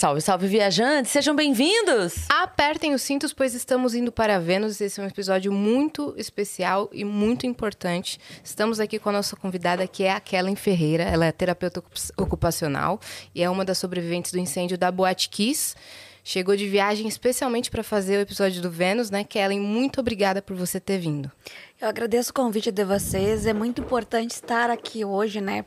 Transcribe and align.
Salve, 0.00 0.22
salve, 0.22 0.46
viajantes! 0.46 1.12
Sejam 1.12 1.36
bem-vindos! 1.36 2.24
Apertem 2.30 2.94
os 2.94 3.02
cintos, 3.02 3.34
pois 3.34 3.54
estamos 3.54 3.94
indo 3.94 4.10
para 4.10 4.40
Vênus. 4.40 4.80
Esse 4.80 4.98
é 4.98 5.04
um 5.04 5.06
episódio 5.06 5.52
muito 5.52 6.14
especial 6.16 6.88
e 6.90 7.04
muito 7.04 7.46
importante. 7.46 8.18
Estamos 8.42 8.80
aqui 8.80 8.98
com 8.98 9.10
a 9.10 9.12
nossa 9.12 9.36
convidada, 9.36 9.86
que 9.86 10.04
é 10.04 10.12
a 10.12 10.18
Kellen 10.18 10.56
Ferreira. 10.56 11.02
Ela 11.02 11.26
é 11.26 11.32
terapeuta 11.32 11.84
ocupacional 12.16 12.98
e 13.34 13.42
é 13.42 13.50
uma 13.50 13.62
das 13.62 13.76
sobreviventes 13.76 14.32
do 14.32 14.38
incêndio 14.38 14.78
da 14.78 14.90
Boate 14.90 15.28
Kiss. 15.28 15.76
Chegou 16.24 16.56
de 16.56 16.66
viagem 16.66 17.06
especialmente 17.06 17.70
para 17.70 17.82
fazer 17.82 18.16
o 18.16 18.22
episódio 18.22 18.62
do 18.62 18.70
Vênus, 18.70 19.10
né? 19.10 19.22
Kellen, 19.22 19.60
muito 19.60 20.00
obrigada 20.00 20.40
por 20.40 20.56
você 20.56 20.80
ter 20.80 20.96
vindo. 20.96 21.30
Eu 21.78 21.90
agradeço 21.90 22.30
o 22.30 22.34
convite 22.34 22.72
de 22.72 22.84
vocês. 22.86 23.44
É 23.44 23.52
muito 23.52 23.82
importante 23.82 24.30
estar 24.30 24.70
aqui 24.70 25.04
hoje, 25.04 25.42
né? 25.42 25.66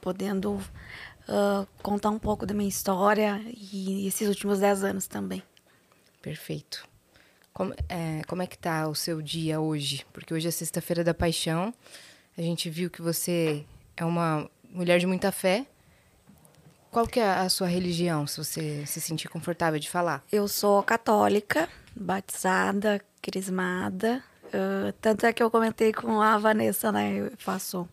Podendo 0.00 0.60
uh, 1.28 1.66
contar 1.82 2.10
um 2.10 2.18
pouco 2.18 2.46
da 2.46 2.54
minha 2.54 2.68
história 2.68 3.40
e 3.46 4.06
esses 4.06 4.28
últimos 4.28 4.60
dez 4.60 4.82
anos 4.82 5.06
também. 5.06 5.42
Perfeito. 6.20 6.86
Como 7.52 7.74
é, 7.88 8.22
como 8.26 8.42
é 8.42 8.46
que 8.46 8.56
tá 8.56 8.88
o 8.88 8.94
seu 8.94 9.20
dia 9.20 9.60
hoje? 9.60 10.06
Porque 10.12 10.32
hoje 10.32 10.48
é 10.48 10.50
sexta-feira 10.50 11.04
da 11.04 11.12
paixão. 11.12 11.74
A 12.36 12.40
gente 12.40 12.70
viu 12.70 12.88
que 12.88 13.02
você 13.02 13.64
é 13.96 14.04
uma 14.04 14.48
mulher 14.70 14.98
de 14.98 15.06
muita 15.06 15.30
fé. 15.30 15.66
Qual 16.90 17.06
que 17.06 17.20
é 17.20 17.26
a 17.26 17.48
sua 17.48 17.66
religião, 17.66 18.26
se 18.26 18.38
você 18.38 18.86
se 18.86 19.00
sentir 19.00 19.28
confortável 19.28 19.78
de 19.80 19.88
falar? 19.88 20.22
Eu 20.30 20.46
sou 20.46 20.82
católica, 20.82 21.68
batizada, 21.96 23.00
crismada. 23.20 24.22
Uh, 24.46 24.92
tanto 25.00 25.24
é 25.24 25.32
que 25.32 25.42
eu 25.42 25.50
comentei 25.50 25.92
com 25.92 26.20
a 26.20 26.36
Vanessa, 26.36 26.92
né? 26.92 27.14
Eu 27.14 27.32
faço 27.38 27.88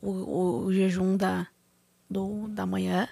o, 0.00 0.10
o, 0.10 0.64
o 0.66 0.72
jejum 0.72 1.16
da, 1.16 1.46
do, 2.14 2.48
da 2.48 2.64
manhã. 2.64 3.08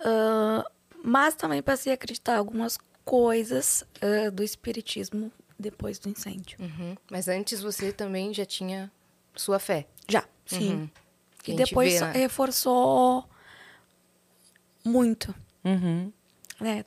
Uh, 0.00 0.64
mas 1.04 1.34
também 1.34 1.62
passei 1.62 1.92
a 1.92 1.94
acreditar 1.94 2.38
algumas 2.38 2.78
coisas 3.04 3.84
uh, 4.02 4.30
do 4.30 4.42
espiritismo 4.42 5.30
depois 5.58 5.98
do 5.98 6.08
incêndio. 6.08 6.58
Uhum. 6.58 6.96
Mas 7.10 7.28
antes 7.28 7.60
você 7.60 7.92
também 7.92 8.32
já 8.32 8.46
tinha 8.46 8.90
sua 9.36 9.58
fé? 9.58 9.86
Já, 10.08 10.24
sim. 10.46 10.72
Uhum. 10.72 10.90
E 11.46 11.54
depois 11.54 11.94
vê, 11.94 12.00
né? 12.00 12.12
reforçou 12.12 13.28
muito. 14.84 15.34
Uhum. 15.64 16.12
É, 16.62 16.84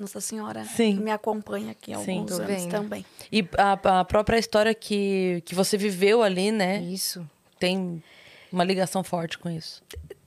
Nossa 0.00 0.18
Senhora 0.18 0.64
Sim. 0.64 0.94
me 0.94 1.10
acompanha 1.10 1.72
aqui 1.72 1.92
há 1.92 1.98
Sim, 1.98 2.20
alguns 2.20 2.40
anos 2.40 2.66
também. 2.66 3.04
E 3.30 3.46
a, 3.58 4.00
a, 4.00 4.04
própria 4.04 4.38
história 4.38 4.74
que, 4.74 5.42
que 5.44 5.54
você 5.54 5.76
viveu 5.76 6.22
ali, 6.22 6.50
né? 6.50 6.80
Isso. 6.80 7.28
Tem 7.58 8.02
uma 8.50 8.64
ligação 8.64 9.04
forte 9.04 9.38
com 9.38 9.50
isso. 9.50 9.82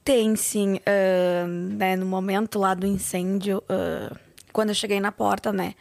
Tem, 0.07 0.37
sim. 0.37 0.75
Uh, 0.77 1.47
né, 1.75 1.97
no 1.97 2.05
momento 2.05 2.57
lá 2.57 2.73
do 2.73 2.87
incêndio, 2.87 3.57
uh, 3.57 4.17
quando 4.53 4.69
eu 4.69 4.73
cheguei 4.73 5.01
na 5.01 5.11
porta, 5.11 5.51
né? 5.51 5.75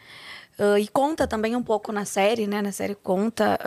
Uh, 0.59 0.77
e 0.77 0.85
conta 0.89 1.25
também 1.25 1.55
um 1.55 1.63
pouco 1.63 1.93
na 1.93 2.03
série, 2.03 2.45
né? 2.45 2.61
Na 2.61 2.73
série 2.73 2.93
conta. 2.93 3.57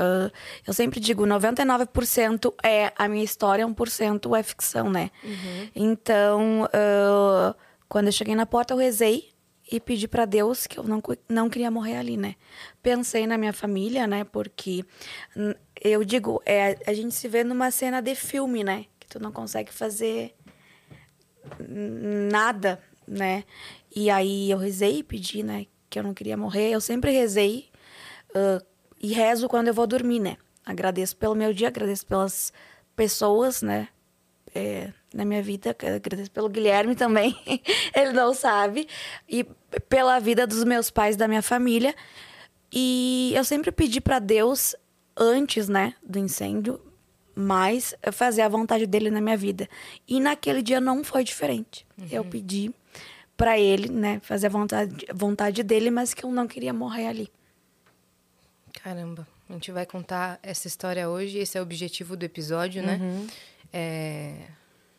eu 0.66 0.75
sempre 0.75 1.00
digo, 1.00 1.25
99% 1.25 2.53
é 2.62 2.92
a 2.94 3.08
minha 3.08 3.25
história, 3.25 3.66
1% 3.66 4.38
é 4.38 4.43
ficção, 4.43 4.91
né? 4.91 5.10
Uhum. 5.25 5.69
Então, 5.75 6.69
quando 7.88 8.09
eu 8.09 8.12
cheguei 8.12 8.34
na 8.34 8.44
porta, 8.44 8.75
eu 8.75 8.78
rezei 8.78 9.31
e 9.72 9.81
pedi 9.81 10.06
para 10.06 10.26
Deus 10.26 10.66
que 10.66 10.78
eu 10.78 10.84
não, 10.84 11.03
não 11.26 11.49
queria 11.49 11.70
morrer 11.70 11.97
ali, 11.97 12.19
né? 12.19 12.34
Pensei 12.82 13.26
na 13.26 13.38
minha 13.38 13.54
família, 13.54 14.06
né? 14.06 14.25
Porque 14.25 14.84
eu 15.81 16.04
digo, 16.04 16.43
é, 16.44 16.76
a 16.87 16.93
gente 16.93 17.15
se 17.15 17.28
vê 17.28 17.44
numa 17.44 17.70
cena 17.70 18.03
de 18.03 18.15
filme, 18.15 18.62
né? 18.62 18.84
Que 18.99 19.06
tu 19.06 19.19
não 19.19 19.32
consegue 19.32 19.72
fazer 19.72 20.34
nada, 21.58 22.80
né? 23.06 23.44
E 23.94 24.10
aí 24.10 24.50
eu 24.50 24.58
rezei 24.58 24.98
e 24.98 25.02
pedi, 25.02 25.42
né? 25.42 25.66
Que 25.88 25.98
eu 25.98 26.02
não 26.02 26.14
queria 26.14 26.36
morrer. 26.36 26.70
Eu 26.70 26.80
sempre 26.80 27.10
rezei 27.10 27.68
uh, 28.30 28.64
e 29.00 29.12
rezo 29.12 29.48
quando 29.48 29.68
eu 29.68 29.74
vou 29.74 29.86
dormir, 29.86 30.20
né? 30.20 30.36
Agradeço 30.64 31.16
pelo 31.16 31.34
meu 31.34 31.52
dia, 31.52 31.68
agradeço 31.68 32.06
pelas 32.06 32.52
pessoas, 32.94 33.62
né? 33.62 33.88
É, 34.54 34.92
na 35.14 35.24
minha 35.24 35.42
vida, 35.42 35.70
agradeço 35.70 36.30
pelo 36.30 36.48
Guilherme 36.48 36.96
também, 36.96 37.36
ele 37.94 38.12
não 38.12 38.34
sabe, 38.34 38.88
e 39.28 39.44
pela 39.88 40.18
vida 40.18 40.44
dos 40.44 40.64
meus 40.64 40.90
pais, 40.90 41.16
da 41.16 41.28
minha 41.28 41.42
família. 41.42 41.94
E 42.72 43.32
eu 43.34 43.44
sempre 43.44 43.70
pedi 43.70 44.00
para 44.00 44.18
Deus, 44.18 44.74
antes, 45.16 45.68
né, 45.68 45.94
do 46.02 46.18
incêndio, 46.18 46.80
mas 47.34 47.94
fazer 48.12 48.42
a 48.42 48.48
vontade 48.48 48.86
dele 48.86 49.10
na 49.10 49.20
minha 49.20 49.36
vida. 49.36 49.68
E 50.06 50.20
naquele 50.20 50.62
dia 50.62 50.80
não 50.80 51.02
foi 51.04 51.24
diferente. 51.24 51.86
Uhum. 51.98 52.06
Eu 52.10 52.24
pedi 52.24 52.72
para 53.36 53.58
ele, 53.58 53.88
né, 53.88 54.20
fazer 54.22 54.48
a 54.48 54.50
vontade, 54.50 55.06
vontade 55.14 55.62
dele, 55.62 55.90
mas 55.90 56.12
que 56.12 56.24
eu 56.24 56.30
não 56.30 56.46
queria 56.46 56.72
morrer 56.72 57.06
ali. 57.06 57.32
Caramba, 58.82 59.26
a 59.48 59.52
gente 59.54 59.72
vai 59.72 59.86
contar 59.86 60.38
essa 60.42 60.69
história 60.69 61.08
hoje, 61.08 61.38
esse 61.38 61.56
é 61.56 61.60
o 61.60 61.62
objetivo 61.62 62.16
do 62.16 62.24
episódio, 62.24 62.82
né? 62.82 62.98
Uhum. 63.00 63.26
É, 63.72 64.34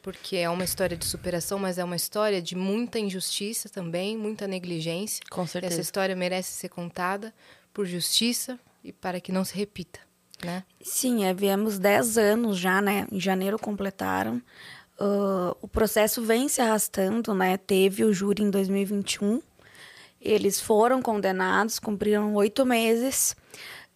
porque 0.02 0.38
é 0.38 0.50
uma 0.50 0.64
história 0.64 0.97
de 0.97 1.06
superação, 1.06 1.59
mas 1.59 1.78
é 1.78 1.84
uma 1.84 1.96
história 1.96 2.41
de 2.41 2.56
muita 2.56 2.97
injustiça 2.97 3.70
também, 3.70 4.18
muita 4.18 4.47
negligência. 4.47 5.24
Com 5.30 5.46
certeza. 5.46 5.75
Essa 5.75 5.81
história 5.81 6.16
merece 6.16 6.52
ser 6.52 6.70
contada 6.70 7.34
por 7.72 7.86
justiça 7.86 8.59
e 8.84 8.91
para 8.91 9.22
que 9.22 9.31
não 9.31 9.46
se 9.46 9.56
repita 9.56 10.00
né? 10.44 10.63
Sim, 10.81 11.25
é, 11.25 11.34
viemos 11.34 11.79
10 11.79 12.18
anos 12.18 12.57
já, 12.57 12.81
né? 12.81 13.07
Em 13.12 13.19
janeiro 13.19 13.57
completaram. 13.59 14.41
Uh, 15.00 15.56
o 15.62 15.68
processo 15.68 16.22
vem 16.22 16.47
se 16.47 16.62
arrastando, 16.62 17.34
né? 17.34 17.57
Teve 17.57 18.03
o 18.03 18.13
júri 18.13 18.44
em 18.44 18.50
2021. 18.50 19.41
Eles 20.22 20.59
foram 20.59 21.02
condenados, 21.02 21.79
cumpriram 21.79 22.35
oito 22.35 22.66
meses. 22.66 23.35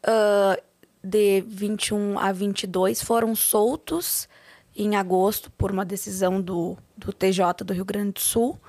Uh, 0.04 0.60
de 1.04 1.42
21 1.48 2.18
a 2.18 2.32
22 2.32 3.04
foram 3.04 3.36
soltos 3.36 4.28
em 4.76 4.96
agosto 4.96 5.52
por 5.52 5.72
uma 5.72 5.86
decisão 5.86 6.42
do, 6.42 6.76
do 6.98 7.14
TJ 7.14 7.64
do 7.64 7.74
Rio 7.74 7.86
Grande 7.86 8.14
do 8.14 8.20
Sul. 8.20 8.60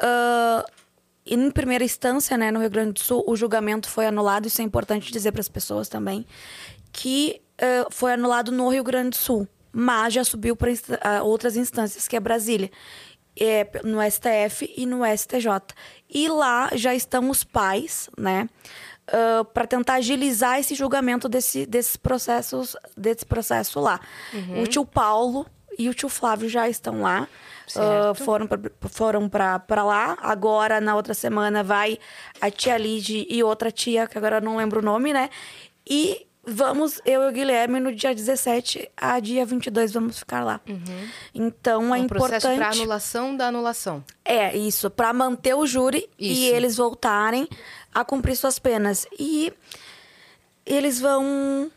Uh, 0.00 0.66
em 1.26 1.50
primeira 1.50 1.84
instância, 1.84 2.38
né, 2.38 2.50
no 2.50 2.60
Rio 2.60 2.70
Grande 2.70 2.92
do 2.92 3.00
Sul, 3.00 3.22
o 3.26 3.36
julgamento 3.36 3.88
foi 3.88 4.06
anulado. 4.06 4.46
Isso 4.46 4.62
é 4.62 4.64
importante 4.64 5.12
dizer 5.12 5.32
para 5.32 5.42
as 5.42 5.48
pessoas 5.48 5.88
também 5.88 6.26
que 6.98 7.40
uh, 7.62 7.86
foi 7.92 8.14
anulado 8.14 8.50
no 8.50 8.68
Rio 8.68 8.82
Grande 8.82 9.10
do 9.10 9.16
Sul, 9.16 9.46
mas 9.70 10.12
já 10.14 10.24
subiu 10.24 10.56
para 10.56 10.72
inst 10.72 10.90
uh, 10.90 11.22
outras 11.22 11.56
instâncias, 11.56 12.08
que 12.08 12.16
é 12.16 12.20
Brasília, 12.20 12.72
é, 13.38 13.68
no 13.84 13.98
STF 14.02 14.74
e 14.76 14.84
no 14.84 15.02
STJ. 15.06 15.48
E 16.10 16.28
lá 16.28 16.70
já 16.74 16.92
estão 16.92 17.30
os 17.30 17.44
pais, 17.44 18.10
né? 18.18 18.48
Uh, 19.08 19.44
para 19.44 19.64
tentar 19.64 19.94
agilizar 19.94 20.58
esse 20.58 20.74
julgamento 20.74 21.28
desse, 21.28 21.64
desses 21.64 21.96
processos 21.96 22.76
desse 22.96 23.24
processo 23.24 23.78
lá. 23.78 24.00
Uhum. 24.34 24.62
O 24.64 24.66
tio 24.66 24.84
Paulo 24.84 25.46
e 25.78 25.88
o 25.88 25.94
tio 25.94 26.08
Flávio 26.08 26.48
já 26.48 26.68
estão 26.68 27.02
lá. 27.02 27.28
Uh, 27.76 28.12
foram 28.12 28.48
pra, 28.48 28.58
foram 28.90 29.28
para 29.28 29.84
lá. 29.84 30.18
Agora, 30.20 30.80
na 30.80 30.96
outra 30.96 31.14
semana, 31.14 31.62
vai 31.62 31.96
a 32.40 32.50
tia 32.50 32.76
Lid 32.76 33.24
e 33.30 33.40
outra 33.44 33.70
tia, 33.70 34.08
que 34.08 34.18
agora 34.18 34.38
eu 34.38 34.42
não 34.42 34.56
lembro 34.56 34.80
o 34.80 34.84
nome, 34.84 35.12
né? 35.12 35.30
E 35.88 36.27
vamos, 36.48 37.00
eu 37.04 37.22
e 37.22 37.28
o 37.28 37.32
Guilherme, 37.32 37.80
no 37.80 37.94
dia 37.94 38.14
17 38.14 38.90
a 38.96 39.20
dia 39.20 39.44
22, 39.44 39.92
vamos 39.92 40.18
ficar 40.18 40.42
lá. 40.42 40.60
Uhum. 40.68 41.08
Então 41.34 41.94
é, 41.94 41.98
um 41.98 42.04
importante. 42.04 42.40
processo 42.40 42.56
para 42.56 42.70
anulação 42.70 43.36
da 43.36 43.46
anulação. 43.48 44.04
É, 44.24 44.56
isso, 44.56 44.90
para 44.90 45.12
manter 45.12 45.54
o 45.54 45.66
júri 45.66 46.08
isso. 46.18 46.40
e 46.40 46.46
eles 46.46 46.76
voltarem 46.76 47.48
a 47.94 48.04
cumprir 48.04 48.36
suas 48.36 48.58
penas. 48.58 49.06
E 49.18 49.52
eles 50.64 51.00
vão. 51.00 51.70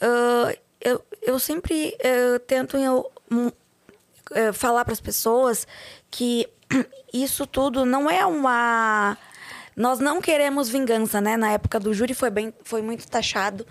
Uh, 0.00 0.58
eu, 0.80 1.04
eu 1.22 1.38
sempre 1.38 1.96
uh, 1.96 2.38
tento 2.40 2.76
eu, 2.76 3.10
uh, 3.30 4.52
falar 4.52 4.84
para 4.84 4.92
as 4.92 5.00
pessoas 5.00 5.66
que 6.10 6.48
isso 7.12 7.46
tudo 7.46 7.84
não 7.84 8.10
é 8.10 8.24
uma. 8.26 9.16
Nós 9.74 10.00
não 10.00 10.20
queremos 10.20 10.68
vingança, 10.68 11.18
né? 11.20 11.36
Na 11.36 11.52
época 11.52 11.80
do 11.80 11.94
júri 11.94 12.12
foi, 12.12 12.28
bem, 12.28 12.52
foi 12.62 12.82
muito 12.82 13.08
taxado 13.08 13.66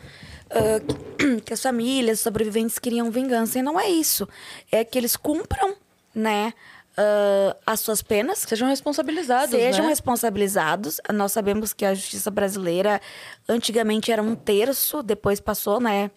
uh, 0.52 1.42
que 1.46 1.54
as 1.54 1.62
famílias, 1.62 2.20
os 2.20 2.24
sobreviventes 2.24 2.80
queriam 2.80 3.10
vingança. 3.12 3.60
E 3.60 3.62
não 3.62 3.80
é 3.80 3.90
isso. 3.90 4.28
É 4.72 4.84
que 4.84 4.98
eles 4.98 5.16
cumpram, 5.16 5.76
né? 6.14 6.54
Uh, 6.92 7.56
as 7.66 7.80
suas 7.80 8.02
penas. 8.02 8.40
Sejam 8.40 8.68
responsabilizados. 8.68 9.52
Sejam 9.52 9.84
né? 9.84 9.90
responsabilizados. 9.90 11.00
Nós 11.14 11.32
sabemos 11.32 11.74
que 11.74 11.86
a 11.86 11.94
justiça 11.94 12.30
brasileira 12.30 13.02
antigamente 13.48 14.12
era 14.12 14.22
um 14.22 14.36
terço, 14.36 15.02
depois 15.02 15.40
passou, 15.40 15.80
né? 15.80 16.12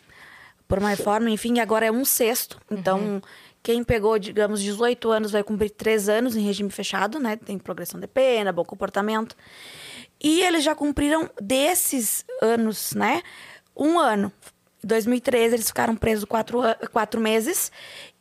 Por 0.66 0.78
uma 0.78 0.88
reforma, 0.88 1.30
enfim, 1.30 1.60
agora 1.60 1.86
é 1.86 1.92
um 1.92 2.04
sexto. 2.04 2.58
Então, 2.70 2.98
uhum. 2.98 3.20
quem 3.62 3.84
pegou, 3.84 4.18
digamos, 4.18 4.62
18 4.62 5.10
anos 5.10 5.30
vai 5.30 5.44
cumprir 5.44 5.70
3 5.70 6.08
anos 6.08 6.36
em 6.36 6.40
regime 6.40 6.70
fechado, 6.70 7.20
né? 7.20 7.36
Tem 7.36 7.58
progressão 7.58 8.00
de 8.00 8.06
pena, 8.06 8.50
bom 8.50 8.64
comportamento. 8.64 9.36
E 10.20 10.40
eles 10.40 10.64
já 10.64 10.74
cumpriram 10.74 11.30
desses 11.40 12.24
anos, 12.40 12.94
né? 12.94 13.22
Um 13.76 13.98
ano. 13.98 14.32
Em 14.82 14.86
2013, 14.86 15.54
eles 15.54 15.66
ficaram 15.68 15.96
presos 15.96 16.24
quatro, 16.26 16.60
quatro 16.92 17.20
meses. 17.20 17.72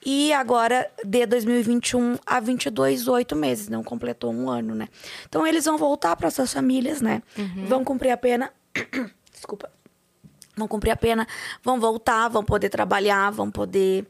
E 0.05 0.31
agora, 0.33 0.89
de 1.03 1.25
2021 1.25 2.17
a 2.25 2.39
22, 2.39 3.07
oito 3.09 3.35
meses, 3.35 3.67
não 3.67 3.83
completou 3.83 4.33
um 4.33 4.49
ano, 4.49 4.73
né? 4.73 4.87
Então, 5.27 5.45
eles 5.45 5.65
vão 5.65 5.77
voltar 5.77 6.15
para 6.15 6.31
suas 6.31 6.53
famílias, 6.53 7.01
né? 7.01 7.21
Vão 7.67 7.83
cumprir 7.83 8.11
a 8.11 8.17
pena. 8.17 8.51
Desculpa. 9.31 9.69
Vão 10.55 10.67
cumprir 10.67 10.91
a 10.91 10.95
pena, 10.95 11.27
vão 11.63 11.79
voltar, 11.79 12.27
vão 12.27 12.45
poder 12.45 12.69
trabalhar, 12.69 13.31
vão 13.31 13.49
poder 13.49 14.05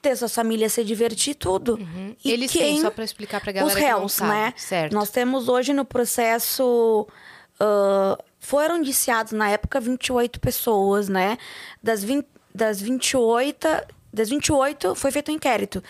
ter 0.00 0.16
suas 0.16 0.34
famílias, 0.34 0.72
se 0.72 0.84
divertir, 0.84 1.34
tudo. 1.34 1.78
E 2.24 2.30
Eles 2.30 2.52
têm, 2.52 2.80
só 2.80 2.90
pra 2.90 3.04
explicar 3.04 3.40
pra 3.40 3.52
galera 3.52 3.68
Os 3.68 3.74
que 3.74 3.80
não 3.80 3.98
réus, 3.98 4.12
sabe, 4.12 4.30
né? 4.30 4.54
certo. 4.56 4.92
Nós 4.94 5.10
temos 5.10 5.48
hoje 5.48 5.72
no 5.72 5.84
processo... 5.84 7.06
ah, 7.60 8.18
foram 8.40 8.78
indiciados 8.78 9.32
na 9.32 9.48
época 9.50 9.80
28 9.80 10.38
pessoas, 10.40 11.08
né? 11.08 11.38
Das, 11.82 12.02
20, 12.04 12.26
das 12.54 12.80
28... 12.80 13.66
Das 14.12 14.28
28 14.30 14.94
foi 14.94 15.10
feito 15.10 15.32
um 15.32 15.34
inquérito. 15.34 15.82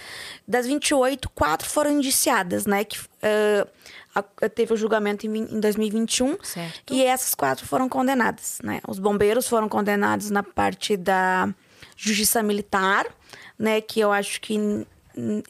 Das 0.48 0.66
28, 0.66 1.28
quatro 1.28 1.68
foram 1.68 1.90
indiciadas, 1.90 2.64
né? 2.64 2.82
Que, 2.82 2.98
ah, 3.22 3.66
a- 4.14 4.48
teve 4.48 4.72
o 4.72 4.76
julgamento 4.78 5.26
em, 5.26 5.36
em 5.36 5.60
2021. 5.60 6.38
Certo. 6.42 6.94
E 6.94 7.02
essas 7.04 7.34
quatro 7.34 7.66
foram 7.66 7.86
condenadas, 7.86 8.60
né? 8.62 8.80
Os 8.88 8.98
bombeiros 8.98 9.46
foram 9.46 9.68
condenados 9.68 10.30
na 10.30 10.42
parte 10.42 10.96
da 10.96 11.52
justiça 11.96 12.42
militar, 12.42 13.04
né? 13.58 13.82
Que 13.82 14.00
eu 14.00 14.10
acho 14.10 14.40
que 14.40 14.86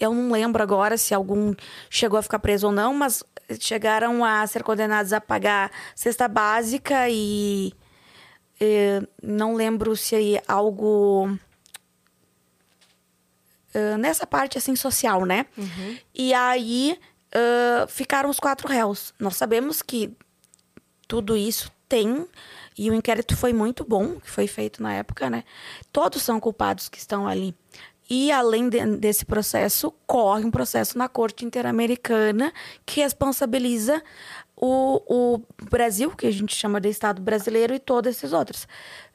eu 0.01 0.13
não 0.13 0.33
lembro 0.33 0.61
agora 0.61 0.99
se 0.99 1.15
algum 1.15 1.55
chegou 1.89 2.19
a 2.19 2.23
ficar 2.23 2.41
preso 2.41 2.67
ou 2.67 2.73
não, 2.73 2.93
mas 2.93 3.23
chegaram 3.61 4.25
a 4.25 4.47
ser 4.47 4.63
condenados 4.63 5.13
a 5.13 5.21
pagar 5.21 5.71
cesta 5.95 6.29
básica 6.29 7.09
e 7.09 7.73
não 9.23 9.55
lembro 9.55 9.95
se 9.97 10.41
algo 10.49 11.29
eh, 13.75 13.97
nessa 13.97 14.27
parte 14.27 14.57
assim 14.57 14.77
social, 14.77 15.27
né? 15.27 15.47
E 16.15 16.33
aí 16.33 16.99
eh, 17.33 17.87
ficaram 17.89 18.31
os 18.31 18.39
quatro 18.39 18.69
réus. 18.69 19.13
Nós 19.19 19.37
sabemos 19.37 19.83
que 19.83 20.17
tudo 21.09 21.37
isso 21.37 21.71
tem 21.89 22.27
e 22.79 22.89
o 22.91 22.95
inquérito 22.95 23.37
foi 23.37 23.53
muito 23.53 23.85
bom 23.85 24.21
que 24.21 24.31
foi 24.31 24.47
feito 24.47 24.81
na 24.83 24.93
época, 24.95 25.29
né? 25.29 25.43
Todos 25.93 26.23
são 26.23 26.39
culpados 26.39 26.89
que 26.89 26.99
estão 26.99 27.27
ali. 27.27 27.55
E 28.09 28.31
além 28.31 28.69
de- 28.69 28.85
desse 28.97 29.25
processo, 29.25 29.93
corre 30.07 30.45
um 30.45 30.51
processo 30.51 30.99
na 30.99 31.09
Corte 31.09 31.45
Interamericana 31.45 32.53
que 32.85 33.01
responsabiliza 33.01 34.03
o, 34.57 35.01
o 35.09 35.43
Brasil, 35.71 36.11
que 36.11 36.27
a 36.27 36.31
gente 36.31 36.55
chama 36.55 36.81
de 36.81 36.89
Estado 36.89 37.21
brasileiro, 37.21 37.75
e 37.75 37.79
todos 37.79 38.15
esses 38.17 38.33
outros. 38.33 38.69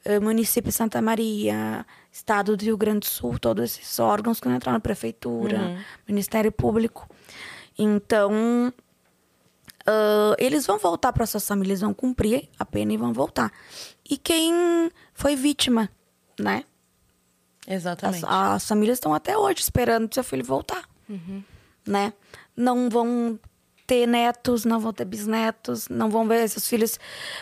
Eh, 0.04 0.18
município 0.20 0.70
de 0.70 0.76
Santa 0.76 1.00
Maria, 1.00 1.86
Estado 2.12 2.56
do 2.56 2.64
Rio 2.64 2.76
Grande 2.76 3.00
do 3.00 3.06
Sul, 3.06 3.38
todos 3.38 3.64
esses 3.64 3.98
órgãos 3.98 4.40
que 4.40 4.48
não 4.48 4.56
entraram 4.56 4.76
na 4.76 4.80
Prefeitura, 4.80 5.58
Ministério 6.06 6.50
Público. 6.52 7.08
Então, 7.78 8.72
ah, 9.86 10.34
eles 10.38 10.66
vão 10.66 10.78
voltar 10.78 11.12
para 11.12 11.26
suas 11.26 11.46
famílias, 11.46 11.80
vão 11.80 11.94
cumprir 11.94 12.48
a 12.58 12.64
pena 12.64 12.92
e 12.92 12.96
vão 12.96 13.12
voltar. 13.12 13.52
E 14.08 14.16
quem 14.18 14.90
foi 15.14 15.36
vítima, 15.36 15.88
né? 16.38 16.64
As, 17.66 17.74
Exatamente. 17.74 18.24
as 18.26 18.66
famílias 18.66 18.96
estão 18.96 19.12
até 19.14 19.36
hoje 19.36 19.60
esperando 19.60 20.12
seu 20.12 20.24
filho 20.24 20.44
voltar, 20.44 20.88
né? 21.86 22.12
Não 22.56 22.88
vão 22.88 23.38
ter 23.86 24.06
netos, 24.06 24.64
não 24.64 24.78
vão 24.78 24.92
ter 24.92 25.04
bisnetos, 25.04 25.88
não 25.88 26.08
vão 26.10 26.26
ver 26.26 26.48
seus 26.48 26.66
filhos. 26.68 26.98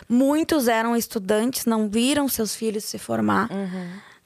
Muitos 0.08 0.66
eram 0.66 0.96
estudantes, 0.96 1.66
não 1.66 1.88
viram 1.88 2.28
seus 2.28 2.54
filhos 2.54 2.84
se 2.84 2.98
formar, 2.98 3.48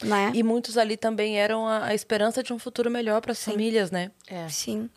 né? 0.03 0.31
E 0.35 0.43
muitos 0.43 0.79
ali 0.79 0.97
também 0.97 1.39
eram 1.39 1.67
a, 1.67 1.87
a 1.87 1.95
esperança 1.95 2.43
de 2.43 2.53
um 2.53 2.59
futuro 2.59 2.91
melhor 2.91 3.21
para 3.21 3.33
as 3.33 3.45
famílias, 3.45 3.91
né? 3.91 4.11
É. 4.27 4.49
Sim, 4.49 4.89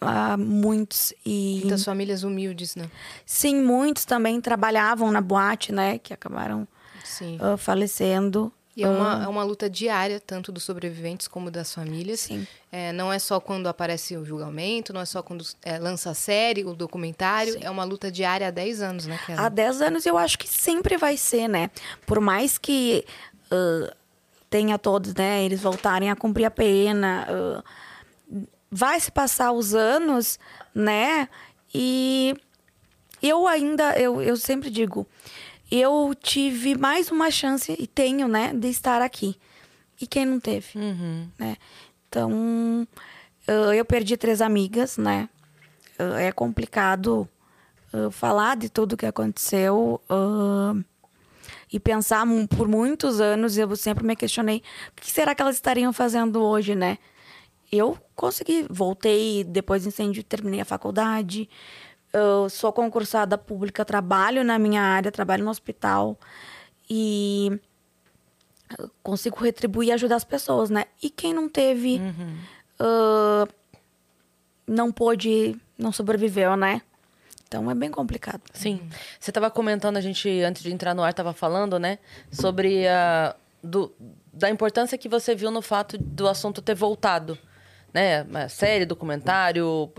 Ah, 0.00 0.36
muitos 0.36 1.12
e 1.24 1.60
Muitas 1.60 1.84
famílias 1.84 2.22
humildes, 2.24 2.74
né? 2.74 2.90
sim, 3.24 3.62
muitos 3.62 4.04
também 4.04 4.40
trabalhavam 4.40 5.10
na 5.12 5.20
boate, 5.20 5.72
né? 5.72 5.98
Que 5.98 6.12
acabaram 6.12 6.66
Sim. 7.04 7.38
ah, 7.40 7.56
falecendo. 7.56 8.52
E 8.74 8.82
é 8.84 8.88
uma, 8.88 9.24
é 9.24 9.28
uma 9.28 9.44
luta 9.44 9.68
diária, 9.68 10.18
tanto 10.18 10.50
dos 10.50 10.64
sobreviventes 10.64 11.28
como 11.28 11.50
das 11.50 11.74
famílias. 11.74 12.20
Sim. 12.20 12.46
É, 12.70 12.90
não 12.92 13.12
é 13.12 13.18
só 13.18 13.38
quando 13.38 13.66
aparece 13.66 14.16
o 14.16 14.24
julgamento, 14.24 14.94
não 14.94 15.00
é 15.02 15.04
só 15.04 15.22
quando 15.22 15.44
é, 15.62 15.78
lança 15.78 16.10
a 16.10 16.14
série, 16.14 16.64
o 16.64 16.74
documentário. 16.74 17.58
É 17.60 17.70
uma 17.70 17.84
luta 17.84 18.10
diária 18.10 18.48
há 18.48 18.50
10 18.50 18.80
anos, 18.80 19.06
né, 19.06 19.18
Kelly? 19.26 19.38
Há 19.38 19.48
10 19.50 19.82
anos 19.82 20.06
eu 20.06 20.16
acho 20.16 20.38
que 20.38 20.48
sempre 20.48 20.96
vai 20.96 21.18
ser, 21.18 21.48
né? 21.48 21.70
Por 22.06 22.18
mais 22.18 22.56
que 22.56 23.04
ah, 23.50 23.94
tenha 24.48 24.78
todos, 24.78 25.14
né? 25.14 25.44
Eles 25.44 25.60
voltarem 25.60 26.10
a 26.10 26.16
cumprir 26.16 26.46
a 26.46 26.50
pena. 26.50 27.26
ah, 27.28 27.62
vai 28.70 28.98
se 28.98 29.12
passar 29.12 29.52
os 29.52 29.74
anos, 29.74 30.38
né? 30.74 31.28
E 31.74 32.34
eu 33.22 33.46
ainda, 33.46 33.98
eu, 33.98 34.22
eu 34.22 34.36
sempre 34.36 34.70
digo, 34.70 35.06
eu 35.74 36.14
tive 36.20 36.76
mais 36.76 37.10
uma 37.10 37.30
chance, 37.30 37.74
e 37.78 37.86
tenho, 37.86 38.28
né? 38.28 38.52
De 38.52 38.68
estar 38.68 39.00
aqui. 39.00 39.36
E 40.00 40.06
quem 40.06 40.26
não 40.26 40.38
teve? 40.38 40.78
né? 41.38 41.56
Então, 42.08 42.86
eu 43.74 43.84
perdi 43.84 44.16
três 44.16 44.42
amigas, 44.42 44.98
né? 44.98 45.28
É 46.18 46.30
complicado 46.30 47.28
falar 48.10 48.56
de 48.56 48.68
tudo 48.68 48.96
que 48.96 49.06
aconteceu 49.06 50.00
e 51.72 51.80
pensar 51.80 52.26
por 52.56 52.68
muitos 52.68 53.20
anos. 53.20 53.56
Eu 53.56 53.74
sempre 53.76 54.04
me 54.04 54.14
questionei 54.14 54.62
o 54.96 55.00
que 55.00 55.10
será 55.10 55.34
que 55.34 55.40
elas 55.40 55.56
estariam 55.56 55.92
fazendo 55.92 56.42
hoje, 56.42 56.74
né? 56.74 56.98
Eu 57.70 57.96
consegui, 58.14 58.66
voltei 58.68 59.42
depois 59.44 59.84
do 59.84 59.88
incêndio, 59.88 60.22
terminei 60.22 60.60
a 60.60 60.64
faculdade. 60.64 61.48
Eu 62.12 62.48
sou 62.50 62.72
concursada 62.72 63.38
pública, 63.38 63.84
trabalho 63.84 64.44
na 64.44 64.58
minha 64.58 64.82
área, 64.82 65.10
trabalho 65.10 65.44
no 65.44 65.50
hospital 65.50 66.18
e 66.88 67.58
consigo 69.02 69.42
retribuir 69.42 69.88
e 69.88 69.92
ajudar 69.92 70.16
as 70.16 70.24
pessoas, 70.24 70.70
né? 70.70 70.84
E 71.02 71.08
quem 71.08 71.32
não 71.32 71.48
teve, 71.48 72.00
ah, 72.78 73.46
não 74.66 74.92
pôde, 74.92 75.56
não 75.78 75.92
sobreviveu, 75.92 76.56
né? 76.56 76.82
Então 77.46 77.70
é 77.70 77.74
bem 77.74 77.90
complicado. 77.90 78.40
Sim. 78.54 78.80
Você 79.20 79.30
estava 79.30 79.50
comentando, 79.50 79.98
a 79.98 80.00
gente, 80.00 80.28
antes 80.40 80.62
de 80.62 80.72
entrar 80.72 80.94
no 80.94 81.02
ar, 81.02 81.10
estava 81.10 81.32
falando, 81.32 81.78
né? 81.78 81.98
Sobre 82.30 82.88
a. 82.88 83.36
Do, 83.62 83.92
da 84.32 84.50
importância 84.50 84.98
que 84.98 85.08
você 85.08 85.36
viu 85.36 85.50
no 85.50 85.62
fato 85.62 85.96
do 85.96 86.26
assunto 86.26 86.60
ter 86.60 86.74
voltado. 86.74 87.38
Né? 87.92 88.24
Série, 88.48 88.86
documentário, 88.86 89.92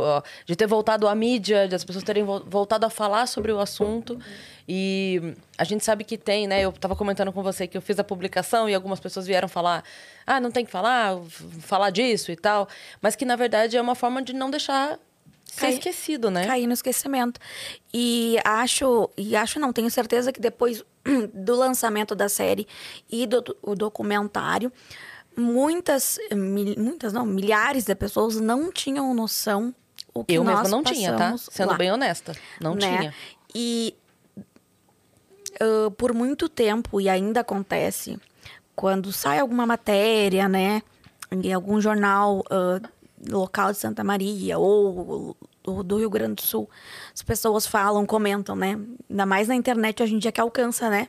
de 0.46 0.56
ter 0.56 0.66
voltado 0.66 1.08
à 1.08 1.14
mídia, 1.14 1.68
de 1.68 1.76
as 1.76 1.84
pessoas 1.84 2.04
terem 2.04 2.24
vol- 2.24 2.44
voltado 2.44 2.86
a 2.86 2.90
falar 2.90 3.28
sobre 3.28 3.52
o 3.52 3.60
assunto. 3.60 4.20
E 4.68 5.36
a 5.58 5.64
gente 5.64 5.84
sabe 5.84 6.04
que 6.04 6.18
tem, 6.18 6.48
né? 6.48 6.62
Eu 6.62 6.72
estava 6.72 6.96
comentando 6.96 7.32
com 7.32 7.44
você 7.44 7.68
que 7.68 7.78
eu 7.78 7.82
fiz 7.82 8.00
a 8.00 8.04
publicação 8.04 8.68
e 8.68 8.74
algumas 8.74 9.00
pessoas 9.00 9.28
vieram 9.28 9.48
falar: 9.48 9.84
ah, 10.26 10.40
não 10.40 10.50
tem 10.50 10.66
que 10.66 10.72
falar, 10.72 11.20
falar 11.60 11.92
disso 11.92 12.32
e 12.32 12.36
tal. 12.36 12.68
Mas 13.02 13.16
que, 13.16 13.26
na 13.26 13.36
verdade, 13.36 13.78
é 13.78 13.82
uma 13.82 13.94
forma 13.94 14.22
de 14.24 14.34
não 14.34 14.50
deixar 14.50 14.98
ser 15.46 15.60
Cair- 15.62 15.74
esquecido, 15.78 16.32
né? 16.32 16.48
Cair 16.48 16.66
no 16.66 16.74
esquecimento. 16.74 17.40
E 17.94 18.38
acho, 18.44 19.08
e 19.16 19.36
acho 19.36 19.60
não, 19.60 19.72
tenho 19.72 19.92
certeza 19.92 20.32
que 20.34 20.40
depois 20.42 20.84
do 21.34 21.56
lançamento 21.56 22.16
da 22.16 22.28
série 22.28 22.66
e 23.12 23.28
do, 23.28 23.42
do 23.42 23.76
documentário, 23.76 24.72
muitas, 25.36 26.18
mil- 26.32 26.76
muitas 26.78 27.14
não, 27.14 27.26
milhares 27.26 27.86
de 27.86 27.96
pessoas 27.96 28.40
não 28.40 28.72
tinham 28.72 29.14
noção 29.14 29.74
o 30.14 30.24
que 30.24 30.34
Eu 30.34 30.44
nós 30.44 30.62
mesma 30.62 30.70
não 30.70 30.84
tinha, 30.84 31.16
tá? 31.16 31.36
Sendo 31.38 31.70
lá. 31.72 31.78
bem 31.78 31.92
honesta. 31.92 32.36
Não 32.62 32.76
né? 32.76 32.98
tinha. 32.98 33.14
E 33.56 33.96
ah, 35.60 35.92
por 35.98 36.14
muito 36.14 36.48
tempo, 36.50 37.00
e 37.00 37.10
ainda 37.10 37.40
acontece, 37.42 38.20
quando 38.76 39.12
sai 39.12 39.40
alguma 39.40 39.66
matéria, 39.66 40.48
né, 40.48 40.82
em 41.32 41.52
algum 41.54 41.80
jornal 41.82 42.44
ah, 42.50 42.80
local 43.30 43.72
de 43.72 43.78
Santa 43.78 44.04
Maria 44.04 44.58
ou, 44.58 45.36
do 45.84 45.98
Rio 45.98 46.10
Grande 46.10 46.36
do 46.36 46.42
Sul, 46.42 46.70
as 47.14 47.22
pessoas 47.22 47.66
falam, 47.66 48.06
comentam, 48.06 48.56
né? 48.56 48.78
Ainda 49.10 49.26
mais 49.26 49.48
na 49.48 49.56
internet 49.56 50.04
hoje 50.04 50.14
em 50.14 50.20
dia 50.20 50.32
que 50.32 50.42
alcança, 50.42 50.90
né? 50.90 51.08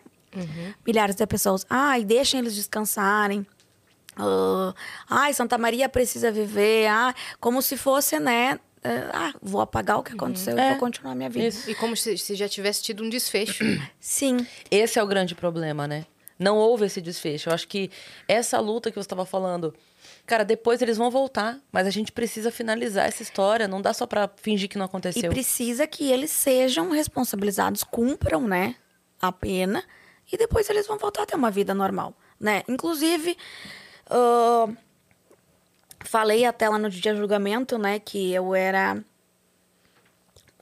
Milhares 0.87 1.15
de 1.15 1.27
pessoas. 1.27 1.65
Ai, 1.71 2.05
deixem 2.05 2.41
eles 2.41 2.55
descansarem. 2.55 3.47
Ah, 4.17 4.75
ai, 5.09 5.33
Santa 5.35 5.57
Maria 5.59 5.89
precisa 5.89 6.31
viver. 6.31 6.87
Ah, 6.89 7.15
como 7.41 7.61
se 7.63 7.77
fosse, 7.77 8.19
né? 8.19 8.59
ah, 9.15 9.33
vou 9.41 9.63
apagar 9.63 9.99
o 9.99 10.03
que 10.03 10.13
aconteceu 10.13 10.59
e 10.59 10.61
É, 10.61 10.71
vou 10.73 10.79
continuar 10.79 11.13
a 11.13 11.15
minha 11.15 11.31
vida. 11.31 11.47
isso. 11.47 11.71
E 11.71 11.75
como 11.75 11.97
se, 11.97 12.19
se 12.19 12.35
já 12.35 12.47
tivesse 12.47 12.83
tido 12.83 13.03
um 13.03 13.09
desfecho. 13.09 13.65
Sim. 13.99 14.47
Esse 14.71 14.99
é 14.99 15.03
o 15.03 15.07
grande 15.07 15.35
problema, 15.35 15.89
né? 15.89 16.05
Não 16.39 16.57
houve 16.59 16.85
esse 16.85 17.01
desfecho. 17.01 17.49
Eu 17.49 17.55
acho 17.55 17.67
que 17.67 17.91
essa 18.29 18.61
luta 18.61 18.91
que 18.91 18.97
você 18.97 19.07
estava 19.07 19.25
falando, 19.25 19.73
cara, 20.27 20.45
depois 20.45 20.83
eles 20.83 20.99
vão 20.99 21.11
voltar, 21.11 21.59
mas 21.73 21.87
a 21.87 21.91
gente 21.91 22.13
precisa 22.13 22.51
finalizar 22.51 23.07
essa 23.07 23.23
história. 23.23 23.67
Não 23.67 23.81
dá 23.81 23.95
só 23.95 24.07
pra 24.07 24.29
fingir 24.37 24.69
que 24.69 24.77
não 24.77 24.85
E 24.85 24.89
aconteceu. 24.89 25.31
precisa 25.31 25.87
que 25.87 26.11
eles 26.13 26.31
sejam 26.31 26.91
responsabilizados, 26.91 27.83
cumpram, 27.85 28.43
né, 28.47 28.75
a 29.23 29.33
pena, 29.33 29.83
e 30.31 30.37
depois 30.37 30.69
eles 30.69 30.87
vão 30.87 30.99
voltar 30.99 31.23
a 31.23 31.27
ter 31.27 31.37
uma 31.37 31.51
vida 31.51 31.73
normal, 31.73 32.15
né? 32.39 32.63
Inclusive, 32.69 33.35
ah, 34.09 34.69
falei 36.05 36.45
até 36.45 36.69
lá 36.69 36.79
no 36.79 36.91
dia 36.91 37.15
julgamento, 37.15 37.79
né, 37.79 37.99
que 37.99 38.33
eu 38.33 38.55
era 38.55 39.03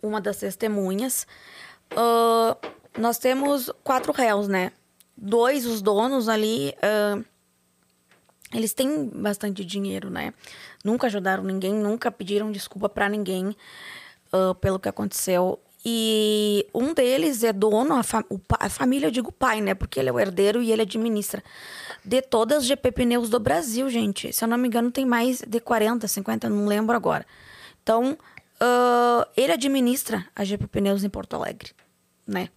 uma 0.02 0.20
das 0.20 0.38
testemunhas. 0.38 1.26
Uh, 1.92 2.56
nós 2.98 3.18
temos 3.18 3.70
quatro 3.84 4.12
réus, 4.12 4.48
né? 4.48 4.72
Dois, 5.16 5.66
os 5.66 5.80
donos 5.80 6.28
ali, 6.28 6.74
uh, 6.78 7.24
eles 8.52 8.72
têm 8.74 9.08
bastante 9.08 9.64
dinheiro, 9.64 10.10
né? 10.10 10.34
Nunca 10.84 11.06
ajudaram 11.06 11.44
ninguém, 11.44 11.74
nunca 11.74 12.10
pediram 12.10 12.50
desculpa 12.50 12.88
para 12.88 13.08
ninguém 13.08 13.56
uh, 14.32 14.54
pelo 14.56 14.80
que 14.80 14.88
aconteceu. 14.88 15.60
E 15.84 16.64
um 16.72 16.94
deles 16.94 17.42
é 17.42 17.52
dono, 17.52 17.94
a, 17.94 18.04
a, 18.60 18.68
família, 18.68 19.08
eu 19.08 19.10
digo 19.10 19.32
pai, 19.32 19.60
né? 19.60 19.74
Porque 19.74 19.98
ele 19.98 20.08
é 20.08 20.12
o 20.12 20.20
herdeiro 20.20 20.62
e 20.62 20.70
ele 20.70 20.82
administra. 20.82 21.42
De 22.04 22.22
todas 22.22 22.58
as 22.58 22.64
GP 22.66 22.92
Pneus 22.92 23.28
do 23.28 23.40
Brasil, 23.40 23.90
gente. 23.90 24.32
Se 24.32 24.44
eu 24.44 24.48
não 24.48 24.56
me 24.56 24.68
engano, 24.68 24.92
tem 24.92 25.04
mais 25.04 25.40
de 25.40 25.58
40, 25.58 26.06
50, 26.06 26.48
não 26.48 26.66
lembro 26.66 26.94
agora. 26.94 27.26
Então, 27.82 28.12
uh, 28.12 29.26
ele 29.36 29.52
administra 29.52 30.24
a 30.36 30.44
GP 30.44 30.68
Pneus 30.68 31.02
em 31.02 31.08
Porto 31.08 31.34
Alegre, 31.34 31.72
né? 32.26 32.48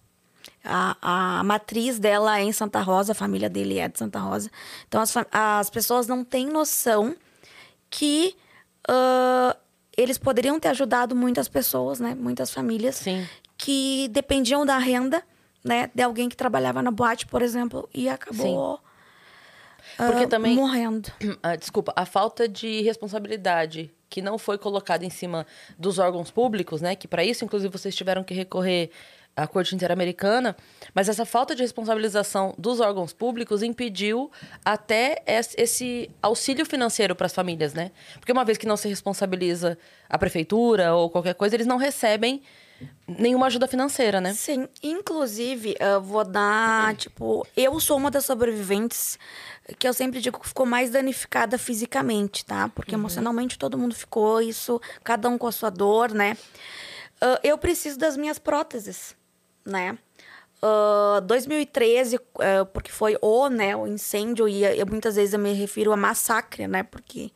A, 0.64 1.38
a 1.38 1.44
matriz 1.44 1.98
dela 1.98 2.38
é 2.38 2.44
em 2.44 2.52
Santa 2.52 2.80
Rosa, 2.80 3.12
a 3.12 3.14
família 3.14 3.48
dele 3.48 3.78
é 3.78 3.88
de 3.88 3.98
Santa 3.98 4.20
Rosa. 4.20 4.50
Então, 4.86 5.00
as, 5.00 5.12
as 5.32 5.70
pessoas 5.70 6.06
não 6.06 6.24
têm 6.24 6.46
noção 6.46 7.16
que 7.90 8.36
uh, 8.88 9.56
eles 9.96 10.18
poderiam 10.18 10.58
ter 10.60 10.68
ajudado 10.68 11.14
muitas 11.16 11.48
pessoas, 11.48 12.00
né? 12.00 12.14
Muitas 12.14 12.50
famílias 12.50 12.96
Sim. 12.96 13.26
que 13.56 14.08
dependiam 14.08 14.64
da 14.66 14.78
renda, 14.78 15.22
né? 15.64 15.90
De 15.94 16.02
alguém 16.02 16.28
que 16.28 16.36
trabalhava 16.36 16.82
na 16.82 16.90
boate, 16.90 17.26
por 17.26 17.42
exemplo, 17.42 17.88
e 17.94 18.08
acabou 18.08 18.78
Porque 19.96 20.24
uh, 20.24 20.28
também- 20.28 20.54
morrendo. 20.54 21.10
Ah, 21.42 21.56
desculpa, 21.56 21.92
a 21.96 22.04
falta 22.04 22.48
de 22.48 22.82
responsabilidade 22.82 23.90
que 24.08 24.22
não 24.22 24.38
foi 24.38 24.56
colocada 24.58 25.04
em 25.04 25.10
cima 25.10 25.46
dos 25.78 25.98
órgãos 25.98 26.30
públicos, 26.30 26.80
né? 26.80 26.94
Que 26.94 27.08
para 27.08 27.24
isso, 27.24 27.44
inclusive, 27.44 27.72
vocês 27.76 27.94
tiveram 27.94 28.22
que 28.22 28.34
recorrer 28.34 28.90
à 29.36 29.46
Corte 29.46 29.74
Interamericana, 29.74 30.56
mas 30.94 31.08
essa 31.08 31.26
falta 31.26 31.54
de 31.54 31.62
responsabilização 31.62 32.54
dos 32.56 32.80
órgãos 32.80 33.12
públicos 33.12 33.62
impediu 33.62 34.30
até 34.64 35.22
es- 35.26 35.54
esse 35.58 36.10
auxílio 36.22 36.64
financeiro 36.64 37.14
para 37.14 37.26
as 37.26 37.34
famílias, 37.34 37.74
né? 37.74 37.90
Porque 38.18 38.32
uma 38.32 38.44
vez 38.46 38.56
que 38.56 38.66
não 38.66 38.76
se 38.78 38.88
responsabiliza 38.88 39.76
a 40.08 40.16
prefeitura 40.16 40.94
ou 40.94 41.10
qualquer 41.10 41.34
coisa, 41.34 41.54
eles 41.54 41.66
não 41.66 41.76
recebem 41.76 42.42
nenhuma 43.06 43.46
ajuda 43.46 43.66
financeira, 43.66 44.20
né? 44.20 44.32
Sim, 44.34 44.68
inclusive, 44.82 45.76
eu 45.80 46.00
vou 46.00 46.24
dar, 46.24 46.94
tipo, 46.96 47.46
eu 47.56 47.78
sou 47.80 47.96
uma 47.96 48.10
das 48.10 48.24
sobreviventes 48.24 49.18
que 49.78 49.88
eu 49.88 49.92
sempre 49.94 50.20
digo 50.20 50.38
que 50.40 50.46
ficou 50.48 50.64
mais 50.66 50.90
danificada 50.90 51.58
fisicamente, 51.58 52.44
tá? 52.44 52.68
Porque 52.74 52.94
emocionalmente 52.94 53.58
todo 53.58 53.78
mundo 53.78 53.94
ficou, 53.94 54.40
isso, 54.40 54.80
cada 55.04 55.28
um 55.28 55.36
com 55.38 55.46
a 55.46 55.52
sua 55.52 55.70
dor, 55.70 56.12
né? 56.12 56.36
Ah, 57.20 57.40
eu 57.42 57.56
preciso 57.56 57.98
das 57.98 58.14
minhas 58.16 58.38
próteses, 58.38 59.16
né? 59.66 59.98
Ah, 60.62 61.20
2013, 61.20 62.18
ah, 62.38 62.64
porque 62.72 62.90
foi 62.90 63.16
o, 63.20 63.48
né, 63.48 63.76
o 63.76 63.86
incêndio, 63.86 64.48
e 64.48 64.64
eu, 64.64 64.86
muitas 64.86 65.16
vezes 65.16 65.34
eu 65.34 65.40
me 65.40 65.52
refiro 65.52 65.92
a 65.92 65.96
massacre, 65.96 66.66
né? 66.66 66.82
Porque 66.82 67.30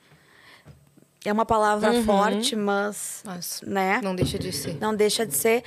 é 1.25 1.33
uma 1.33 1.45
palavra 1.45 2.03
forte, 2.03 2.57
mas, 2.57 3.23
Mas 3.25 3.63
né? 3.63 4.01
não 4.03 4.15
deixa 4.15 4.39
de 4.39 4.53
ser. 4.53 4.79
Não 4.81 4.95
deixa 4.95 5.27
de 5.27 5.35
ser. 5.35 5.63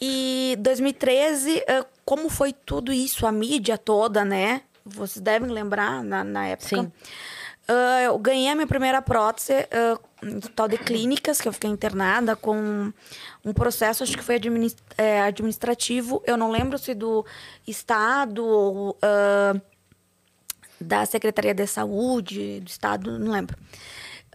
E 0.00 0.56
2013, 0.60 1.62
eh, 1.66 1.84
como 2.04 2.28
foi 2.28 2.52
tudo 2.52 2.92
isso, 2.92 3.26
a 3.26 3.32
mídia 3.32 3.78
toda, 3.78 4.24
né? 4.24 4.62
Vocês 4.84 5.22
devem 5.22 5.50
lembrar 5.50 6.02
na, 6.02 6.24
na 6.24 6.46
época. 6.46 6.68
Sim. 6.68 6.92
Ah, 7.66 8.02
eu 8.02 8.18
ganhei 8.18 8.48
a 8.50 8.54
minha 8.54 8.66
primeira 8.66 9.00
prótese 9.00 9.52
ah, 9.72 9.98
no 10.22 10.40
tal 10.40 10.68
de 10.68 10.76
clínicas, 10.78 11.40
que 11.40 11.48
eu 11.48 11.52
fiquei 11.52 11.70
internada 11.70 12.36
com 12.36 12.92
um 13.44 13.52
processo, 13.52 14.02
acho 14.02 14.16
que 14.16 14.22
foi 14.22 14.36
adminis- 14.36 14.76
eh, 14.98 15.22
administrativo. 15.22 16.22
Eu 16.26 16.36
não 16.36 16.50
lembro 16.50 16.78
se 16.78 16.94
do 16.94 17.24
Estado 17.66 18.44
ou 18.44 18.98
ah, 19.02 19.54
da 20.80 21.06
Secretaria 21.06 21.54
de 21.54 21.66
Saúde, 21.66 22.60
do 22.60 22.68
Estado, 22.68 23.18
não 23.18 23.32
lembro. 23.32 23.56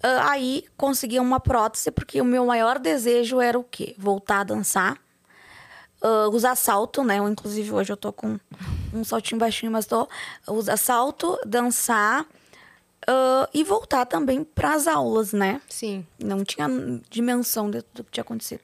Ah, 0.02 0.32
aí 0.32 0.66
consegui 0.76 1.20
uma 1.20 1.40
prótese, 1.40 1.92
porque 1.92 2.20
o 2.22 2.26
meu 2.26 2.46
maior 2.46 2.80
desejo 2.80 3.40
era 3.40 3.60
o 3.60 3.64
quê? 3.64 3.94
Voltar 3.98 4.40
a 4.40 4.44
dançar. 4.44 4.98
Ah, 6.02 6.30
usar 6.32 6.56
salto, 6.56 7.04
né? 7.04 7.20
Eu, 7.20 7.30
inclusive, 7.30 7.72
hoje 7.72 7.92
eu 7.92 7.98
tô 7.98 8.12
com 8.12 8.40
um 8.94 9.04
saltinho 9.04 9.40
baixinho, 9.40 9.72
mas 9.72 9.86
tô. 9.86 10.08
Usar 10.48 10.78
salto, 10.78 11.38
dançar 11.46 12.26
ah, 13.08 13.50
e 13.54 13.64
voltar 13.64 14.06
também 14.06 14.44
para 14.44 14.74
as 14.74 14.88
aulas, 14.88 15.34
né? 15.34 15.62
Sim. 15.70 16.06
Não 16.24 16.44
tinha 16.44 16.68
dimensão 17.10 17.70
de 17.70 17.82
tudo 17.82 18.06
que 18.06 18.12
tinha 18.12 18.22
acontecido. 18.22 18.62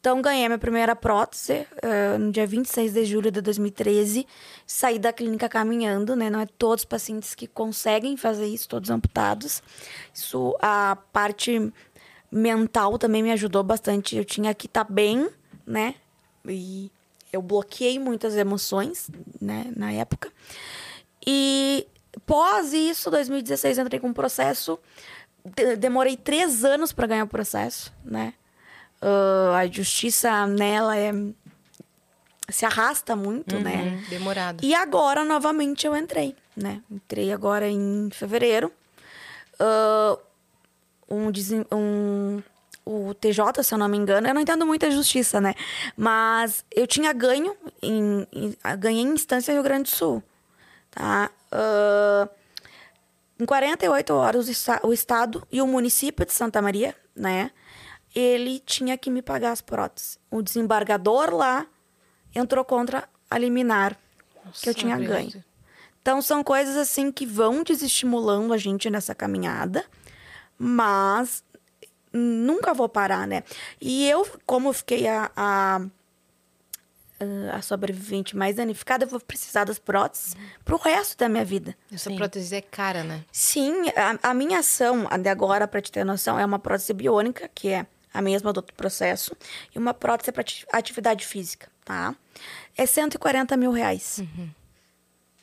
Então, 0.00 0.22
ganhei 0.22 0.46
minha 0.46 0.58
primeira 0.58 0.94
prótese 0.94 1.66
eh, 1.82 2.16
no 2.16 2.30
dia 2.30 2.46
26 2.46 2.92
de 2.92 3.04
julho 3.04 3.28
de 3.28 3.40
2013. 3.40 4.24
Saí 4.64 5.00
da 5.00 5.12
clínica 5.12 5.48
caminhando, 5.48 6.14
né? 6.14 6.30
Não 6.30 6.38
é 6.38 6.46
todos 6.46 6.82
os 6.82 6.84
pacientes 6.84 7.34
que 7.34 7.48
conseguem 7.48 8.16
fazer 8.16 8.46
isso, 8.46 8.68
todos 8.68 8.88
amputados. 8.88 9.60
Isso, 10.14 10.56
a 10.62 10.96
parte 11.12 11.72
mental 12.30 12.98
também 12.98 13.20
me 13.20 13.32
ajudou 13.32 13.64
bastante. 13.64 14.14
Eu 14.14 14.24
tinha 14.24 14.54
que 14.54 14.66
estar 14.66 14.84
bem, 14.84 15.28
né? 15.66 15.96
E 16.46 16.88
eu 17.32 17.42
bloqueei 17.42 17.98
muitas 17.98 18.36
emoções, 18.36 19.10
né? 19.40 19.72
Na 19.74 19.90
época. 19.90 20.30
E 21.26 21.84
pós 22.24 22.72
isso, 22.72 23.10
2016, 23.10 23.78
entrei 23.78 24.00
com 24.00 24.08
um 24.08 24.12
processo. 24.12 24.78
De- 25.44 25.76
demorei 25.76 26.16
três 26.16 26.64
anos 26.64 26.92
para 26.92 27.06
ganhar 27.06 27.24
o 27.24 27.28
processo, 27.28 27.92
né? 28.04 28.34
Ah, 29.00 29.58
a 29.58 29.66
justiça 29.66 30.46
nela 30.46 30.96
é 30.96 31.12
se 32.48 32.64
arrasta 32.64 33.14
muito, 33.16 33.58
né? 33.60 34.02
Demorado. 34.08 34.64
E 34.64 34.74
agora, 34.74 35.24
novamente, 35.24 35.86
eu 35.86 35.96
entrei, 35.96 36.34
né? 36.56 36.80
Entrei 36.90 37.32
agora 37.32 37.68
em 37.68 38.08
fevereiro. 38.12 38.72
Ah, 39.58 40.16
um, 41.10 41.30
um- 41.72 42.42
o 42.84 43.12
TJ, 43.14 43.62
se 43.64 43.74
eu 43.74 43.78
não 43.78 43.88
me 43.88 43.96
engano, 43.96 44.28
eu 44.28 44.34
não 44.34 44.40
entendo 44.40 44.64
muito 44.64 44.86
a 44.86 44.90
justiça, 44.90 45.40
né? 45.40 45.54
Mas 45.96 46.64
eu 46.74 46.86
tinha 46.86 47.12
ganho, 47.12 47.56
em, 47.82 48.26
em- 48.32 48.56
ganhei 48.78 49.02
em 49.02 49.08
instância 49.12 49.52
Rio 49.52 49.62
Grande 49.62 49.84
do 49.90 49.96
Sul, 49.96 50.22
tá? 50.96 51.30
Ah, 51.52 52.28
em 53.38 53.44
48 53.44 54.14
horas, 54.14 54.48
o, 54.48 54.50
esta- 54.50 54.80
o 54.82 54.92
Estado 54.92 55.46
e 55.52 55.60
o 55.60 55.66
município 55.66 56.24
de 56.24 56.32
Santa 56.32 56.60
Maria, 56.62 56.94
né? 57.14 57.50
Ele 58.14 58.60
tinha 58.60 58.96
que 58.96 59.10
me 59.10 59.20
pagar 59.20 59.52
as 59.52 59.60
próteses. 59.60 60.18
O 60.30 60.40
desembargador 60.42 61.34
lá 61.34 61.66
entrou 62.34 62.64
contra 62.64 63.06
a 63.30 63.36
liminar 63.38 63.94
que 63.94 64.68
eu 64.68 64.72
Nossa, 64.72 64.74
tinha 64.74 64.98
ganho. 64.98 65.44
Então 66.00 66.22
são 66.22 66.42
coisas 66.42 66.76
assim 66.76 67.12
que 67.12 67.26
vão 67.26 67.62
desestimulando 67.62 68.54
a 68.54 68.56
gente 68.56 68.88
nessa 68.88 69.14
caminhada, 69.14 69.84
mas 70.56 71.44
nunca 72.12 72.72
vou 72.72 72.88
parar, 72.88 73.26
né? 73.26 73.42
E 73.80 74.08
eu, 74.08 74.26
como 74.46 74.68
eu 74.68 74.72
fiquei 74.72 75.06
a, 75.08 75.30
a, 75.36 75.80
a 77.52 77.62
sobrevivente 77.62 78.36
mais 78.36 78.56
danificada, 78.56 79.04
eu 79.04 79.08
vou 79.08 79.20
precisar 79.20 79.64
das 79.64 79.78
próteses 79.78 80.36
pro 80.64 80.76
resto 80.76 81.16
da 81.16 81.28
minha 81.28 81.44
vida. 81.44 81.76
Essa 81.92 82.10
Sim. 82.10 82.16
prótese 82.16 82.54
é 82.54 82.60
cara, 82.60 83.02
né? 83.02 83.24
Sim, 83.32 83.88
a, 83.90 84.30
a 84.30 84.34
minha 84.34 84.58
ação, 84.58 85.06
a 85.10 85.16
de 85.16 85.28
agora, 85.28 85.66
para 85.66 85.80
te 85.80 85.90
ter 85.90 86.04
noção, 86.04 86.38
é 86.38 86.44
uma 86.44 86.58
prótese 86.58 86.92
biônica, 86.92 87.48
que 87.54 87.68
é 87.68 87.86
a 88.12 88.22
mesma 88.22 88.52
do 88.52 88.58
outro 88.58 88.74
processo, 88.74 89.36
e 89.74 89.78
uma 89.78 89.92
prótese 89.92 90.32
para 90.32 90.44
atividade 90.72 91.26
física, 91.26 91.68
tá? 91.84 92.14
É 92.76 92.86
140 92.86 93.56
mil 93.56 93.70
reais. 93.70 94.22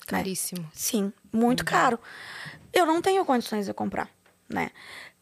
Caríssimo. 0.07 0.69
Sim, 0.73 1.13
muito 1.31 1.63
caro. 1.63 1.99
Eu 2.71 2.85
não 2.85 3.01
tenho 3.01 3.23
condições 3.25 3.65
de 3.65 3.73
comprar, 3.73 4.09
né? 4.49 4.71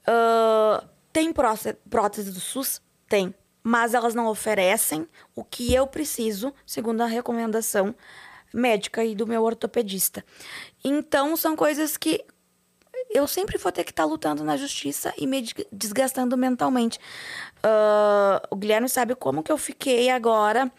Ah, 0.08 0.84
tem 1.12 1.32
prótese, 1.34 1.74
prótese 1.90 2.32
do 2.32 2.40
SUS? 2.40 2.82
Tem. 3.08 3.34
Mas 3.64 3.94
elas 3.94 4.16
não 4.16 4.28
oferecem 4.28 5.08
o 5.36 5.44
que 5.44 5.74
eu 5.74 5.86
preciso, 5.86 6.54
segundo 6.66 7.02
a 7.02 7.06
recomendação 7.06 7.94
médica 8.54 9.04
e 9.06 9.16
do 9.16 9.26
meu 9.28 9.44
ortopedista. 9.44 10.26
Então, 10.84 11.38
são 11.38 11.56
coisas 11.56 11.96
que 11.96 12.26
eu 13.10 13.28
sempre 13.28 13.58
vou 13.58 13.72
ter 13.72 13.84
que 13.84 13.92
estar 13.92 14.06
lutando 14.06 14.44
na 14.44 14.58
justiça 14.58 15.14
e 15.18 15.26
me 15.28 15.42
des- 15.42 15.54
desgastando 15.72 16.36
mentalmente. 16.38 17.00
Ah, 17.64 18.42
o 18.50 18.56
Guilherme 18.56 18.90
sabe 18.90 19.16
como 19.16 19.44
que 19.44 19.52
eu 19.52 19.58
fiquei 19.58 20.10
agora, 20.10 20.72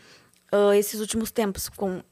ah, 0.51 0.77
esses 0.77 1.01
últimos 1.01 1.31
tempos, 1.31 1.69
com 1.69 2.03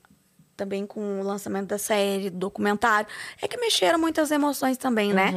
também 0.57 0.87
com 0.87 1.21
o 1.21 1.25
lançamento 1.25 1.69
da 1.69 1.79
série, 1.79 2.29
do 2.29 2.37
documentário. 2.37 3.09
É 3.41 3.49
que 3.49 3.57
mexeram 3.57 3.99
muitas 3.99 4.31
emoções 4.31 4.77
também, 4.77 5.11
né? 5.15 5.33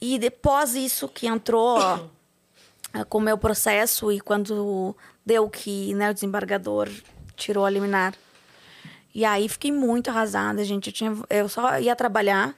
E 0.00 0.18
depois 0.18 0.74
isso 0.74 1.08
que 1.08 1.28
entrou 1.28 1.78
com 3.04 3.18
o 3.18 3.20
meu 3.20 3.36
processo 3.38 4.10
e 4.10 4.20
quando 4.20 4.96
deu 5.24 5.48
que 5.48 5.94
né, 5.94 6.10
o 6.10 6.14
desembargador 6.14 6.88
tirou 7.36 7.64
a 7.64 7.70
liminar. 7.70 8.14
E 9.14 9.24
aí 9.24 9.48
fiquei 9.48 9.72
muito 9.72 10.10
arrasada, 10.10 10.62
gente. 10.64 10.88
Eu, 10.88 10.92
tinha, 10.92 11.16
eu 11.30 11.48
só 11.48 11.78
ia 11.78 11.94
trabalhar 11.96 12.54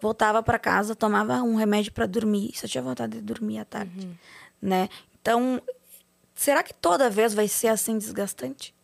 voltava 0.00 0.42
para 0.42 0.58
casa, 0.58 0.94
tomava 0.94 1.42
um 1.42 1.54
remédio 1.54 1.90
para 1.92 2.04
dormir. 2.04 2.50
Só 2.54 2.66
tinha 2.68 2.82
vontade 2.82 3.14
de 3.14 3.22
dormir 3.22 3.58
à 3.58 3.64
tarde, 3.64 4.06
Uhum. 4.06 4.14
né? 4.60 4.88
Então, 5.22 5.62
será 6.34 6.62
que 6.62 6.74
toda 6.74 7.08
vez 7.08 7.32
vai 7.32 7.48
ser 7.48 7.68
assim 7.68 7.96
desgastante, 7.96 8.74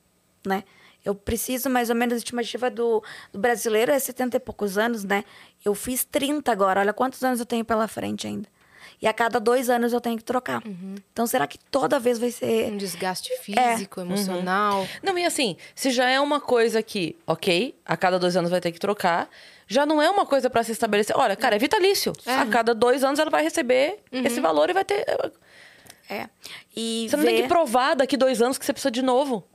né? 0.46 0.64
Eu 1.04 1.14
preciso 1.14 1.68
mais 1.68 1.90
ou 1.90 1.96
menos 1.96 2.14
a 2.14 2.16
estimativa 2.16 2.70
do, 2.70 3.02
do 3.32 3.38
brasileiro 3.38 3.90
é 3.92 3.98
70 3.98 4.36
e 4.36 4.40
poucos 4.40 4.78
anos, 4.78 5.04
né? 5.04 5.24
Eu 5.62 5.74
fiz 5.74 6.04
30 6.04 6.50
agora. 6.50 6.80
Olha 6.80 6.92
quantos 6.92 7.22
anos 7.22 7.38
eu 7.40 7.46
tenho 7.46 7.64
pela 7.66 7.86
frente 7.88 8.26
ainda. 8.26 8.48
E 9.02 9.06
a 9.08 9.12
cada 9.14 9.40
dois 9.40 9.70
anos 9.70 9.92
eu 9.94 10.00
tenho 10.00 10.16
que 10.18 10.24
trocar. 10.24 10.62
Então, 11.12 11.26
será 11.26 11.46
que 11.46 11.58
toda 11.70 11.98
vez 11.98 12.18
vai 12.18 12.30
ser 12.30 12.70
Um 12.70 12.76
desgaste 12.76 13.32
É. 13.32 13.36
físico, 13.72 14.00
emocional. 14.00 14.86
Não, 15.02 15.16
e 15.18 15.24
assim, 15.24 15.56
se 15.74 15.90
já 15.90 16.08
é 16.10 16.20
uma 16.20 16.38
coisa 16.40 16.82
que, 16.82 17.16
ok, 17.26 17.74
a 17.84 17.96
cada 17.96 18.18
dois 18.18 18.36
anos 18.36 18.50
vai 18.50 18.60
ter 18.60 18.72
que 18.72 18.78
trocar, 18.78 19.28
já 19.66 19.86
não 19.86 20.02
é 20.02 20.10
uma 20.10 20.26
coisa 20.26 20.50
pra 20.50 20.62
se 20.62 20.72
estabelecer. 20.72 21.16
Olha, 21.16 21.34
cara, 21.34 21.56
é 21.56 21.58
vitalício. 21.58 22.12
A 22.26 22.44
cada 22.46 22.74
dois 22.74 23.02
anos 23.02 23.18
ela 23.18 23.30
vai 23.30 23.42
receber 23.42 24.00
esse 24.12 24.38
valor 24.40 24.68
e 24.68 24.74
vai 24.74 24.84
ter. 24.84 25.04
É. 26.08 26.28
E 26.76 27.06
Você 27.08 27.16
não 27.16 27.24
tem 27.24 27.36
ver- 27.36 27.42
que 27.42 27.48
provar 27.48 27.94
daqui 27.94 28.16
dois 28.16 28.42
anos 28.42 28.58
que 28.58 28.66
você 28.66 28.72
precisa 28.72 28.90
de 28.90 29.00
novo. 29.00 29.46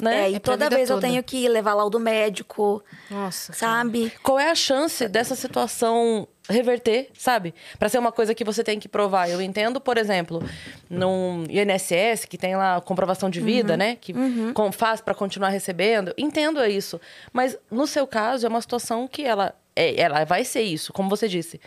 Né? 0.00 0.24
É, 0.26 0.30
e 0.30 0.34
É 0.36 0.38
toda 0.38 0.68
vez 0.68 0.88
eu 0.90 0.96
toda. 0.96 1.06
tenho 1.06 1.22
que 1.22 1.48
levar 1.48 1.74
laudo 1.74 1.98
médico, 2.00 2.82
Nossa. 3.10 3.52
sabe? 3.52 4.12
Qual 4.22 4.38
é 4.38 4.50
a 4.50 4.54
chance 4.54 5.06
dessa 5.08 5.34
situação 5.36 6.26
reverter, 6.48 7.08
sabe? 7.14 7.54
Pra 7.78 7.88
ser 7.88 7.98
uma 7.98 8.10
coisa 8.12 8.34
que 8.34 8.44
você 8.44 8.64
tem 8.64 8.78
que 8.80 8.88
provar. 8.88 9.28
Eu 9.30 9.40
entendo, 9.40 9.80
por 9.80 9.96
exemplo, 9.96 10.42
no 10.90 11.44
INSS, 11.48 12.24
que 12.24 12.36
tem 12.36 12.56
lá 12.56 12.80
comprovação 12.80 13.30
de 13.30 13.40
vida, 13.40 13.76
né? 13.76 13.96
Que 13.96 14.12
com- 14.54 14.72
faz 14.72 15.00
pra 15.00 15.14
continuar 15.14 15.48
recebendo. 15.50 16.12
Entendo 16.18 16.64
isso. 16.64 17.00
Mas 17.32 17.56
no 17.70 17.86
seu 17.86 18.06
caso, 18.06 18.44
é 18.44 18.48
uma 18.48 18.60
situação 18.60 19.06
que 19.06 19.22
ela, 19.22 19.54
é, 19.76 20.00
ela 20.00 20.24
vai 20.24 20.44
ser 20.44 20.62
isso, 20.62 20.92
como 20.92 21.08
você 21.08 21.28
disse. 21.28 21.60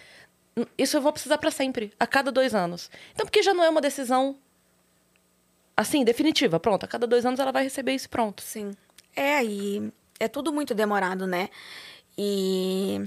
Isso 0.78 0.96
eu 0.98 1.02
vou 1.02 1.12
precisar 1.12 1.38
pra 1.38 1.52
sempre, 1.52 1.92
a 2.00 2.06
cada 2.08 2.32
dois 2.32 2.54
anos. 2.56 2.90
Então, 3.14 3.26
porque 3.26 3.44
já 3.44 3.54
não 3.54 3.64
é 3.64 3.70
uma 3.70 3.82
decisão 3.82 4.36
assim, 5.76 6.04
definitiva. 6.04 6.60
Pronto, 6.60 6.84
a 6.86 6.88
cada 6.88 7.06
dois 7.08 7.26
anos 7.26 7.40
ela 7.40 7.52
vai 7.52 7.64
receber 7.64 7.94
isso 7.94 8.10
pronto. 8.10 8.42
Sim. 8.42 8.72
É, 9.16 9.44
e 9.44 9.92
é 10.20 10.28
tudo 10.28 10.54
muito 10.54 10.74
demorado, 10.74 11.26
né? 11.28 11.50
E 12.18 13.02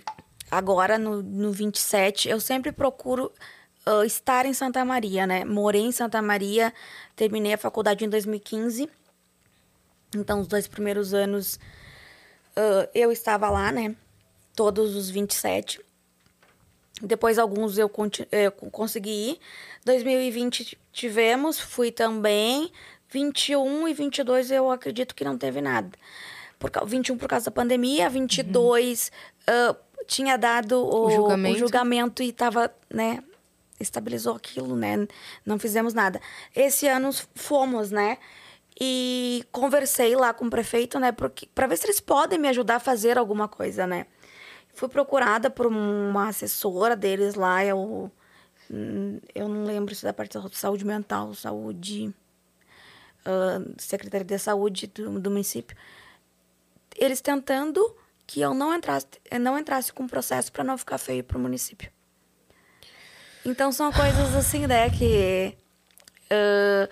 agora, 0.50 0.98
no, 0.98 1.22
no 1.22 1.52
27, 1.52 2.28
eu 2.28 2.40
sempre 2.40 2.72
procuro 2.72 3.32
ah, 3.86 4.04
estar 4.04 4.46
em 4.46 4.52
Santa 4.54 4.84
Maria, 4.84 5.26
né? 5.26 5.44
Morei 5.44 5.82
em 5.82 5.92
Santa 5.92 6.20
Maria, 6.22 6.72
terminei 7.16 7.52
a 7.54 7.58
faculdade 7.58 8.04
em 8.04 8.08
2015. 8.08 8.88
Então, 10.16 10.40
os 10.40 10.46
dois 10.46 10.66
primeiros 10.66 11.12
anos 11.14 11.58
ah, 12.56 12.88
eu 12.94 13.12
estava 13.12 13.48
lá, 13.50 13.70
né? 13.72 13.94
Todos 14.54 14.96
os 14.96 15.08
27. 15.10 15.80
Depois, 17.00 17.38
alguns 17.38 17.78
eu, 17.78 17.90
eu 18.32 18.50
co- 18.52 18.70
consegui 18.70 19.10
ir. 19.10 19.40
2020 19.84 20.76
tivemos, 20.92 21.58
fui 21.60 21.92
também. 21.92 22.72
21 23.10 23.88
e 23.88 23.94
22 23.94 24.50
eu 24.50 24.70
acredito 24.70 25.14
que 25.14 25.24
não 25.24 25.38
teve 25.38 25.60
nada. 25.60 25.90
Por, 26.58 26.70
cau- 26.70 26.84
21 26.84 27.16
por 27.16 27.28
causa 27.28 27.46
da 27.46 27.50
pandemia, 27.52 28.10
22 28.10 29.12
ah, 29.46 29.76
tinha 30.08 30.36
dado 30.38 30.78
o, 30.78 31.06
O 31.06 31.10
julgamento. 31.10 31.54
o 31.54 31.58
julgamento 31.58 32.22
e 32.22 32.30
estava, 32.30 32.74
né? 32.90 33.22
Estabilizou 33.78 34.34
aquilo, 34.34 34.74
né? 34.74 35.06
Não 35.46 35.58
fizemos 35.58 35.92
nada. 35.94 36.20
Esse 36.56 36.88
ano 36.88 37.10
fomos, 37.34 37.90
né? 37.92 38.18
E 38.80 39.44
conversei 39.52 40.16
lá 40.16 40.32
com 40.32 40.46
o 40.46 40.50
prefeito, 40.50 40.98
né? 40.98 41.12
Para 41.12 41.66
ver 41.66 41.76
se 41.76 41.86
eles 41.86 42.00
podem 42.00 42.38
me 42.38 42.48
ajudar 42.48 42.76
a 42.76 42.80
fazer 42.80 43.18
alguma 43.18 43.46
coisa, 43.46 43.86
né? 43.86 44.06
Fui 44.72 44.88
procurada 44.88 45.50
por 45.50 45.66
uma 45.66 46.28
assessora 46.28 46.96
deles 46.96 47.34
lá, 47.34 47.64
eu, 47.64 48.10
eu 49.34 49.48
não 49.48 49.64
lembro 49.64 49.94
se 49.94 50.06
é 50.06 50.08
da 50.08 50.12
parte 50.12 50.38
da 50.38 50.48
saúde 50.52 50.84
mental, 50.84 51.34
saúde, 51.34 52.14
ah, 53.24 53.60
Secretaria 53.76 54.24
de 54.24 54.38
Saúde 54.38 54.86
do, 54.86 55.18
do 55.20 55.30
município. 55.30 55.76
Eles 56.96 57.20
tentando 57.20 57.94
que 58.28 58.42
eu 58.42 58.52
não 58.52 58.74
entrasse, 58.74 59.06
não 59.40 59.58
entrasse 59.58 59.90
com 59.90 60.06
processo 60.06 60.52
para 60.52 60.62
não 60.62 60.76
ficar 60.76 60.98
feio 60.98 61.24
para 61.24 61.38
o 61.38 61.40
município. 61.40 61.90
Então 63.42 63.72
são 63.72 63.90
coisas 63.90 64.36
assim, 64.36 64.66
né, 64.66 64.90
que 64.90 65.56
ah, 66.30 66.88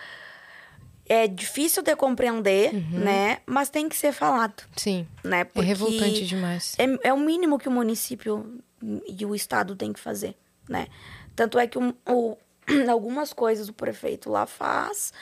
é 1.04 1.28
difícil 1.28 1.82
de 1.82 1.94
compreender, 1.94 2.72
né, 2.90 3.40
mas 3.44 3.68
tem 3.68 3.86
que 3.86 3.94
ser 3.94 4.12
falado 4.12 4.62
Sim. 4.76 5.06
né? 5.22 5.46
É 5.54 5.60
revoltante 5.60 6.26
demais. 6.26 6.74
É, 6.78 7.08
é 7.08 7.12
o 7.12 7.18
mínimo 7.18 7.58
que 7.58 7.68
o 7.68 7.72
município 7.72 8.58
e 9.06 9.26
o 9.26 9.34
estado 9.34 9.76
tem 9.76 9.92
que 9.92 10.00
fazer, 10.00 10.34
né? 10.66 10.88
Tanto 11.36 11.58
é 11.58 11.66
que 11.66 11.76
o- 11.78 12.38
algumas 12.90 13.34
coisas 13.34 13.68
o 13.68 13.74
prefeito 13.74 14.30
lá 14.30 14.46
faz, 14.46 15.12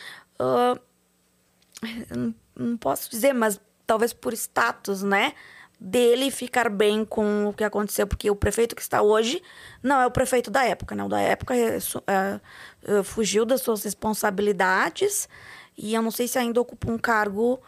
não, 2.14 2.34
não 2.54 2.76
posso 2.76 3.10
dizer, 3.10 3.32
mas 3.32 3.60
talvez 3.84 4.12
por 4.12 4.32
status, 4.32 5.02
né? 5.02 5.34
Dele 5.86 6.30
ficar 6.30 6.70
bem 6.70 7.04
com 7.04 7.48
o 7.48 7.52
que 7.52 7.62
aconteceu, 7.62 8.06
porque 8.06 8.30
o 8.30 8.34
prefeito 8.34 8.74
que 8.74 8.80
está 8.80 9.02
hoje 9.02 9.42
não 9.82 10.00
é 10.00 10.06
o 10.06 10.10
prefeito 10.10 10.50
da 10.50 10.64
época, 10.64 10.94
né? 10.94 11.04
O 11.04 11.08
da 11.08 11.20
época 11.20 11.54
é, 11.54 11.76
é, 11.76 12.40
é, 12.86 13.02
fugiu 13.02 13.44
das 13.44 13.60
suas 13.60 13.84
responsabilidades 13.84 15.28
e 15.76 15.92
eu 15.92 16.00
não 16.00 16.10
sei 16.10 16.26
se 16.26 16.38
ainda 16.38 16.58
ocupa 16.58 16.90
um 16.90 16.96
cargo 16.96 17.60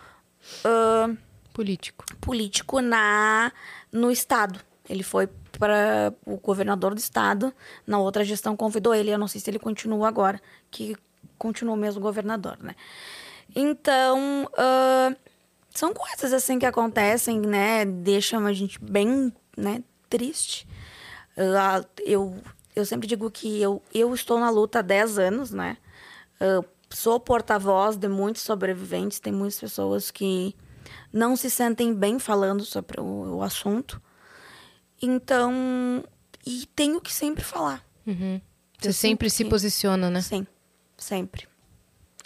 ah, 0.64 1.10
Político. 1.52 2.04
político 2.20 2.80
na 2.80 3.52
no 3.92 4.10
estado. 4.10 4.60
Ele 4.88 5.02
foi 5.02 5.28
para 5.58 6.12
o 6.24 6.36
governador 6.36 6.94
do 6.94 6.98
estado, 6.98 7.52
na 7.86 7.98
outra 7.98 8.24
gestão 8.24 8.56
convidou 8.56 8.94
ele, 8.94 9.10
eu 9.10 9.18
não 9.18 9.28
sei 9.28 9.40
se 9.40 9.50
ele 9.50 9.58
continua 9.58 10.06
agora, 10.06 10.40
que 10.70 10.96
continua 11.36 11.76
mesmo 11.76 12.00
governador, 12.00 12.56
né? 12.60 12.74
Então, 13.54 14.48
ah, 14.56 15.14
são 15.78 15.92
coisas 15.92 16.32
assim 16.32 16.58
que 16.58 16.66
acontecem, 16.66 17.40
né? 17.40 17.84
Deixam 17.84 18.46
a 18.46 18.52
gente 18.52 18.78
bem, 18.82 19.32
né, 19.56 19.82
triste. 20.08 20.66
Ah, 21.36 21.84
eu, 22.04 22.36
eu 22.74 22.84
sempre 22.84 23.06
digo 23.06 23.30
que 23.30 23.60
eu, 23.60 23.82
eu 23.92 24.14
estou 24.14 24.40
na 24.40 24.50
luta 24.50 24.78
há 24.78 24.82
10 24.82 25.18
anos, 25.18 25.50
né? 25.50 25.76
Ah, 26.40 26.62
sou 26.90 27.18
porta-voz 27.20 27.96
de 27.96 28.08
muitos 28.08 28.42
sobreviventes, 28.42 29.20
tem 29.20 29.32
muitas 29.32 29.58
pessoas 29.58 30.10
que 30.10 30.54
não 31.12 31.36
se 31.36 31.50
sentem 31.50 31.94
bem 31.94 32.18
falando 32.18 32.64
sobre 32.64 33.00
o, 33.00 33.36
o 33.36 33.42
assunto. 33.42 34.00
Então, 35.00 36.04
e 36.46 36.66
tenho 36.74 37.00
que 37.00 37.12
sempre 37.12 37.44
falar. 37.44 37.84
Uhum. 38.06 38.40
Você 38.78 38.88
Eu 38.88 38.92
sempre 38.92 39.30
sinto 39.30 39.46
se 39.46 39.50
posiciona, 39.50 40.10
né? 40.10 40.20
Sim, 40.20 40.46
sempre. 40.96 41.48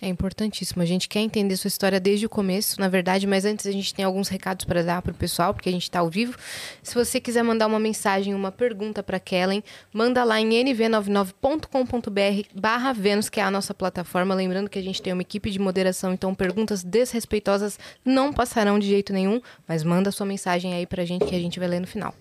É 0.02 0.08
importantíssimo. 0.08 0.82
A 0.82 0.86
gente 0.86 1.06
quer 1.08 1.20
entender 1.20 1.54
sua 1.56 1.68
história 1.68 2.00
desde 2.00 2.24
o 2.24 2.28
começo, 2.28 2.80
na 2.80 2.88
verdade, 2.88 3.26
mas 3.26 3.44
antes 3.44 3.66
a 3.66 3.72
gente 3.72 3.92
tem 3.92 4.02
alguns 4.02 4.28
recados 4.28 4.64
para 4.64 4.82
dar 4.82 5.02
pro 5.02 5.12
pessoal, 5.12 5.52
porque 5.52 5.68
a 5.68 5.72
gente 5.72 5.90
tá 5.90 5.98
ao 5.98 6.08
vivo. 6.08 6.38
Se 6.82 6.94
você 6.94 7.20
quiser 7.20 7.42
mandar 7.42 7.66
uma 7.66 7.78
mensagem, 7.78 8.34
uma 8.34 8.50
pergunta 8.50 9.02
para 9.02 9.20
Kellen, 9.20 9.62
manda 9.92 10.24
lá 10.24 10.40
em 10.40 10.48
nv99.com.br 10.48 12.48
barra 12.54 12.94
Vênus, 12.94 13.28
que 13.28 13.40
é 13.40 13.42
a 13.42 13.50
nossa 13.50 13.74
plataforma. 13.74 14.34
Lembrando 14.34 14.70
que 14.70 14.78
a 14.78 14.82
gente 14.82 15.02
tem 15.02 15.12
uma 15.12 15.20
equipe 15.20 15.50
de 15.50 15.58
moderação, 15.58 16.14
então 16.14 16.34
perguntas 16.34 16.82
desrespeitosas 16.82 17.78
não 18.02 18.32
passarão 18.32 18.78
de 18.78 18.86
jeito 18.86 19.12
nenhum, 19.12 19.38
mas 19.68 19.84
manda 19.84 20.10
sua 20.10 20.24
mensagem 20.24 20.72
aí 20.72 20.86
pra 20.86 21.04
gente 21.04 21.26
que 21.26 21.36
a 21.36 21.40
gente 21.40 21.58
vai 21.58 21.68
ler 21.68 21.80
no 21.80 21.86
final. 21.86 22.14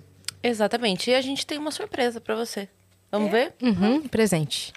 Exatamente. 0.43 1.11
E 1.11 1.15
a 1.15 1.21
gente 1.21 1.47
tem 1.47 1.57
uma 1.57 1.71
surpresa 1.71 2.19
pra 2.19 2.35
você. 2.35 2.67
Vamos 3.09 3.31
ver? 3.31 3.53
Uhum, 3.61 4.05
presente. 4.07 4.73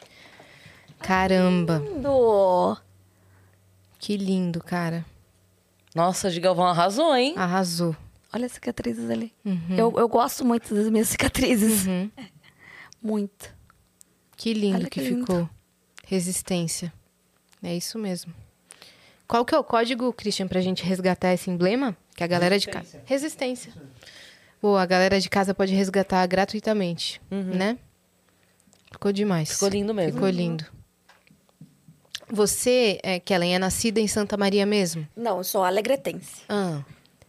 Caramba, 1.00 1.80
Do... 2.00 2.76
que 4.02 4.16
lindo, 4.16 4.58
cara. 4.58 5.06
Nossa, 5.94 6.28
Gigalvão 6.28 6.66
arrasou, 6.66 7.14
hein? 7.14 7.34
Arrasou. 7.36 7.94
Olha 8.32 8.46
as 8.46 8.52
cicatrizes 8.52 9.08
ali. 9.08 9.32
Eu, 9.70 9.92
eu 9.96 10.08
gosto 10.08 10.44
muito 10.44 10.74
das 10.74 10.90
minhas 10.90 11.06
cicatrizes. 11.08 11.86
Uhum. 11.86 12.10
Muito. 13.00 13.52
Que 14.36 14.54
lindo 14.54 14.78
Olha 14.78 14.90
que, 14.90 15.00
que 15.00 15.08
lindo. 15.08 15.26
ficou. 15.26 15.50
Resistência. 16.06 16.92
É 17.62 17.76
isso 17.76 17.98
mesmo. 17.98 18.32
Qual 19.26 19.44
que 19.44 19.54
é 19.54 19.58
o 19.58 19.64
código, 19.64 20.12
Christian, 20.12 20.46
pra 20.46 20.60
gente 20.60 20.84
resgatar 20.84 21.32
esse 21.32 21.50
emblema? 21.50 21.96
Que 22.16 22.22
a 22.22 22.28
galera 22.28 22.58
de 22.58 22.68
casa. 22.68 23.02
Resistência. 23.04 23.72
Boa, 24.60 24.82
a 24.82 24.86
galera 24.86 25.20
de 25.20 25.28
casa 25.28 25.52
pode 25.52 25.74
resgatar 25.74 26.24
gratuitamente, 26.26 27.20
né? 27.30 27.76
Ficou 28.92 29.12
demais. 29.12 29.52
Ficou 29.52 29.68
lindo 29.68 29.92
mesmo. 29.92 30.12
Ficou 30.14 30.28
lindo. 30.28 30.64
Você, 32.33 32.99
é, 33.03 33.21
Kellen, 33.21 33.55
é 33.55 33.59
nascida 33.59 34.01
em 34.01 34.09
Santa 34.09 34.38
Maria 34.38 34.64
mesmo? 34.64 35.07
Não, 35.14 35.37
eu 35.38 35.45
sou 35.45 35.62
alegretense. 35.62 36.42
Ah. 36.49 36.81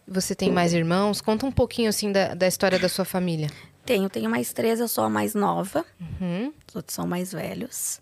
Você 0.08 0.34
tem 0.34 0.50
mais 0.50 0.72
irmãos? 0.72 1.20
Conta 1.20 1.44
um 1.44 1.52
pouquinho, 1.52 1.90
assim, 1.90 2.10
da, 2.10 2.32
da 2.34 2.46
história 2.48 2.78
da 2.78 2.88
sua 2.88 3.04
família. 3.04 3.50
Tenho, 3.84 4.08
tenho 4.08 4.30
mais 4.30 4.52
três, 4.52 4.80
eu 4.80 4.88
sou 4.88 5.04
a 5.04 5.10
mais 5.10 5.34
nova. 5.34 5.84
Uhum. 6.00 6.52
Os 6.68 6.76
outros 6.76 6.94
são 6.94 7.06
mais 7.06 7.32
velhos. 7.32 8.00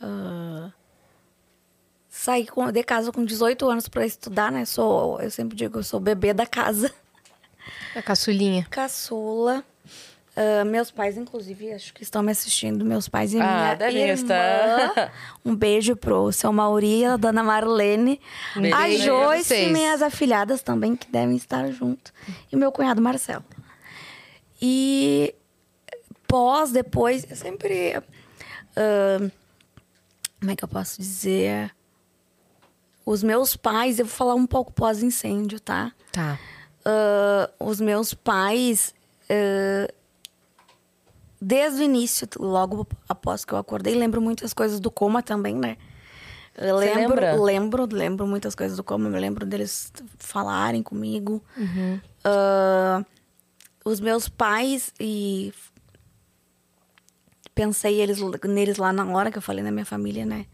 Ah, 0.00 0.70
saí 2.08 2.46
com- 2.46 2.70
de 2.70 2.82
casa 2.82 3.10
com 3.10 3.24
18 3.24 3.68
anos 3.68 3.88
para 3.88 4.04
estudar, 4.04 4.52
né? 4.52 4.64
Sou, 4.66 5.18
eu 5.20 5.30
sempre 5.30 5.56
digo, 5.56 5.78
eu 5.78 5.82
sou 5.82 5.98
bebê 6.00 6.34
da 6.34 6.46
casa. 6.46 6.92
A 7.94 8.02
caçulinha. 8.02 8.66
Caçula. 8.70 9.64
Uh, 10.36 10.66
meus 10.66 10.90
pais, 10.90 11.16
inclusive, 11.16 11.72
acho 11.72 11.94
que 11.94 12.02
estão 12.02 12.22
me 12.22 12.30
assistindo. 12.30 12.84
Meus 12.84 13.08
pais 13.08 13.32
e 13.32 13.40
Ah, 13.40 13.74
minha 13.90 14.06
irmã. 14.08 14.12
estar. 14.12 15.12
Um 15.42 15.56
beijo 15.56 15.96
pro 15.96 16.30
seu 16.30 16.52
Mauri, 16.52 17.06
a 17.06 17.16
dona 17.16 17.42
Marlene, 17.42 18.20
Beijo 18.54 18.76
a 18.76 18.88
Joyce 18.90 19.54
e 19.54 19.72
minhas 19.72 20.02
afilhadas 20.02 20.60
também, 20.62 20.94
que 20.94 21.10
devem 21.10 21.36
estar 21.36 21.70
junto. 21.72 22.12
E 22.52 22.56
meu 22.56 22.70
cunhado 22.70 23.00
Marcelo. 23.00 23.44
E 24.60 25.34
pós, 26.28 26.70
depois, 26.70 27.26
eu 27.30 27.36
sempre. 27.36 27.94
ah, 28.76 29.30
como 30.38 30.50
é 30.50 30.56
que 30.56 30.64
eu 30.64 30.68
posso 30.68 31.00
dizer? 31.00 31.74
Os 33.06 33.22
meus 33.22 33.56
pais, 33.56 33.98
eu 33.98 34.04
vou 34.04 34.14
falar 34.14 34.34
um 34.34 34.46
pouco 34.46 34.70
pós-incêndio, 34.72 35.58
tá? 35.60 35.92
Tá. 36.12 36.38
Ah, 36.84 37.48
os 37.58 37.80
meus 37.80 38.12
pais, 38.12 38.94
ah, 39.30 39.90
desde 41.40 41.80
o 41.80 41.84
início, 41.84 42.28
logo 42.38 42.86
após 43.08 43.44
que 43.44 43.52
eu 43.52 43.58
acordei, 43.58 43.94
lembro 43.94 44.20
muitas 44.20 44.52
coisas 44.52 44.80
do 44.80 44.90
coma 44.90 45.22
também, 45.22 45.54
né? 45.54 45.76
Eu 46.58 46.76
lembro, 46.76 47.42
lembro, 47.44 47.88
lembro 47.90 48.26
muitas 48.26 48.54
coisas 48.54 48.76
do 48.78 48.84
coma, 48.84 49.08
eu 49.08 49.20
lembro 49.20 49.44
deles 49.44 49.92
falarem 50.18 50.82
comigo. 50.82 51.44
Ah, 52.24 53.04
os 53.84 54.00
meus 54.00 54.28
pais 54.28 54.92
e 54.98 55.52
pensei 57.54 58.00
eles, 58.00 58.18
neles 58.44 58.78
lá 58.78 58.92
na 58.92 59.04
hora 59.06 59.30
que 59.30 59.38
eu 59.38 59.42
falei 59.42 59.62
na 59.62 59.70
minha 59.70 59.84
família, 59.84 60.24
né? 60.24 60.46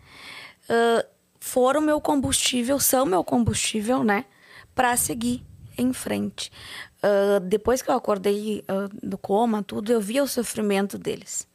Ah, 0.69 1.07
foram 1.39 1.81
meu 1.81 2.01
combustível, 2.01 2.81
são 2.81 3.07
meu 3.07 3.23
combustível, 3.23 4.03
né? 4.03 4.25
Pra 4.75 4.97
seguir 4.97 5.45
em 5.79 5.93
frente. 5.93 6.51
Ah, 7.03 7.41
depois 7.41 7.83
que 7.83 7.91
eu 7.91 7.95
acordei 7.95 8.65
ah, 8.69 8.89
do 9.03 9.19
coma, 9.19 9.63
tudo, 9.63 9.93
eu 9.93 10.01
via 10.01 10.23
o 10.23 10.29
sofrimento 10.29 10.97
deles, 10.97 11.49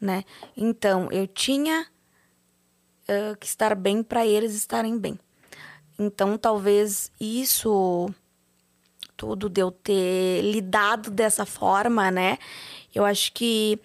né? 0.00 0.24
Então, 0.56 1.10
eu 1.10 1.26
tinha 1.26 1.86
ah, 3.08 3.36
que 3.38 3.46
estar 3.46 3.74
bem 3.74 4.02
para 4.02 4.26
eles 4.26 4.54
estarem 4.54 4.98
bem. 4.98 5.18
Então, 5.98 6.38
talvez 6.38 7.10
isso 7.20 8.08
tudo 9.16 9.48
de 9.48 9.60
eu 9.60 9.70
ter 9.70 10.42
lidado 10.42 11.10
dessa 11.10 11.44
forma, 11.46 12.10
né? 12.10 12.38
Eu 12.94 13.04
acho 13.04 13.32
que 13.32 13.78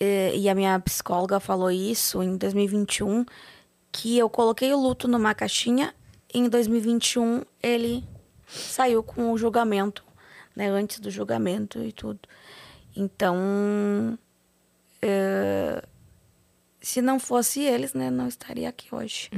eh, 0.00 0.36
e 0.36 0.48
a 0.48 0.54
minha 0.54 0.78
psicóloga 0.80 1.38
falou 1.38 1.70
isso 1.70 2.22
em 2.22 2.36
2021 2.36 3.24
que 3.92 4.18
eu 4.18 4.28
coloquei 4.28 4.72
o 4.72 4.80
luto 4.80 5.06
numa 5.08 5.34
caixinha 5.34 5.94
em 6.34 6.48
2021 6.48 7.42
ele 7.62 8.04
saiu 8.46 9.02
com 9.02 9.32
o 9.32 9.38
julgamento, 9.38 10.04
né? 10.56 10.68
Antes 10.68 10.98
do 10.98 11.10
julgamento 11.10 11.78
e 11.84 11.92
tudo. 11.92 12.20
Então, 12.96 14.18
eh, 15.02 15.82
se 16.80 17.02
não 17.02 17.20
fosse 17.20 17.60
eles, 17.60 17.92
né, 17.94 18.10
não 18.10 18.26
estaria 18.26 18.68
aqui 18.68 18.92
hoje. 18.94 19.30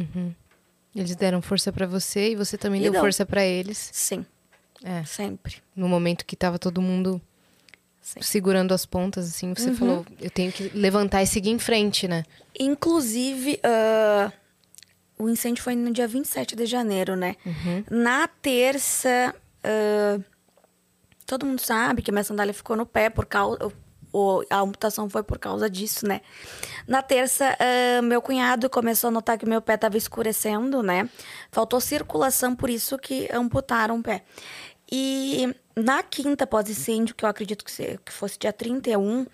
Eles 0.94 1.14
deram 1.16 1.42
força 1.42 1.72
pra 1.72 1.86
você 1.86 2.32
e 2.32 2.36
você 2.36 2.56
também 2.56 2.80
E 2.80 2.84
deu 2.84 2.92
dão. 2.92 3.00
força 3.00 3.26
pra 3.26 3.44
eles. 3.44 3.90
Sim, 3.92 4.24
É. 4.84 5.04
sempre. 5.04 5.56
No 5.74 5.88
momento 5.88 6.24
que 6.24 6.36
tava 6.36 6.58
todo 6.58 6.80
mundo 6.80 7.20
Sim. 8.00 8.20
segurando 8.22 8.72
as 8.72 8.86
pontas, 8.86 9.26
assim, 9.28 9.52
você 9.54 9.72
falou, 9.74 10.04
eu 10.20 10.30
tenho 10.30 10.52
que 10.52 10.68
levantar 10.70 11.22
e 11.22 11.26
seguir 11.26 11.50
em 11.50 11.58
frente, 11.58 12.06
né? 12.08 12.24
Inclusive, 12.58 13.60
ah, 13.62 14.32
o 15.18 15.28
incêndio 15.28 15.62
foi 15.62 15.74
no 15.74 15.92
dia 15.92 16.06
27 16.06 16.54
de 16.56 16.64
janeiro, 16.66 17.16
né? 17.16 17.34
Na 17.90 18.26
terça, 18.28 19.34
ah, 19.64 20.20
todo 21.28 21.46
mundo 21.46 21.60
sabe 21.60 22.02
que 22.02 22.10
minha 22.10 22.24
sandália 22.24 22.52
ficou 22.52 22.74
no 22.76 22.84
pé 22.86 23.08
por 23.10 23.24
causa. 23.26 23.58
o- 24.10 24.42
a 24.48 24.60
amputação 24.60 25.08
foi 25.10 25.22
por 25.22 25.38
causa 25.38 25.68
disso, 25.68 26.08
né? 26.08 26.22
Na 26.86 27.02
terça, 27.02 27.54
ah, 27.60 28.00
meu 28.00 28.22
cunhado 28.22 28.70
começou 28.70 29.08
a 29.08 29.10
notar 29.10 29.36
que 29.36 29.44
meu 29.44 29.60
pé 29.60 29.74
estava 29.74 29.98
escurecendo, 29.98 30.82
né? 30.82 31.10
Faltou 31.52 31.78
circulação, 31.78 32.56
por 32.56 32.70
isso 32.70 32.96
que 32.96 33.28
amputaram 33.30 33.98
o 33.98 34.02
pé. 34.02 34.24
E 34.90 35.54
na 35.76 36.02
quinta 36.02 36.46
pós-incêndio, 36.46 37.14
que 37.14 37.22
eu 37.22 37.28
acredito 37.28 37.62
que, 37.62 37.70
se- 37.70 38.00
que 38.02 38.10
fosse 38.10 38.38
dia 38.38 38.50
31, 38.50 39.26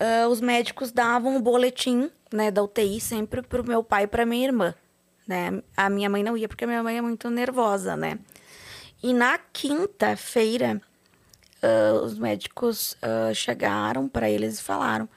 ah, 0.00 0.26
os 0.28 0.40
médicos 0.40 0.90
davam 0.90 1.36
o 1.36 1.40
boletim 1.40 2.10
né, 2.32 2.50
da 2.50 2.62
UTI 2.62 2.98
sempre 3.00 3.42
pro 3.42 3.62
meu 3.62 3.84
pai 3.84 4.04
e 4.04 4.06
pra 4.06 4.24
minha 4.24 4.46
irmã. 4.46 4.74
Né? 5.28 5.62
A 5.76 5.90
minha 5.90 6.08
mãe 6.08 6.22
não 6.22 6.38
ia, 6.38 6.48
porque 6.48 6.64
a 6.64 6.66
minha 6.66 6.82
mãe 6.82 6.96
é 6.96 7.02
muito 7.02 7.28
nervosa, 7.28 7.94
né? 7.96 8.18
E 9.02 9.12
na 9.12 9.36
quinta-feira, 9.52 10.80
ah, 11.62 12.00
os 12.02 12.18
médicos 12.18 12.96
ah, 13.02 13.32
chegaram 13.34 14.08
para 14.08 14.28
eles 14.30 14.58
e 14.58 14.62
falaram 14.62 15.08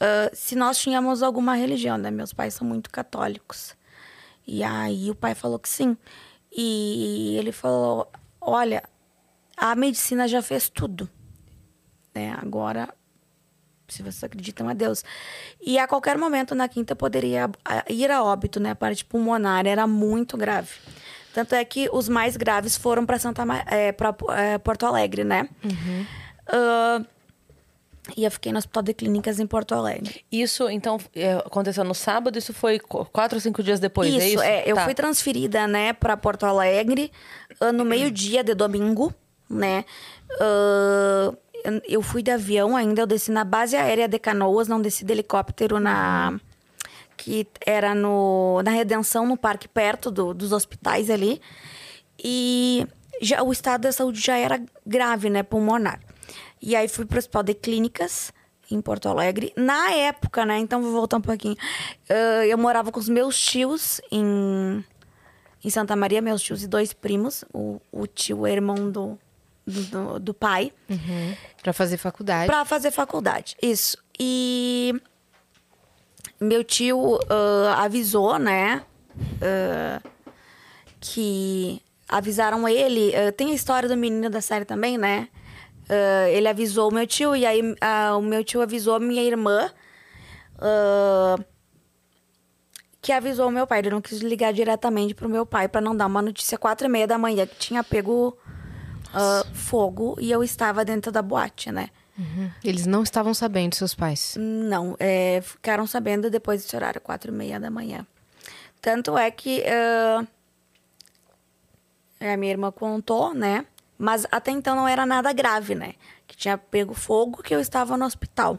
ah, 0.00 0.30
se 0.32 0.56
nós 0.56 0.78
tínhamos 0.78 1.22
alguma 1.22 1.54
religião, 1.54 1.98
né? 1.98 2.10
Meus 2.10 2.32
pais 2.32 2.54
são 2.54 2.66
muito 2.66 2.90
católicos. 2.90 3.76
E 4.46 4.64
aí 4.64 5.10
o 5.10 5.14
pai 5.14 5.34
falou 5.34 5.58
que 5.58 5.68
sim. 5.68 5.96
E 6.50 7.36
ele 7.38 7.52
falou: 7.52 8.10
olha, 8.40 8.82
a 9.56 9.74
medicina 9.74 10.26
já 10.26 10.42
fez 10.42 10.68
tudo. 10.68 11.08
Né? 12.14 12.34
Agora, 12.40 12.92
se 13.88 14.02
vocês 14.02 14.24
acreditam 14.24 14.68
a 14.68 14.74
Deus. 14.74 15.04
E 15.60 15.78
a 15.78 15.86
qualquer 15.86 16.16
momento 16.16 16.54
na 16.54 16.68
quinta 16.68 16.96
poderia 16.96 17.50
ir 17.88 18.10
a 18.10 18.22
óbito, 18.22 18.58
né? 18.58 18.70
A 18.70 18.74
parte 18.74 19.04
pulmonar 19.04 19.66
era 19.66 19.86
muito 19.86 20.36
grave. 20.36 20.70
Tanto 21.34 21.54
é 21.54 21.64
que 21.64 21.88
os 21.92 22.08
mais 22.08 22.36
graves 22.36 22.76
foram 22.76 23.06
para 23.06 23.18
Santa 23.18 23.44
é, 23.66 23.92
para 23.92 24.12
Porto 24.62 24.84
Alegre, 24.86 25.22
né? 25.24 25.48
Ah, 26.46 27.00
e 28.16 28.24
eu 28.24 28.30
fiquei 28.30 28.50
no 28.50 28.58
Hospital 28.58 28.82
de 28.82 28.94
Clínicas 28.94 29.38
em 29.38 29.46
Porto 29.46 29.72
Alegre. 29.74 30.24
Isso, 30.32 30.68
então, 30.68 30.98
é, 31.14 31.34
aconteceu 31.34 31.84
no 31.84 31.94
sábado, 31.94 32.36
isso 32.38 32.52
foi 32.52 32.78
qu- 32.80 33.04
quatro 33.06 33.36
ou 33.36 33.40
cinco 33.40 33.62
dias 33.62 33.78
depois, 33.78 34.08
isso, 34.12 34.20
é 34.20 34.28
isso? 34.28 34.42
é, 34.42 34.62
eu 34.66 34.74
Tá. 34.74 34.84
fui 34.84 34.94
transferida, 34.94 35.66
né, 35.68 35.92
para 35.92 36.16
Porto 36.16 36.44
Alegre 36.44 37.12
ah, 37.60 37.70
no 37.72 37.84
meio-dia 37.84 38.42
de 38.42 38.54
domingo, 38.54 39.14
né? 39.48 39.84
Ah, 40.40 41.32
eu 41.86 42.00
fui 42.02 42.22
de 42.22 42.30
avião 42.30 42.74
ainda, 42.74 43.02
eu 43.02 43.06
desci 43.06 43.30
na 43.30 43.44
base 43.44 43.76
aérea 43.76 44.08
de 44.08 44.18
Canoas, 44.18 44.66
não 44.66 44.80
desci 44.80 45.04
de 45.04 45.12
helicóptero 45.12 45.78
na 45.78 46.40
que 47.22 47.46
era 47.66 47.94
no 47.94 48.62
na 48.64 48.70
Redenção, 48.70 49.26
no 49.26 49.36
parque 49.36 49.68
perto 49.68 50.10
do- 50.10 50.32
dos 50.32 50.52
hospitais 50.52 51.10
ali. 51.10 51.40
E 52.22 52.86
já, 53.20 53.42
o 53.42 53.52
estado 53.52 53.82
da 53.82 53.92
saúde 53.92 54.20
já 54.20 54.36
era 54.36 54.60
grave, 54.86 55.28
né, 55.30 55.42
pulmonar. 55.42 56.00
E 56.62 56.74
aí 56.74 56.88
fui 56.88 57.04
para 57.04 57.16
o 57.16 57.18
Hospital 57.18 57.42
de 57.42 57.54
Clínicas 57.54 58.32
em 58.70 58.80
Porto 58.80 59.08
Alegre. 59.08 59.52
Na 59.56 59.90
época, 59.92 60.44
né, 60.46 60.58
então 60.58 60.80
vou 60.82 60.92
voltar 60.92 61.18
um 61.18 61.20
pouquinho. 61.22 61.56
Ah, 62.08 62.46
eu 62.46 62.56
morava 62.56 62.90
com 62.90 63.00
os 63.00 63.08
meus 63.08 63.38
tios 63.38 64.00
em 64.10 64.84
em 65.62 65.68
Santa 65.68 65.94
Maria, 65.94 66.22
meus 66.22 66.40
tios 66.42 66.62
e 66.62 66.66
dois 66.66 66.94
primos. 66.94 67.44
O, 67.52 67.80
o 67.92 68.06
tio 68.06 68.46
é 68.46 68.52
irmão 68.52 68.90
do, 68.90 69.18
do, 69.66 70.18
do 70.18 70.32
pai. 70.32 70.72
Pra 71.62 71.74
fazer 71.74 71.98
faculdade. 71.98 72.46
Pra 72.46 72.64
fazer 72.64 72.90
faculdade, 72.90 73.56
isso. 73.62 73.98
E 74.18 74.94
meu 76.40 76.64
tio 76.64 77.18
ah, 77.28 77.84
avisou, 77.84 78.38
né? 78.38 78.82
ah, 79.42 80.00
que 80.98 81.82
avisaram 82.08 82.66
ele. 82.66 83.14
ah, 83.14 83.32
tem 83.32 83.50
a 83.50 83.54
história 83.54 83.88
do 83.88 83.96
menino 83.96 84.30
da 84.30 84.40
série 84.40 84.64
também, 84.64 84.96
né? 84.96 85.28
Ele 86.32 86.46
avisou 86.46 86.88
o 86.88 86.94
meu 86.94 87.04
tio, 87.04 87.34
e 87.34 87.44
aí 87.44 87.60
o 88.16 88.22
meu 88.22 88.44
tio 88.44 88.62
avisou 88.62 88.94
a 88.94 89.00
minha 89.00 89.22
irmã. 89.24 89.68
que 93.02 93.12
avisou 93.12 93.48
o 93.48 93.50
meu 93.50 93.66
pai. 93.66 93.80
Ele 93.80 93.90
não 93.90 94.00
quis 94.00 94.20
ligar 94.20 94.52
diretamente 94.52 95.14
pro 95.14 95.28
meu 95.28 95.44
pai 95.44 95.66
pra 95.68 95.80
não 95.80 95.96
dar 95.96 96.06
uma 96.06 96.22
notícia 96.22 96.56
quatro 96.56 96.86
e 96.86 96.90
meia 96.90 97.08
da 97.08 97.18
manhã 97.18 97.44
que 97.44 97.56
tinha 97.56 97.82
pego 97.82 98.38
fogo 99.52 100.16
e 100.20 100.30
eu 100.30 100.44
estava 100.44 100.84
dentro 100.84 101.10
da 101.10 101.22
boate, 101.22 101.72
né? 101.72 101.88
Uhum. 102.20 102.50
Eles 102.62 102.84
não 102.84 103.02
estavam 103.02 103.32
sabendo, 103.32 103.74
seus 103.74 103.94
pais. 103.94 104.36
Não, 104.38 104.94
é, 105.00 105.40
ficaram 105.42 105.86
sabendo 105.86 106.28
depois 106.28 106.62
desse 106.62 106.76
horário, 106.76 107.00
quatro 107.00 107.32
e 107.32 107.34
meia 107.34 107.58
da 107.58 107.70
manhã. 107.70 108.06
Tanto 108.82 109.16
é 109.16 109.30
que 109.30 109.64
ah, 109.66 110.24
a 112.20 112.36
minha 112.36 112.52
irmã 112.52 112.70
contou, 112.70 113.32
né? 113.34 113.64
Mas 113.98 114.26
até 114.30 114.50
então 114.50 114.76
não 114.76 114.86
era 114.86 115.04
nada 115.06 115.32
grave, 115.32 115.74
né? 115.74 115.94
Que 116.26 116.36
tinha 116.36 116.56
pego 116.58 116.94
fogo, 116.94 117.42
que 117.42 117.54
eu 117.54 117.60
estava 117.60 117.96
no 117.96 118.04
hospital, 118.06 118.58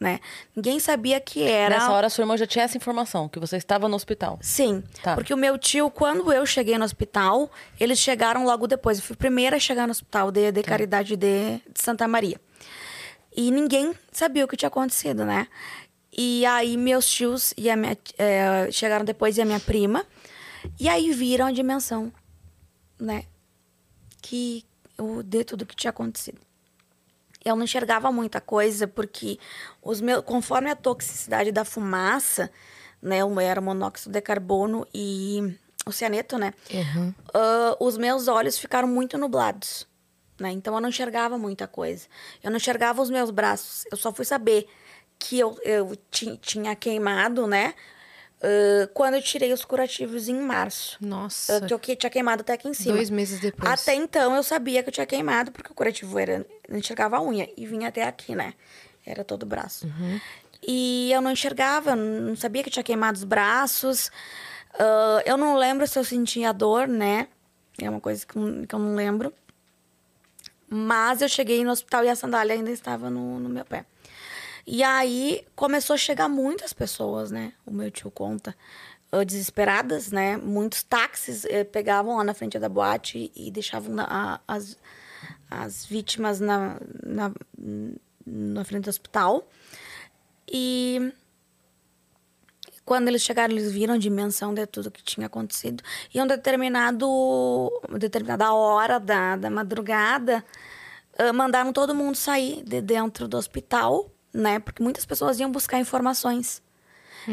né? 0.00 0.18
Ninguém 0.54 0.80
sabia 0.80 1.20
que 1.20 1.44
era... 1.44 1.74
Nessa 1.76 1.92
hora, 1.92 2.08
sua 2.08 2.22
irmã 2.22 2.36
já 2.36 2.46
tinha 2.46 2.64
essa 2.64 2.76
informação, 2.76 3.28
que 3.28 3.38
você 3.38 3.56
estava 3.56 3.88
no 3.88 3.94
hospital. 3.96 4.38
Sim, 4.40 4.82
Tá. 5.02 5.14
porque 5.14 5.32
o 5.32 5.36
meu 5.36 5.56
tio, 5.58 5.90
quando 5.90 6.32
eu 6.32 6.44
cheguei 6.46 6.76
no 6.78 6.84
hospital, 6.84 7.50
eles 7.78 7.98
chegaram 7.98 8.44
logo 8.44 8.66
depois. 8.66 8.98
Eu 8.98 9.04
fui 9.04 9.14
a 9.14 9.16
primeira 9.16 9.56
a 9.56 9.60
chegar 9.60 9.86
no 9.86 9.92
hospital 9.92 10.30
de, 10.32 10.50
de 10.50 10.62
Caridade 10.62 11.16
de, 11.16 11.56
de 11.58 11.80
Santa 11.80 12.06
Maria. 12.08 12.40
E 13.34 13.50
ninguém 13.50 13.94
sabia 14.12 14.44
o 14.44 14.48
que 14.48 14.56
tinha 14.56 14.68
acontecido, 14.68 15.24
né? 15.24 15.48
E 16.16 16.46
aí 16.46 16.76
meus 16.76 17.08
tios 17.10 17.52
e 17.56 17.68
a 17.68 17.76
minha, 17.76 17.98
eh, 18.16 18.68
chegaram 18.70 19.04
depois 19.04 19.36
e 19.36 19.42
a 19.42 19.44
minha 19.44 19.58
prima. 19.60 20.06
E 20.78 20.88
aí 20.88 21.12
viram 21.12 21.46
a 21.46 21.52
dimensão, 21.52 22.12
né? 22.98 23.24
Que 24.22 24.64
o, 24.98 25.22
de 25.22 25.44
tudo 25.44 25.66
que 25.66 25.74
tinha 25.74 25.90
acontecido. 25.90 26.38
eu 27.44 27.54
não 27.56 27.64
enxergava 27.64 28.10
muita 28.10 28.40
coisa, 28.40 28.86
porque 28.88 29.38
os 29.82 30.00
meus, 30.00 30.24
conforme 30.24 30.70
a 30.70 30.76
toxicidade 30.76 31.52
da 31.52 31.64
fumaça, 31.64 32.50
né, 33.02 33.18
era 33.42 33.60
monóxido 33.60 34.12
de 34.12 34.20
carbono 34.22 34.86
e 34.94 35.54
o 35.84 35.92
cianeto, 35.92 36.38
né, 36.38 36.54
Uhum. 36.72 37.12
ah, 37.34 37.76
os 37.80 37.98
meus 37.98 38.28
olhos 38.28 38.56
ficaram 38.58 38.88
muito 38.88 39.18
nublados, 39.18 39.86
né, 40.38 40.50
então 40.50 40.74
eu 40.74 40.80
não 40.80 40.88
enxergava 40.88 41.38
muita 41.38 41.66
coisa. 41.66 42.06
Eu 42.42 42.50
não 42.50 42.56
enxergava 42.56 43.00
os 43.02 43.10
meus 43.10 43.30
braços, 43.30 43.84
eu 43.90 43.96
só 43.96 44.12
fui 44.12 44.24
saber 44.24 44.66
que 45.18 45.38
eu, 45.38 45.56
eu 45.62 45.96
ti- 46.10 46.36
tinha 46.38 46.74
queimado, 46.74 47.46
né, 47.46 47.74
ah, 48.42 48.88
quando 48.92 49.14
eu 49.14 49.22
tirei 49.22 49.52
os 49.52 49.64
curativos 49.64 50.28
em 50.28 50.34
março. 50.40 50.98
Nossa. 51.00 51.66
Eu, 51.70 51.78
que 51.78 51.92
eu 51.92 51.96
tinha 51.96 52.10
queimado 52.10 52.42
até 52.42 52.52
aqui 52.52 52.68
em 52.68 52.74
cima. 52.74 52.96
Dois 52.96 53.08
meses 53.10 53.40
depois. 53.40 53.70
Até 53.72 53.94
então 53.94 54.34
eu 54.34 54.42
sabia 54.42 54.82
que 54.82 54.88
eu 54.88 54.92
tinha 54.92 55.06
queimado, 55.06 55.50
porque 55.52 55.70
o 55.70 55.74
curativo 55.74 56.18
era. 56.18 56.44
Não 56.68 56.78
enxergava 56.78 57.16
a 57.16 57.22
unha 57.22 57.48
e 57.56 57.66
vinha 57.66 57.88
até 57.88 58.02
aqui, 58.02 58.34
né? 58.34 58.54
Era 59.06 59.22
todo 59.24 59.44
o 59.44 59.46
braço. 59.46 59.86
E 60.66 61.10
eu 61.12 61.20
não 61.20 61.30
enxergava, 61.30 61.90
eu 61.90 61.96
não 61.96 62.36
sabia 62.36 62.62
que 62.62 62.68
eu 62.68 62.72
tinha 62.72 62.82
queimado 62.82 63.16
os 63.18 63.24
braços. 63.24 64.10
Ah, 64.78 65.22
eu 65.24 65.36
não 65.36 65.56
lembro 65.56 65.86
se 65.86 65.98
eu 65.98 66.04
sentia 66.04 66.52
dor, 66.52 66.88
né? 66.88 67.28
É 67.78 67.88
uma 67.88 68.00
coisa 68.00 68.24
que, 68.26 68.32
que 68.66 68.74
eu 68.74 68.78
não 68.78 68.94
lembro. 68.94 69.32
Mas 70.76 71.22
eu 71.22 71.28
cheguei 71.28 71.62
no 71.64 71.70
hospital 71.70 72.04
e 72.04 72.08
a 72.08 72.16
sandália 72.16 72.54
ainda 72.54 72.70
estava 72.70 73.08
no, 73.08 73.38
no 73.38 73.48
meu 73.48 73.64
pé. 73.64 73.86
E 74.66 74.82
aí 74.82 75.46
começou 75.54 75.94
a 75.94 75.96
chegar 75.96 76.28
muitas 76.28 76.72
pessoas, 76.72 77.30
né? 77.30 77.52
O 77.64 77.70
meu 77.70 77.90
tio 77.92 78.10
conta. 78.10 78.56
ah, 79.12 79.22
Desesperadas, 79.22 80.10
né? 80.10 80.36
Muitos 80.36 80.82
táxis 80.82 81.44
eh, 81.44 81.62
pegavam 81.62 82.16
lá 82.16 82.24
na 82.24 82.34
frente 82.34 82.58
da 82.58 82.68
boate 82.68 83.30
e, 83.36 83.46
e 83.48 83.50
deixavam 83.52 83.94
na- 83.94 84.08
a- 84.10 84.40
as, 84.48 84.76
as 85.48 85.84
vítimas 85.86 86.40
na, 86.40 86.76
na, 87.04 87.30
na 88.26 88.64
frente 88.64 88.84
do 88.84 88.90
hospital. 88.90 89.48
E 90.50 91.12
quando 92.84 93.08
eles 93.08 93.22
chegaram, 93.22 93.54
eles 93.54 93.72
viram 93.72 93.94
a 93.94 93.98
dimensão 93.98 94.52
de 94.52 94.66
tudo 94.66 94.90
que 94.90 95.02
tinha 95.02 95.26
acontecido. 95.26 95.82
E 96.12 96.20
um 96.20 96.26
determinado, 96.26 97.08
uma 97.88 97.98
determinada 97.98 98.52
hora 98.52 99.00
da, 99.00 99.36
da 99.36 99.50
madrugada, 99.50 100.44
ah, 101.18 101.32
mandaram 101.32 101.72
todo 101.72 101.94
mundo 101.94 102.16
sair 102.16 102.62
de 102.62 102.80
dentro 102.80 103.26
do 103.26 103.36
hospital, 103.36 104.10
né? 104.32 104.58
Porque 104.58 104.82
muitas 104.82 105.04
pessoas 105.04 105.40
iam 105.40 105.50
buscar 105.50 105.78
informações. 105.78 106.62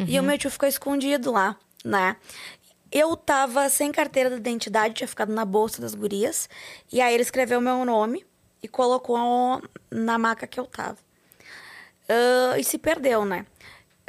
E 0.07 0.17
o 0.19 0.23
meu 0.23 0.37
tio 0.37 0.49
ficou 0.49 0.69
escondido 0.69 1.31
lá, 1.31 1.57
né? 1.83 2.15
Eu 2.89 3.17
tava 3.17 3.67
sem 3.69 3.91
carteira 3.91 4.29
de 4.29 4.37
identidade, 4.37 4.93
tinha 4.93 5.07
ficado 5.07 5.33
na 5.33 5.43
bolsa 5.43 5.81
das 5.81 5.93
gurias. 5.93 6.49
E 6.91 7.01
aí 7.01 7.13
ele 7.13 7.23
escreveu 7.23 7.59
meu 7.59 7.83
nome 7.83 8.25
e 8.63 8.67
colocou 8.67 9.61
na 9.89 10.17
maca 10.17 10.47
que 10.47 10.59
eu 10.59 10.65
tava. 10.65 10.97
Ah, 12.07 12.57
e 12.57 12.63
se 12.63 12.77
perdeu, 12.77 13.25
né? 13.25 13.45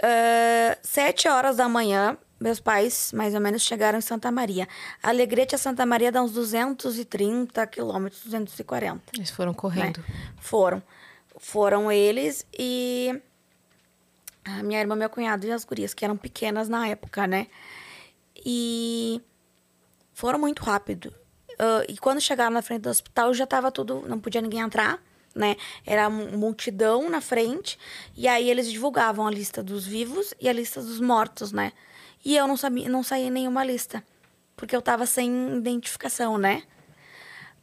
Ah, 0.01 0.79
sete 0.83 1.29
horas 1.29 1.57
da 1.57 1.69
manhã, 1.69 2.17
meus 2.41 2.61
pais, 2.61 3.13
mais 3.13 3.35
ou 3.35 3.41
menos, 3.41 3.63
chegaram 3.63 3.99
em 3.99 4.03
Santa 4.03 4.31
Maria. 4.31 4.69
Alegrete 5.03 5.55
a 5.55 5.59
Santa 5.59 5.87
Maria 5.87 6.11
dá 6.11 6.23
uns 6.23 6.33
230 6.33 7.67
quilômetros, 7.67 8.23
240. 8.25 9.13
Eles 9.15 9.31
foram 9.31 9.53
né? 9.53 9.59
correndo. 9.59 10.05
Foram. 10.41 10.83
Foram 11.39 11.91
eles 11.91 12.47
e 12.57 13.21
a 14.45 14.63
minha 14.63 14.81
irmã, 14.81 14.95
meu 14.97 15.09
cunhado 15.09 15.47
e 15.47 15.53
as 15.53 15.65
gurias, 15.65 15.95
que 15.95 16.05
eram 16.05 16.17
pequenas 16.17 16.69
na 16.69 16.87
época, 16.89 17.27
né? 17.27 17.47
E 18.45 19.21
foram 20.13 20.39
muito 20.39 20.63
rápido. 20.63 21.13
Ah, 21.59 21.85
e 21.89 21.97
quando 21.97 22.21
chegaram 22.21 22.51
na 22.51 22.63
frente 22.63 22.83
do 22.83 22.91
hospital, 22.91 23.33
já 23.35 23.47
tava 23.47 23.71
tudo, 23.71 24.05
não 24.09 24.19
podia 24.19 24.41
ninguém 24.41 24.61
entrar, 24.61 25.01
né? 25.35 25.57
Era 25.87 26.09
mu- 26.11 26.37
multidão 26.39 27.09
na 27.09 27.21
frente, 27.21 27.79
e 28.17 28.29
aí 28.29 28.49
eles 28.51 28.71
divulgavam 28.71 29.27
a 29.27 29.31
lista 29.31 29.63
dos 29.63 29.87
vivos 29.87 30.35
e 30.41 30.49
a 30.49 30.53
lista 30.53 30.81
dos 30.81 31.01
mortos, 31.01 31.53
né? 31.53 31.73
E 32.25 32.37
eu 32.37 32.47
não 32.47 32.57
sabia, 32.57 32.89
não 32.89 33.03
saía 33.03 33.31
nenhuma 33.31 33.65
lista, 33.65 34.05
porque 34.57 34.75
eu 34.77 34.83
tava 34.83 35.07
sem 35.07 35.57
identificação, 35.57 36.39
né? 36.39 36.63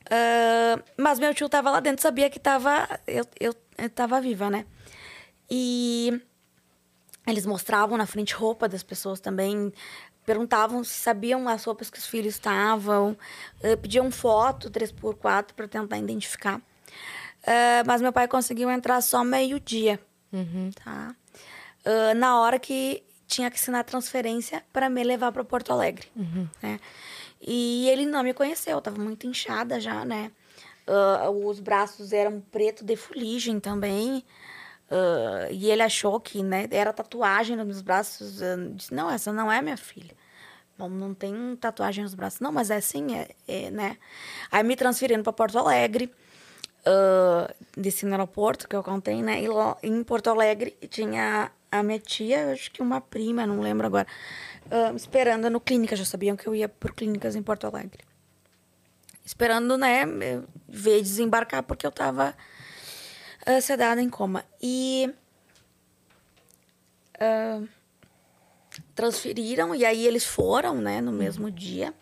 Ah, 0.10 0.82
mas 0.98 1.20
meu 1.20 1.34
tio 1.34 1.48
tava 1.48 1.70
lá 1.70 1.80
dentro, 1.80 2.02
sabia 2.02 2.30
que 2.30 2.40
tava, 2.40 2.88
eu, 3.08 3.26
eu, 3.40 3.56
eu 3.78 3.90
tava 3.90 4.20
viva, 4.20 4.50
né? 4.50 4.66
E 5.50 6.20
eles 7.28 7.46
mostravam 7.46 7.98
na 7.98 8.06
frente 8.06 8.34
roupa 8.34 8.68
das 8.68 8.82
pessoas 8.84 9.20
também, 9.20 9.72
perguntavam 10.26 10.84
se 10.84 10.94
sabiam 10.94 11.48
as 11.48 11.64
roupas 11.64 11.90
que 11.90 12.00
os 12.00 12.08
filhos 12.08 12.36
estavam, 12.36 13.18
eh, 13.62 13.76
pediam 13.76 14.10
foto 14.12 14.70
3x4 14.70 15.54
para 15.56 15.68
tentar 15.68 15.98
identificar. 15.98 16.62
Eh, 17.52 17.84
mas 17.84 18.00
meu 18.00 18.14
pai 18.14 18.28
conseguiu 18.28 18.70
entrar 18.70 19.02
só 19.02 19.24
meio-dia, 19.24 20.00
tá? 20.84 21.16
Ah, 21.84 22.14
na 22.14 22.40
hora 22.40 22.60
que 22.60 23.02
tinha 23.26 23.50
que 23.50 23.56
assinar 23.58 23.82
a 23.82 23.84
transferência 23.84 24.64
para 24.72 24.88
me 24.88 25.04
levar 25.04 25.32
para 25.32 25.44
Porto 25.44 25.72
Alegre, 25.74 26.08
né? 26.62 26.80
E 27.42 27.90
ele 27.90 28.06
não 28.06 28.22
me 28.22 28.34
conheceu, 28.34 28.74
eu 28.74 28.82
tava 28.82 29.02
muito 29.02 29.26
inchada 29.26 29.80
já, 29.80 30.06
né? 30.06 30.32
Ah, 30.88 31.30
os 31.32 31.60
braços 31.60 32.14
eram 32.14 32.40
preto 32.52 32.84
de 32.86 32.96
fuligem 32.96 33.60
também. 33.60 34.24
Ah, 34.92 35.48
e 35.50 35.72
ele 35.72 35.82
achou 35.82 36.20
que 36.20 36.44
né, 36.44 36.68
era 36.70 36.94
tatuagem 36.94 37.56
nos 37.56 37.66
meus 37.66 37.82
braços. 37.82 38.42
Eu 38.42 38.74
disse, 38.74 38.94
não, 38.94 39.10
essa 39.10 39.34
não 39.34 39.52
é 39.52 39.60
minha 39.62 39.78
filha. 39.78 40.16
Bom, 40.78 40.88
não 40.88 41.14
tem 41.16 41.56
tatuagem 41.60 42.04
nos 42.04 42.14
braços. 42.14 42.40
Não, 42.40 42.52
mas 42.52 42.70
é 42.70 42.80
sim, 42.80 43.16
é, 43.16 43.30
é, 43.48 43.72
né? 43.72 43.98
Aí 44.52 44.64
me 44.64 44.76
transferindo 44.76 45.24
para 45.24 45.34
Porto 45.34 45.58
Alegre. 45.58 46.12
Ah, 46.86 47.54
desci 47.76 48.06
no 48.06 48.14
aeroporto, 48.14 48.68
que 48.68 48.76
eu 48.76 48.84
contei, 48.84 49.22
né? 49.22 49.42
E 49.42 49.48
lá 49.48 49.78
em 49.84 50.04
Porto 50.04 50.30
Alegre 50.30 50.72
tinha 50.90 51.52
a 51.72 51.84
minha 51.84 52.00
tia, 52.00 52.52
acho 52.52 52.72
que 52.72 52.82
uma 52.82 53.00
prima, 53.02 53.46
não 53.46 53.62
lembro 53.62 53.86
agora, 53.88 54.08
ah, 54.72 54.94
esperando 54.96 55.50
no 55.50 55.60
clínica. 55.60 55.96
Já 55.96 56.06
sabiam 56.06 56.36
que 56.36 56.48
eu 56.48 56.56
ia 56.56 56.70
por 56.70 56.94
clínicas 56.94 57.36
em 57.36 57.44
Porto 57.44 57.68
Alegre. 57.68 58.04
Esperando, 59.26 59.78
né, 59.78 60.06
ver 60.68 61.02
desembarcar, 61.02 61.64
porque 61.64 61.86
eu 61.86 61.92
tava 61.92 62.36
ah, 63.46 63.62
sedada 63.62 64.02
em 64.02 64.10
coma. 64.10 64.44
E 64.62 65.14
ah, 67.20 67.62
transferiram, 68.96 69.76
e 69.76 69.86
aí 69.86 70.08
eles 70.08 70.26
foram, 70.26 70.76
né, 70.76 71.02
no 71.02 71.12
mesmo 71.12 71.52
dia 71.52 71.94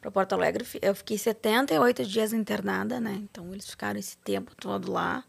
para 0.00 0.10
Porto 0.10 0.32
Alegre. 0.32 0.66
Eu 0.80 0.94
fiquei 0.94 1.18
78 1.18 2.04
dias 2.06 2.32
internada, 2.32 2.98
né? 3.00 3.12
Então 3.22 3.52
eles 3.52 3.68
ficaram 3.68 3.98
esse 3.98 4.16
tempo 4.18 4.54
todo 4.54 4.90
lá. 4.90 5.24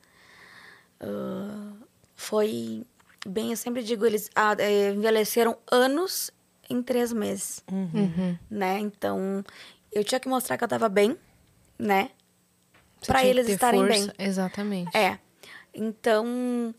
Ah, 1.00 1.74
foi 2.16 2.86
bem, 3.26 3.52
eu 3.52 3.58
sempre 3.58 3.84
digo, 3.84 4.06
eles 4.06 4.30
ah, 4.36 4.56
eh, 4.60 4.92
envelheceram 4.92 5.58
anos 5.72 6.32
em 6.70 6.82
três 6.82 7.12
meses, 7.12 7.64
Uhum. 7.72 8.38
né? 8.50 8.80
Então 8.80 9.44
eu 9.92 10.04
tinha 10.04 10.20
que 10.20 10.30
mostrar 10.30 10.58
que 10.58 10.64
eu 10.64 10.68
tava 10.68 10.88
bem, 10.88 11.18
né? 11.78 12.12
Para 13.06 13.26
eles 13.26 13.48
ter 13.48 13.54
estarem 13.54 13.80
força. 13.86 14.14
bem. 14.18 14.28
Exatamente. 14.28 14.96
É. 14.96 15.20
Então, 15.74 16.74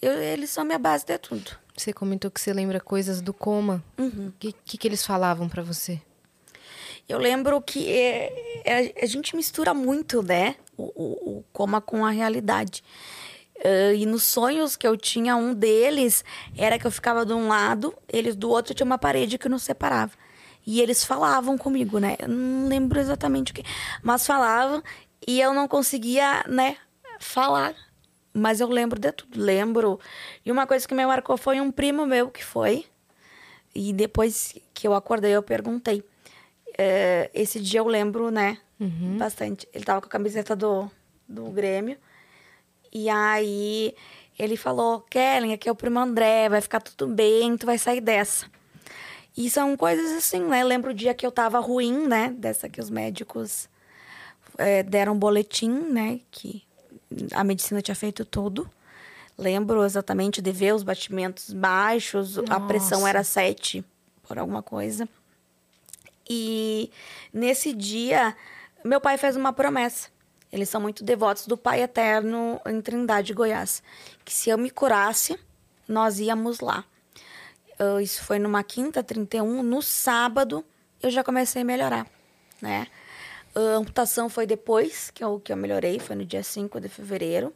eu- 0.00 0.12
eles 0.18 0.48
são 0.50 0.64
minha 0.64 0.78
base 0.78 1.04
de 1.04 1.18
tudo. 1.18 1.50
Você 1.76 1.92
comentou 1.92 2.30
que 2.30 2.40
você 2.40 2.52
lembra 2.52 2.80
coisas 2.80 3.20
do 3.20 3.32
coma. 3.34 3.84
O 3.98 4.02
Uhum. 4.02 4.32
que, 4.38 4.52
que, 4.52 4.78
que 4.78 4.88
eles 4.88 5.04
falavam 5.04 5.48
pra 5.48 5.62
você? 5.62 6.00
Eu 7.10 7.18
lembro 7.18 7.60
que 7.60 7.90
é, 7.90 8.62
é, 8.64 9.04
a 9.04 9.06
gente 9.06 9.34
mistura 9.34 9.74
muito, 9.74 10.22
né? 10.22 10.56
O, 10.76 10.84
o, 10.84 11.38
o 11.38 11.44
coma 11.52 11.80
com 11.80 12.06
a 12.06 12.10
realidade. 12.10 12.82
Ah, 13.64 13.92
e 13.92 14.06
nos 14.06 14.24
sonhos 14.24 14.76
que 14.76 14.86
eu 14.86 14.96
tinha, 14.96 15.36
um 15.36 15.54
deles 15.54 16.24
era 16.56 16.78
que 16.78 16.86
eu 16.86 16.90
ficava 16.90 17.24
de 17.24 17.32
um 17.32 17.48
lado, 17.48 17.94
eles 18.08 18.34
do 18.34 18.48
outro 18.48 18.74
tinha 18.74 18.86
uma 18.86 18.98
parede 18.98 19.38
que 19.38 19.48
nos 19.48 19.62
separava. 19.62 20.12
E 20.66 20.80
eles 20.80 21.04
falavam 21.04 21.56
comigo, 21.58 21.98
né? 21.98 22.16
Eu 22.18 22.28
não 22.28 22.68
lembro 22.68 23.00
exatamente 23.00 23.52
o 23.52 23.54
que, 23.54 23.64
mas 24.02 24.26
falavam 24.26 24.82
e 25.26 25.40
eu 25.40 25.52
não 25.54 25.66
conseguia, 25.66 26.44
né, 26.46 26.76
falar. 27.18 27.74
Mas 28.32 28.60
eu 28.60 28.68
lembro 28.68 29.00
de 29.00 29.10
tudo, 29.10 29.40
lembro. 29.40 29.98
E 30.44 30.52
uma 30.52 30.66
coisa 30.66 30.86
que 30.86 30.94
me 30.94 31.04
marcou 31.04 31.36
foi 31.36 31.60
um 31.60 31.70
primo 31.72 32.06
meu 32.06 32.30
que 32.30 32.44
foi. 32.44 32.86
E 33.74 33.92
depois 33.92 34.54
que 34.72 34.86
eu 34.86 34.94
acordei, 34.94 35.32
eu 35.32 35.42
perguntei. 35.42 36.04
É, 36.82 37.30
esse 37.34 37.60
dia 37.60 37.80
eu 37.80 37.86
lembro, 37.86 38.30
né? 38.30 38.56
Bastante. 39.18 39.68
Ele 39.74 39.84
tava 39.84 40.00
com 40.00 40.06
a 40.06 40.10
camiseta 40.10 40.56
do, 40.56 40.90
do 41.28 41.50
Grêmio. 41.50 41.98
E 42.90 43.10
aí 43.10 43.94
ele 44.38 44.56
falou: 44.56 45.02
Kellen, 45.02 45.52
aqui 45.52 45.68
é 45.68 45.72
o 45.72 45.74
primo 45.74 45.98
André, 45.98 46.48
vai 46.48 46.62
ficar 46.62 46.80
tudo 46.80 47.06
bem, 47.12 47.54
tu 47.58 47.66
vai 47.66 47.76
sair 47.76 48.00
dessa. 48.00 48.46
E 49.36 49.50
são 49.50 49.76
coisas 49.76 50.10
assim, 50.12 50.40
né? 50.40 50.64
Lembro 50.64 50.92
o 50.92 50.94
dia 50.94 51.12
que 51.12 51.26
eu 51.26 51.30
tava 51.30 51.60
ruim, 51.60 52.06
né? 52.06 52.34
Dessa 52.34 52.66
que 52.66 52.80
os 52.80 52.88
médicos 52.88 53.68
é, 54.56 54.82
deram 54.82 55.12
um 55.12 55.18
boletim, 55.18 55.68
né? 55.70 56.20
Que 56.30 56.62
a 57.32 57.44
medicina 57.44 57.82
tinha 57.82 57.94
feito 57.94 58.24
tudo. 58.24 58.66
Lembro 59.36 59.84
exatamente 59.84 60.40
de 60.40 60.50
ver 60.50 60.74
os 60.74 60.82
batimentos 60.82 61.52
baixos, 61.52 62.38
a 62.48 62.58
pressão 62.58 63.00
Nossa. 63.00 63.10
era 63.10 63.22
7 63.22 63.84
por 64.22 64.38
alguma 64.38 64.62
coisa. 64.62 65.06
E 66.32 66.92
nesse 67.32 67.72
dia, 67.72 68.36
meu 68.84 69.00
pai 69.00 69.18
fez 69.18 69.34
uma 69.34 69.52
promessa. 69.52 70.08
Eles 70.52 70.68
são 70.68 70.80
muito 70.80 71.02
devotos 71.02 71.44
do 71.48 71.56
Pai 71.56 71.82
Eterno 71.82 72.60
em 72.64 72.80
Trindade, 72.80 73.34
Goiás. 73.34 73.82
Que 74.24 74.32
se 74.32 74.48
eu 74.48 74.56
me 74.56 74.70
curasse, 74.70 75.36
nós 75.88 76.20
íamos 76.20 76.60
lá. 76.60 76.84
Isso 78.00 78.22
foi 78.22 78.38
numa 78.38 78.62
quinta, 78.62 79.02
31. 79.02 79.60
No 79.64 79.82
sábado, 79.82 80.64
eu 81.02 81.10
já 81.10 81.24
comecei 81.24 81.62
a 81.62 81.64
melhorar, 81.64 82.06
né? 82.62 82.86
A 83.54 83.76
amputação 83.76 84.28
foi 84.28 84.46
depois 84.46 85.10
que 85.10 85.24
eu, 85.24 85.40
que 85.40 85.52
eu 85.52 85.56
melhorei, 85.56 85.98
foi 85.98 86.14
no 86.14 86.24
dia 86.24 86.42
5 86.42 86.80
de 86.80 86.88
fevereiro. 86.88 87.52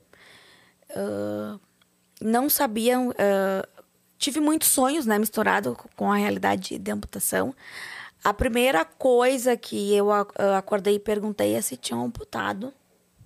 Uh, 0.91 1.61
não 2.21 2.51
sabia. 2.51 2.99
Uh, 2.99 3.85
tive 4.19 4.41
muitos 4.41 4.69
sonhos, 4.69 5.07
né, 5.07 5.19
misturado 5.19 5.77
com 5.95 6.11
a 6.11 6.17
realidade 6.17 6.79
de 6.79 6.91
amputação. 6.91 7.55
A 8.25 8.33
primeira 8.33 8.87
coisa 8.87 9.55
que 9.55 9.95
eu 9.95 10.11
acordei 10.11 10.95
e 10.95 10.99
perguntei 10.99 11.55
é 11.55 11.61
se 11.61 11.77
tinham 11.77 12.03
amputado 12.03 12.73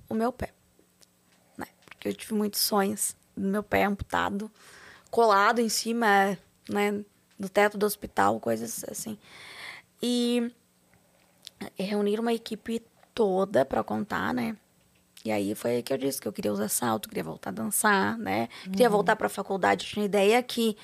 o 0.09 0.15
meu 0.15 0.33
pé. 0.33 0.53
Né? 1.57 1.67
Porque 1.87 2.09
eu 2.09 2.15
tive 2.15 2.35
muitos 2.35 2.61
sonhos 2.61 3.15
do 3.37 3.47
meu 3.47 3.63
pé 3.63 3.85
amputado, 3.85 4.51
colado 5.09 5.61
em 5.61 5.69
cima, 5.69 6.37
né, 6.69 7.05
do 7.39 7.49
teto 7.49 7.79
do 7.79 7.87
hospital, 7.87 8.41
coisas 8.41 8.85
assim. 8.91 9.17
E 10.03 10.53
reunir 11.79 12.19
uma 12.19 12.33
equipe 12.33 12.83
toda 13.15 13.65
para 13.65 13.85
contar, 13.85 14.35
né? 14.35 14.57
E 15.25 15.31
aí 15.31 15.55
foi 15.55 15.77
aí 15.77 15.83
que 15.83 15.93
eu 15.93 15.99
disse 15.99 16.21
que 16.21 16.27
eu 16.27 16.33
queria 16.33 16.53
usar 16.53 16.69
salto, 16.69 17.09
queria 17.09 17.25
voltar 17.25 17.51
a 17.51 17.53
dançar, 17.53 18.17
né? 18.19 18.49
Queria 18.65 18.87
uhum. 18.87 18.93
voltar 18.93 19.17
para 19.17 19.27
a 19.27 19.31
faculdade. 19.31 19.85
Eu 19.85 19.91
tinha 19.91 20.07
ideia 20.07 20.43
que 20.43 20.77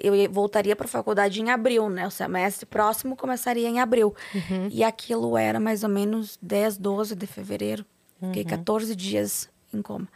eu 0.00 0.32
voltaria 0.32 0.74
para 0.74 0.86
a 0.86 0.88
faculdade 0.88 1.40
em 1.40 1.50
abril, 1.50 1.88
né? 1.88 2.06
O 2.06 2.10
semestre 2.10 2.66
próximo 2.66 3.16
começaria 3.16 3.68
em 3.68 3.80
abril. 3.80 4.14
Uhum. 4.34 4.68
E 4.70 4.82
aquilo 4.82 5.36
era 5.36 5.60
mais 5.60 5.82
ou 5.82 5.88
menos 5.88 6.38
10, 6.40 6.76
12 6.78 7.14
de 7.14 7.26
fevereiro. 7.26 7.84
Uhum. 8.20 8.28
Fiquei 8.28 8.44
14 8.44 8.94
dias 8.96 9.48
em 9.72 9.82
coma. 9.82 10.08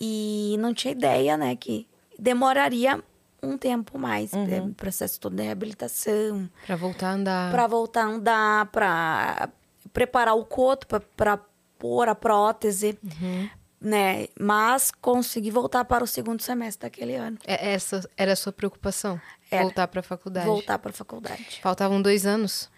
E 0.00 0.56
não 0.58 0.74
tinha 0.74 0.92
ideia, 0.92 1.36
né, 1.36 1.54
que 1.54 1.86
demoraria 2.18 3.02
um 3.42 3.58
tempo 3.58 3.98
mais. 3.98 4.32
Uhum. 4.32 4.46
Né? 4.46 4.72
Processo 4.76 5.20
todo 5.20 5.36
de 5.36 5.42
reabilitação. 5.42 6.48
Para 6.66 6.76
voltar 6.76 7.08
a 7.08 7.12
andar. 7.12 7.52
Para 7.52 7.66
voltar 7.66 8.02
a 8.02 8.06
andar, 8.06 8.66
para 8.66 9.48
preparar 9.92 10.34
o 10.34 10.44
coto 10.44 10.86
para 11.16 11.38
pôr 11.78 12.08
a 12.08 12.14
prótese. 12.14 12.98
Uhum. 13.02 13.48
Né? 13.82 14.28
Mas 14.38 14.92
consegui 15.00 15.50
voltar 15.50 15.84
para 15.84 16.04
o 16.04 16.06
segundo 16.06 16.40
semestre 16.40 16.88
daquele 16.88 17.16
ano. 17.16 17.36
É, 17.44 17.72
essa 17.72 18.08
era 18.16 18.32
a 18.32 18.36
sua 18.36 18.52
preocupação? 18.52 19.20
Era. 19.50 19.64
Voltar 19.64 19.88
para 19.88 20.00
a 20.00 20.02
faculdade? 20.02 20.46
Voltar 20.46 20.78
para 20.78 20.90
a 20.90 20.94
faculdade. 20.94 21.58
Faltavam 21.60 22.00
dois 22.00 22.24
anos? 22.24 22.70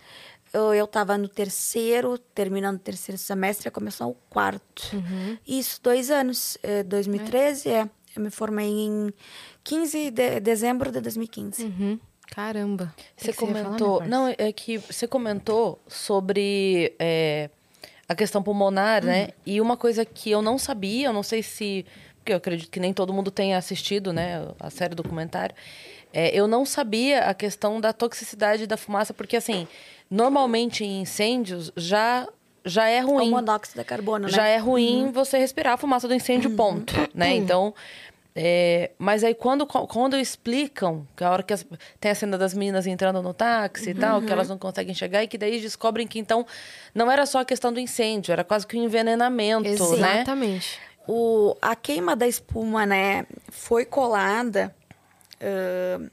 Eu 0.53 0.85
estava 0.85 1.19
no 1.19 1.29
terceiro, 1.29 2.17
terminando 2.17 2.77
o 2.77 2.79
terceiro 2.79 3.19
semestre, 3.19 3.67
ia 3.67 3.73
começar 3.73 4.07
o 4.07 4.15
quarto. 4.31 4.91
Uhum. 4.93 5.37
Isso, 5.47 5.81
dois 5.83 6.11
anos. 6.11 6.57
2013, 6.87 7.69
é. 7.69 7.73
é. 7.73 7.91
Eu 8.17 8.23
me 8.23 8.31
formei 8.31 8.69
em 8.69 9.13
15 9.65 10.11
de 10.13 10.41
dezembro 10.41 10.93
de 10.93 11.01
2015. 11.01 11.65
Uhum. 11.65 11.99
Caramba. 12.29 12.95
Você 13.17 13.33
comentou. 13.33 13.99
Falar, 13.99 14.09
não, 14.09 14.29
é 14.39 14.53
que 14.53 14.79
você 14.79 15.07
comentou 15.07 15.83
sobre 15.89 16.95
é, 16.99 17.51
a 18.09 18.15
questão 18.15 18.43
pulmonar, 18.43 19.05
né? 19.05 19.13
uhum. 19.13 19.27
né? 19.27 19.29
E 19.47 19.61
uma 19.61 19.77
coisa 19.77 20.05
que 20.05 20.31
eu 20.31 20.43
não 20.43 20.59
sabia, 20.59 21.09
eu 21.09 21.13
não 21.13 21.23
sei 21.23 21.43
se. 21.43 21.87
Porque 22.19 22.33
eu 22.33 22.37
acredito 22.37 22.71
que 22.71 22.81
nem 22.81 22.93
todo 22.93 23.13
mundo 23.13 23.31
tenha 23.31 23.59
assistido, 23.59 24.13
né? 24.13 24.49
A 24.59 24.71
série 24.71 24.95
documentário. 24.95 25.55
É, 26.13 26.35
eu 26.35 26.47
não 26.47 26.65
sabia 26.65 27.25
a 27.25 27.35
questão 27.35 27.81
da 27.81 27.93
toxicidade 27.93 28.67
da 28.67 28.77
fumaça, 28.77 29.13
porque 29.13 29.37
assim, 29.37 29.67
normalmente 30.09 30.85
em 30.85 31.03
incêndios 31.03 31.73
já 31.77 32.29
já 32.65 32.89
é 32.89 33.01
ruim. 33.01 33.29
O 33.29 33.33
monóxido 33.33 33.81
de 33.81 33.85
carbono, 33.85 34.25
né? 34.25 34.33
Já 34.33 34.47
é 34.47 34.57
ruim 34.57 35.05
uhum. 35.05 35.13
você 35.13 35.37
respirar 35.37 35.75
a 35.75 35.77
fumaça 35.77 36.09
do 36.09 36.15
incêndio, 36.15 36.49
uhum. 36.51 36.57
ponto, 36.57 36.95
né? 37.15 37.31
Uhum. 37.31 37.37
Então, 37.37 37.75
é, 38.37 38.91
mas 38.99 39.23
aí 39.23 39.33
quando, 39.33 39.65
quando 39.65 40.17
explicam, 40.17 41.07
que 41.17 41.23
a 41.23 41.31
hora 41.31 41.43
que 41.43 41.53
as, 41.53 41.65
tem 42.01 42.11
a 42.11 42.15
cena 42.17 42.37
das 42.37 42.53
meninas 42.53 42.85
entrando 42.85 43.23
no 43.23 43.33
táxi 43.33 43.91
uhum. 43.91 43.91
e 43.93 43.95
tal, 43.95 44.23
que 44.23 44.33
elas 44.33 44.49
não 44.49 44.59
conseguem 44.59 44.93
chegar, 44.93 45.23
e 45.23 45.29
que 45.29 45.39
daí 45.39 45.61
descobrem 45.61 46.05
que 46.07 46.19
então 46.19 46.45
não 46.93 47.09
era 47.11 47.27
só 47.27 47.41
a 47.41 47.45
questão 47.45 47.73
do 47.73 47.79
incêndio, 47.79 48.33
era 48.33 48.43
quase 48.43 48.67
que 48.67 48.77
um 48.77 48.83
envenenamento, 48.83 49.69
Exatamente. 49.69 50.01
né? 50.01 50.15
Exatamente. 50.17 50.81
O, 51.07 51.57
a 51.63 51.77
queima 51.77 52.17
da 52.17 52.27
espuma, 52.27 52.85
né, 52.85 53.25
foi 53.53 53.85
colada, 53.85 54.75
uh, 55.37 56.11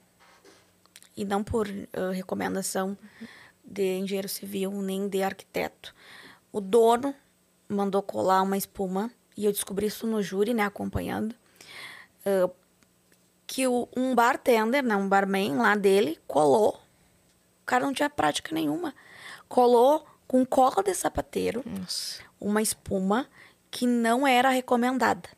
e 1.18 1.26
não 1.26 1.44
por 1.44 1.68
uh, 1.68 2.12
recomendação 2.14 2.96
de 3.64 3.98
engenheiro 3.98 4.30
civil 4.30 4.72
nem 4.82 5.08
de 5.08 5.24
arquiteto. 5.24 5.96
O 6.52 6.62
dono 6.62 7.16
mandou 7.68 8.04
colar 8.04 8.44
uma 8.44 8.58
espuma, 8.58 9.10
e 9.36 9.46
eu 9.46 9.52
descobri 9.52 9.88
isso 9.88 10.06
no 10.06 10.22
júri, 10.22 10.54
né, 10.54 10.66
acompanhando 10.66 11.34
uh, 12.26 12.52
que 13.46 13.68
o, 13.68 13.88
um 13.96 14.16
bartender, 14.16 14.84
né, 14.84 14.96
um 14.96 15.10
barman 15.10 15.58
lá 15.58 15.76
dele, 15.76 16.18
colou. 16.28 16.80
O 17.62 17.66
cara 17.66 17.86
não 17.86 17.94
tinha 17.94 18.10
prática 18.10 18.54
nenhuma. 18.54 18.94
Colou 19.48 20.06
com 20.28 20.46
cola 20.46 20.82
de 20.82 20.94
sapateiro 20.94 21.62
Nossa. 21.66 22.22
uma 22.40 22.62
espuma 22.62 23.28
que 23.70 23.86
não 23.86 24.26
era 24.26 24.50
recomendada. 24.50 25.30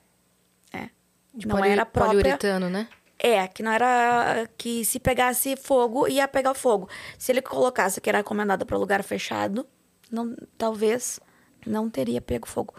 Né? 0.72 0.92
Não 1.34 1.58
poli, 1.58 1.70
era 1.70 1.86
própria. 1.86 2.20
Poliuretano, 2.20 2.70
né? 2.70 2.88
É, 3.18 3.48
que 3.48 3.64
não 3.64 3.72
era 3.72 4.50
que 4.58 4.84
se 4.84 5.00
pegasse 5.00 5.56
fogo 5.56 6.08
ia 6.08 6.28
pegar 6.28 6.54
fogo. 6.54 6.90
Se 7.18 7.32
ele 7.32 7.42
colocasse 7.42 8.02
que 8.02 8.10
era 8.10 8.20
recomendado 8.20 8.66
para 8.66 8.78
lugar 8.78 9.02
fechado, 9.04 9.66
não, 10.12 10.36
talvez 10.58 11.20
não 11.66 11.90
teria 11.90 12.22
pego 12.22 12.48
fogo. 12.48 12.76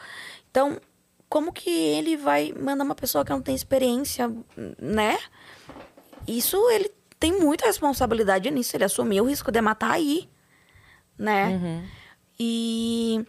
Então, 0.51 0.79
como 1.35 1.53
que 1.53 1.68
ele 1.68 2.16
vai 2.16 2.53
mandar 2.53 2.85
uma 2.85 2.94
pessoa 2.94 3.25
que 3.25 3.33
não 3.33 3.42
tem 3.42 3.57
experiência, 3.57 4.33
né? 4.81 5.18
Isso 6.29 6.57
ele 6.70 6.92
tem 7.18 7.40
muita 7.40 7.66
responsabilidade 7.66 8.49
nisso. 8.53 8.77
Ele 8.77 8.85
assumiu 8.85 9.25
o 9.25 9.27
risco 9.27 9.51
de 9.51 9.61
matar 9.61 9.90
aí, 9.90 10.29
né? 11.18 11.49
Uhum. 11.49 11.88
E 12.38 13.27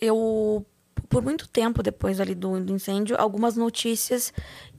eu, 0.00 0.66
por 1.08 1.22
muito 1.22 1.46
tempo 1.46 1.84
depois 1.84 2.18
ali 2.18 2.34
do, 2.34 2.58
do 2.58 2.74
incêndio, 2.74 3.14
algumas 3.16 3.56
notícias 3.56 4.32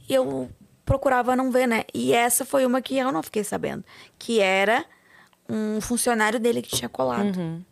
eu 0.10 0.52
procurava 0.84 1.38
não 1.38 1.52
ver, 1.52 1.68
né? 1.68 1.86
E 1.94 2.12
essa 2.12 2.44
foi 2.44 2.66
uma 2.66 2.82
que 2.82 2.98
eu 2.98 3.14
não 3.14 3.24
fiquei 3.24 3.46
sabendo, 3.46 3.86
que 4.20 4.42
era 4.42 4.84
um 5.48 5.80
funcionário 5.80 6.38
dele 6.38 6.62
que 6.62 6.76
tinha 6.76 6.90
colado. 6.90 7.38
Uhum. 7.38 7.64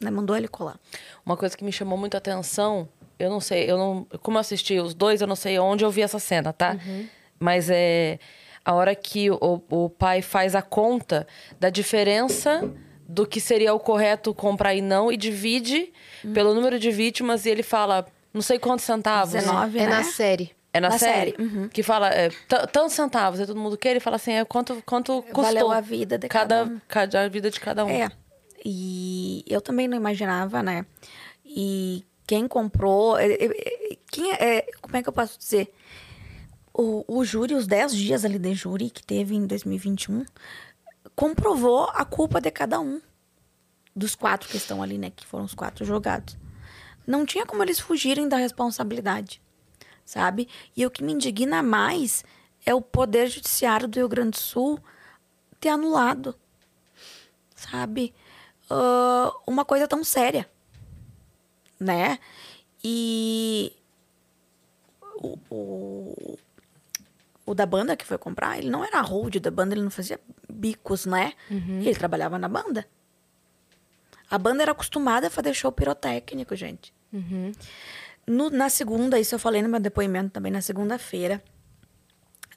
Né? 0.00 0.10
Mandou 0.10 0.36
ele 0.36 0.48
colar. 0.48 0.76
Uma 1.24 1.36
coisa 1.36 1.56
que 1.56 1.62
me 1.62 1.70
chamou 1.70 1.96
muito 1.96 2.16
a 2.16 2.18
atenção 2.18 2.88
eu 3.24 3.30
não 3.30 3.40
sei, 3.40 3.70
eu 3.70 3.76
não. 3.78 4.06
Como 4.22 4.36
eu 4.36 4.40
assisti 4.40 4.78
os 4.78 4.94
dois, 4.94 5.20
eu 5.20 5.26
não 5.26 5.36
sei 5.36 5.58
onde 5.58 5.84
eu 5.84 5.90
vi 5.90 6.02
essa 6.02 6.18
cena, 6.18 6.52
tá? 6.52 6.78
Uhum. 6.86 7.06
Mas 7.38 7.68
é 7.70 8.18
a 8.64 8.72
hora 8.72 8.94
que 8.94 9.30
o, 9.30 9.62
o 9.70 9.90
pai 9.90 10.22
faz 10.22 10.54
a 10.54 10.62
conta 10.62 11.26
da 11.60 11.68
diferença 11.68 12.70
do 13.06 13.26
que 13.26 13.40
seria 13.40 13.74
o 13.74 13.78
correto 13.78 14.34
comprar 14.34 14.74
e 14.74 14.80
não, 14.80 15.12
e 15.12 15.16
divide 15.16 15.92
uhum. 16.24 16.32
pelo 16.32 16.54
número 16.54 16.78
de 16.78 16.90
vítimas, 16.90 17.44
e 17.44 17.50
ele 17.50 17.62
fala, 17.62 18.06
não 18.32 18.40
sei 18.40 18.58
quantos 18.58 18.84
centavos. 18.84 19.34
19, 19.34 19.78
é 19.78 19.82
né? 19.82 19.88
na 19.88 20.02
série. 20.02 20.52
É 20.72 20.80
na, 20.80 20.88
na 20.88 20.98
série? 20.98 21.32
série. 21.32 21.42
Uhum. 21.42 21.68
Que 21.68 21.82
fala 21.82 22.08
é, 22.08 22.30
tantos 22.72 22.94
centavos, 22.94 23.38
e 23.40 23.46
todo 23.46 23.60
mundo 23.60 23.76
quer, 23.76 23.90
ele 23.90 24.00
fala 24.00 24.16
assim, 24.16 24.32
é 24.32 24.44
quanto, 24.44 24.82
quanto 24.86 25.22
custou. 25.22 25.44
Valeu 25.44 25.70
a 25.70 25.80
vida 25.80 26.16
de 26.16 26.26
cada, 26.26 26.56
cada 26.56 26.72
um. 26.72 26.80
Cada, 26.88 27.24
a 27.24 27.28
vida 27.28 27.50
de 27.50 27.60
cada 27.60 27.84
um. 27.84 27.90
É. 27.90 28.10
E 28.64 29.44
eu 29.46 29.60
também 29.60 29.86
não 29.86 29.96
imaginava, 29.96 30.62
né? 30.62 30.86
E 31.44 32.02
quem 32.26 32.48
comprou. 32.48 33.16
É, 33.18 33.26
é, 33.26 33.44
é, 33.44 33.96
quem 34.10 34.32
é, 34.32 34.62
como 34.80 34.96
é 34.96 35.02
que 35.02 35.08
eu 35.08 35.12
posso 35.12 35.38
dizer? 35.38 35.72
O, 36.72 37.04
o 37.06 37.24
júri, 37.24 37.54
os 37.54 37.66
10 37.66 37.94
dias 37.94 38.24
ali 38.24 38.38
de 38.38 38.54
júri 38.54 38.90
que 38.90 39.02
teve 39.02 39.34
em 39.34 39.46
2021, 39.46 40.24
comprovou 41.14 41.84
a 41.90 42.04
culpa 42.04 42.40
de 42.40 42.50
cada 42.50 42.80
um. 42.80 43.00
Dos 43.96 44.16
quatro 44.16 44.48
que 44.48 44.56
estão 44.56 44.82
ali, 44.82 44.98
né? 44.98 45.10
Que 45.14 45.24
foram 45.24 45.44
os 45.44 45.54
quatro 45.54 45.84
jogados. 45.84 46.36
Não 47.06 47.24
tinha 47.24 47.46
como 47.46 47.62
eles 47.62 47.78
fugirem 47.78 48.28
da 48.28 48.36
responsabilidade, 48.36 49.40
sabe? 50.04 50.48
E 50.76 50.84
o 50.84 50.90
que 50.90 51.04
me 51.04 51.12
indigna 51.12 51.62
mais 51.62 52.24
é 52.66 52.74
o 52.74 52.80
Poder 52.80 53.28
Judiciário 53.28 53.86
do 53.86 53.96
Rio 53.96 54.08
Grande 54.08 54.30
do 54.30 54.38
Sul 54.38 54.80
ter 55.60 55.68
anulado, 55.68 56.34
sabe? 57.54 58.12
Uh, 58.68 59.30
uma 59.46 59.64
coisa 59.64 59.86
tão 59.86 60.02
séria 60.02 60.48
né? 61.78 62.18
E 62.82 63.72
o, 65.16 65.38
o, 65.50 66.38
o, 67.46 67.54
da 67.54 67.66
banda 67.66 67.96
que 67.96 68.04
foi 68.04 68.18
comprar, 68.18 68.58
ele 68.58 68.70
não 68.70 68.84
era 68.84 69.00
hold 69.00 69.36
da 69.36 69.50
banda, 69.50 69.74
ele 69.74 69.82
não 69.82 69.90
fazia 69.90 70.20
bicos, 70.52 71.06
né? 71.06 71.32
Uhum. 71.50 71.80
Ele 71.80 71.94
trabalhava 71.94 72.38
na 72.38 72.48
banda. 72.48 72.86
A 74.30 74.38
banda 74.38 74.62
era 74.62 74.72
acostumada 74.72 75.28
a 75.28 75.30
fazer 75.30 75.54
show 75.54 75.70
pirotécnico, 75.70 76.54
gente. 76.56 76.92
Uhum. 77.12 77.52
No, 78.26 78.50
na 78.50 78.68
segunda, 78.68 79.18
isso 79.18 79.34
eu 79.34 79.38
falei 79.38 79.62
no 79.62 79.68
meu 79.68 79.80
depoimento 79.80 80.30
também, 80.30 80.50
na 80.50 80.62
segunda-feira, 80.62 81.42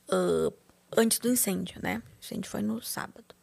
uh, 0.09 0.53
antes 0.95 1.19
do 1.19 1.29
incêndio, 1.29 1.79
né? 1.81 2.01
O 2.05 2.25
incêndio 2.25 2.49
foi 2.49 2.61
no 2.61 2.81
sábado. 2.81 3.35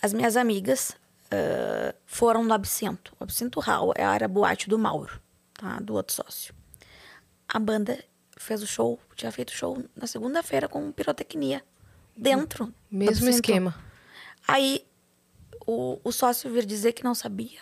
As 0.00 0.12
minhas 0.12 0.36
amigas 0.36 0.96
uh, 1.32 1.94
foram 2.06 2.44
no 2.44 2.52
Absinto. 2.54 3.14
O 3.18 3.24
Absinto 3.24 3.60
Hall 3.60 3.92
é 3.96 4.04
a 4.04 4.10
área 4.10 4.28
boate 4.28 4.68
do 4.68 4.78
Mauro. 4.78 5.20
tá? 5.54 5.78
Do 5.80 5.94
outro 5.94 6.14
sócio. 6.14 6.54
A 7.48 7.58
banda 7.58 7.98
fez 8.36 8.62
o 8.62 8.66
show, 8.66 8.98
tinha 9.16 9.32
feito 9.32 9.52
show 9.52 9.82
na 9.96 10.06
segunda-feira 10.06 10.68
com 10.68 10.90
pirotecnia. 10.92 11.62
Dentro. 12.16 12.66
do 12.66 12.74
Mesmo 12.90 13.28
esquema. 13.28 13.74
Aí 14.46 14.84
o, 15.66 16.00
o 16.02 16.10
sócio 16.12 16.50
vir 16.50 16.64
dizer 16.66 16.92
que 16.92 17.04
não 17.04 17.14
sabia 17.14 17.60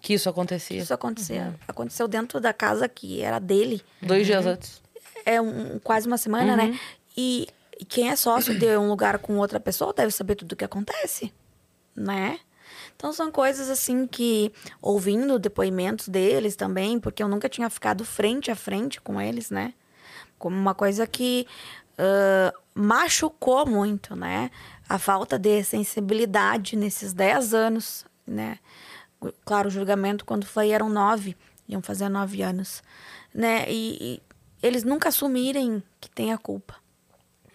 Que 0.00 0.14
isso 0.14 0.24
que 0.24 0.28
acontecia. 0.30 0.82
isso 0.82 0.94
acontecia. 0.94 1.54
Aconteceu 1.66 2.08
dentro 2.08 2.40
da 2.40 2.52
casa 2.52 2.88
que 2.88 3.20
era 3.20 3.38
dele. 3.38 3.82
Dois 4.00 4.26
dias 4.26 4.46
antes. 4.46 4.82
É 5.26 5.40
um, 5.40 5.78
quase 5.80 6.06
uma 6.06 6.16
semana, 6.16 6.56
né? 6.56 6.78
E, 7.16 7.46
e 7.78 7.84
quem 7.84 8.08
é 8.08 8.16
sócio 8.16 8.58
de 8.58 8.76
um 8.78 8.88
lugar 8.88 9.18
com 9.18 9.36
outra 9.36 9.60
pessoa 9.60 9.92
deve 9.92 10.12
saber 10.12 10.36
tudo 10.36 10.52
o 10.52 10.56
que 10.56 10.64
acontece, 10.64 11.32
né? 11.94 12.38
Então 12.98 13.12
são 13.12 13.30
coisas 13.30 13.70
assim 13.70 14.08
que, 14.08 14.52
ouvindo 14.82 15.38
depoimentos 15.38 16.08
deles 16.08 16.56
também, 16.56 16.98
porque 16.98 17.22
eu 17.22 17.28
nunca 17.28 17.48
tinha 17.48 17.70
ficado 17.70 18.04
frente 18.04 18.50
a 18.50 18.56
frente 18.56 19.00
com 19.00 19.20
eles, 19.20 19.52
né? 19.52 19.72
Como 20.36 20.56
uma 20.56 20.74
coisa 20.74 21.06
que 21.06 21.46
ah, 21.98 22.52
machucou 22.74 23.66
muito, 23.66 24.14
né? 24.14 24.50
A 24.88 24.98
falta 24.98 25.38
de 25.38 25.62
sensibilidade 25.64 26.76
nesses 26.76 27.12
10 27.12 27.52
anos, 27.52 28.06
né? 28.26 28.58
Claro, 29.44 29.68
o 29.68 29.70
julgamento 29.70 30.24
quando 30.24 30.46
foi 30.46 30.70
eram 30.70 30.88
nove, 30.88 31.36
iam 31.68 31.82
fazer 31.82 32.08
nove 32.08 32.40
anos, 32.40 32.82
né? 33.34 33.64
E, 33.68 33.98
e 34.00 34.22
eles 34.62 34.84
nunca 34.84 35.08
assumirem 35.08 35.82
que 36.00 36.08
tem 36.08 36.32
a 36.32 36.38
culpa. 36.38 36.76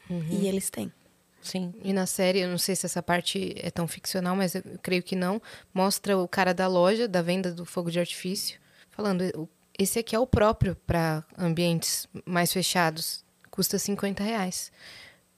E 0.09 0.47
eles 0.47 0.69
têm. 0.69 0.91
Sim. 1.43 1.73
E 1.83 1.91
na 1.93 2.05
série, 2.05 2.39
eu 2.39 2.47
não 2.49 2.57
sei 2.57 2.75
se 2.75 2.85
essa 2.85 3.03
parte 3.03 3.53
é 3.57 3.69
tão 3.69 3.87
ficcional, 3.87 4.35
mas 4.35 4.55
eu 4.55 4.63
creio 4.81 5.03
que 5.03 5.15
não. 5.15 5.41
Mostra 5.73 6.17
o 6.17 6.27
cara 6.27 6.53
da 6.53 6.67
loja, 6.67 7.07
da 7.07 7.21
venda 7.21 7.51
do 7.51 7.65
fogo 7.65 7.91
de 7.91 7.99
artifício, 7.99 8.59
falando: 8.89 9.21
"O- 9.35 9.47
esse 9.77 9.99
aqui 9.99 10.15
é 10.15 10.19
o 10.19 10.25
próprio 10.25 10.75
para 10.87 11.23
ambientes 11.37 12.07
mais 12.25 12.51
fechados, 12.53 13.23
custa 13.51 13.77
50 13.77 14.23
reais. 14.23 14.71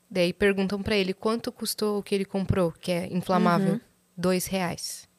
Daí 0.10 0.32
perguntam 0.32 0.82
para 0.84 0.96
ele 0.96 1.14
quanto 1.14 1.52
custou 1.52 1.98
o 2.00 2.04
que 2.04 2.14
ele 2.14 2.26
comprou, 2.26 2.72
que 2.72 2.92
é 2.92 3.08
inflamável, 3.12 3.82
dois 4.16 4.46
reais. 4.46 5.10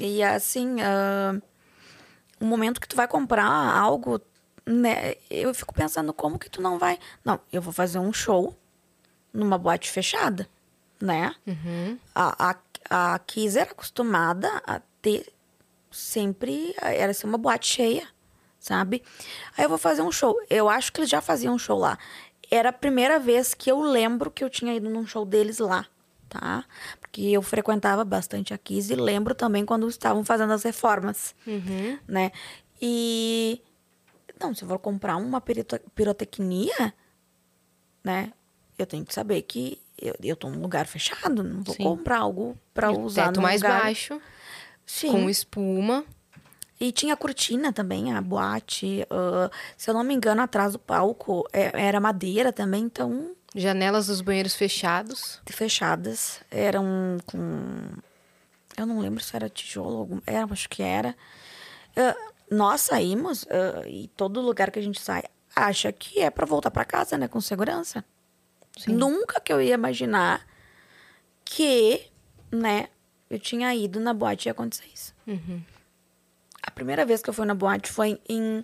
E 0.00 0.22
assim, 0.22 0.80
ah, 0.80 1.40
o 2.40 2.44
momento 2.44 2.80
que 2.80 2.88
tu 2.88 2.94
vai 2.96 3.08
comprar 3.08 3.44
algo, 3.44 4.20
né? 4.64 5.14
Eu 5.28 5.52
fico 5.52 5.74
pensando 5.74 6.12
como 6.12 6.38
que 6.38 6.48
tu 6.48 6.62
não 6.62 6.78
vai. 6.78 6.98
Não, 7.24 7.40
eu 7.52 7.60
vou 7.60 7.72
fazer 7.72 7.98
um 7.98 8.12
show 8.12 8.56
numa 9.38 9.56
boate 9.58 9.90
fechada, 9.90 10.48
né? 11.00 11.34
A, 12.14 12.50
a, 12.50 13.14
a 13.14 13.18
Kiss 13.20 13.56
era 13.58 13.70
acostumada 13.70 14.62
a 14.66 14.80
ter 15.00 15.32
sempre. 15.90 16.74
Era 16.80 17.14
ser 17.14 17.26
uma 17.26 17.38
boate 17.38 17.66
cheia, 17.66 18.06
sabe? 18.58 19.02
Aí 19.56 19.64
eu 19.64 19.68
vou 19.68 19.78
fazer 19.78 20.02
um 20.02 20.12
show. 20.12 20.36
Eu 20.50 20.68
acho 20.68 20.92
que 20.92 21.00
eles 21.00 21.10
já 21.10 21.20
faziam 21.20 21.54
um 21.54 21.58
show 21.58 21.78
lá. 21.78 21.98
Era 22.50 22.70
a 22.70 22.72
primeira 22.72 23.18
vez 23.18 23.54
que 23.54 23.70
eu 23.70 23.80
lembro 23.80 24.30
que 24.30 24.42
eu 24.42 24.50
tinha 24.50 24.74
ido 24.74 24.88
num 24.88 25.06
show 25.06 25.24
deles 25.26 25.58
lá, 25.58 25.86
tá? 26.28 26.64
Porque 27.00 27.22
eu 27.22 27.42
frequentava 27.42 28.04
bastante 28.04 28.54
a 28.54 28.58
Kiss 28.58 28.92
e 28.92 28.96
lembro 28.96 29.34
também 29.34 29.64
quando 29.66 29.86
estavam 29.88 30.24
fazendo 30.24 30.52
as 30.52 30.62
reformas, 30.62 31.34
né? 32.08 32.32
E. 32.80 33.60
Não, 34.40 34.54
se 34.54 34.62
eu 34.62 34.68
for 34.68 34.78
comprar 34.78 35.16
uma 35.16 35.40
pirotecnia, 35.94 36.94
né? 38.04 38.32
Eu 38.78 38.86
tenho 38.86 39.04
que 39.04 39.12
saber 39.12 39.42
que 39.42 39.80
eu, 40.00 40.14
eu 40.22 40.36
tô 40.36 40.48
num 40.48 40.60
lugar 40.62 40.86
fechado, 40.86 41.42
não 41.42 41.62
vou 41.62 41.74
Sim. 41.74 41.82
comprar 41.82 42.18
algo 42.20 42.56
o 42.76 43.00
usar 43.00 43.26
teto 43.26 43.36
num 43.36 43.42
mais 43.42 43.60
lugar... 43.60 43.82
baixo, 43.82 44.20
Sim. 44.86 45.10
com 45.10 45.28
espuma. 45.28 46.04
E 46.80 46.92
tinha 46.92 47.16
cortina 47.16 47.72
também, 47.72 48.12
a 48.14 48.20
boate. 48.20 49.04
ah, 49.10 49.50
se 49.76 49.90
eu 49.90 49.94
não 49.94 50.04
me 50.04 50.14
engano, 50.14 50.40
atrás 50.40 50.72
do 50.74 50.78
palco 50.78 51.44
é- 51.52 51.72
era 51.86 51.98
madeira 52.00 52.52
também, 52.52 52.84
então 52.84 53.34
Janelas 53.54 54.06
dos 54.06 54.20
banheiros 54.20 54.54
fechados. 54.54 55.40
fechadas. 55.46 56.40
Eram 56.50 57.16
com. 57.26 57.88
Eu 58.76 58.86
não 58.86 59.00
lembro 59.00 59.20
se 59.24 59.34
era 59.34 59.48
tijolo, 59.48 59.96
algum, 59.98 60.20
era, 60.24 60.46
acho 60.52 60.68
que 60.68 60.82
era. 60.82 61.16
Ah, 61.96 62.14
nós 62.48 62.82
saímos 62.82 63.44
ah, 63.50 63.82
e 63.88 64.06
todo 64.16 64.40
lugar 64.40 64.70
que 64.70 64.78
a 64.78 64.82
gente 64.82 65.00
sai 65.00 65.24
acha 65.56 65.90
que 65.90 66.20
é 66.20 66.30
pra 66.30 66.46
voltar 66.46 66.70
pra 66.70 66.84
casa, 66.84 67.18
né? 67.18 67.26
Com 67.26 67.40
segurança. 67.40 68.04
Nunca 68.86 69.40
que 69.40 69.52
eu 69.52 69.60
ia 69.60 69.74
imaginar 69.74 70.46
que, 71.44 72.02
né, 72.52 72.88
eu 73.28 73.38
tinha 73.38 73.74
ido 73.74 73.98
na 74.00 74.12
boate 74.14 74.46
e 74.46 74.48
ia 74.48 74.52
acontecer 74.52 74.86
isso. 74.94 75.14
A 76.62 76.70
primeira 76.70 77.04
vez 77.04 77.22
que 77.22 77.30
eu 77.30 77.34
fui 77.34 77.46
na 77.46 77.54
boate 77.54 77.90
foi 77.90 78.20
em 78.28 78.62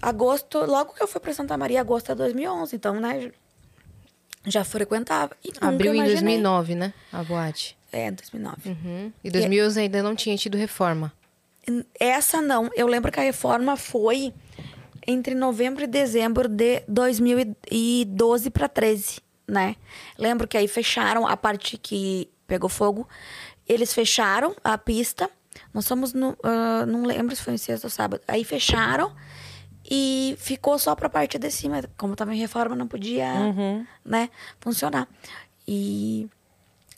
agosto, 0.00 0.58
logo 0.64 0.94
que 0.94 1.02
eu 1.02 1.08
fui 1.08 1.20
pra 1.20 1.32
Santa 1.32 1.56
Maria, 1.56 1.80
agosto 1.80 2.08
de 2.08 2.14
2011. 2.14 2.76
Então, 2.76 3.00
né, 3.00 3.32
já 4.46 4.64
frequentava. 4.64 5.36
E 5.44 5.50
Abriu 5.60 5.92
em 5.92 5.96
imaginei. 5.98 6.40
2009, 6.40 6.74
né? 6.74 6.94
A 7.12 7.22
boate. 7.22 7.76
É, 7.92 8.10
2009. 8.10 8.70
Uhum. 8.70 9.12
E 9.24 9.30
2011 9.30 9.80
ainda 9.80 10.02
não 10.02 10.14
tinha 10.14 10.36
tido 10.36 10.56
reforma. 10.56 11.12
Essa 11.98 12.40
não. 12.40 12.70
Eu 12.76 12.86
lembro 12.86 13.10
que 13.10 13.18
a 13.18 13.22
reforma 13.22 13.76
foi 13.76 14.32
entre 15.06 15.34
novembro 15.34 15.84
e 15.84 15.86
dezembro 15.86 16.48
de 16.48 16.82
2012 16.88 18.50
para 18.50 18.68
13, 18.68 19.20
né? 19.46 19.76
Lembro 20.18 20.48
que 20.48 20.56
aí 20.56 20.66
fecharam 20.68 21.26
a 21.26 21.36
parte 21.36 21.78
que 21.78 22.28
pegou 22.46 22.68
fogo. 22.68 23.08
Eles 23.68 23.92
fecharam 23.92 24.54
a 24.62 24.76
pista. 24.78 25.30
Nós 25.72 25.86
fomos 25.86 26.12
no. 26.12 26.36
ah, 26.42 26.84
não 26.86 27.04
lembro 27.04 27.34
se 27.34 27.42
foi 27.42 27.54
em 27.54 27.58
sexta 27.58 27.86
ou 27.86 27.90
sábado. 27.90 28.22
Aí 28.28 28.44
fecharam 28.44 29.14
e 29.88 30.34
ficou 30.38 30.78
só 30.78 30.94
pra 30.94 31.08
parte 31.08 31.38
de 31.38 31.50
cima. 31.50 31.82
Como 31.96 32.16
tava 32.16 32.34
em 32.34 32.38
reforma, 32.38 32.74
não 32.76 32.86
podia, 32.88 33.26
né, 34.04 34.28
funcionar. 34.60 35.08
E 35.66 36.28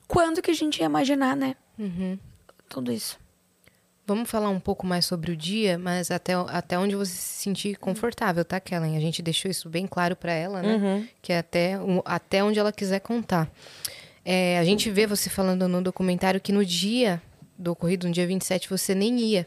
quando 0.06 0.40
que 0.42 0.50
a 0.50 0.54
gente 0.54 0.80
ia 0.80 0.86
imaginar, 0.86 1.36
né? 1.36 1.54
Tudo 2.68 2.92
isso. 2.92 3.18
Vamos 4.08 4.30
falar 4.30 4.48
um 4.48 4.58
pouco 4.58 4.86
mais 4.86 5.04
sobre 5.04 5.32
o 5.32 5.36
dia, 5.36 5.78
mas 5.78 6.10
até, 6.10 6.32
até 6.32 6.78
onde 6.78 6.96
você 6.96 7.12
se 7.12 7.42
sentir 7.42 7.76
confortável, 7.76 8.42
tá, 8.42 8.58
Kellen? 8.58 8.96
A 8.96 9.00
gente 9.00 9.20
deixou 9.20 9.50
isso 9.50 9.68
bem 9.68 9.86
claro 9.86 10.16
para 10.16 10.32
ela, 10.32 10.62
né? 10.62 10.78
Que 11.20 11.30
é 11.30 11.38
até, 11.40 11.74
até 12.06 12.42
onde 12.42 12.58
ela 12.58 12.72
quiser 12.72 13.00
contar. 13.00 13.52
É, 14.24 14.58
a 14.58 14.64
gente 14.64 14.90
vê 14.90 15.06
você 15.06 15.28
falando 15.28 15.68
no 15.68 15.82
documentário 15.82 16.40
que 16.40 16.52
no 16.52 16.64
dia 16.64 17.20
do 17.58 17.72
ocorrido, 17.72 18.06
no 18.06 18.12
dia 18.14 18.26
27, 18.26 18.70
você 18.70 18.94
nem 18.94 19.20
ia, 19.20 19.46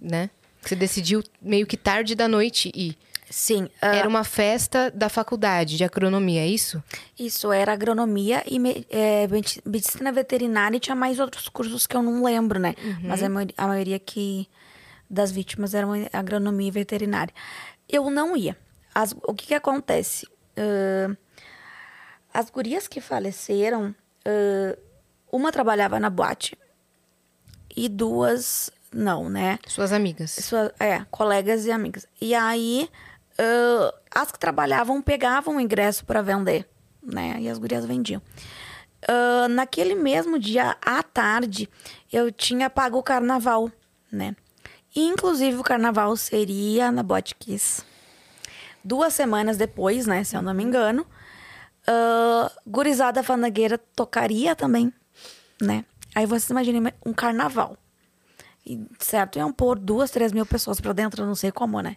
né? 0.00 0.30
Você 0.62 0.74
decidiu 0.74 1.22
meio 1.42 1.66
que 1.66 1.76
tarde 1.76 2.14
da 2.14 2.26
noite 2.26 2.72
ir. 2.74 2.96
Sim. 3.30 3.68
ah, 3.80 3.94
Era 3.94 4.08
uma 4.08 4.24
festa 4.24 4.90
da 4.90 5.08
faculdade 5.08 5.76
de 5.76 5.84
agronomia, 5.84 6.40
é 6.42 6.48
isso? 6.48 6.82
Isso, 7.18 7.52
era 7.52 7.72
agronomia 7.72 8.42
e 8.44 8.58
me- 8.58 8.84
é, 8.90 9.26
medi- 9.28 9.62
medicina 9.64 10.10
veterinária 10.10 10.76
e 10.76 10.80
tinha 10.80 10.96
mais 10.96 11.20
outros 11.20 11.48
cursos 11.48 11.86
que 11.86 11.96
eu 11.96 12.02
não 12.02 12.24
lembro, 12.24 12.58
né? 12.58 12.74
Mas 13.04 13.22
a, 13.22 13.28
maioria- 13.28 13.54
a 13.56 13.66
maioria 13.68 13.98
que 14.00 14.48
das 15.08 15.30
vítimas 15.30 15.74
eram 15.74 15.90
agronomia 16.12 16.68
e 16.68 16.70
veterinária. 16.72 17.32
Eu 17.88 18.10
não 18.10 18.36
ia. 18.36 18.56
As- 18.92 19.14
o 19.22 19.32
que 19.32 19.46
que 19.46 19.54
acontece? 19.54 20.26
Ahn, 20.56 21.16
as 22.34 22.50
gurias 22.50 22.88
que 22.88 23.00
faleceram, 23.00 23.94
ahn, 24.26 24.74
uma 25.32 25.52
trabalhava 25.52 26.00
na 26.00 26.10
boate 26.10 26.58
e 27.76 27.88
duas 27.88 28.70
não, 28.92 29.28
né? 29.30 29.58
Suas 29.68 29.92
amigas. 29.92 30.32
Sua, 30.32 30.74
é, 30.80 31.04
colegas 31.12 31.64
e 31.64 31.70
amigas. 31.70 32.06
E 32.20 32.34
aí, 32.34 32.88
ãh, 33.40 33.92
as 34.14 34.30
que 34.30 34.38
trabalhavam 34.38 35.00
pegavam 35.00 35.56
o 35.56 35.60
ingresso 35.60 36.04
para 36.04 36.20
vender, 36.20 36.68
né? 37.02 37.36
E 37.40 37.48
as 37.48 37.58
gurias 37.58 37.86
vendiam. 37.86 38.20
Ãh, 39.08 39.48
naquele 39.48 39.94
mesmo 39.94 40.38
dia, 40.38 40.76
à 40.82 41.02
tarde, 41.02 41.68
eu 42.12 42.30
tinha 42.30 42.68
pago 42.68 42.98
o 42.98 43.02
carnaval, 43.02 43.70
né? 44.12 44.36
E, 44.94 45.06
inclusive, 45.06 45.56
o 45.56 45.62
carnaval 45.62 46.14
seria 46.16 46.92
na 46.92 47.02
Boate 47.02 47.34
Kiss. 47.34 47.82
Duas 48.84 49.14
semanas 49.14 49.56
depois, 49.56 50.06
né? 50.06 50.22
Se 50.24 50.36
eu 50.36 50.42
não 50.42 50.52
me 50.52 50.62
engano. 50.62 51.06
ãh, 51.88 52.50
Gurizada 52.66 53.22
Fandangueira 53.22 53.78
tocaria 53.78 54.54
também, 54.54 54.92
né? 55.60 55.84
Aí 56.14 56.26
vocês 56.26 56.50
imaginem 56.50 56.92
um 57.06 57.12
carnaval. 57.14 57.76
E, 58.66 58.84
certo, 58.98 59.38
iam 59.38 59.52
pôr 59.52 59.78
duas, 59.78 60.10
três 60.10 60.32
mil 60.32 60.44
pessoas 60.44 60.80
pra 60.80 60.92
dentro, 60.92 61.24
não 61.24 61.34
sei 61.34 61.50
como, 61.50 61.80
né? 61.80 61.96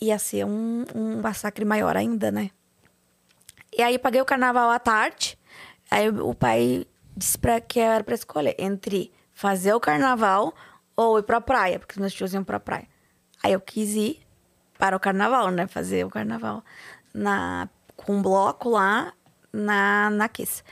Ia 0.00 0.18
ser 0.18 0.44
um, 0.44 0.84
um 0.94 1.20
massacre 1.20 1.64
maior 1.64 1.96
ainda, 1.96 2.30
né? 2.30 2.50
E 3.76 3.82
aí 3.82 3.98
paguei 3.98 4.20
o 4.20 4.24
carnaval 4.24 4.70
à 4.70 4.78
tarde. 4.78 5.38
Aí 5.90 6.08
o 6.08 6.34
pai 6.34 6.86
disse 7.16 7.38
pra, 7.38 7.60
que 7.60 7.78
era 7.78 8.02
pra 8.02 8.14
escolher 8.14 8.54
entre 8.58 9.12
fazer 9.32 9.74
o 9.74 9.80
carnaval 9.80 10.54
ou 10.96 11.18
ir 11.18 11.22
pra 11.22 11.40
praia, 11.40 11.78
porque 11.78 12.00
meus 12.00 12.12
tios 12.12 12.32
iam 12.34 12.44
pra 12.44 12.60
praia. 12.60 12.88
Aí 13.42 13.52
eu 13.52 13.60
quis 13.60 13.94
ir 13.94 14.20
para 14.78 14.96
o 14.96 15.00
carnaval, 15.00 15.50
né? 15.50 15.66
Fazer 15.66 16.04
o 16.04 16.10
carnaval 16.10 16.64
na, 17.12 17.68
com 17.96 18.16
um 18.16 18.22
bloco 18.22 18.70
lá 18.70 19.12
na, 19.52 20.10
na 20.10 20.28
Kiss. 20.28 20.62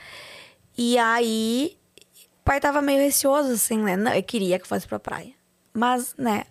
E 0.77 0.97
aí 0.97 1.77
o 2.41 2.43
pai 2.43 2.59
tava 2.59 2.81
meio 2.81 2.99
receoso, 2.99 3.51
assim, 3.51 3.77
né? 3.77 3.95
Não, 3.95 4.13
eu 4.13 4.23
queria 4.23 4.59
que 4.59 4.67
fosse 4.67 4.87
pra 4.87 4.99
praia. 4.99 5.33
Mas, 5.73 6.15
né? 6.17 6.45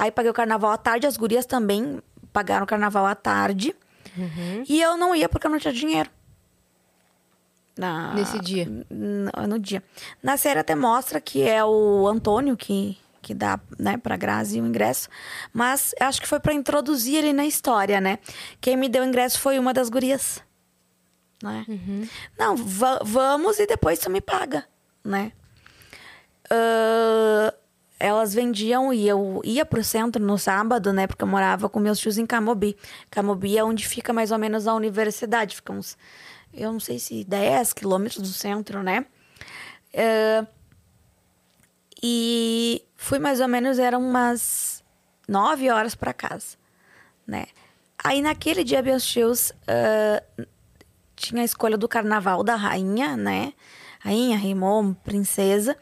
Aí 0.00 0.10
paguei 0.10 0.30
o 0.30 0.34
carnaval 0.34 0.70
à 0.72 0.76
tarde, 0.78 1.06
as 1.06 1.16
gurias 1.16 1.44
também 1.44 2.00
pagaram 2.32 2.64
o 2.64 2.66
carnaval 2.66 3.04
à 3.06 3.14
tarde. 3.14 3.74
E 4.68 4.80
eu 4.80 4.96
não 4.96 5.14
ia 5.14 5.28
porque 5.28 5.46
eu 5.46 5.50
não 5.50 5.58
tinha 5.58 5.72
dinheiro. 5.74 6.10
Na- 7.76 8.12
Nesse 8.14 8.38
dia. 8.40 8.66
No, 8.90 9.46
no 9.46 9.58
dia. 9.58 9.82
Na 10.22 10.36
série 10.36 10.58
até 10.60 10.74
mostra 10.74 11.20
que 11.20 11.42
é 11.42 11.64
o 11.64 12.06
Antônio 12.08 12.56
que, 12.56 12.98
que 13.22 13.32
dá, 13.34 13.58
né, 13.78 13.96
pra 13.96 14.16
Grazi 14.16 14.60
o 14.60 14.66
ingresso. 14.66 15.08
Mas 15.52 15.94
acho 16.00 16.20
que 16.20 16.26
foi 16.28 16.40
pra 16.40 16.52
introduzir 16.52 17.16
ele 17.16 17.32
na 17.32 17.46
história, 17.46 18.00
né? 18.00 18.18
Quem 18.60 18.76
me 18.76 18.88
deu 18.88 19.02
o 19.02 19.06
ingresso 19.06 19.38
foi 19.38 19.58
uma 19.58 19.72
das 19.72 19.88
gurias. 19.88 20.42
Né? 21.42 21.64
Não, 22.38 22.54
va- 22.56 23.00
vamos 23.02 23.58
e 23.58 23.66
depois 23.66 23.98
tu 23.98 24.10
me 24.10 24.20
paga, 24.20 24.64
né? 25.04 25.32
Ah, 26.50 27.54
elas 28.00 28.32
vendiam 28.32 28.92
e 28.94 29.06
eu 29.06 29.42
ia 29.44 29.64
pro 29.66 29.84
centro 29.84 30.24
no 30.24 30.38
sábado, 30.38 30.90
né? 30.90 31.06
Porque 31.06 31.22
eu 31.22 31.28
morava 31.28 31.68
com 31.68 31.78
meus 31.78 31.98
tios 31.98 32.16
em 32.16 32.24
Camobi. 32.24 32.74
Camobi 33.10 33.58
é 33.58 33.62
onde 33.62 33.86
fica 33.86 34.10
mais 34.10 34.32
ou 34.32 34.38
menos 34.38 34.66
a 34.66 34.74
universidade. 34.74 35.56
Fica 35.56 35.70
uns, 35.70 35.98
eu 36.52 36.72
não 36.72 36.80
sei 36.80 36.98
se 36.98 37.22
10 37.24 37.74
quilômetros 37.74 38.22
do 38.22 38.32
centro, 38.32 38.82
né? 38.82 39.04
Ah, 39.94 40.46
e 42.02 42.82
fui 42.96 43.18
mais 43.18 43.38
ou 43.38 43.48
menos, 43.48 43.78
eram 43.78 44.00
umas 44.00 44.82
9 45.28 45.70
horas 45.70 45.94
para 45.94 46.14
casa, 46.14 46.56
né? 47.26 47.44
Aí 48.02 48.22
naquele 48.22 48.64
dia, 48.64 48.80
meus 48.80 49.04
tios 49.04 49.52
ah, 49.68 50.22
tinha 51.14 51.42
a 51.42 51.44
escolha 51.44 51.76
do 51.76 51.86
carnaval 51.86 52.42
da 52.42 52.56
rainha, 52.56 53.14
né? 53.14 53.52
Rainha, 54.00 54.38
Raimon, 54.38 54.94
princesa. 54.94 55.76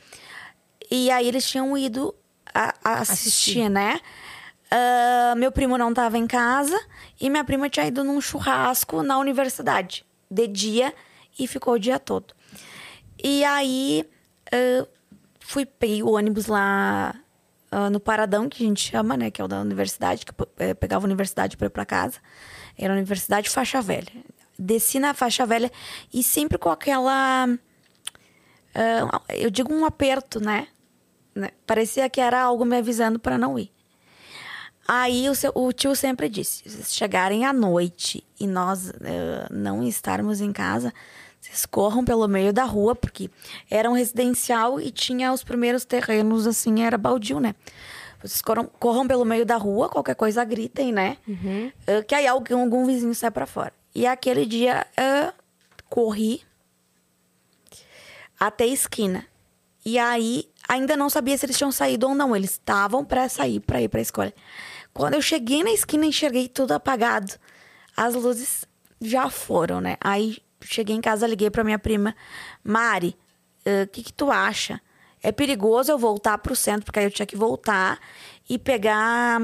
E 0.91 1.11
aí 1.11 1.27
eles 1.29 1.49
tinham 1.49 1.77
ido 1.77 2.15
a, 2.55 2.75
a 2.85 2.93
assistir, 3.01 3.61
Assistir. 3.61 3.69
né? 3.69 4.01
Ah, 4.71 5.35
meu 5.37 5.51
primo 5.51 5.79
não 5.79 5.91
estava 5.91 6.19
em 6.19 6.27
casa 6.27 6.79
e 7.21 7.31
minha 7.31 7.45
prima 7.45 7.71
tinha 7.71 7.87
ido 7.87 8.05
num 8.05 8.21
churrasco 8.21 9.03
na 9.03 9.19
universidade, 9.19 10.05
de 10.31 10.47
dia, 10.47 10.95
e 11.39 11.47
ficou 11.47 11.75
o 11.75 11.79
dia 11.79 11.99
todo. 11.99 12.35
E 13.23 13.45
aí 13.45 14.09
ah, 14.53 14.87
fui, 15.41 15.65
peguei 15.65 16.03
o 16.03 16.11
ônibus 16.11 16.47
lá 16.47 17.15
ah, 17.71 17.91
no 17.91 17.99
Paradão, 18.01 18.49
que 18.49 18.63
a 18.63 18.67
gente 18.67 18.91
chama, 18.91 19.17
né? 19.17 19.31
Que 19.31 19.41
é 19.41 19.45
o 19.45 19.49
da 19.49 19.61
universidade, 19.61 20.25
que 20.27 20.33
eh, 20.59 20.75
pegava 20.75 21.05
a 21.07 21.09
universidade 21.09 21.57
para 21.57 21.67
ir 21.67 21.71
para 21.71 21.87
casa. 21.87 22.19
Era 22.77 22.93
a 22.93 22.97
Universidade 22.97 23.49
Faixa 23.51 23.81
Velha. 23.81 24.13
Desci 24.59 24.99
na 24.99 25.15
Faixa 25.15 25.47
Velha 25.47 25.71
e 26.13 26.23
sempre 26.23 26.59
com 26.59 26.71
aquela. 26.71 27.47
eu 29.29 29.51
digo 29.51 29.73
um 29.73 29.85
aperto, 29.85 30.41
né? 30.41 30.69
Né? 31.35 31.51
Parecia 31.67 32.09
que 32.09 32.21
era 32.21 32.41
algo 32.41 32.65
me 32.65 32.77
avisando 32.77 33.19
para 33.19 33.37
não 33.39 33.59
ir. 33.59 33.71
Aí 34.87 35.29
o, 35.29 35.35
seu- 35.35 35.53
o 35.55 35.73
tio 35.73 35.95
sempre 35.95 36.29
disse: 36.29 36.69
se 36.69 36.95
chegarem 36.95 37.45
à 37.45 37.53
noite 37.53 38.25
e 38.41 38.47
nós 38.47 38.91
eh, 39.03 39.47
não 39.51 39.83
estarmos 39.83 40.41
em 40.41 40.51
casa, 40.53 40.93
vocês 41.41 41.67
corram 41.67 42.05
pelo 42.05 42.27
meio 42.27 42.53
da 42.53 42.65
rua, 42.65 42.95
porque 42.95 43.31
era 43.71 43.89
um 43.91 43.93
residencial 43.93 44.81
e 44.81 44.91
tinha 44.91 45.33
os 45.33 45.45
primeiros 45.45 45.85
terrenos, 45.85 46.47
assim, 46.47 46.83
era 46.83 46.97
baldio, 46.97 47.39
né? 47.39 47.55
Vocês 48.23 48.41
corram, 48.43 48.65
corram 48.65 49.07
pelo 49.07 49.25
meio 49.25 49.45
da 49.47 49.57
rua, 49.57 49.89
qualquer 49.89 50.15
coisa 50.17 50.43
gritem, 50.45 50.91
né? 50.91 51.19
Eh, 51.87 52.03
que 52.03 52.15
aí 52.15 52.27
algum, 52.27 52.61
algum 52.63 52.87
vizinho 52.87 53.15
sai 53.15 53.31
pra 53.31 53.47
fora. 53.47 53.73
E 53.95 54.07
aquele 54.07 54.47
dia 54.47 54.87
eh, 54.97 55.33
corri 55.91 56.43
até 58.41 58.65
a 58.65 58.69
esquina. 58.69 59.27
E 59.85 59.99
aí, 59.99 60.49
ainda 60.69 60.97
não 60.97 61.09
sabia 61.09 61.37
se 61.37 61.47
eles 61.47 61.57
tinham 61.57 61.73
saído 61.73 62.07
ou 62.09 62.15
não. 62.15 62.37
Eles 62.37 62.53
estavam 62.53 63.05
pra 63.05 63.29
sair, 63.29 63.61
pra 63.61 63.81
ir 63.81 63.89
pra 63.89 64.01
escola. 64.01 64.33
Quando 64.93 65.15
eu 65.15 65.23
cheguei 65.23 65.63
na 65.65 65.71
esquina, 65.73 66.05
enxerguei 66.05 66.49
tudo 66.49 66.73
apagado. 66.73 67.33
As 67.97 68.15
luzes 68.15 68.65
já 69.01 69.31
foram, 69.31 69.81
né? 69.81 69.97
Aí, 70.01 70.39
cheguei 70.61 70.95
em 70.95 71.01
casa, 71.01 71.27
liguei 71.27 71.51
pra 71.51 71.65
minha 71.65 71.79
prima. 71.79 72.15
Mari, 72.63 73.17
o 73.65 73.87
que 73.89 74.03
que 74.03 74.13
tu 74.13 74.31
acha? 74.31 74.81
É 75.23 75.33
perigoso 75.33 75.91
eu 75.91 75.99
voltar 75.99 76.39
pro 76.39 76.55
centro, 76.55 76.85
porque 76.85 76.99
aí 76.99 77.07
eu 77.07 77.11
tinha 77.11 77.27
que 77.27 77.37
voltar 77.37 77.99
e 78.49 78.59
pegar 78.59 79.41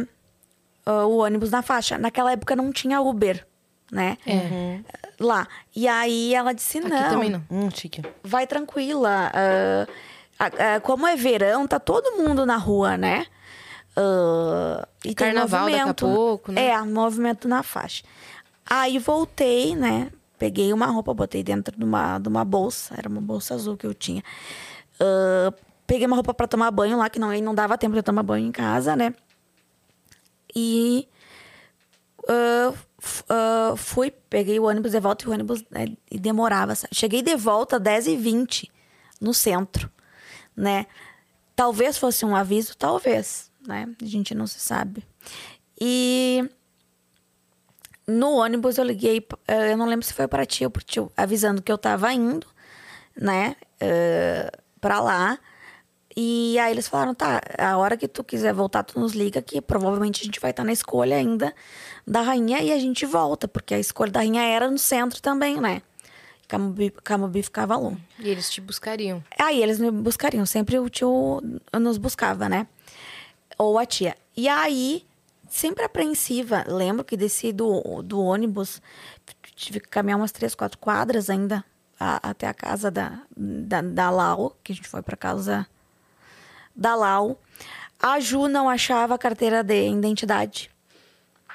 ah, 0.87 1.07
o 1.07 1.19
ônibus 1.19 1.51
na 1.51 1.63
faixa. 1.63 1.99
Naquela 1.99 2.33
época 2.33 2.55
não 2.55 2.73
tinha 2.73 3.01
Uber, 3.01 3.47
né? 3.91 4.17
É. 4.27 4.81
Lá. 5.19 5.47
E 5.75 5.89
aí 5.89 6.35
ela 6.35 6.53
disse, 6.53 6.81
não 6.81 6.97
Aqui 6.97 7.11
também 7.11 7.31
não. 7.31 7.45
Hum, 7.51 7.71
chique. 7.71 8.03
vai 8.23 8.47
tranquila. 8.47 9.31
ah, 9.35 9.87
ah, 10.39 10.81
como 10.81 11.07
é 11.07 11.17
verão, 11.17 11.67
tá 11.67 11.79
todo 11.79 12.17
mundo 12.17 12.45
na 12.47 12.57
rua, 12.57 12.97
né? 12.97 13.27
Ah, 13.97 14.87
e 15.05 15.15
tem 15.15 15.15
Carnaval 15.15 15.65
daqui 15.67 15.77
a 15.77 15.79
movimento. 15.87 16.07
pouco, 16.07 16.53
né? 16.53 16.67
É, 16.69 16.81
movimento 16.83 17.47
na 17.49 17.63
faixa. 17.63 18.03
Aí 18.69 18.99
voltei, 18.99 19.77
né? 19.77 20.11
Peguei 20.39 20.73
uma 20.73 20.87
roupa, 20.87 21.15
botei 21.15 21.43
dentro 21.43 21.77
de 21.79 21.85
uma, 21.85 22.19
de 22.19 22.29
uma 22.29 22.45
bolsa. 22.45 22.95
Era 22.99 23.09
uma 23.09 23.21
bolsa 23.21 23.55
azul 23.55 23.77
que 23.77 23.87
eu 23.87 23.95
tinha. 23.95 24.23
Ah, 25.01 25.53
peguei 25.87 26.07
uma 26.07 26.17
roupa 26.17 26.35
pra 26.35 26.47
tomar 26.49 26.71
banho 26.71 26.97
lá, 26.99 27.09
que 27.09 27.19
não, 27.19 27.31
não 27.41 27.55
dava 27.55 27.79
tempo 27.79 27.93
de 27.93 27.99
eu 28.01 28.03
tomar 28.03 28.23
banho 28.23 28.47
em 28.47 28.53
casa, 28.53 28.97
né? 28.97 29.15
E 30.55 31.09
f- 33.01 33.25
ah, 33.29 33.75
fui, 33.77 34.11
peguei 34.31 34.59
o 34.59 34.65
ônibus 34.65 34.93
de 34.93 35.01
volta 35.01 35.25
e 35.25 35.29
o 35.29 35.33
ônibus 35.33 35.63
né, 35.71 35.87
e 36.11 36.19
demorava. 36.19 36.75
sabe? 36.75 36.95
Cheguei 36.95 37.23
de 37.23 37.37
volta 37.37 37.79
10h20 37.79 38.69
no 39.21 39.33
centro, 39.35 39.91
né? 40.57 40.87
Talvez 41.57 41.97
fosse 41.99 42.25
um 42.25 42.35
aviso, 42.35 42.77
talvez, 42.77 43.51
né? 43.67 43.89
A 44.01 44.05
gente 44.05 44.35
não 44.35 44.47
se 44.47 44.59
sabe. 44.61 45.05
E 45.81 46.49
no 48.07 48.33
ônibus 48.37 48.79
eu 48.79 48.85
liguei, 48.85 49.27
eh, 49.49 49.73
eu 49.73 49.77
não 49.77 49.87
lembro 49.87 50.05
se 50.07 50.13
foi 50.13 50.29
para 50.29 50.45
ti 50.45 50.65
ou 50.65 50.71
pro 50.71 50.85
tio, 50.85 51.11
avisando 51.17 51.63
que 51.63 51.73
eu 51.73 51.79
tava 51.79 52.13
indo, 52.13 52.47
né, 53.17 53.57
pra 54.81 55.01
lá. 55.01 55.39
E 56.17 56.59
aí 56.61 56.71
eles 56.73 56.87
falaram, 56.87 57.15
tá, 57.15 57.41
a 57.59 57.77
hora 57.77 57.97
que 57.97 58.07
tu 58.07 58.23
quiser 58.23 58.53
voltar, 58.55 58.85
tu 58.85 59.01
nos 59.01 59.15
liga 59.15 59.43
que 59.43 59.61
provavelmente 59.61 60.23
a 60.23 60.25
gente 60.25 60.39
vai 60.39 60.51
estar 60.53 60.63
na 60.63 60.73
escolha 60.73 61.17
ainda 61.17 61.53
da 62.07 62.21
rainha 62.21 62.61
e 62.63 62.73
a 62.73 62.79
gente 62.79 63.05
volta, 63.05 63.49
porque 63.49 63.75
a 63.75 63.79
escolha 63.81 64.13
da 64.13 64.21
rainha 64.21 64.43
era 64.43 64.71
no 64.71 64.79
centro 64.79 65.21
também, 65.21 65.61
né? 65.61 65.83
Camobi 67.03 67.43
ficava 67.43 67.77
longe. 67.77 68.01
E 68.19 68.29
eles 68.29 68.51
te 68.51 68.61
buscariam. 68.61 69.23
Aí 69.39 69.63
eles 69.63 69.79
me 69.79 69.91
buscariam, 69.91 70.45
sempre 70.47 70.79
o 70.79 70.89
tio 70.89 71.41
nos 71.73 71.99
buscava, 71.99 72.49
né? 72.49 72.67
Ou 73.59 73.79
a 73.79 73.87
tia. 73.87 74.17
E 74.37 74.49
aí, 74.49 75.05
sempre 75.49 75.85
apreensiva, 75.85 76.65
lembro 76.67 77.05
que 77.05 77.17
desci 77.17 77.53
do, 77.53 78.03
do 78.03 78.21
ônibus, 78.21 78.83
tive 79.55 79.81
que 79.81 79.89
caminhar 79.89 80.19
umas 80.19 80.33
três, 80.33 80.55
quatro 80.55 80.79
quadras 80.79 81.31
ainda 81.31 81.65
a- 81.99 82.31
até 82.31 82.47
a 82.49 82.55
casa 82.55 82.91
da, 82.91 83.23
da, 83.37 83.81
da 83.81 84.11
Lau, 84.11 84.57
que 84.65 84.73
a 84.73 84.75
gente 84.75 84.89
foi 84.89 85.03
pra 85.03 85.17
casa 85.17 85.67
da 86.75 86.95
Lau. 86.97 87.41
A 88.03 88.19
Ju 88.21 88.49
não 88.49 88.69
achava 88.69 89.15
a 89.15 89.19
carteira 89.19 89.63
de 89.63 89.89
identidade. 89.89 90.69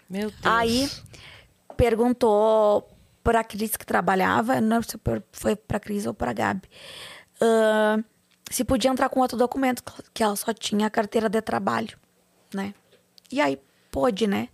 Meu 0.09 0.29
Deus. 0.31 0.39
Aí 0.43 0.89
perguntou 1.77 2.89
pra 3.29 3.43
Cris 3.43 3.77
que 3.77 3.85
trabalhava, 3.85 4.59
não 4.59 4.81
sei 4.81 4.99
se 4.99 5.23
foi 5.31 5.55
pra 5.55 5.79
Cris 5.79 6.07
ou 6.07 6.15
pra 6.15 6.33
Gabi, 6.33 6.67
ah, 7.39 7.99
se 8.49 8.63
podia 8.63 8.89
entrar 8.89 9.07
com 9.07 9.19
outro 9.19 9.37
documento, 9.37 9.83
que 10.11 10.23
ela 10.23 10.35
só 10.35 10.51
tinha 10.51 10.87
a 10.87 10.89
carteira 10.89 11.29
de 11.29 11.39
trabalho, 11.39 11.95
né? 12.51 12.73
E 13.31 13.39
aí 13.39 13.61
pôde, 13.91 14.25
né? 14.25 14.49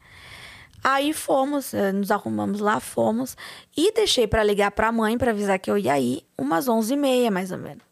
Aí 0.83 1.13
fomos, 1.13 1.73
eh, 1.73 1.93
nos 1.93 2.11
arrumamos 2.11 2.59
lá, 2.59 2.81
fomos 2.81 3.37
e 3.75 3.93
deixei 3.93 4.27
pra 4.27 4.43
ligar 4.43 4.71
pra 4.71 4.91
mãe 4.91 5.17
pra 5.17 5.31
avisar 5.31 5.57
que 5.57 5.71
eu 5.71 5.77
ia 5.77 5.97
ir 5.97 6.25
umas 6.37 6.67
11h30, 6.67 7.31
mais 7.31 7.51
ou 7.53 7.57
menos. 7.57 7.83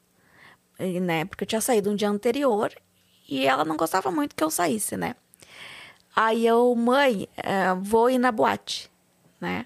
E, 0.77 0.99
né? 0.99 1.23
Porque 1.23 1.45
eu 1.45 1.47
tinha 1.47 1.61
saído 1.61 1.89
um 1.89 1.95
dia 1.95 2.09
anterior 2.09 2.73
e 3.27 3.47
ela 3.47 3.63
não 3.63 3.77
gostava 3.77 4.11
muito 4.11 4.35
que 4.35 4.43
eu 4.43 4.51
saísse, 4.51 4.97
né? 4.97 5.15
Aí 6.13 6.45
eu, 6.45 6.75
mãe, 6.75 7.29
eh, 7.37 7.73
vou 7.81 8.09
ir 8.09 8.19
na 8.19 8.31
boate, 8.33 8.91
né? 9.39 9.65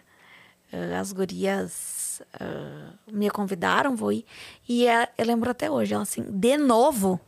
Eh, 0.71 0.95
As 0.97 1.11
gurias 1.13 2.21
eh, 2.39 2.93
me 3.11 3.29
convidaram, 3.29 3.95
vou 3.95 4.11
ir. 4.11 4.25
E 4.67 4.87
é- 4.87 5.09
eu 5.17 5.25
lembro 5.25 5.49
até 5.51 5.69
hoje, 5.71 5.93
ela 5.93 6.03
assim, 6.03 6.23
de 6.29 6.57
novo? 6.57 7.19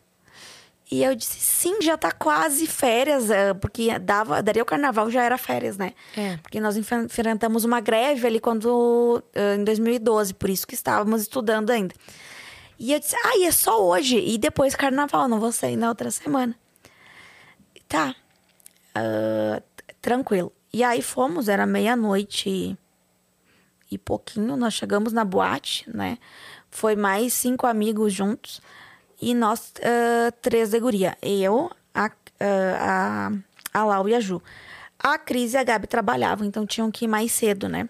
E 0.91 1.03
eu 1.03 1.13
disse, 1.13 1.39
sim, 1.39 1.79
já 1.83 1.95
tá 1.95 2.11
quase 2.11 2.65
férias, 2.65 3.29
eh, 3.29 3.53
porque 3.53 3.99
dava, 3.99 4.41
daria 4.41 4.63
o 4.63 4.65
carnaval, 4.65 5.09
já 5.11 5.21
era 5.23 5.37
férias, 5.37 5.77
né? 5.77 5.93
É. 6.17 6.37
Porque 6.37 6.59
nós 6.59 6.75
enf- 6.77 6.91
enfrentamos 7.05 7.63
uma 7.63 7.79
greve 7.79 8.25
ali 8.25 8.39
quando, 8.39 9.23
em 9.55 9.63
2012, 9.63 10.33
por 10.33 10.49
isso 10.49 10.65
que 10.65 10.73
estávamos 10.73 11.21
estudando 11.21 11.69
ainda. 11.69 11.93
E 12.79 12.91
eu 12.93 12.99
disse, 12.99 13.15
ah, 13.23 13.37
e 13.37 13.45
é 13.45 13.51
só 13.51 13.79
hoje, 13.85 14.17
e 14.17 14.37
depois 14.39 14.73
carnaval, 14.75 15.27
não 15.27 15.39
vou 15.39 15.51
sair 15.51 15.75
na 15.77 15.89
outra 15.89 16.09
semana. 16.09 16.55
Tá, 17.87 18.15
t- 19.75 19.95
tranquilo. 20.01 20.51
E 20.71 20.83
aí 20.83 21.01
fomos, 21.01 21.47
era 21.49 21.65
meia-noite 21.65 22.77
e, 23.91 23.97
pouquinho, 23.97 24.55
nós 24.55 24.73
chegamos 24.73 25.13
na 25.13 25.25
boate, 25.25 25.89
né? 25.89 26.17
Foi 26.69 26.95
mais 26.95 27.33
cinco 27.33 27.65
amigos 27.65 28.13
juntos 28.13 28.61
e 29.21 29.33
nós 29.33 29.73
ah, 29.83 30.31
três 30.41 30.69
de 30.69 30.79
guria. 30.79 31.17
Eu, 31.21 31.71
a 31.93 32.11
ah, 32.39 33.31
a, 33.73 33.79
a 33.81 33.85
Lau 33.85 34.07
e 34.07 34.15
a 34.15 34.19
Ju. 34.19 34.41
A 34.97 35.17
Cris 35.17 35.53
e 35.53 35.57
a 35.57 35.63
Gabi 35.63 35.87
trabalhavam, 35.87 36.45
então 36.45 36.65
tinham 36.65 36.91
que 36.91 37.05
ir 37.05 37.07
mais 37.07 37.31
cedo, 37.31 37.67
né? 37.67 37.87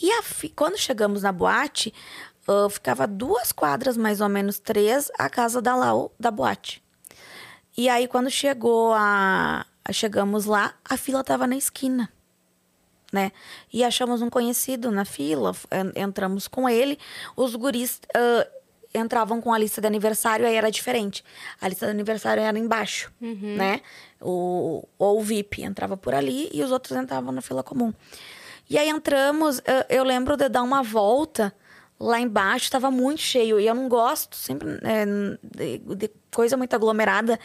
E 0.00 0.10
a 0.10 0.22
quando 0.56 0.78
chegamos 0.78 1.22
na 1.22 1.32
boate, 1.32 1.92
ah, 2.48 2.68
ficava 2.70 3.06
duas 3.06 3.52
quadras, 3.52 3.96
mais 3.96 4.20
ou 4.20 4.28
menos 4.28 4.58
três, 4.58 5.10
a 5.18 5.28
casa 5.28 5.60
da 5.60 5.74
Lau 5.76 6.12
da 6.18 6.30
boate. 6.30 6.82
E 7.76 7.88
aí, 7.88 8.06
quando 8.06 8.30
chegou 8.30 8.92
a. 8.94 9.66
Chegamos 9.90 10.44
lá, 10.44 10.74
a 10.84 10.96
fila 10.96 11.24
tava 11.24 11.46
na 11.46 11.56
esquina. 11.56 12.08
Né? 13.12 13.30
E 13.70 13.84
achamos 13.84 14.22
um 14.22 14.30
conhecido 14.30 14.90
na 14.90 15.04
fila, 15.04 15.54
entramos 15.94 16.48
com 16.48 16.66
ele. 16.66 16.98
Os 17.36 17.54
guris 17.54 18.00
ah, 18.14 18.48
entravam 18.94 19.38
com 19.40 19.52
a 19.52 19.58
lista 19.58 19.82
de 19.82 19.86
aniversário, 19.86 20.46
aí 20.46 20.54
era 20.54 20.70
diferente. 20.70 21.22
A 21.60 21.68
lista 21.68 21.84
de 21.84 21.92
aniversário 21.92 22.42
era 22.42 22.58
embaixo, 22.58 23.12
né? 23.56 23.80
O, 24.18 24.88
ou 24.98 25.20
o 25.20 25.22
VIP 25.22 25.62
entrava 25.62 25.96
por 25.96 26.14
ali 26.14 26.48
e 26.54 26.62
os 26.62 26.70
outros 26.70 26.96
entravam 26.96 27.32
na 27.32 27.42
fila 27.42 27.62
comum. 27.62 27.92
E 28.68 28.78
aí 28.78 28.88
entramos, 28.88 29.60
ah, 29.66 29.86
eu 29.90 30.04
lembro 30.04 30.36
de 30.36 30.48
dar 30.48 30.62
uma 30.62 30.82
volta 30.82 31.54
lá 32.02 32.18
embaixo, 32.20 32.64
estava 32.64 32.90
muito 32.90 33.20
cheio. 33.20 33.60
E 33.60 33.66
eu 33.66 33.74
não 33.74 33.88
gosto 33.88 34.36
sempre 34.36 34.68
é, 34.82 35.04
de, 35.42 35.78
de 35.96 36.10
coisa 36.34 36.56
muito 36.56 36.74
aglomerada. 36.74 37.38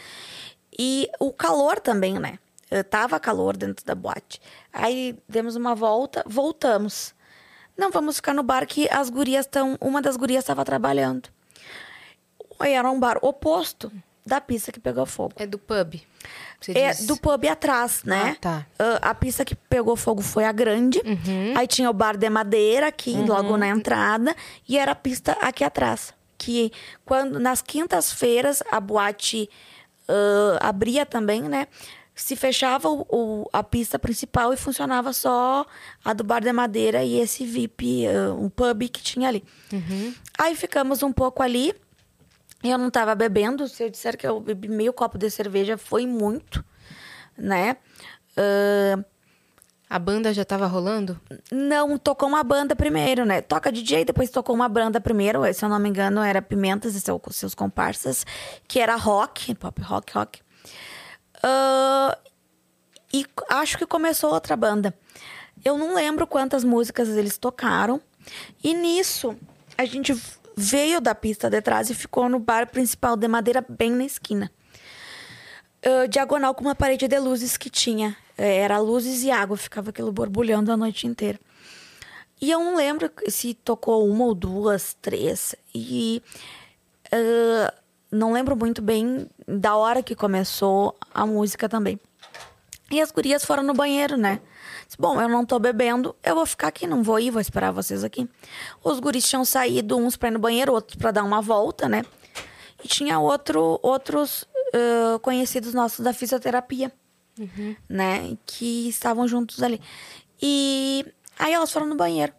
E 0.76 1.08
o 1.18 1.32
calor 1.32 1.80
também, 1.80 2.18
né? 2.18 2.38
Eh, 2.70 2.82
Tava 2.82 3.18
calor 3.18 3.56
dentro 3.56 3.84
da 3.84 3.94
boate. 3.94 4.40
Aí 4.72 5.16
demos 5.28 5.56
uma 5.56 5.74
volta, 5.74 6.22
voltamos. 6.26 7.14
Não, 7.76 7.90
vamos 7.90 8.16
ficar 8.16 8.34
no 8.34 8.42
bar 8.42 8.66
que 8.66 8.88
as 8.90 9.08
gurias 9.08 9.46
estão. 9.46 9.76
Uma 9.80 10.02
das 10.02 10.16
gurias 10.16 10.42
estava 10.42 10.64
trabalhando. 10.64 11.28
Era 12.60 12.90
um 12.90 12.98
bar 12.98 13.18
oposto 13.22 13.90
da 14.26 14.40
pista 14.40 14.72
que 14.72 14.80
pegou 14.80 15.06
fogo. 15.06 15.34
É 15.36 15.46
do 15.46 15.58
pub. 15.58 15.94
É 16.68 16.90
disse. 16.90 17.06
do 17.06 17.16
pub 17.16 17.46
atrás, 17.46 18.02
né? 18.04 18.32
Ah, 18.32 18.40
tá. 18.40 18.66
Ah, 18.78 19.10
a 19.10 19.14
pista 19.14 19.44
que 19.44 19.54
pegou 19.54 19.96
fogo 19.96 20.20
foi 20.20 20.44
a 20.44 20.50
grande. 20.52 21.00
Aí 21.56 21.66
tinha 21.66 21.88
o 21.88 21.92
bar 21.92 22.16
de 22.16 22.28
madeira 22.28 22.88
aqui, 22.88 23.14
logo 23.16 23.56
na 23.56 23.68
entrada. 23.68 24.34
E 24.68 24.76
era 24.76 24.92
a 24.92 24.96
pista 24.96 25.32
aqui 25.40 25.62
atrás. 25.62 26.12
Que 26.36 26.72
quando 27.04 27.38
nas 27.38 27.62
quintas-feiras 27.62 28.62
a 28.70 28.80
boate 28.80 29.48
ah, 30.08 30.58
abria 30.60 31.06
também, 31.06 31.42
né? 31.42 31.68
Se 32.20 32.34
fechava 32.34 32.88
o, 32.88 33.06
o- 33.08 33.48
a 33.52 33.62
pista 33.62 33.96
principal 33.98 34.52
e 34.52 34.56
funcionava 34.56 35.12
só 35.12 35.64
a 36.04 36.12
do 36.12 36.24
bar 36.24 36.40
de 36.40 36.52
madeira 36.52 37.04
e 37.04 37.16
esse 37.20 37.46
VIP, 37.46 38.06
ah, 38.08 38.32
um 38.34 38.48
pub 38.50 38.88
que 38.88 39.00
tinha 39.02 39.28
ali. 39.28 39.44
Aí 40.36 40.56
ficamos 40.56 41.02
um 41.02 41.12
pouco 41.12 41.42
ali. 41.42 41.72
Eu 42.62 42.76
não 42.76 42.90
tava 42.90 43.14
bebendo. 43.14 43.68
Se 43.68 43.84
eu 43.84 43.88
disser 43.90 44.18
que 44.18 44.26
eu 44.26 44.40
bebi 44.40 44.66
meio 44.68 44.92
copo 44.92 45.16
de 45.16 45.30
cerveja, 45.30 45.78
foi 45.78 46.06
muito, 46.08 46.64
né? 47.36 47.76
Ah, 48.36 48.98
A 49.90 49.98
banda 49.98 50.34
já 50.34 50.44
tava 50.44 50.66
rolando? 50.66 51.18
não, 51.52 51.96
tocou 51.96 52.28
uma 52.28 52.42
banda 52.42 52.74
primeiro, 52.76 53.24
né? 53.24 53.40
Toca 53.40 53.70
DJ, 53.72 54.04
depois 54.04 54.28
tocou 54.28 54.54
uma 54.56 54.68
banda 54.68 55.00
primeiro. 55.00 55.42
Se 55.54 55.64
eu 55.64 55.68
não 55.68 55.78
me 55.78 55.88
engano, 55.88 56.20
era 56.20 56.42
Pimentas 56.42 56.94
e 56.96 57.00
seu- 57.00 57.22
seus 57.30 57.54
comparsas, 57.54 58.26
que 58.66 58.80
era 58.80 58.96
rock, 58.96 59.54
pop 59.54 59.80
rock, 59.82 60.12
rock. 60.12 60.40
Ah, 61.42 62.16
e 63.12 63.24
acho 63.48 63.78
que 63.78 63.86
começou 63.86 64.32
outra 64.32 64.56
banda. 64.56 64.94
Eu 65.64 65.76
não 65.76 65.94
lembro 65.94 66.26
quantas 66.26 66.64
músicas 66.64 67.08
eles 67.08 67.38
tocaram. 67.38 68.00
E 68.62 68.74
nisso, 68.74 69.36
a 69.76 69.84
gente 69.84 70.14
veio 70.56 71.00
da 71.00 71.14
pista 71.14 71.48
de 71.48 71.60
trás 71.62 71.88
e 71.90 71.94
ficou 71.94 72.28
no 72.28 72.38
bar 72.38 72.68
principal 72.70 73.16
de 73.16 73.26
madeira, 73.28 73.64
bem 73.68 73.90
na 73.90 74.04
esquina. 74.04 74.50
Ah, 75.84 76.06
diagonal 76.06 76.54
com 76.54 76.62
uma 76.64 76.74
parede 76.74 77.08
de 77.08 77.18
luzes 77.18 77.56
que 77.56 77.70
tinha. 77.70 78.16
Eh, 78.36 78.58
Era 78.58 78.78
luzes 78.78 79.22
e 79.22 79.30
água, 79.30 79.56
ficava 79.56 79.90
aquilo 79.90 80.12
borbulhando 80.12 80.72
a 80.72 80.76
noite 80.76 81.06
inteira. 81.06 81.38
E 82.40 82.50
eu 82.50 82.60
não 82.60 82.76
lembro 82.76 83.10
se 83.28 83.54
tocou 83.54 84.08
uma 84.08 84.24
ou 84.24 84.34
duas, 84.34 84.96
três. 85.00 85.54
E 85.74 86.22
ah, 87.12 87.74
não 88.10 88.32
lembro 88.32 88.56
muito 88.56 88.80
bem 88.80 89.28
da 89.46 89.76
hora 89.76 90.02
que 90.02 90.14
começou 90.14 90.96
a 91.12 91.26
música 91.26 91.68
também. 91.68 91.98
E 92.90 93.00
as 93.00 93.10
gurias 93.10 93.44
foram 93.44 93.62
no 93.62 93.74
banheiro, 93.74 94.16
né? 94.16 94.40
Disse, 94.86 94.96
Bom, 94.98 95.20
eu 95.20 95.28
não 95.28 95.44
tô 95.44 95.58
bebendo, 95.58 96.16
eu 96.22 96.34
vou 96.34 96.46
ficar 96.46 96.68
aqui, 96.68 96.86
não 96.86 97.02
vou 97.02 97.20
ir, 97.20 97.30
vou 97.30 97.40
esperar 97.40 97.70
vocês 97.70 98.02
aqui. 98.02 98.28
Os 98.82 98.98
guris 98.98 99.28
tinham 99.28 99.44
saído, 99.44 99.98
uns 99.98 100.16
pra 100.16 100.28
ir 100.28 100.32
no 100.32 100.38
banheiro, 100.38 100.72
outros 100.72 100.96
pra 100.96 101.10
dar 101.10 101.22
uma 101.22 101.42
volta, 101.42 101.88
né? 101.88 102.02
E 102.82 102.88
tinha 102.88 103.18
outro, 103.18 103.78
outros 103.82 104.48
ah, 104.72 105.18
conhecidos 105.20 105.74
nossos 105.74 106.00
da 106.00 106.12
fisioterapia, 106.12 106.92
né? 107.88 108.36
Que 108.46 108.88
estavam 108.88 109.26
juntos 109.26 109.62
ali. 109.62 109.80
E 110.40 111.04
aí 111.38 111.52
elas 111.52 111.72
foram 111.72 111.86
no 111.86 111.96
banheiro. 111.96 112.32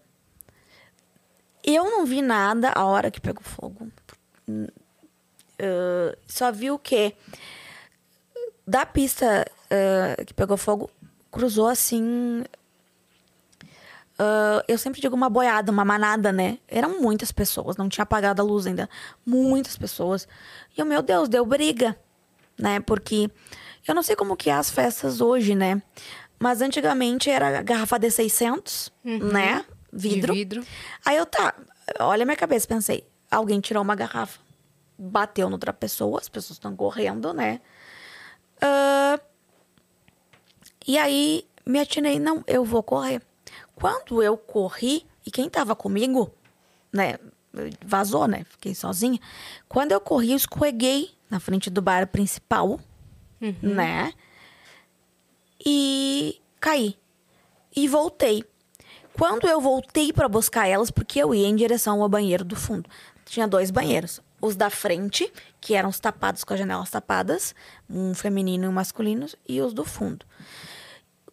Eu 1.64 1.84
não 1.84 2.06
vi 2.06 2.22
nada 2.22 2.72
a 2.74 2.86
hora 2.86 3.12
que 3.12 3.22
pegou 3.22 3.44
fogo. 3.44 3.92
Ah, 5.60 6.16
só 6.28 6.52
vi 6.52 6.72
o 6.72 6.80
quê? 6.80 7.14
Da 8.66 8.86
pista 8.86 9.46
ah, 9.70 10.24
que 10.24 10.34
pegou 10.34 10.58
fogo, 10.58 10.90
cruzou 11.32 11.68
assim. 11.68 12.44
ah, 14.18 14.64
eu 14.68 14.78
sempre 14.78 15.02
digo 15.02 15.16
uma 15.16 15.30
boiada, 15.30 15.72
uma 15.72 15.86
manada, 15.86 16.32
né? 16.32 16.60
Eram 16.68 17.02
muitas 17.02 17.32
pessoas, 17.32 17.78
não 17.78 17.90
tinha 17.90 18.04
apagado 18.04 18.42
a 18.42 18.46
luz 18.46 18.66
ainda. 18.68 18.90
Muitas 19.26 19.78
pessoas. 19.78 20.28
E 20.78 20.82
eu, 20.82 20.86
meu 20.86 21.02
Deus, 21.02 21.28
deu 21.30 21.46
briga, 21.46 21.96
né? 22.58 22.80
Porque 22.80 23.30
eu 23.88 23.96
não 23.96 24.04
sei 24.04 24.16
como 24.16 24.36
que 24.38 24.50
é 24.50 24.54
as 24.54 24.70
festas 24.70 25.22
hoje, 25.22 25.56
né? 25.56 25.82
Mas 26.40 26.62
antigamente 26.62 27.30
era 27.30 27.62
garrafa 27.62 27.98
de 28.00 28.10
600, 28.10 28.92
né? 29.04 29.66
Vidro. 29.92 30.34
Vidro. 30.34 30.66
Aí 31.04 31.18
eu, 31.18 31.26
tá, 31.26 31.54
olha 32.00 32.24
a 32.24 32.26
minha 32.26 32.38
cabeça, 32.38 32.66
pensei. 32.68 33.06
Alguém 33.30 33.60
tirou 33.60 33.84
uma 33.84 33.96
garrafa, 33.96 34.40
bateu 35.00 35.50
noutra 35.50 35.72
pessoa, 35.72 36.20
as 36.20 36.28
pessoas 36.28 36.58
estão 36.58 36.76
correndo, 36.76 37.34
né? 37.34 37.62
Ah, 38.62 39.20
e 40.86 40.98
aí 40.98 41.48
me 41.66 41.80
atinei, 41.80 42.20
não, 42.20 42.44
eu 42.46 42.66
vou 42.66 42.84
correr. 42.84 43.22
Quando 43.74 44.22
eu 44.22 44.36
corri, 44.36 45.06
e 45.26 45.32
quem 45.32 45.50
tava 45.50 45.76
comigo, 45.76 46.34
né, 46.92 47.18
vazou, 47.86 48.28
né? 48.28 48.44
Fiquei 48.50 48.76
sozinha. 48.76 49.20
Quando 49.68 49.94
eu 49.94 50.02
corri, 50.02 50.32
eu 50.32 50.38
escorreguei 50.38 51.12
na 51.30 51.40
frente 51.40 51.70
do 51.70 51.82
bar 51.82 52.08
principal, 52.08 52.80
né? 53.62 54.14
E 55.66 56.42
caí. 56.60 56.98
E 57.76 57.88
voltei. 57.88 58.44
Quando 59.14 59.48
eu 59.48 59.62
voltei 59.62 60.12
para 60.12 60.28
buscar 60.28 60.68
elas, 60.68 60.92
porque 60.92 61.20
eu 61.20 61.34
ia 61.34 61.48
em 61.48 61.56
direção 61.56 62.02
ao 62.02 62.10
banheiro 62.10 62.44
do 62.44 62.56
fundo. 62.56 62.90
Tinha 63.26 63.48
dois 63.48 63.70
banheiros. 63.70 64.22
Os 64.42 64.56
da 64.56 64.70
frente, 64.70 65.32
que 65.60 65.76
eram 65.76 65.90
os 65.90 66.00
tapados 66.00 66.44
com 66.44 66.54
as 66.54 66.60
janelas 66.60 66.90
tapadas, 66.90 67.54
um 67.90 68.14
feminino 68.14 68.66
e 68.66 68.68
um 68.68 68.72
masculino, 68.72 69.28
e 69.48 69.62
os 69.62 69.74
do 69.74 69.84
fundo. 69.84 70.26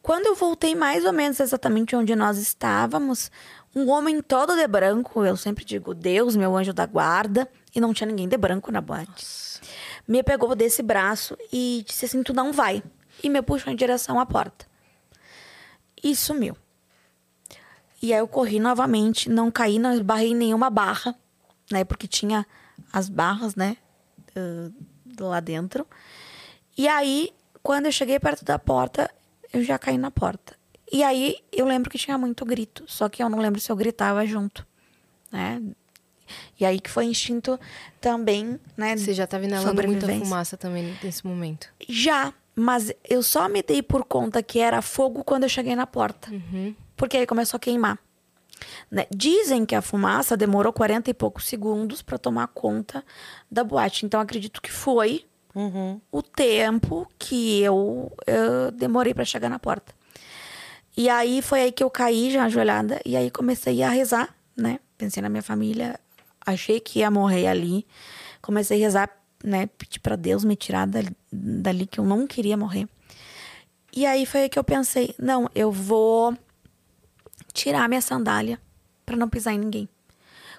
Quando 0.02 0.26
eu 0.26 0.34
voltei 0.34 0.74
mais 0.74 1.04
ou 1.04 1.12
menos 1.12 1.40
exatamente 1.40 1.96
onde 1.96 2.14
nós 2.14 2.38
estávamos, 2.38 3.30
um 3.74 3.90
homem 3.90 4.22
todo 4.22 4.54
de 4.56 4.66
branco, 4.66 5.24
eu 5.24 5.36
sempre 5.36 5.64
digo 5.64 5.92
Deus, 5.94 6.36
meu 6.36 6.56
anjo 6.56 6.72
da 6.72 6.86
guarda, 6.86 7.48
e 7.74 7.80
não 7.80 7.92
tinha 7.92 8.06
ninguém 8.06 8.28
de 8.28 8.36
branco 8.36 8.70
na 8.70 8.80
boate. 8.80 9.26
Me 10.06 10.22
pegou 10.22 10.54
desse 10.54 10.82
braço 10.82 11.36
e 11.52 11.84
disse 11.86 12.04
assim: 12.06 12.22
Tu 12.22 12.32
não 12.32 12.52
vai. 12.52 12.82
E 13.22 13.28
me 13.28 13.42
puxou 13.42 13.72
em 13.72 13.76
direção 13.76 14.20
à 14.20 14.24
porta. 14.24 14.66
E 16.02 16.14
sumiu. 16.14 16.56
E 18.00 18.12
aí 18.12 18.20
eu 18.20 18.28
corri 18.28 18.60
novamente, 18.60 19.28
não 19.28 19.50
caí, 19.50 19.78
não 19.78 19.92
esbarrei 19.92 20.30
em 20.30 20.36
nenhuma 20.36 20.70
barra, 20.70 21.14
né? 21.70 21.82
Porque 21.82 22.06
tinha 22.06 22.46
as 22.92 23.08
barras, 23.08 23.54
né? 23.54 23.76
ãh, 24.36 24.70
lá 25.18 25.40
dentro. 25.40 25.86
E 26.76 26.86
aí, 26.86 27.30
quando 27.62 27.86
eu 27.86 27.92
cheguei 27.92 28.18
perto 28.20 28.44
da 28.44 28.58
porta, 28.58 29.10
eu 29.52 29.62
já 29.64 29.78
caí 29.78 29.96
na 29.96 30.10
porta. 30.10 30.54
E 30.92 31.02
aí 31.02 31.38
eu 31.50 31.66
lembro 31.66 31.90
que 31.90 31.98
tinha 31.98 32.16
muito 32.16 32.44
grito, 32.44 32.84
só 32.86 33.08
que 33.08 33.22
eu 33.22 33.28
não 33.28 33.40
lembro 33.40 33.60
se 33.60 33.72
eu 33.72 33.76
gritava 33.76 34.24
junto, 34.24 34.64
né? 35.32 35.60
E 36.58 36.64
aí 36.64 36.80
que 36.80 36.90
foi 36.90 37.06
instinto 37.06 37.58
também, 38.00 38.58
né? 38.76 38.96
Você 38.96 39.12
já 39.14 39.26
tava 39.26 39.44
inalando 39.44 39.82
muita 39.86 40.06
fumaça 40.06 40.56
também 40.56 40.96
nesse 41.02 41.26
momento. 41.26 41.68
Já, 41.88 42.32
mas 42.54 42.92
eu 43.08 43.22
só 43.22 43.48
me 43.48 43.62
dei 43.62 43.82
por 43.82 44.04
conta 44.04 44.42
que 44.42 44.60
era 44.60 44.80
fogo 44.80 45.24
quando 45.24 45.44
eu 45.44 45.48
cheguei 45.48 45.74
na 45.74 45.86
porta. 45.86 46.30
Porque 46.96 47.16
aí 47.16 47.26
começou 47.26 47.58
a 47.58 47.60
queimar. 47.60 47.98
Né? 48.90 49.06
Dizem 49.10 49.64
que 49.64 49.74
a 49.74 49.82
fumaça 49.82 50.36
demorou 50.36 50.72
40 50.72 51.10
e 51.10 51.14
poucos 51.14 51.46
segundos 51.46 52.02
para 52.02 52.18
tomar 52.18 52.48
conta 52.48 53.04
da 53.50 53.62
boate. 53.64 54.06
Então 54.06 54.20
acredito 54.20 54.60
que 54.62 54.70
foi 54.70 55.24
o 56.12 56.22
tempo 56.22 57.08
que 57.18 57.62
eu, 57.62 58.12
eu 58.26 58.70
demorei 58.72 59.14
para 59.14 59.24
chegar 59.24 59.48
na 59.48 59.58
porta. 59.58 59.94
E 60.94 61.08
aí 61.08 61.40
foi 61.40 61.62
aí 61.62 61.72
que 61.72 61.82
eu 61.82 61.90
caí 61.90 62.30
já 62.30 62.44
ajoelhada 62.44 63.00
e 63.06 63.16
aí 63.16 63.30
comecei 63.30 63.82
a 63.82 63.88
rezar, 63.88 64.34
né? 64.54 64.80
Pensei 64.98 65.22
na 65.22 65.30
minha 65.30 65.42
família, 65.42 65.98
achei 66.44 66.78
que 66.78 66.98
ia 66.98 67.10
morrer 67.10 67.46
ali. 67.46 67.86
Comecei 68.42 68.82
a 68.82 68.84
rezar 68.84 69.10
né? 69.46 69.68
Pedi 69.78 70.00
para 70.00 70.16
Deus 70.16 70.44
me 70.44 70.56
tirar 70.56 70.86
dali, 70.86 71.16
dali 71.32 71.86
que 71.86 72.00
eu 72.00 72.04
não 72.04 72.26
queria 72.26 72.56
morrer. 72.56 72.88
E 73.94 74.04
aí 74.04 74.26
foi 74.26 74.42
aí 74.42 74.48
que 74.48 74.58
eu 74.58 74.64
pensei, 74.64 75.14
não, 75.18 75.48
eu 75.54 75.70
vou 75.70 76.36
tirar 77.56 77.88
minha 77.88 78.02
sandália 78.02 78.60
para 79.04 79.16
não 79.16 79.28
pisar 79.28 79.54
em 79.54 79.58
ninguém. 79.58 79.88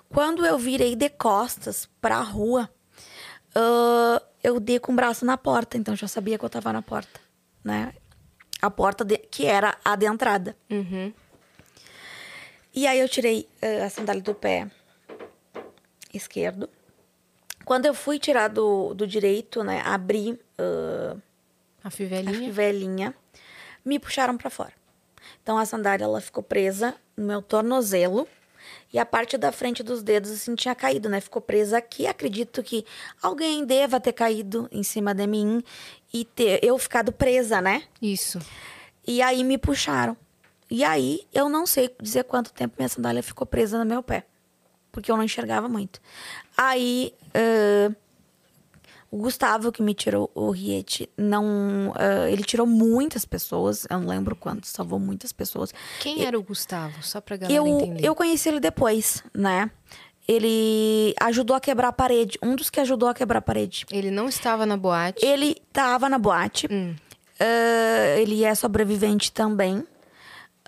Quando 0.10 0.46
eu 0.46 0.58
virei 0.58 0.96
de 0.96 1.10
costas 1.10 1.88
para 2.02 2.18
a 2.18 2.22
rua, 2.22 2.70
uh, 3.56 4.26
eu 4.44 4.60
dei 4.60 4.80
com 4.80 4.92
o 4.92 4.96
braço 4.96 5.26
na 5.26 5.38
porta, 5.38 5.78
então 5.78 5.96
já 5.96 6.08
sabia 6.08 6.38
que 6.38 6.46
eu 6.46 6.50
tava 6.50 6.74
na 6.74 6.82
porta, 6.82 7.20
né? 7.64 7.94
A 8.62 8.72
porta 8.72 9.06
de, 9.06 9.18
que 9.18 9.46
era 9.46 9.78
a 9.86 9.96
de 9.96 10.08
entrada. 10.08 10.58
Uhum. 10.70 11.14
E 12.74 12.88
aí 12.88 13.00
eu 13.00 13.08
tirei 13.08 13.48
uh, 13.62 13.86
a 13.86 13.90
sandália 13.90 14.22
do 14.22 14.34
pé 14.34 14.70
esquerdo. 16.14 16.70
Quando 17.64 17.86
eu 17.86 17.94
fui 17.94 18.18
tirar 18.18 18.48
do, 18.48 18.94
do 18.94 19.06
direito, 19.06 19.62
né, 19.64 19.82
abri 19.86 20.32
uh, 20.32 21.22
a 21.84 21.90
a 21.90 21.92
fivelinha. 21.92 22.40
fivelinha, 22.40 23.16
me 23.84 24.00
puxaram 24.00 24.38
para 24.38 24.50
fora. 24.50 24.77
Então 25.48 25.58
a 25.58 25.66
sandália 25.66 26.04
ela 26.04 26.20
ficou 26.20 26.44
presa 26.44 26.94
no 27.16 27.24
meu 27.24 27.42
tornozelo 27.42 28.28
e 28.92 29.00
a 29.00 29.06
parte 29.06 29.38
da 29.38 29.50
frente 29.50 29.82
dos 29.82 30.04
dedos 30.04 30.30
assim 30.30 30.54
tinha 30.56 30.76
caído, 30.76 31.08
né? 31.08 31.22
Ficou 31.22 31.42
presa 31.42 31.78
aqui. 31.78 32.06
Acredito 32.06 32.62
que 32.62 32.86
alguém 33.24 33.64
deva 33.64 33.98
ter 33.98 34.12
caído 34.12 34.68
em 34.70 34.84
cima 34.84 35.16
de 35.16 35.26
mim 35.26 35.64
e 36.14 36.26
ter 36.26 36.60
eu 36.62 36.78
ficado 36.78 37.14
presa, 37.14 37.62
né? 37.62 37.84
Isso. 38.02 38.40
E 39.08 39.22
aí 39.22 39.42
me 39.42 39.58
puxaram. 39.58 40.18
E 40.70 40.84
aí 40.84 41.22
eu 41.34 41.48
não 41.48 41.66
sei 41.66 41.96
dizer 42.02 42.26
quanto 42.26 42.52
tempo 42.52 42.76
minha 42.78 42.90
sandália 42.90 43.24
ficou 43.24 43.48
presa 43.48 43.80
no 43.80 43.86
meu 43.86 44.04
pé, 44.04 44.26
porque 44.92 45.10
eu 45.10 45.16
não 45.16 45.24
enxergava 45.24 45.70
muito. 45.70 46.02
Aí 46.58 47.14
ãh, 47.34 47.96
o 49.10 49.18
Gustavo 49.18 49.72
que 49.72 49.82
me 49.82 49.94
tirou 49.94 50.30
o 50.36 50.50
riete, 50.52 51.10
não, 51.18 51.94
ãh, 51.98 52.30
ele 52.30 52.44
tirou 52.44 52.68
muitas 52.68 53.24
pessoas, 53.26 53.86
eu 53.90 54.00
não 54.00 54.08
lembro 54.08 54.36
quantos, 54.36 54.70
salvou 54.70 55.00
muitas 55.00 55.32
pessoas. 55.32 55.74
Quem 56.00 56.26
era 56.26 56.38
o 56.38 56.44
Gustavo? 56.44 57.02
Só 57.02 57.22
pra 57.22 57.38
galera 57.38 57.58
Eu, 57.58 57.68
entender. 57.68 58.06
eu 58.06 58.14
conheci 58.16 58.50
ele 58.50 58.60
depois, 58.60 59.24
né? 59.34 59.72
Ele 60.28 61.16
ajudou 61.22 61.56
a 61.56 61.60
quebrar 61.62 61.88
a 61.88 61.94
parede, 61.94 62.38
um 62.44 62.54
dos 62.56 62.70
que 62.70 62.82
ajudou 62.82 63.08
a 63.08 63.14
quebrar 63.14 63.40
a 63.40 63.42
parede. 63.42 63.86
Ele 63.90 64.12
não 64.12 64.28
estava 64.28 64.66
na 64.66 64.76
boate. 64.76 65.26
Ele 65.26 65.56
tava 65.72 66.10
na 66.10 66.18
boate. 66.18 66.68
Hum. 66.70 66.94
Ah, 67.40 68.18
ele 68.20 68.44
é 68.44 68.54
sobrevivente 68.54 69.32
também. 69.32 69.86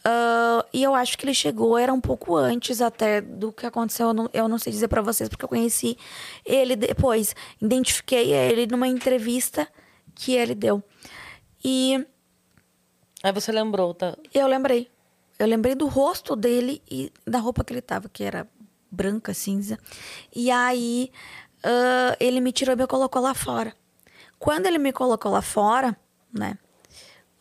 Ah, 0.04 0.66
e 0.74 0.84
eu 0.84 0.96
acho 0.96 1.18
que 1.18 1.26
ele 1.26 1.34
chegou, 1.34 1.78
era 1.78 1.94
um 1.94 2.02
pouco 2.02 2.36
antes 2.36 2.82
até 2.82 3.22
do 3.22 3.52
que 3.52 3.66
aconteceu. 3.66 4.08
Eu 4.08 4.14
não, 4.14 4.30
eu 4.34 4.48
não 4.48 4.58
sei 4.58 4.72
dizer 4.72 4.88
pra 4.88 5.02
vocês, 5.02 5.30
porque 5.30 5.46
eu 5.46 5.50
conheci 5.50 5.98
ele 6.46 6.76
depois. 6.76 7.36
Identifiquei 7.62 8.34
ele 8.34 8.68
numa 8.68 8.88
entrevista 8.88 9.68
que 10.16 10.34
ele 10.36 10.56
deu. 10.56 10.84
E 11.64 12.06
Aí 13.22 13.34
você 13.34 13.52
lembrou, 13.52 13.94
tá? 13.94 14.16
eu 14.34 14.48
lembrei. 14.48 14.90
Eu 15.38 15.48
lembrei 15.48 15.76
do 15.76 15.88
rosto 15.88 16.36
dele 16.36 16.82
e 16.90 17.12
da 17.26 17.40
roupa 17.40 17.64
que 17.64 17.72
ele 17.72 17.82
tava, 17.82 18.10
que 18.10 18.24
era 18.24 18.48
branca, 18.92 19.34
cinza. 19.34 19.78
E 20.36 20.52
aí 20.52 21.12
ah, 21.64 22.16
ele 22.20 22.40
me 22.42 22.52
tirou 22.52 22.74
e 22.74 22.78
me 22.78 22.88
colocou 22.88 23.22
lá 23.22 23.34
fora. 23.34 23.74
Quando 24.38 24.66
ele 24.66 24.78
me 24.78 24.92
colocou 24.94 25.32
lá 25.32 25.42
fora, 25.42 25.98
né? 26.34 26.58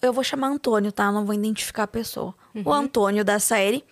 Eu 0.01 0.13
vou 0.13 0.23
chamar 0.25 0.49
Antônio, 0.49 0.93
tá? 0.93 1.07
Eu 1.07 1.13
não 1.13 1.25
vou 1.25 1.35
identificar 1.35 1.85
a 1.85 1.89
pessoa. 1.89 2.35
O 2.65 2.73
Antônio 2.73 3.25
da 3.25 3.39
série. 3.39 3.85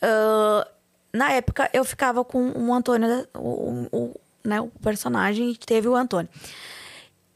ah, 0.00 0.66
na 1.12 1.30
época, 1.32 1.68
eu 1.74 1.84
ficava 1.84 2.24
com 2.24 2.50
o 2.52 2.72
Antônio, 2.72 3.28
o, 3.34 3.86
o- 3.92 4.20
né, 4.44 4.60
o 4.60 4.68
personagem, 4.82 5.54
teve 5.54 5.86
o 5.88 5.94
Antônio. 5.94 6.28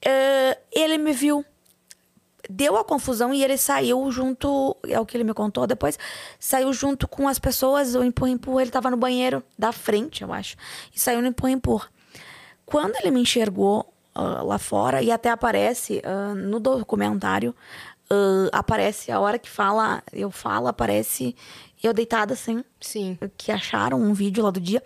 Ah, 0.04 0.56
ele 0.72 0.98
me 0.98 1.12
viu 1.12 1.44
deu 2.48 2.76
a 2.76 2.84
confusão 2.84 3.34
e 3.34 3.42
ele 3.42 3.56
saiu 3.58 4.08
junto, 4.12 4.76
é 4.86 5.00
o 5.00 5.04
que 5.04 5.16
ele 5.16 5.24
me 5.24 5.34
contou 5.34 5.66
depois, 5.66 5.98
saiu 6.38 6.72
junto 6.72 7.08
com 7.08 7.26
as 7.26 7.40
pessoas, 7.40 7.96
o 7.96 8.04
empurra 8.04 8.30
empurra, 8.30 8.62
ele 8.62 8.70
tava 8.70 8.88
no 8.88 8.96
banheiro 8.96 9.42
da 9.58 9.72
frente, 9.72 10.22
eu 10.22 10.32
acho, 10.32 10.56
e 10.94 11.00
saiu 11.00 11.20
no 11.20 11.26
empurra 11.26 11.50
empurra. 11.50 11.88
Quando 12.64 12.94
ele 13.00 13.10
me 13.10 13.20
enxergou 13.20 13.92
ah, 14.14 14.42
lá 14.44 14.58
fora 14.60 15.02
e 15.02 15.10
até 15.10 15.28
aparece 15.28 16.00
ah, 16.04 16.34
no 16.36 16.60
documentário, 16.60 17.52
ah, 18.10 18.48
aparece 18.52 19.10
a 19.10 19.18
hora 19.20 19.38
que 19.38 19.48
fala, 19.48 20.02
eu 20.12 20.30
falo, 20.30 20.68
aparece 20.68 21.34
eu 21.82 21.92
deitada 21.92 22.34
assim, 22.34 22.64
Sim. 22.80 23.18
que 23.36 23.52
acharam 23.52 24.00
um 24.00 24.12
vídeo 24.12 24.42
lá 24.42 24.50
do 24.50 24.60
dia. 24.60 24.82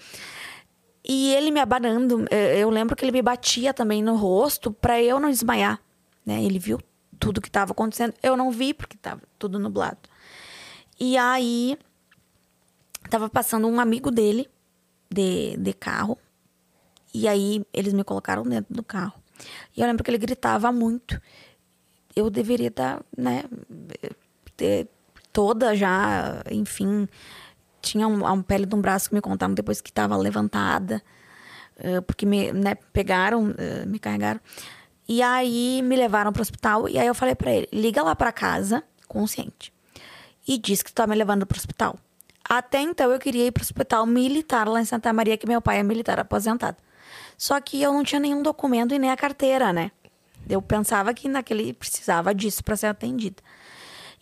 E 1.05 1.33
ele 1.35 1.51
me 1.51 1.61
abanando, 1.61 2.27
eh, 2.31 2.59
eu 2.59 2.69
lembro 2.69 2.95
que 2.95 3.05
ele 3.05 3.13
me 3.13 3.23
batia 3.23 3.73
também 3.73 4.03
no 4.03 4.17
rosto 4.17 4.71
pra 4.71 5.03
eu 5.03 5.19
não 5.19 5.31
desmaiar, 5.31 5.81
né? 6.27 6.43
Ele 6.43 6.59
viu 6.59 6.79
tudo 7.19 7.41
que 7.41 7.51
tava 7.51 7.73
acontecendo. 7.73 8.15
Eu 8.23 8.37
não 8.37 8.51
vi 8.51 8.75
porque 8.75 8.97
tava 8.97 9.23
tudo 9.39 9.59
nublado. 9.59 9.99
E 10.99 11.17
aí 11.17 11.79
tava 13.09 13.29
passando 13.31 13.67
um 13.67 13.81
amigo 13.81 14.11
dele 14.11 14.49
de, 15.11 15.57
de 15.57 15.73
carro. 15.73 16.19
E 17.13 17.27
aí 17.27 17.65
eles 17.73 17.93
me 17.93 18.05
colocaram 18.05 18.43
dentro 18.43 18.73
do 18.75 18.83
carro. 18.83 19.15
E 19.77 19.81
eu 19.81 19.87
lembro 19.87 20.05
que 20.05 20.11
ele 20.11 20.19
gritava 20.19 20.71
muito. 20.71 21.21
Eu 22.15 22.29
deveria 22.29 22.69
estar, 22.69 23.03
né, 23.17 23.45
ter 24.57 24.89
toda 25.33 25.75
já, 25.75 26.43
enfim, 26.51 27.09
tinha 27.81 28.07
um, 28.07 28.43
pele 28.43 28.67
de 28.67 28.75
um 28.75 28.81
braço 28.81 29.09
que 29.09 29.15
me 29.15 29.21
contaram 29.21 29.55
depois 29.55 29.81
que 29.81 29.91
estava 29.91 30.17
levantada, 30.17 31.03
eh, 31.79 32.01
porque 32.01 32.27
me 32.27 32.53
né, 32.53 32.75
pegaram, 32.93 33.55
eh, 33.57 33.87
me 33.87 33.99
carregaram. 33.99 34.41
E 35.09 35.23
aí 35.23 35.83
me 35.83 35.97
levaram 35.97 36.33
para 36.33 36.41
o 36.41 36.43
hospital 36.43 36.89
e 36.89 36.99
aí 36.99 37.07
eu 37.07 37.15
falei 37.15 37.35
para 37.35 37.51
ele: 37.53 37.69
liga 37.73 38.03
lá 38.03 38.15
para 38.15 38.33
casa, 38.33 38.83
consciente, 39.09 39.73
e 40.47 40.59
diz 40.59 40.83
que 40.83 40.93
tu 40.93 40.95
tá 40.97 41.07
me 41.07 41.17
levando 41.17 41.47
para 41.47 41.57
o 41.57 41.59
hospital. 41.59 41.97
Até 42.49 42.81
então 42.81 43.11
eu 43.11 43.19
queria 43.19 43.47
ir 43.47 43.53
para 43.53 43.61
o 43.61 43.65
hospital 43.65 44.07
militar 44.07 44.69
lá 44.69 44.81
em 44.81 44.85
Santa 44.85 45.13
Maria, 45.13 45.37
que 45.37 45.47
meu 45.47 45.63
pai 45.63 45.79
é 45.79 45.83
militar 45.83 46.19
aposentado. 46.19 46.77
Só 47.39 47.61
que 47.61 47.81
eu 47.81 47.93
não 47.93 48.05
tinha 48.05 48.21
nenhum 48.21 48.43
documento 48.43 48.95
e 48.95 48.99
nem 48.99 49.11
a 49.11 49.17
carteira, 49.17 49.73
né? 49.73 49.91
Eu 50.49 50.61
pensava 50.61 51.13
que 51.15 51.29
naquele 51.29 51.73
precisava 51.73 52.35
disso 52.35 52.63
para 52.65 52.77
ser 52.77 52.87
atendida. 52.87 53.43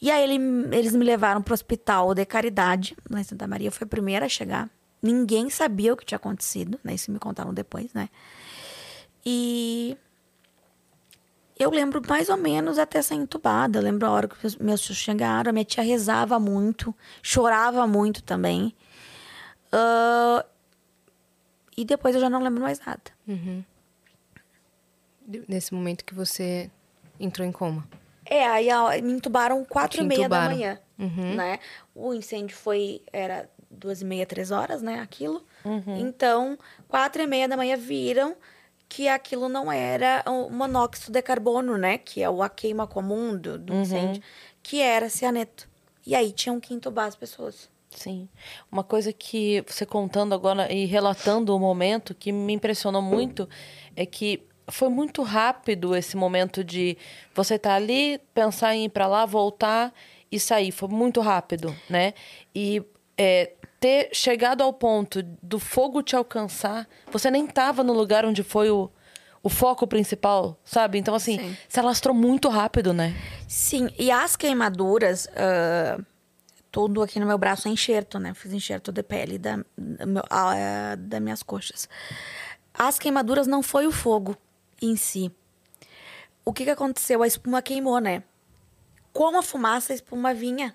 E 0.01 0.11
aí 0.11 0.23
ele- 0.23 0.77
eles 0.77 0.95
me 0.95 1.05
levaram 1.05 1.43
para 1.43 1.53
o 1.53 1.55
hospital 1.55 2.15
de 2.15 2.25
caridade, 2.25 2.97
lá 3.11 3.21
em 3.21 3.25
Santa 3.25 3.47
Maria. 3.47 3.69
Eu 3.69 3.73
fui 3.73 3.85
a 3.85 3.89
primeira 3.89 4.27
a 4.27 4.29
chegar. 4.29 4.69
Ninguém 5.03 5.49
sabia 5.51 5.93
o 5.93 5.97
que 5.97 6.05
tinha 6.05 6.17
acontecido, 6.17 6.79
né? 6.85 6.95
Isso 6.95 7.11
me 7.11 7.19
contaram 7.19 7.53
depois, 7.55 7.93
né? 7.93 8.09
E 9.25 9.97
eu 11.59 11.71
lembro 11.71 12.01
mais 12.09 12.29
ou 12.29 12.37
menos 12.37 12.79
até 12.79 13.03
ser 13.03 13.15
entubada. 13.15 13.79
Eu 13.79 13.83
lembro 13.83 14.07
a 14.07 14.11
hora 14.11 14.29
que 14.29 14.63
meus 14.63 14.81
tios 14.81 14.99
chegaram. 14.99 15.51
A 15.51 15.53
minha 15.53 15.65
tia 15.65 15.83
rezava 15.83 16.39
muito, 16.39 16.95
chorava 17.23 17.87
muito 17.87 18.23
também. 18.23 18.75
Ah, 19.73 20.45
e 21.77 21.85
depois 21.85 22.15
eu 22.15 22.21
já 22.21 22.31
não 22.31 22.43
lembro 22.43 22.63
mais 22.63 22.79
nada. 22.81 23.03
Nesse 25.47 25.75
momento 25.75 26.05
que 26.05 26.15
você 26.15 26.71
entrou 27.21 27.47
em 27.47 27.53
coma. 27.53 27.87
É, 28.25 28.47
aí 28.47 28.69
me 29.03 29.13
entubaram 29.13 29.65
quatro 29.65 30.03
e 30.03 30.05
meia 30.05 30.29
da 30.29 30.43
manhã, 30.43 30.79
né? 30.99 31.59
O 31.95 32.13
incêndio 32.13 32.57
foi, 32.57 33.03
era 33.13 33.49
duas 33.71 34.01
e 34.01 34.05
meia, 34.05 34.27
três 34.27 34.51
horas, 34.51 34.83
né, 34.83 35.01
aquilo. 35.01 35.43
Então, 35.99 36.59
quatro 36.87 37.23
e 37.23 37.27
meia 37.27 37.49
da 37.49 37.57
manhã 37.57 37.77
viram 37.77 38.37
que 38.89 39.07
aquilo 39.07 39.49
não 39.49 39.71
era 39.71 40.25
o 40.27 40.49
monóxido 40.49 41.13
de 41.13 41.23
carbono, 41.23 41.77
né? 41.77 41.99
Que 41.99 42.23
é 42.23 42.31
o 42.31 42.43
a 42.43 42.49
queima 42.49 42.87
comum 42.87 43.37
do, 43.37 43.59
do 43.59 43.75
incêndio, 43.75 44.23
que 44.63 44.81
era 44.81 45.09
cianeto. 45.11 45.69
E 46.07 46.15
aí 46.15 46.33
tinham 46.33 46.59
que 46.59 46.73
entubar 46.73 47.07
as 47.07 47.15
pessoas. 47.15 47.69
Sim. 47.91 48.29
Uma 48.71 48.85
coisa 48.85 49.13
que 49.13 49.63
você 49.67 49.85
contando 49.85 50.35
agora 50.35 50.73
e 50.73 50.85
relatando 50.85 51.55
o 51.55 51.59
momento 51.59 52.15
que 52.15 52.33
me 52.33 52.53
impressionou 52.53 53.03
muito 53.03 53.49
é 53.97 54.07
que 54.07 54.48
foi 54.71 54.89
muito 54.89 55.23
rápido 55.23 55.97
esse 55.97 56.17
momento 56.17 56.63
de 56.63 56.97
você 57.35 57.55
estar 57.55 57.75
ali, 57.75 58.21
pensar 58.35 58.75
em 58.75 58.85
ir 58.85 58.89
para 58.89 59.07
lá, 59.07 59.25
voltar 59.25 59.93
e 60.31 60.39
sair. 60.39 60.71
Foi 60.71 60.89
muito 60.89 61.21
rápido, 61.21 61.75
né? 61.89 62.15
E 62.55 62.83
é, 63.17 63.53
ter 63.81 64.11
chegado 64.13 64.63
ao 64.63 64.73
ponto 64.73 65.23
do 65.43 65.59
fogo 65.59 66.03
te 66.03 66.15
alcançar, 66.15 66.87
você 67.11 67.31
nem 67.31 67.47
estava 67.47 67.83
no 67.83 67.93
lugar 67.93 68.25
onde 68.25 68.43
foi 68.43 68.71
o, 68.71 68.91
o 69.43 69.49
foco 69.49 69.87
principal, 69.87 70.59
sabe? 70.65 70.99
Então, 70.99 71.15
assim, 71.15 71.39
Sim. 71.39 71.57
se 71.69 71.81
alastrou 71.81 72.15
muito 72.15 72.49
rápido, 72.49 72.93
né? 72.93 73.15
Sim, 73.47 73.89
e 73.99 74.11
as 74.11 74.37
queimaduras, 74.37 75.29
ah, 75.35 75.99
tudo 76.71 77.03
aqui 77.03 77.19
no 77.19 77.27
meu 77.27 77.39
braço 77.39 77.69
é 77.69 77.71
enxerto, 77.71 78.19
né? 78.19 78.35
Fiz 78.35 78.53
enxerto 78.53 78.93
de 78.93 79.03
pele 79.03 79.39
da, 79.39 79.59
da 79.77 80.07
meu, 80.07 80.23
ah, 80.29 80.97
das 80.99 81.21
minhas 81.21 81.43
coxas. 81.43 81.89
As 82.75 82.99
queimaduras 82.99 83.47
não 83.47 83.63
foi 83.63 83.87
o 83.87 83.93
fogo 83.93 84.37
em 84.81 84.97
si. 84.97 85.31
O 86.45 86.53
que, 86.53 86.65
que 86.65 86.71
aconteceu? 86.71 87.23
A 87.23 87.27
espuma 87.27 87.61
queimou, 87.63 87.99
né? 88.01 88.23
Com 89.13 89.37
a 89.39 89.43
fumaça, 89.43 89.93
a 89.93 89.97
espuma 89.97 90.33
vinha. 90.33 90.75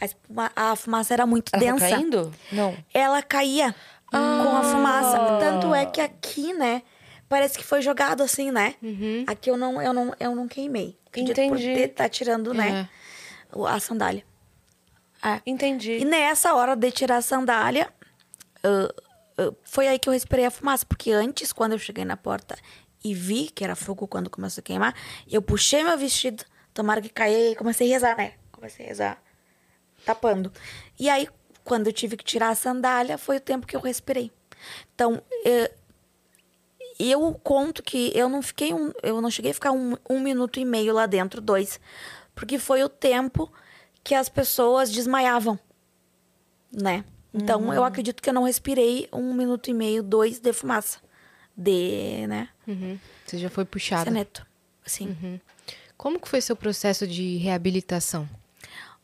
A, 0.00 0.04
espuma- 0.04 0.52
a 0.56 0.74
fumaça 0.76 1.12
era 1.14 1.26
muito 1.26 1.50
Ela 1.54 1.60
densa 1.60 1.88
tá 1.88 1.94
caindo? 1.96 2.34
Não. 2.50 2.76
ela 2.94 3.22
caía 3.22 3.74
com 4.06 4.16
a 4.16 4.62
fumaça. 4.64 5.18
Tanto 5.38 5.74
é 5.74 5.86
que 5.86 6.00
aqui, 6.00 6.52
né, 6.54 6.82
parece 7.28 7.58
que 7.58 7.64
foi 7.64 7.80
jogado 7.82 8.22
assim, 8.22 8.50
né? 8.50 8.74
Aqui 9.26 9.50
eu 9.50 9.56
não, 9.56 9.80
eu 9.80 9.92
não, 9.92 10.14
eu 10.18 10.34
não 10.34 10.48
queimei. 10.48 10.98
Acredito 11.06 11.34
por 11.36 11.42
Entendi. 11.42 11.74
ter- 11.74 11.88
tá 11.88 12.08
tirando, 12.08 12.52
né? 12.54 12.88
o- 13.54 13.66
A 13.66 13.78
sandália. 13.78 14.24
É. 15.22 15.40
Entendi. 15.46 15.98
E 15.98 16.04
nessa 16.04 16.54
hora 16.54 16.74
de 16.74 16.90
tirar 16.90 17.18
a 17.18 17.22
sandália, 17.22 17.92
ah, 18.64 18.88
ah, 19.38 19.52
foi 19.62 19.86
aí 19.88 19.98
que 19.98 20.08
eu 20.08 20.12
respirei 20.12 20.46
a 20.46 20.50
fumaça. 20.50 20.84
Porque 20.86 21.12
antes, 21.12 21.52
quando 21.52 21.72
eu 21.72 21.78
cheguei 21.78 22.04
na 22.04 22.16
porta 22.16 22.56
e 23.04 23.14
vi 23.14 23.50
que 23.50 23.64
era 23.64 23.74
fogo 23.74 24.06
quando 24.06 24.30
começou 24.30 24.60
a 24.60 24.64
queimar, 24.64 24.94
eu 25.30 25.42
puxei 25.42 25.82
meu 25.82 25.96
vestido, 25.98 26.44
tomara 26.72 27.00
que 27.00 27.08
caia 27.08 27.50
e 27.50 27.56
comecei 27.56 27.88
a 27.90 27.94
rezar, 27.94 28.16
né? 28.16 28.34
Comecei 28.50 28.86
a 28.86 28.88
rezar, 28.88 29.22
tapando. 30.04 30.52
E 30.98 31.08
aí, 31.08 31.28
quando 31.64 31.86
eu 31.88 31.92
tive 31.92 32.16
que 32.16 32.24
tirar 32.24 32.50
a 32.50 32.54
sandália, 32.54 33.18
foi 33.18 33.36
o 33.36 33.40
tempo 33.40 33.66
que 33.66 33.76
eu 33.76 33.80
respirei. 33.80 34.30
Então, 34.94 35.22
eh, 35.44 35.72
eu 36.98 37.34
conto 37.42 37.82
que 37.82 38.12
eu 38.14 38.28
não 38.28 38.42
fiquei 38.42 38.72
um, 38.72 38.92
eu 39.02 39.20
não 39.20 39.30
cheguei 39.30 39.50
a 39.50 39.54
ficar 39.54 39.72
um, 39.72 39.96
um 40.08 40.20
minuto 40.20 40.60
e 40.60 40.64
meio 40.64 40.94
lá 40.94 41.06
dentro, 41.06 41.40
dois, 41.40 41.80
porque 42.34 42.58
foi 42.58 42.82
o 42.82 42.88
tempo 42.88 43.50
que 44.04 44.14
as 44.14 44.28
pessoas 44.28 44.90
desmaiavam, 44.90 45.58
né? 46.72 47.04
Então 47.34 47.72
eu 47.72 47.82
acredito 47.82 48.22
que 48.22 48.28
eu 48.28 48.34
não 48.34 48.44
respirei 48.44 49.08
um 49.12 49.32
minuto 49.32 49.70
e 49.70 49.74
meio, 49.74 50.02
dois 50.02 50.38
de 50.38 50.52
fumaça, 50.52 50.98
de, 51.56 52.26
né? 52.26 52.48
Uhum. 52.66 52.98
Você 53.26 53.38
já 53.38 53.50
foi 53.50 53.64
puxada. 53.64 54.04
Ceneto, 54.04 54.46
assim. 54.84 55.40
Como 55.96 56.18
que 56.18 56.28
foi 56.28 56.40
seu 56.40 56.56
processo 56.56 57.06
de 57.06 57.36
reabilitação? 57.36 58.28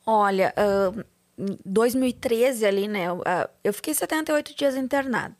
Olha, 0.05 0.53
ah, 0.57 1.05
em 1.39 1.59
2013 1.65 2.67
ali, 2.67 2.89
né? 2.89 3.05
eu, 3.05 3.23
ah, 3.25 3.49
eu 3.63 3.73
fiquei 3.73 3.95
78 3.95 4.57
dias 4.57 4.77
internada. 4.77 5.37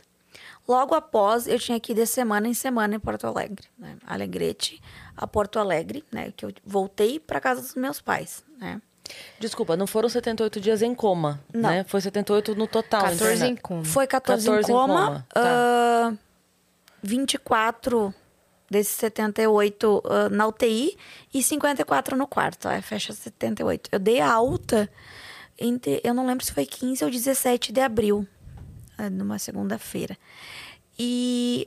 Logo 0.69 0.95
após, 0.95 1.49
eu 1.49 1.59
tinha 1.59 1.81
que 1.81 1.93
ir 1.93 1.95
de 1.95 2.05
semana 2.05 2.47
em 2.47 2.53
semana 2.53 2.95
em 2.95 3.01
Porto 3.01 3.27
Alegre, 3.27 3.67
né? 3.79 3.97
Alegrete 4.07 4.81
a 5.17 5.27
Porto 5.27 5.59
Alegre, 5.59 6.05
né? 6.13 6.31
Que 6.37 6.45
eu 6.45 6.53
voltei 6.63 7.19
para 7.19 7.41
casa 7.41 7.63
dos 7.63 7.75
meus 7.75 8.03
pais, 8.03 8.45
né? 8.59 8.81
Desculpa, 9.41 9.79
não 9.79 9.87
foram 9.87 10.11
78 10.11 10.61
dias 10.61 10.83
em 10.83 10.95
coma, 10.95 11.41
Não. 11.55 11.71
né? 11.71 11.85
Foi 11.85 12.03
78 12.03 12.55
no 12.55 12.67
total. 12.67 13.03
14 13.03 13.47
em 13.47 13.57
coma. 13.57 13.85
Foi 13.85 14.07
14, 14.07 14.47
14 14.47 14.71
em 14.71 14.75
em 14.75 14.77
coma, 14.77 15.07
coma, 15.07 15.27
tá. 15.33 16.15
Ah, 16.99 17.01
24 17.03 18.15
desses 18.71 18.93
78 18.97 20.03
ah, 20.05 20.29
na 20.29 20.47
UTI 20.47 20.97
e 21.33 21.43
54 21.43 22.17
no 22.17 22.27
quarto, 22.27 22.69
aí 22.69 22.83
fecha 22.83 23.13
78. 23.13 23.89
Eu 23.93 23.99
dei 23.99 24.21
alta, 24.21 24.91
entre, 25.59 26.01
eu 26.05 26.13
não 26.15 26.27
lembro 26.27 26.45
se 26.45 26.53
foi 26.53 26.67
15 26.67 27.05
ou 27.05 27.11
17 27.11 27.73
de 27.73 27.81
abril, 27.81 28.27
ah, 28.97 29.09
numa 29.11 29.39
segunda-feira. 29.39 30.17
E 30.99 31.67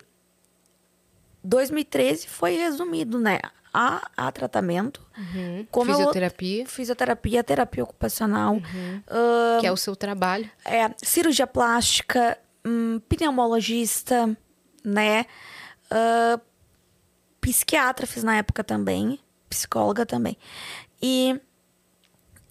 2013 1.43 2.27
foi 2.27 2.55
resumido, 2.57 3.19
né? 3.19 3.39
A, 3.73 4.09
a 4.17 4.31
tratamento. 4.31 5.01
Como 5.71 5.89
eu- 5.91 5.95
Fisioterapia, 5.97 6.65
fisioterapia, 6.67 7.43
terapia 7.43 7.83
ocupacional. 7.83 8.57
ah, 9.07 9.57
que 9.61 9.65
é 9.65 9.71
o 9.71 9.77
seu 9.77 9.95
trabalho. 9.95 10.49
é, 10.65 10.93
cirurgia 10.97 11.47
plástica, 11.47 12.37
hum, 12.65 12.99
pneumologista, 13.07 14.37
né? 14.83 15.25
Ah, 15.89 16.39
psiquiatra 17.39 18.05
fiz 18.07 18.23
na 18.23 18.35
época 18.37 18.63
também, 18.63 19.19
psicóloga 19.49 20.05
também. 20.05 20.37
E 21.01 21.39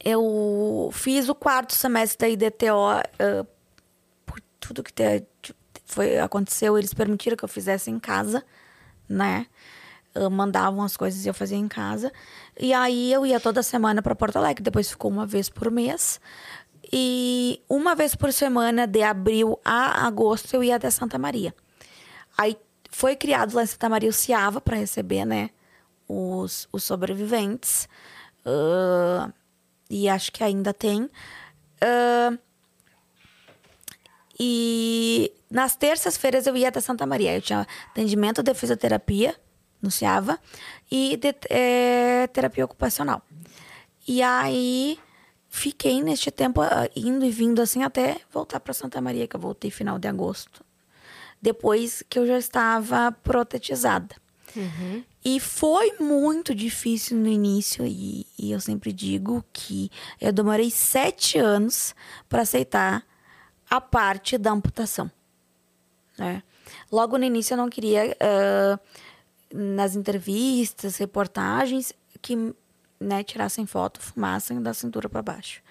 eu 0.03 0.91
fiz 0.93 1.29
o 1.29 1.35
quarto 1.35 1.75
semestre 1.75 2.19
da 2.37 2.47
IDTO 2.47 2.75
ah, 2.89 3.47
por 4.27 4.41
tudo 4.59 4.83
que 4.83 4.93
te- 4.93 5.27
foi, 5.85 6.19
aconteceu, 6.19 6.79
eles 6.79 6.95
permitiram 6.95 7.37
que 7.37 7.45
eu 7.45 7.49
fizesse 7.49 7.91
em 7.91 7.99
casa, 7.99 8.45
né? 9.09 9.47
Ah, 10.15 10.31
mandavam 10.31 10.83
as 10.83 10.97
coisas 10.97 11.25
e 11.25 11.29
eu 11.29 11.35
fazia 11.35 11.59
em 11.59 11.69
casa. 11.69 12.13
E 12.59 12.73
aí 12.73 13.13
eu 13.13 13.25
ia 13.27 13.41
toda 13.41 13.63
semana 13.63 14.03
para 14.03 14.15
Porto 14.15 14.37
Alegre, 14.37 14.63
depois 14.63 14.91
ficou 14.91 15.11
uma 15.11 15.27
vez 15.27 15.49
por 15.49 15.71
mês. 15.71 16.21
E 16.93 17.63
uma 17.69 17.95
vez 17.95 18.15
por 18.17 18.33
semana, 18.33 18.87
de 18.87 19.03
abril 19.03 19.61
a 19.65 20.07
agosto, 20.07 20.55
eu 20.55 20.65
ia 20.65 20.77
até 20.77 20.91
Santa 20.91 21.19
Maria. 21.19 21.55
Aí 22.37 22.57
foi 22.91 23.17
criado 23.17 23.55
lá 23.55 23.63
em 23.63 23.67
Santa 23.67 23.89
Maria 23.89 24.11
o 24.11 24.13
CIAVA 24.13 24.61
para 24.61 24.77
receber, 24.77 25.25
né, 25.25 25.51
os, 26.09 26.69
os 26.73 26.83
sobreviventes. 26.83 27.89
Ah, 28.45 29.31
e 29.89 30.09
acho 30.09 30.33
que 30.33 30.43
ainda 30.43 30.73
tem. 30.73 31.09
Ah, 31.81 32.37
e 34.39 35.33
nas 35.51 35.77
terças-feiras 35.77 36.47
eu 36.47 36.57
ia 36.57 36.69
até 36.69 36.81
Santa 36.81 37.07
Maria. 37.07 37.37
Eu 37.37 37.43
tinha 37.43 37.67
atendimento 37.91 38.43
de 38.43 38.55
fisioterapia 38.55 39.37
no 39.83 39.91
CIAVA 39.91 40.39
e 40.91 41.17
de 41.17 41.35
eh, 41.51 42.27
terapia 42.33 42.65
ocupacional. 42.65 43.23
E 44.09 44.23
aí 44.23 44.99
fiquei 45.49 46.03
neste 46.03 46.31
tempo 46.31 46.63
ah, 46.63 46.89
indo 46.97 47.25
e 47.25 47.31
vindo 47.31 47.61
assim 47.61 47.83
até 47.83 48.21
voltar 48.33 48.61
para 48.61 48.73
Santa 48.73 49.01
Maria, 49.01 49.29
que 49.29 49.37
eu 49.37 49.41
voltei 49.41 49.71
final 49.71 49.99
de 49.99 50.09
agosto. 50.09 50.65
Depois 51.41 52.03
que 52.09 52.19
eu 52.19 52.27
já 52.27 52.39
estava 52.39 53.11
protetizada. 53.13 54.15
E 55.25 55.39
foi 55.39 55.93
muito 56.01 56.55
difícil 56.55 57.17
no 57.17 57.29
início, 57.29 57.87
e, 57.87 58.27
e 58.39 58.51
eu 58.51 58.61
sempre 58.61 58.93
digo 58.93 59.45
que 59.53 59.91
eu 60.21 60.33
demorei 60.33 60.71
sete 60.71 61.39
anos 61.39 61.95
para 62.29 62.43
aceitar 62.43 63.05
a 63.69 63.81
parte 63.81 64.37
da 64.37 64.51
amputação. 64.51 65.11
né? 66.19 66.43
Logo 66.91 67.17
no 67.17 67.25
início 67.25 67.55
eu 67.55 67.59
não 67.59 67.69
queria, 67.69 68.17
ah, 68.21 68.79
nas 69.53 69.95
entrevistas, 69.95 70.97
reportagens, 70.97 71.93
que 72.21 72.37
né, 72.99 73.23
tirassem 73.23 73.67
foto, 73.67 74.01
fumassem 74.01 74.61
da 74.61 74.75
cintura 74.75 75.09
para 75.09 75.23
baixo. 75.23 75.63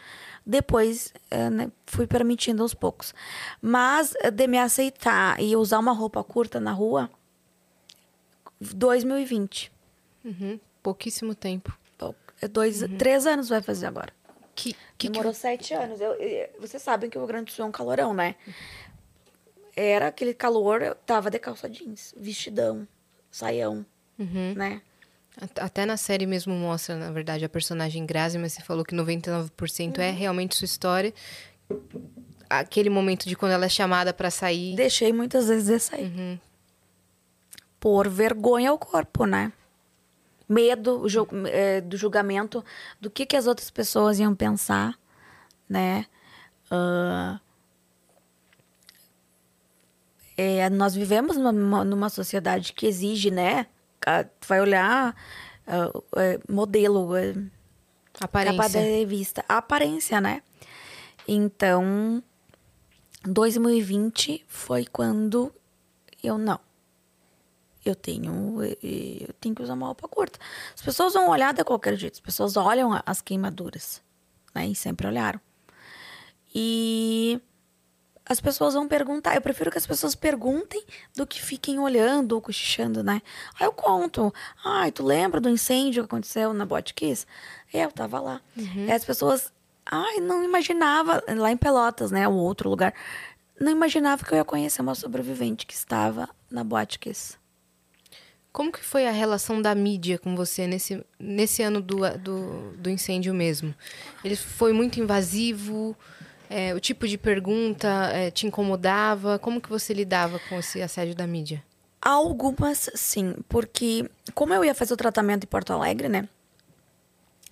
Depois 0.45 1.13
eh, 1.29 1.49
né, 1.49 1.71
fui 1.85 2.07
permitindo 2.07 2.61
aos 2.63 2.73
poucos. 2.73 3.13
Mas 3.61 4.13
eh, 4.21 4.31
de 4.31 4.47
me 4.47 4.57
aceitar 4.57 5.39
e 5.41 5.55
usar 5.55 5.79
uma 5.79 5.91
roupa 5.93 6.23
curta 6.23 6.59
na 6.59 6.71
rua, 6.71 7.09
2020. 8.59 9.71
Uhum. 10.25 10.59
Pouquíssimo 10.81 11.35
tempo. 11.35 11.77
É 12.41 12.47
Dois, 12.47 12.81
Três 12.97 13.27
anos 13.27 13.49
vai 13.49 13.61
fazer 13.61 13.85
agora. 13.85 14.13
Que, 14.55 14.73
que, 14.97 15.09
Demorou 15.09 15.33
sete 15.33 15.73
anos. 15.73 15.99
Eu, 15.99 16.13
eu- 16.13 16.49
vocês 16.59 16.81
sabem 16.81 17.09
que 17.09 17.17
o 17.17 17.21
Rio 17.21 17.27
Grande 17.27 17.45
do 17.45 17.51
Sul 17.51 17.65
é 17.65 17.67
um 17.67 17.71
calorão, 17.71 18.13
né? 18.13 18.35
Era 19.75 20.07
aquele 20.07 20.33
calor, 20.33 20.81
eu 20.81 20.95
tava 20.95 21.29
de 21.29 21.37
calça 21.39 21.69
jeans, 21.69 22.13
vestidão, 22.17 22.87
saião, 23.31 23.85
né? 24.55 24.81
At- 25.37 25.59
Até 25.59 25.85
na 25.85 25.97
série 25.97 26.25
mesmo 26.25 26.53
mostra, 26.53 26.95
na 26.95 27.11
verdade, 27.11 27.45
a 27.45 27.49
personagem 27.49 28.05
Grazi, 28.05 28.37
mas 28.37 28.53
você 28.53 28.61
falou 28.61 28.83
que 28.83 28.95
99% 28.95 29.99
é 29.99 30.11
realmente 30.11 30.55
sua 30.55 30.65
história. 30.65 31.13
Aquele 32.49 32.89
momento 32.89 33.27
de 33.29 33.35
quando 33.35 33.51
ela 33.51 33.65
é 33.65 33.69
chamada 33.69 34.13
pra 34.13 34.31
sair. 34.31 34.75
Deixei 34.75 35.13
muitas 35.13 35.47
vezes 35.47 35.67
de 35.67 35.79
sair. 35.79 36.39
Por 37.79 38.09
vergonha 38.09 38.71
ao 38.71 38.77
corpo, 38.77 39.25
né? 39.25 39.53
Medo 40.47 41.07
ju- 41.07 41.27
eh, 41.47 41.79
do 41.81 41.95
julgamento, 41.95 42.65
do 42.99 43.09
que, 43.09 43.25
que 43.25 43.37
as 43.37 43.45
outras 43.45 43.69
pessoas 43.69 44.17
iam 44.19 44.33
pensar, 44.35 44.97
né? 45.69 46.05
Ah, 46.71 47.39
é, 50.35 50.69
nós 50.69 50.95
vivemos 50.95 51.37
numa, 51.37 51.83
numa 51.83 52.09
sociedade 52.09 52.73
que 52.73 52.87
exige, 52.87 53.29
né? 53.29 53.67
Tu 54.39 54.47
vai 54.47 54.61
olhar 54.61 55.15
é, 56.15 56.39
modelo, 56.49 57.15
é, 57.15 57.33
capa 58.13 58.41
Aparência. 58.41 58.81
da 58.81 58.87
revista, 58.87 59.45
a 59.47 59.57
aparência, 59.57 60.19
né? 60.19 60.41
Então, 61.27 62.23
2020 63.23 64.45
foi 64.47 64.85
quando 64.85 65.53
eu 66.23 66.37
não. 66.37 66.59
Eu 67.85 67.95
tenho, 67.95 68.61
eu 68.63 69.33
tenho 69.39 69.55
que 69.55 69.63
usar 69.63 69.73
uma 69.73 69.85
roupa 69.85 70.07
curta. 70.07 70.37
As 70.75 70.81
pessoas 70.81 71.13
vão 71.13 71.29
olhar 71.29 71.53
de 71.53 71.63
qualquer 71.63 71.95
jeito. 71.95 72.15
As 72.15 72.19
pessoas 72.19 72.57
olham 72.57 72.99
as 73.05 73.21
queimaduras, 73.21 74.01
né? 74.53 74.67
E 74.67 74.75
sempre 74.75 75.07
olharam. 75.07 75.39
E 76.53 77.39
as 78.29 78.39
pessoas 78.39 78.75
vão 78.75 78.87
perguntar. 78.87 79.33
Eu 79.33 79.41
prefiro 79.41 79.71
que 79.71 79.79
as 79.79 79.87
pessoas 79.87 80.13
perguntem 80.13 80.83
do 81.15 81.25
que 81.25 81.41
fiquem 81.41 81.79
olhando 81.79 82.33
ou 82.33 82.41
cochichando, 82.41 83.03
né? 83.03 83.23
Aí 83.59 83.65
eu 83.65 83.73
conto. 83.73 84.31
Ai, 84.63 84.91
tu 84.91 85.03
lembra 85.03 85.41
do 85.41 85.49
incêndio 85.49 86.03
que 86.03 86.05
aconteceu 86.13 86.53
na 86.53 86.63
Boate 86.63 86.93
Kiss? 86.93 87.25
É, 87.73 87.83
eu 87.83 87.91
tava 87.91 88.19
lá. 88.19 88.39
E 88.87 88.91
as 88.91 89.03
pessoas. 89.03 89.51
Ai, 89.83 90.17
não 90.19 90.43
imaginava. 90.43 91.23
Lá 91.27 91.51
em 91.51 91.57
Pelotas, 91.57 92.11
né? 92.11 92.27
O 92.27 92.33
outro 92.33 92.69
lugar. 92.69 92.93
Não 93.59 93.71
imaginava 93.71 94.23
que 94.23 94.31
eu 94.31 94.37
ia 94.37 94.45
conhecer 94.45 94.83
uma 94.83 94.93
sobrevivente 94.93 95.65
que 95.65 95.73
estava 95.73 96.29
na 96.51 96.63
Boate 96.63 96.99
Kiss. 96.99 97.35
Como 98.51 98.71
que 98.71 98.83
foi 98.83 99.07
a 99.07 99.11
relação 99.11 99.61
da 99.61 99.73
mídia 99.73 100.19
com 100.19 100.35
você 100.35 100.67
nesse, 100.67 101.03
nesse 101.19 101.61
ano 101.61 101.81
do, 101.81 101.97
do, 102.17 102.71
do 102.77 102.89
incêndio 102.89 103.33
mesmo? 103.33 103.73
Ele 104.23 104.35
foi 104.35 104.71
muito 104.71 104.99
invasivo? 104.99 105.95
É, 106.49 106.73
o 106.73 106.79
tipo 106.79 107.07
de 107.07 107.17
pergunta 107.17 107.87
é, 108.11 108.31
te 108.31 108.47
incomodava? 108.47 109.37
Como 109.37 109.61
que 109.61 109.69
você 109.69 109.93
lidava 109.93 110.39
com 110.49 110.57
esse 110.59 110.81
assédio 110.81 111.13
da 111.13 111.27
mídia? 111.27 111.63
Algumas, 112.01 112.89
sim, 112.95 113.35
porque 113.47 114.09
como 114.33 114.53
eu 114.53 114.63
ia 114.65 114.73
fazer 114.73 114.93
o 114.93 114.97
tratamento 114.97 115.43
em 115.43 115.47
Porto 115.47 115.73
Alegre, 115.73 116.09
né? 116.09 116.27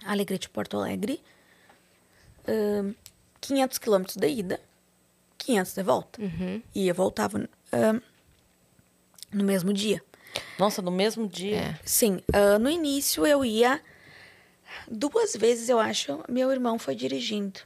Alegrete 0.06 0.50
Porto 0.50 0.78
Alegre, 0.78 1.22
ahn, 2.48 2.94
500 3.42 3.78
quilômetros 3.78 4.16
de 4.16 4.28
ida, 4.28 4.60
500 5.38 5.74
de 5.74 5.84
volta. 5.84 6.22
E 6.74 6.88
eu 6.88 6.96
voltava 6.96 7.48
ahn, 7.72 8.00
no 9.32 9.44
mesmo 9.44 9.74
dia. 9.74 10.02
Nossa, 10.58 10.82
no 10.82 10.92
mesmo 10.92 11.28
dia. 11.28 11.58
É. 11.58 11.80
Sim, 11.84 12.22
ah, 12.34 12.58
no 12.58 12.70
início 12.70 13.28
eu 13.28 13.44
ia 13.44 13.82
duas 14.90 15.36
vezes, 15.36 15.68
eu 15.70 15.80
acho, 15.80 16.24
meu 16.30 16.52
irmão 16.52 16.80
foi 16.80 16.96
dirigindo. 16.96 17.60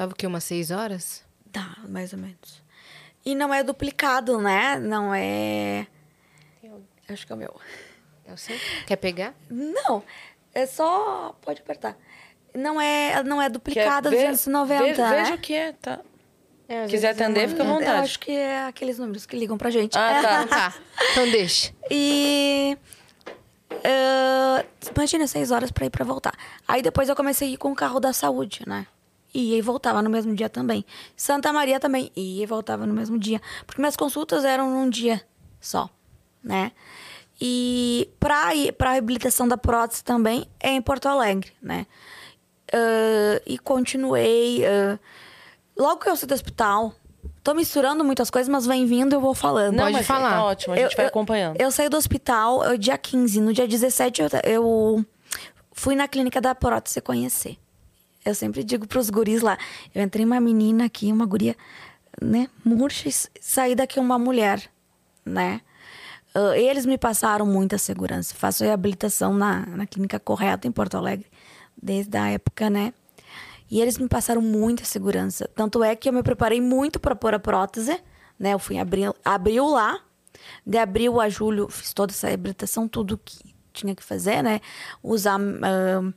Tava 0.00 0.12
o 0.12 0.14
quê? 0.16 0.26
Umas 0.26 0.44
seis 0.44 0.70
horas? 0.70 1.22
Tá, 1.52 1.76
mais 1.86 2.14
ou 2.14 2.18
menos. 2.18 2.62
E 3.22 3.34
não 3.34 3.52
é 3.52 3.62
duplicado, 3.62 4.40
né? 4.40 4.78
Não 4.78 5.12
é. 5.14 5.86
Acho 7.06 7.26
que 7.26 7.32
é 7.34 7.34
o 7.34 7.38
meu. 7.38 7.54
É 8.24 8.32
o 8.32 8.36
seu? 8.38 8.56
Quer 8.86 8.96
pegar? 8.96 9.34
Não, 9.50 10.02
é 10.54 10.64
só. 10.64 11.36
Pode 11.42 11.60
apertar. 11.60 11.98
Não 12.54 12.80
é, 12.80 13.22
não 13.22 13.42
é 13.42 13.50
duplicado 13.50 14.08
ver- 14.08 14.30
290, 14.30 14.84
ve- 14.94 15.02
né? 15.02 15.22
Veja 15.22 15.34
o 15.34 15.38
que 15.38 15.52
é, 15.52 15.72
tá? 15.74 16.00
É, 16.66 16.86
Quiser 16.86 17.08
é 17.08 17.10
atender, 17.10 17.50
fica 17.50 17.62
à 17.62 17.66
Eu 17.66 17.70
vontade. 17.74 17.98
acho 18.00 18.18
que 18.20 18.32
é 18.32 18.64
aqueles 18.64 18.98
números 18.98 19.26
que 19.26 19.36
ligam 19.36 19.58
pra 19.58 19.68
gente. 19.68 19.98
Ah, 19.98 20.22
tá. 20.22 20.46
Tá, 20.48 20.74
então 21.12 21.30
deixa. 21.30 21.74
E. 21.90 22.74
ah, 23.84 24.64
imagina, 24.96 25.26
seis 25.26 25.50
horas 25.50 25.70
pra 25.70 25.84
ir 25.84 25.90
pra 25.90 26.06
voltar. 26.06 26.32
Aí 26.66 26.80
depois 26.80 27.06
eu 27.10 27.14
comecei 27.14 27.48
a 27.48 27.50
ir 27.50 27.56
com 27.58 27.70
o 27.70 27.76
carro 27.76 28.00
da 28.00 28.14
saúde, 28.14 28.62
né? 28.66 28.86
E 29.32 29.54
aí 29.54 29.60
voltava 29.60 30.02
no 30.02 30.10
mesmo 30.10 30.34
dia 30.34 30.48
também. 30.48 30.84
Santa 31.16 31.52
Maria 31.52 31.78
também. 31.78 32.10
E 32.16 32.44
voltava 32.46 32.86
no 32.86 32.92
mesmo 32.92 33.18
dia. 33.18 33.40
Porque 33.66 33.80
minhas 33.80 33.96
consultas 33.96 34.44
eram 34.44 34.70
num 34.70 34.90
dia 34.90 35.22
só, 35.60 35.88
né? 36.42 36.72
E 37.40 38.10
pra, 38.20 38.54
ir, 38.54 38.72
pra 38.72 38.92
reabilitação 38.92 39.48
da 39.48 39.56
prótese 39.56 40.04
também 40.04 40.46
é 40.60 40.70
em 40.70 40.82
Porto 40.82 41.06
Alegre, 41.06 41.52
né? 41.62 41.86
Ah, 42.72 43.40
e 43.46 43.58
continuei. 43.58 44.64
ah, 44.64 44.98
logo 45.76 46.00
que 46.00 46.08
eu 46.08 46.16
saí 46.16 46.28
do 46.28 46.34
hospital, 46.34 46.92
tô 47.42 47.54
misturando 47.54 48.04
muitas 48.04 48.30
coisas, 48.30 48.48
mas 48.48 48.66
vem 48.66 48.86
vindo 48.86 49.14
eu 49.14 49.20
vou 49.20 49.34
falando. 49.34 49.76
Pode 49.76 49.92
mas 49.92 50.06
falar. 50.06 50.30
Tá 50.30 50.44
ótimo, 50.44 50.74
a 50.74 50.76
gente 50.76 50.96
vai 50.96 51.06
acompanhando. 51.06 51.60
Eu 51.60 51.70
saí 51.70 51.88
do 51.88 51.96
hospital 51.96 52.76
dia 52.76 52.98
15. 52.98 53.40
No 53.40 53.52
dia 53.52 53.66
17, 53.66 54.22
eu, 54.22 54.28
eu 54.44 55.06
fui 55.72 55.94
na 55.94 56.06
clínica 56.06 56.40
da 56.40 56.54
prótese 56.54 57.00
conhecer. 57.00 57.56
Eu 58.24 58.34
sempre 58.34 58.62
digo 58.62 58.86
pros 58.86 59.10
guris 59.10 59.40
lá. 59.40 59.58
Eu 59.94 60.02
entrei 60.02 60.24
uma 60.24 60.40
menina 60.40 60.84
aqui, 60.84 61.10
uma 61.12 61.26
guria, 61.26 61.56
né, 62.20 62.48
murcha, 62.64 63.08
e 63.08 63.12
saí 63.40 63.74
daqui 63.74 63.98
uma 63.98 64.18
mulher, 64.18 64.70
né? 65.24 65.60
Ah, 66.34 66.56
eles 66.56 66.86
me 66.86 66.98
passaram 66.98 67.46
muita 67.46 67.78
segurança. 67.78 68.34
Faço 68.34 68.64
reabilitação 68.64 69.34
na, 69.34 69.66
na 69.66 69.86
clínica 69.86 70.18
correta 70.18 70.66
em 70.66 70.72
Porto 70.72 70.96
Alegre, 70.96 71.26
desde 71.80 72.16
a 72.16 72.28
época, 72.30 72.70
né? 72.70 72.92
E 73.70 73.80
eles 73.80 73.98
me 73.98 74.08
passaram 74.08 74.42
muita 74.42 74.84
segurança. 74.84 75.48
Tanto 75.54 75.82
é 75.82 75.94
que 75.94 76.08
eu 76.08 76.12
me 76.12 76.22
preparei 76.22 76.60
muito 76.60 76.98
para 76.98 77.14
pôr 77.14 77.34
a 77.34 77.38
prótese, 77.38 77.98
né? 78.38 78.54
Eu 78.54 78.58
fui 78.58 78.76
em 78.76 78.80
abril, 78.80 79.68
lá. 79.68 80.00
De 80.66 80.78
abril 80.78 81.20
a 81.20 81.28
julho 81.28 81.68
fiz 81.68 81.92
toda 81.92 82.12
essa 82.12 82.28
reabilitação, 82.28 82.88
tudo 82.88 83.18
que 83.18 83.54
tinha 83.72 83.94
que 83.94 84.02
fazer, 84.02 84.42
né? 84.42 84.60
Usar. 85.02 85.38
ah, 85.62 86.12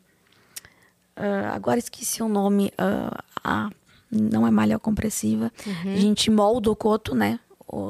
ah, 1.16 1.54
agora 1.54 1.80
esqueci 1.80 2.22
o 2.24 2.28
nome. 2.30 2.72
ah, 2.78 3.24
a- 3.44 3.70
não 4.12 4.46
é 4.46 4.52
malha 4.52 4.78
compressiva. 4.78 5.52
A 5.66 5.96
gente 5.98 6.30
molda 6.30 6.70
o 6.70 6.76
coto, 6.76 7.16
né? 7.16 7.40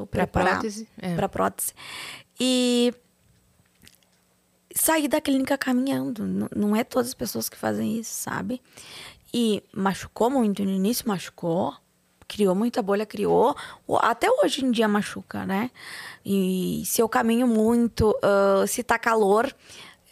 Preparar 0.08 0.54
prótese, 0.54 0.88
é. 0.98 1.16
Pra 1.16 1.28
prótese. 1.28 1.74
E 2.40 2.94
saí 4.74 5.08
da 5.08 5.20
clínica 5.22 5.58
caminhando. 5.58 6.24
N- 6.26 6.48
Não 6.56 6.76
é 6.76 6.84
todas 6.84 7.10
as 7.10 7.14
pessoas 7.14 7.50
que 7.50 7.58
fazem 7.58 7.98
isso, 8.00 8.14
sabe? 8.14 8.62
E 9.34 9.62
machucou 9.74 10.30
muito 10.30 10.64
no 10.64 10.70
início, 10.72 11.08
machucou. 11.08 11.74
Criou 12.28 12.56
muita 12.56 12.82
bolha, 12.82 13.06
criou. 13.06 13.56
Até 14.00 14.28
hoje 14.30 14.64
em 14.66 14.72
dia 14.72 14.88
machuca, 14.88 15.46
né? 15.46 15.70
E 16.26 16.84
se 16.86 17.02
eu 17.02 17.10
caminho 17.10 17.48
muito, 17.48 18.18
ah, 18.24 18.66
se 18.66 18.82
tá 18.82 18.98
calor, 18.98 19.54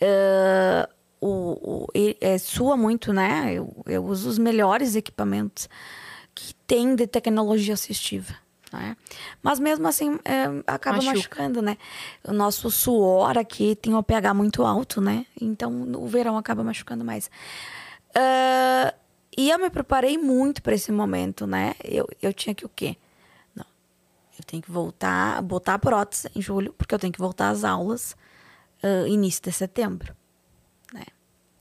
ah, 0.02 0.90
o, 1.22 1.84
o- 1.86 1.88
é, 2.20 2.38
sua 2.38 2.76
muito, 2.76 3.14
né? 3.14 3.54
Eu, 3.54 3.72
eu 3.86 4.04
uso 4.04 4.28
os 4.28 4.38
melhores 4.40 4.96
equipamentos 4.96 5.70
que 6.36 6.54
tem 6.68 6.96
de 6.96 7.06
tecnologia 7.08 7.76
assistiva. 7.76 8.34
Né? 8.74 8.96
Mas 9.44 9.60
mesmo 9.60 9.86
assim, 9.88 10.18
é, 10.24 10.46
acaba 10.66 10.96
Machuca. 10.98 11.14
machucando, 11.18 11.62
né? 11.62 11.78
O 12.24 12.32
nosso 12.34 12.72
suor 12.72 13.38
aqui 13.38 13.76
tem 13.76 13.94
um 13.94 14.02
pH 14.02 14.34
muito 14.34 14.64
alto, 14.66 15.00
né? 15.02 15.26
Então, 15.40 15.70
no 15.70 16.08
verão 16.08 16.38
acaba 16.38 16.64
machucando 16.64 17.04
mais. 17.04 17.30
Ah, 18.16 18.94
e 19.38 19.50
eu 19.50 19.60
me 19.60 19.70
preparei 19.70 20.18
muito 20.18 20.62
para 20.64 20.74
esse 20.74 20.92
momento, 20.92 21.46
né? 21.46 21.76
Eu, 21.84 22.08
eu 22.22 22.34
tinha 22.34 22.56
que 22.56 22.66
o 22.66 22.70
quê? 22.70 22.96
Não. 23.56 23.66
Eu 24.40 24.44
tenho 24.46 24.64
que 24.64 24.72
voltar, 24.72 25.42
botar 25.42 25.74
a 25.76 25.80
prótese 25.80 26.30
em 26.36 26.42
julho, 26.42 26.74
porque 26.78 26.96
eu 26.96 27.00
tenho 27.00 27.12
que 27.14 27.20
voltar 27.20 27.50
às 27.50 27.64
aulas 27.66 28.16
ah, 28.82 29.06
início 29.08 29.42
de 29.44 29.52
setembro? 29.52 30.16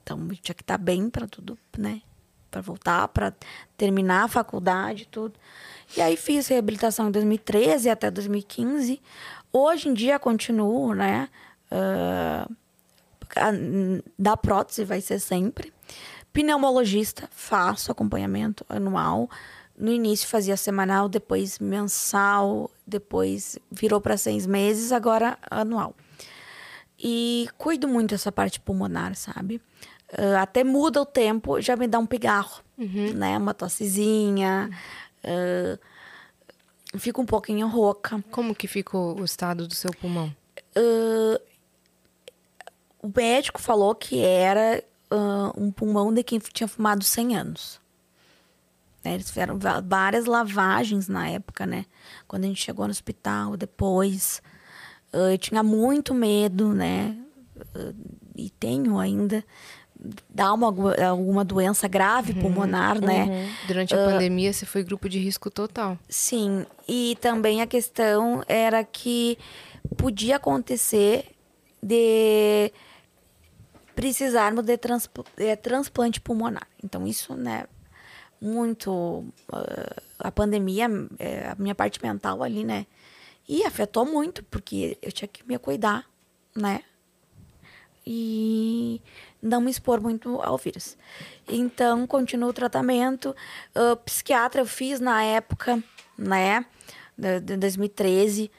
Então, 0.03 0.29
tinha 0.43 0.55
que 0.55 0.63
estar 0.63 0.79
bem 0.79 1.09
para 1.11 1.27
tudo, 1.27 1.59
né? 1.77 2.03
Para 2.51 2.61
voltar, 2.61 3.07
para 3.09 3.33
terminar 3.77 4.25
a 4.25 4.29
faculdade 4.29 5.07
tudo. 5.11 5.35
E 5.97 6.01
aí 6.01 6.17
fiz 6.17 6.49
reabilitação 6.49 7.09
em 7.09 7.11
2013 7.11 7.89
até 7.89 8.11
2015. 8.11 9.01
Hoje 9.53 9.89
em 9.89 9.95
dia 9.95 10.19
continuo, 10.19 10.95
né? 10.95 11.29
A- 13.37 13.53
da 14.19 14.37
prótese 14.37 14.85
vai 14.85 15.01
ser 15.01 15.21
sempre. 15.21 15.73
Pneumologista, 16.33 17.29
faço 17.33 17.91
acompanhamento 17.93 18.65
anual. 18.69 19.29
No 19.77 19.91
início 19.91 20.29
fazia 20.29 20.57
semanal, 20.57 21.09
depois 21.09 21.59
mensal, 21.59 22.71
depois 22.87 23.59
virou 23.71 24.01
para 24.01 24.17
seis 24.17 24.47
meses, 24.47 24.93
agora 24.93 25.39
anual. 25.51 25.95
E 27.03 27.49
cuido 27.57 27.89
muito 27.89 28.11
dessa 28.11 28.31
parte 28.31 28.61
pulmonar, 28.61 29.15
sabe? 29.15 29.61
Ah, 30.13 30.43
até 30.43 30.63
muda 30.63 31.01
o 31.01 31.07
tempo, 31.07 31.61
já 31.61 31.77
me 31.77 31.87
dá 31.87 31.99
um 31.99 32.07
pigarro, 32.07 32.61
né? 33.15 33.39
Uma 33.39 33.55
tossezinha. 33.55 34.69
ah, 35.25 35.79
fico 36.99 37.23
um 37.23 37.27
pouquinho 37.27 37.67
rouca. 37.69 38.23
Como 38.31 38.55
que 38.55 38.67
fica 38.67 38.97
o 38.99 39.25
estado 39.25 39.67
do 39.67 39.75
seu 39.75 39.91
pulmão? 39.93 40.35
Ah, 40.77 41.41
o 43.03 43.11
médico 43.17 43.61
falou 43.61 43.95
que 43.95 44.21
era 44.21 44.83
um 45.57 45.73
pulmão 45.73 46.13
de 46.13 46.23
quem 46.23 46.39
tinha 46.39 46.69
fumado 46.69 47.03
100 47.03 47.37
anos. 47.37 47.81
Né, 49.03 49.15
Eles 49.15 49.29
fizeram 49.31 49.59
várias 49.85 50.27
lavagens 50.27 51.09
na 51.09 51.27
época, 51.29 51.65
né? 51.65 51.87
Quando 52.29 52.45
a 52.45 52.47
gente 52.49 52.61
chegou 52.63 52.85
no 52.87 52.91
hospital, 52.91 53.57
depois. 53.57 54.43
Ah, 55.13 55.33
eu 55.33 55.39
tinha 55.39 55.63
muito 55.63 56.15
medo, 56.15 56.73
né? 56.73 57.17
Ah, 57.75 57.93
e 58.37 58.51
tenho 58.51 58.99
ainda. 58.99 59.45
Dá 60.31 60.53
uma, 60.55 60.69
alguma 61.07 61.45
doença 61.45 61.87
grave 61.87 62.33
pulmonar, 62.33 62.99
né? 63.03 63.53
Durante 63.67 63.95
a 63.95 63.99
pandemia, 63.99 64.51
você 64.53 64.65
foi 64.65 64.83
grupo 64.83 65.09
de 65.11 65.19
risco 65.19 65.51
total. 65.51 65.99
Sim, 66.09 66.65
e 66.89 67.19
também 67.21 67.61
a 67.61 67.67
questão 67.67 68.43
era 68.49 68.83
que 68.83 69.37
podia 69.99 70.37
acontecer 70.37 71.27
de 71.83 72.73
precisarmos 73.95 74.65
de, 74.65 74.77
transpl- 74.79 75.23
de 75.37 75.55
transplante 75.57 76.21
pulmonar. 76.21 76.67
Então, 76.83 77.07
isso, 77.07 77.35
né, 77.35 77.65
muito. 78.41 79.25
ah, 79.53 79.97
a 80.19 80.31
pandemia, 80.31 80.87
eh, 81.19 81.49
a 81.51 81.55
minha 81.61 81.75
parte 81.75 82.03
mental 82.03 82.43
ali, 82.43 82.65
né, 82.65 82.87
e 83.51 83.65
afetou 83.65 84.07
muito, 84.07 84.45
porque 84.45 84.97
eu 85.03 85.11
tinha 85.11 85.27
que 85.27 85.43
me 85.45 85.59
cuidar, 85.59 86.07
né, 86.55 86.85
e 88.07 89.03
não 89.43 89.61
me 89.61 89.73
expor 89.73 90.01
muito 90.01 90.41
ao 90.41 90.57
vírus. 90.57 90.97
Então, 91.49 92.07
continuo 92.07 92.51
o 92.51 92.53
tratamento. 92.53 93.35
Ah, 93.75 93.97
psiquiatra 93.97 94.61
eu 94.61 94.67
fiz 94.67 95.01
na 95.01 95.23
época, 95.23 95.83
né, 96.17 96.65
de, 97.19 97.41
de 97.41 97.57
2013. 97.57 98.51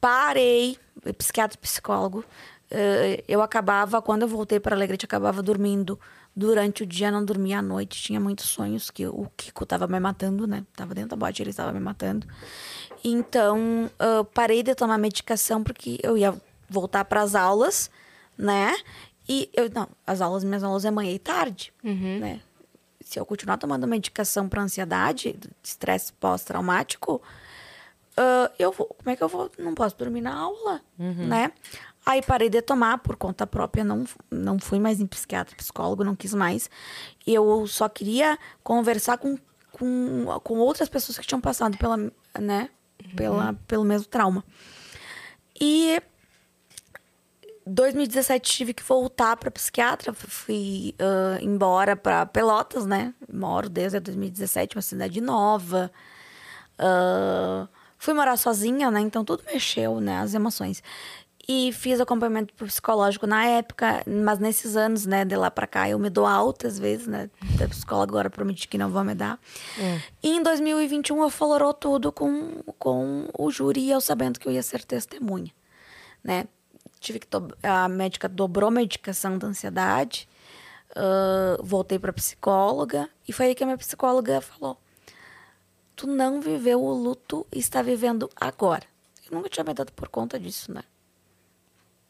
Parei, 0.00 0.76
psiquiatra 1.16 1.56
e 1.56 1.60
psicólogo. 1.60 2.24
Ah, 2.70 3.22
eu 3.28 3.40
acabava, 3.42 4.02
quando 4.02 4.22
eu 4.22 4.28
voltei 4.28 4.58
para 4.58 4.74
Alegrete, 4.74 5.04
acabava 5.04 5.42
dormindo 5.42 5.98
durante 6.34 6.82
o 6.82 6.86
dia, 6.86 7.10
não 7.10 7.24
dormia 7.24 7.58
à 7.58 7.62
noite. 7.62 8.02
Tinha 8.02 8.20
muitos 8.20 8.46
sonhos 8.46 8.90
que 8.90 9.06
o 9.06 9.30
Kiko 9.36 9.64
tava 9.64 9.86
me 9.86 10.00
matando, 10.00 10.46
né? 10.46 10.64
Tava 10.74 10.94
dentro 10.94 11.10
da 11.10 11.16
bote, 11.16 11.42
ele 11.42 11.50
estava 11.50 11.72
me 11.72 11.80
matando. 11.80 12.26
Então, 13.04 13.90
ah, 13.98 14.24
parei 14.34 14.62
de 14.62 14.74
tomar 14.74 14.98
medicação 14.98 15.62
porque 15.62 15.98
eu 16.02 16.16
ia 16.18 16.34
voltar 16.68 17.04
para 17.04 17.22
as 17.22 17.34
aulas, 17.34 17.90
né? 18.36 18.74
E 19.28 19.48
eu 19.54 19.70
não, 19.70 19.88
as 20.06 20.20
aulas, 20.20 20.42
minhas 20.44 20.62
aulas 20.64 20.84
é 20.84 20.90
manhã 20.90 21.12
e 21.12 21.18
tarde, 21.18 21.72
né? 22.20 22.40
Se 23.04 23.18
eu 23.18 23.26
continuar 23.26 23.56
tomando 23.56 23.86
medicação 23.86 24.48
para 24.48 24.62
ansiedade, 24.62 25.38
estresse 25.62 26.12
pós-traumático, 26.12 27.20
ah, 28.16 28.50
eu 28.58 28.72
vou, 28.72 28.86
como 28.86 29.10
é 29.10 29.16
que 29.16 29.22
eu 29.22 29.28
vou? 29.28 29.50
Não 29.58 29.74
posso 29.74 29.96
dormir 29.96 30.20
na 30.20 30.34
aula, 30.34 30.80
né? 31.28 31.52
Aí 32.04 32.22
parei 32.22 32.48
de 32.48 32.62
tomar 32.62 32.98
por 32.98 33.14
conta 33.16 33.46
própria, 33.46 33.84
não, 33.84 34.04
não 34.30 34.58
fui 34.58 34.78
mais 34.80 35.00
em 35.00 35.06
psiquiatra, 35.06 35.54
psicólogo, 35.56 36.02
não 36.02 36.16
quis 36.16 36.32
mais. 36.34 36.68
Eu 37.26 37.66
só 37.66 37.88
queria 37.88 38.38
conversar 38.62 39.18
com, 39.18 39.36
com, 39.70 40.24
com 40.42 40.58
outras 40.58 40.88
pessoas 40.88 41.18
que 41.18 41.26
tinham 41.26 41.40
passado 41.42 41.76
pela, 41.76 41.98
né, 42.38 42.70
pela, 43.16 43.54
pelo 43.66 43.84
mesmo 43.84 44.06
trauma. 44.06 44.44
E 45.60 46.02
2017 47.66 48.50
tive 48.50 48.74
que 48.74 48.82
voltar 48.82 49.36
para 49.36 49.50
psiquiatra, 49.50 50.12
fui 50.12 50.94
ah, 50.98 51.38
embora 51.40 51.94
para 51.94 52.26
Pelotas, 52.26 52.86
né? 52.86 53.14
Moro 53.32 53.68
desde 53.68 54.00
2017, 54.00 54.76
uma 54.76 54.82
cidade 54.82 55.20
nova. 55.20 55.90
Ah, 56.78 57.68
fui 57.98 58.14
morar 58.14 58.36
sozinha, 58.36 58.90
né? 58.90 59.00
Então 59.00 59.24
tudo 59.24 59.44
mexeu, 59.44 60.00
né? 60.00 60.18
As 60.18 60.34
emoções. 60.34 60.82
E 61.52 61.72
fiz 61.72 62.00
acompanhamento 62.00 62.54
psicológico 62.54 63.26
na 63.26 63.44
época, 63.44 64.04
mas 64.06 64.38
nesses 64.38 64.76
anos, 64.76 65.04
né, 65.04 65.24
de 65.24 65.34
lá 65.34 65.50
pra 65.50 65.66
cá, 65.66 65.88
eu 65.90 65.98
me 65.98 66.08
dou 66.08 66.24
alta 66.24 66.68
às 66.68 66.78
vezes, 66.78 67.08
né? 67.08 67.28
Da 67.58 67.66
psicóloga 67.66 68.12
agora 68.12 68.30
prometi 68.30 68.68
que 68.68 68.78
não 68.78 68.88
vou 68.88 69.02
me 69.02 69.16
dar. 69.16 69.36
E 70.22 70.28
em 70.30 70.42
2021 70.44 71.20
eu 71.22 71.28
falorou 71.28 71.74
tudo 71.74 72.12
com, 72.12 72.62
com 72.78 73.28
o 73.36 73.50
júri 73.50 73.80
e 73.80 73.90
eu 73.90 74.00
sabendo 74.00 74.38
que 74.38 74.46
eu 74.46 74.52
ia 74.52 74.62
ser 74.62 74.84
testemunha, 74.84 75.50
né? 76.22 76.44
Tive 77.00 77.18
que 77.18 77.26
do- 77.26 77.56
a 77.64 77.88
médica 77.88 78.28
dobrou 78.28 78.68
a 78.68 78.70
medicação 78.70 79.36
da 79.36 79.48
ansiedade, 79.48 80.28
ah, 80.94 81.56
voltei 81.62 81.98
pra 81.98 82.12
psicóloga 82.12 83.08
e 83.26 83.32
foi 83.32 83.46
aí 83.46 83.54
que 83.56 83.64
a 83.64 83.66
minha 83.66 83.78
psicóloga 83.78 84.40
falou: 84.40 84.78
tu 85.96 86.06
não 86.06 86.40
viveu 86.40 86.80
o 86.80 86.92
luto 86.92 87.44
e 87.52 87.58
está 87.58 87.82
vivendo 87.82 88.30
agora. 88.36 88.84
Eu 89.28 89.36
nunca 89.36 89.48
tinha 89.48 89.64
me 89.64 89.74
dado 89.74 89.92
por 89.92 90.08
conta 90.08 90.38
disso, 90.38 90.72
né? 90.72 90.82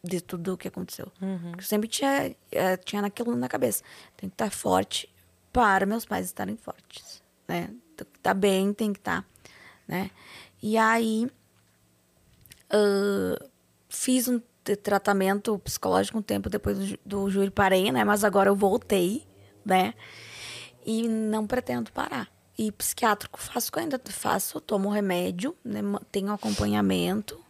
De 0.02 0.20
tudo 0.20 0.54
o 0.54 0.56
que 0.56 0.68
aconteceu. 0.68 1.12
Eu 1.56 1.62
sempre 1.62 1.88
tinha, 1.88 2.34
eh, 2.50 2.76
tinha 2.78 3.02
naquilo 3.02 3.36
na 3.36 3.48
cabeça. 3.48 3.82
Tem 4.16 4.30
que 4.30 4.34
estar 4.34 4.50
forte 4.50 5.12
para 5.52 5.84
meus 5.84 6.06
pais 6.06 6.26
estarem 6.26 6.56
fortes, 6.56 7.22
né? 7.46 7.66
Tem 7.96 8.06
que 8.06 8.18
estar 8.18 8.34
bem, 8.34 8.72
tem 8.72 8.92
que 8.92 8.98
estar, 8.98 9.26
né? 9.86 10.10
E 10.62 10.78
aí, 10.78 11.28
ah, 12.70 13.46
fiz 13.88 14.28
um 14.28 14.40
tratamento 14.82 15.58
psicológico 15.58 16.18
um 16.18 16.22
tempo 16.22 16.48
depois 16.48 16.78
do, 16.78 16.98
do 17.04 17.30
júri, 17.30 17.50
parei, 17.50 17.90
né? 17.90 18.04
Mas 18.04 18.24
agora 18.24 18.48
eu 18.48 18.54
voltei, 18.54 19.26
né? 19.64 19.94
E 20.86 21.08
não 21.08 21.46
pretendo 21.46 21.90
parar. 21.92 22.28
E 22.56 22.70
psiquiátrico 22.72 23.40
faço 23.40 23.70
ainda, 23.76 24.00
faço, 24.10 24.60
tomo 24.60 24.90
remédio, 24.90 25.56
né? 25.64 25.80
tenho 26.12 26.32
acompanhamento. 26.32 27.40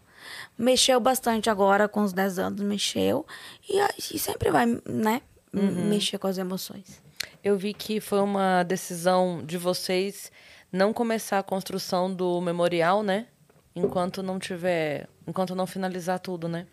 Mexeu 0.60 1.00
bastante 1.00 1.48
agora, 1.48 1.88
com 1.88 2.02
os 2.02 2.12
10 2.12 2.38
anos, 2.38 2.60
mexeu. 2.60 3.26
E, 3.68 3.78
e 4.14 4.18
sempre 4.18 4.50
vai, 4.50 4.66
né? 4.66 5.22
m- 5.52 5.70
Mexer 5.88 6.18
com 6.18 6.26
as 6.26 6.36
emoções. 6.38 7.02
Eu 7.42 7.56
vi 7.56 7.72
que 7.72 8.00
foi 8.00 8.20
uma 8.20 8.62
decisão 8.62 9.42
de 9.44 9.56
vocês 9.56 10.30
não 10.70 10.92
começar 10.92 11.38
a 11.38 11.42
construção 11.42 12.12
do 12.14 12.40
memorial, 12.40 13.02
né? 13.02 13.26
Enquanto 13.74 14.22
não 14.22 14.38
tiver. 14.38 15.08
Enquanto 15.26 15.54
não 15.54 15.66
finalizar 15.66 16.18
tudo, 16.20 16.48
né? 16.48 16.66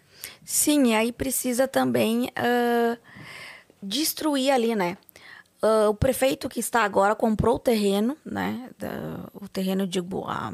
Sim, 0.43 0.87
e 0.87 0.93
aí 0.95 1.11
precisa 1.11 1.67
também 1.67 2.29
ah, 2.35 2.97
destruir 3.81 4.51
ali, 4.51 4.75
né? 4.75 4.97
Ah, 5.61 5.89
o 5.89 5.93
prefeito 5.95 6.49
que 6.49 6.59
está 6.59 6.83
agora 6.83 7.15
comprou 7.15 7.55
o 7.55 7.59
terreno, 7.59 8.17
né? 8.25 8.69
Da- 8.77 9.29
o 9.33 9.47
terreno, 9.47 9.87
digo, 9.87 10.25
a, 10.27 10.49
a 10.49 10.53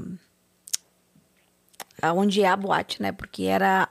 onde 2.15 2.41
é 2.41 2.47
a 2.47 2.55
boate, 2.55 3.01
né? 3.01 3.11
Porque 3.11 3.43
era, 3.43 3.87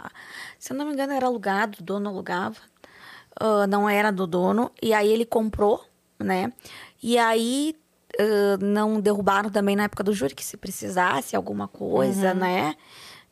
se 0.58 0.72
eu 0.72 0.76
não 0.76 0.86
me 0.86 0.92
engano, 0.92 1.12
era 1.12 1.26
alugado, 1.26 1.78
o 1.80 1.82
dono 1.82 2.08
alugava. 2.08 2.56
Ah, 3.38 3.66
não 3.66 3.88
era 3.88 4.10
do 4.10 4.26
dono. 4.26 4.70
E 4.82 4.92
aí 4.92 5.08
ele 5.10 5.24
comprou, 5.24 5.84
né? 6.18 6.52
E 7.02 7.18
aí 7.18 7.76
ah, 8.18 8.56
não 8.60 9.00
derrubaram 9.00 9.50
também 9.50 9.76
na 9.76 9.84
época 9.84 10.04
do 10.04 10.12
júri, 10.12 10.34
que 10.34 10.44
se 10.44 10.56
precisasse 10.56 11.34
alguma 11.36 11.68
coisa, 11.68 12.34
né? 12.34 12.74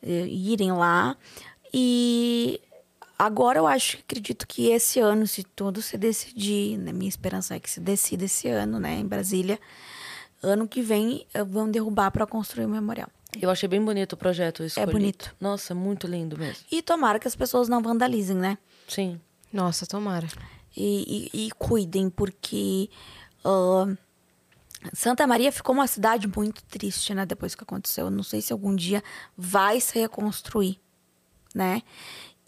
eh, 0.03 0.25
Irem 0.27 0.71
lá. 0.71 1.15
E 1.73 2.59
agora 3.17 3.59
eu 3.59 3.67
acho, 3.67 3.97
acredito 3.99 4.47
que 4.47 4.69
esse 4.69 4.99
ano, 4.99 5.25
se 5.27 5.43
tudo 5.43 5.81
se 5.81 5.97
decidir, 5.97 6.77
né? 6.77 6.91
Minha 6.91 7.09
esperança 7.09 7.55
é 7.55 7.59
que 7.59 7.69
se 7.69 7.79
decida 7.79 8.25
esse 8.25 8.47
ano, 8.47 8.79
né? 8.79 8.95
Em 8.95 9.05
Brasília. 9.05 9.59
Ano 10.43 10.67
que 10.67 10.81
vem 10.81 11.27
eh, 11.33 11.43
vão 11.43 11.69
derrubar 11.69 12.09
para 12.11 12.25
construir 12.25 12.65
o 12.65 12.69
memorial. 12.69 13.09
Eu 13.39 13.49
achei 13.49 13.67
bem 13.69 13.83
bonito 13.83 14.13
o 14.13 14.17
projeto 14.17 14.63
escolhido. 14.63 14.91
bonito. 14.91 15.35
Nossa, 15.39 15.73
muito 15.73 16.05
lindo 16.07 16.37
mesmo. 16.37 16.65
E 16.71 16.81
tomara 16.81 17.19
que 17.19 17.27
as 17.27 17.35
pessoas 17.35 17.69
não 17.69 17.81
vandalizem, 17.81 18.35
né? 18.35 18.57
Sim. 18.87 19.19
Nossa, 19.53 19.85
tomara. 19.85 20.27
E, 20.75 21.29
e- 21.33 21.47
e 21.47 21.51
cuidem, 21.51 22.09
porque 22.09 22.89
ah, 23.45 23.85
Santa 24.93 25.25
Maria 25.27 25.51
ficou 25.51 25.73
uma 25.75 25.87
cidade 25.87 26.27
muito 26.27 26.63
triste, 26.65 27.13
né? 27.13 27.25
Depois 27.25 27.55
que 27.55 27.63
aconteceu. 27.63 28.05
Eu 28.05 28.11
não 28.11 28.23
sei 28.23 28.41
se 28.41 28.51
algum 28.51 28.75
dia 28.75 29.03
vai 29.37 29.79
se 29.79 29.97
reconstruir, 29.99 30.79
né? 31.55 31.81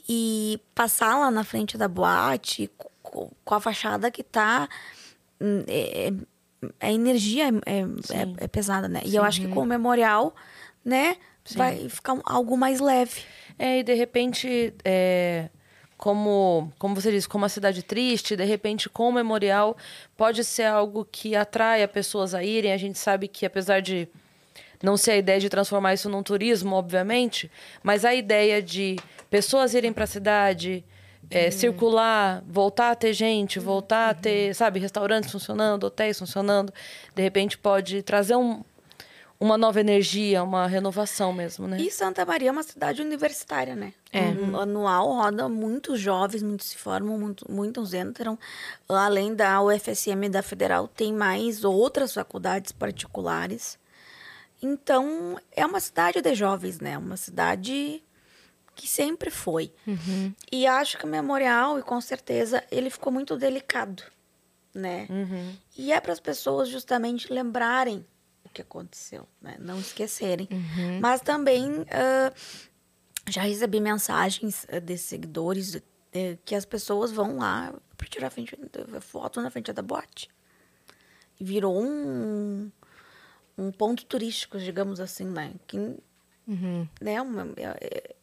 E 0.07 0.59
passar 0.75 1.17
lá 1.17 1.31
na 1.31 1.43
frente 1.45 1.77
da 1.77 1.87
boate 1.87 2.69
co- 3.01 3.31
com 3.43 3.55
a 3.55 3.59
fachada 3.59 4.11
que 4.11 4.23
tá. 4.23 4.67
hum, 5.39 5.63
É, 5.67 6.07
é- 6.09 6.13
a 6.79 6.91
energia 6.91 7.49
é, 7.65 7.79
é- 7.79 7.85
Sim. 8.03 8.35
é 8.37 8.47
pesada, 8.47 8.87
né? 8.87 9.01
E 9.05 9.15
eu 9.15 9.23
acho 9.23 9.41
que 9.41 9.47
com 9.49 9.61
o 9.61 9.65
memorial, 9.65 10.33
né? 10.83 11.17
Vai 11.55 11.89
ficar 11.89 12.17
algo 12.25 12.57
mais 12.57 12.79
leve. 12.79 13.21
É, 13.59 13.79
e 13.79 13.83
de 13.83 13.93
repente, 13.93 14.73
é, 14.83 15.49
como, 15.97 16.71
como 16.79 16.95
você 16.95 17.11
disse, 17.11 17.27
como 17.27 17.43
uma 17.43 17.49
cidade 17.49 17.83
triste, 17.83 18.35
de 18.35 18.43
repente, 18.43 18.89
com 18.89 19.09
o 19.09 19.11
memorial, 19.11 19.77
pode 20.17 20.43
ser 20.43 20.63
algo 20.63 21.07
que 21.09 21.35
atraia 21.35 21.87
pessoas 21.87 22.33
a 22.33 22.43
irem. 22.43 22.71
A 22.73 22.77
gente 22.77 22.97
sabe 22.97 23.27
que, 23.27 23.45
apesar 23.45 23.81
de 23.81 24.07
não 24.81 24.97
ser 24.97 25.11
a 25.11 25.17
ideia 25.17 25.39
de 25.39 25.49
transformar 25.49 25.93
isso 25.93 26.09
num 26.09 26.21
turismo, 26.21 26.75
obviamente, 26.75 27.49
mas 27.81 28.03
a 28.03 28.13
ideia 28.13 28.61
de 28.61 28.97
pessoas 29.29 29.73
irem 29.73 29.93
para 29.93 30.03
a 30.03 30.07
cidade, 30.07 30.83
é, 31.29 31.49
circular, 31.49 32.43
voltar 32.45 32.91
a 32.91 32.95
ter 32.95 33.13
gente, 33.13 33.59
voltar 33.59 34.09
a 34.09 34.13
ter, 34.13 34.53
sabe, 34.53 34.79
restaurantes 34.79 35.31
funcionando, 35.31 35.85
hotéis 35.85 36.19
funcionando, 36.19 36.73
de 37.15 37.23
repente 37.23 37.57
pode 37.57 38.03
trazer 38.03 38.35
um, 38.35 38.61
uma 39.43 39.57
nova 39.57 39.79
energia, 39.81 40.41
uma 40.41 40.65
renovação 40.67 41.33
mesmo, 41.33 41.67
né? 41.67 41.77
E 41.81 41.91
Santa 41.91 42.25
Maria 42.25 42.47
é 42.47 42.51
uma 42.51 42.63
cidade 42.63 43.01
universitária, 43.01 43.75
né? 43.75 43.93
É. 44.11 44.31
No 44.31 44.59
anual 44.59 45.07
roda 45.13 45.49
muitos 45.49 45.99
jovens, 45.99 46.41
muitos 46.41 46.67
se 46.67 46.77
formam, 46.77 47.17
muito- 47.19 47.49
muitos 47.51 47.93
entram. 47.93 48.39
Além 48.87 49.35
da 49.35 49.61
UFSM 49.61 50.29
da 50.29 50.41
Federal, 50.41 50.87
tem 50.87 51.11
mais 51.13 51.63
outras 51.65 52.13
faculdades 52.13 52.71
particulares. 52.71 53.77
Então, 54.61 55.37
é 55.51 55.65
uma 55.65 55.79
cidade 55.79 56.21
de 56.21 56.33
jovens, 56.35 56.79
né? 56.79 56.97
Uma 56.97 57.17
cidade 57.17 58.01
que 58.75 58.87
sempre 58.87 59.29
foi. 59.29 59.73
E 60.51 60.65
acho 60.65 60.97
que 60.97 61.03
o 61.05 61.07
memorial, 61.07 61.77
e 61.77 61.83
com 61.83 61.99
certeza, 61.99 62.63
ele 62.71 62.89
ficou 62.89 63.11
muito 63.11 63.35
delicado, 63.35 64.03
né? 64.73 65.05
E 65.77 65.91
é 65.91 65.99
para 65.99 66.13
as 66.13 66.19
pessoas 66.19 66.69
justamente 66.69 67.31
lembrarem 67.31 68.05
que 68.53 68.61
aconteceu, 68.61 69.27
né? 69.41 69.55
Não 69.59 69.79
esquecerem. 69.79 70.47
Mas 71.01 71.19
também 71.21 71.85
ah, 71.91 72.31
já 73.27 73.41
recebi 73.41 73.79
mensagens 73.79 74.65
ah, 74.71 74.79
de 74.79 74.97
seguidores 74.97 75.81
eh, 76.13 76.37
que 76.45 76.55
as 76.55 76.65
pessoas 76.65 77.11
vão 77.11 77.37
lá 77.37 77.73
para 77.97 78.07
tirar 78.07 78.29
frente, 78.29 78.57
foto 79.01 79.41
na 79.41 79.49
frente 79.49 79.71
da 79.73 79.81
boate. 79.81 80.29
E 81.39 81.43
virou 81.43 81.81
um, 81.83 82.71
um 83.57 83.71
ponto 83.71 84.05
turístico, 84.05 84.59
digamos 84.59 84.99
assim, 84.99 85.25
né? 85.25 85.53
Que, 85.67 85.77
né? 87.01 87.21
uma- 87.21 87.49
é, 87.57 88.15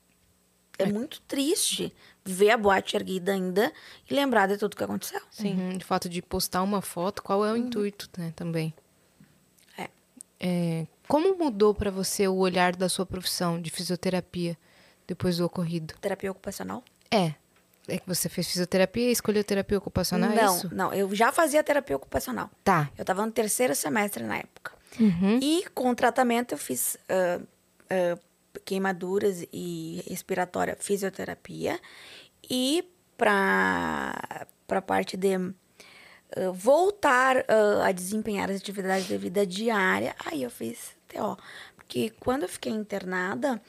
é 0.79 0.87
muito 0.93 1.21
triste 1.23 1.93
ver 2.25 2.51
a 2.51 2.57
boate 2.57 2.97
erguida 2.97 3.33
ainda 3.33 3.73
e 4.09 4.15
lembrar 4.15 4.47
de 4.47 4.57
tudo 4.57 4.77
que 4.77 4.85
aconteceu. 4.85 5.21
Sim. 5.31 5.55
Uhum, 5.55 5.77
O 5.77 5.85
fato 5.85 6.09
de 6.09 6.23
postar 6.23 6.63
uma 6.63 6.81
foto, 6.81 7.23
qual 7.23 7.45
é 7.45 7.53
o 7.53 7.57
intuito, 7.57 8.09
né, 8.17 8.33
também? 8.37 8.73
É. 10.41 10.87
Como 11.07 11.37
mudou 11.37 11.75
pra 11.75 11.91
você 11.91 12.27
o 12.27 12.37
olhar 12.37 12.75
da 12.75 12.89
sua 12.89 13.05
profissão 13.05 13.61
de 13.61 13.71
fisioterapia 13.71 14.57
depois 15.07 15.37
do 15.37 15.45
ocorrido? 15.45 15.95
Terapia 16.01 16.31
ocupacional? 16.31 16.83
É. 17.11 17.35
É 17.89 17.99
que 17.99 18.07
você 18.07 18.29
fez 18.29 18.47
fisioterapia 18.47 19.09
e 19.09 19.13
escolheu 19.13 19.43
terapia 19.43 19.77
ocupacional, 19.77 20.31
é 20.31 20.37
não, 20.37 20.63
não. 20.71 20.95
Eu 20.95 21.13
já 21.15 21.33
fazia 21.33 21.63
terapia 21.63 21.97
ocupacional. 21.97 22.49
Tá. 22.63 22.89
Eu 22.97 23.03
estava 23.03 23.27
no 23.27 23.33
terceiro 23.33 23.75
semestre 23.75 24.23
na 24.23 24.39
época. 24.39 24.73
Uhum. 24.99 25.39
E 25.43 25.65
com 25.75 25.91
o 25.91 25.95
tratamento 25.95 26.53
eu 26.53 26.59
fiz 26.59 26.97
ah, 27.09 27.41
ah, 27.91 28.19
queimaduras 28.65 29.45
e 29.53 30.05
respiratória 30.09 30.77
fisioterapia. 30.79 31.81
E 32.49 32.89
para 33.17 34.47
a 34.69 34.83
parte 34.83 35.17
de 35.17 35.37
ah, 36.37 36.51
voltar 36.53 37.45
ah, 37.49 37.87
a 37.87 37.93
desempenhar 37.93 38.51
as 38.51 38.57
atividades 38.57 39.09
da 39.09 39.17
vida 39.17 39.47
diária, 39.47 40.15
aí 40.25 40.43
eu 40.43 40.51
fiz 40.51 40.97
TO. 41.09 41.37
que 41.89 42.11
quando 42.11 42.43
eu 42.45 42.49
fiquei 42.49 42.73
internada, 42.73 43.61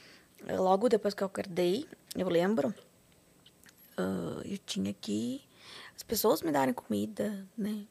logo 0.48 0.90
depois 0.90 1.14
que 1.14 1.24
eu 1.24 1.28
acordei, 1.28 1.88
eu 2.16 2.30
lembro, 2.30 2.74
uh, 3.98 4.42
eu 4.46 4.58
tinha 4.66 4.94
que 4.94 5.42
as 5.96 6.04
pessoas 6.04 6.42
me 6.42 6.52
darem 6.52 6.74
comida, 6.74 7.48
né? 7.58 7.86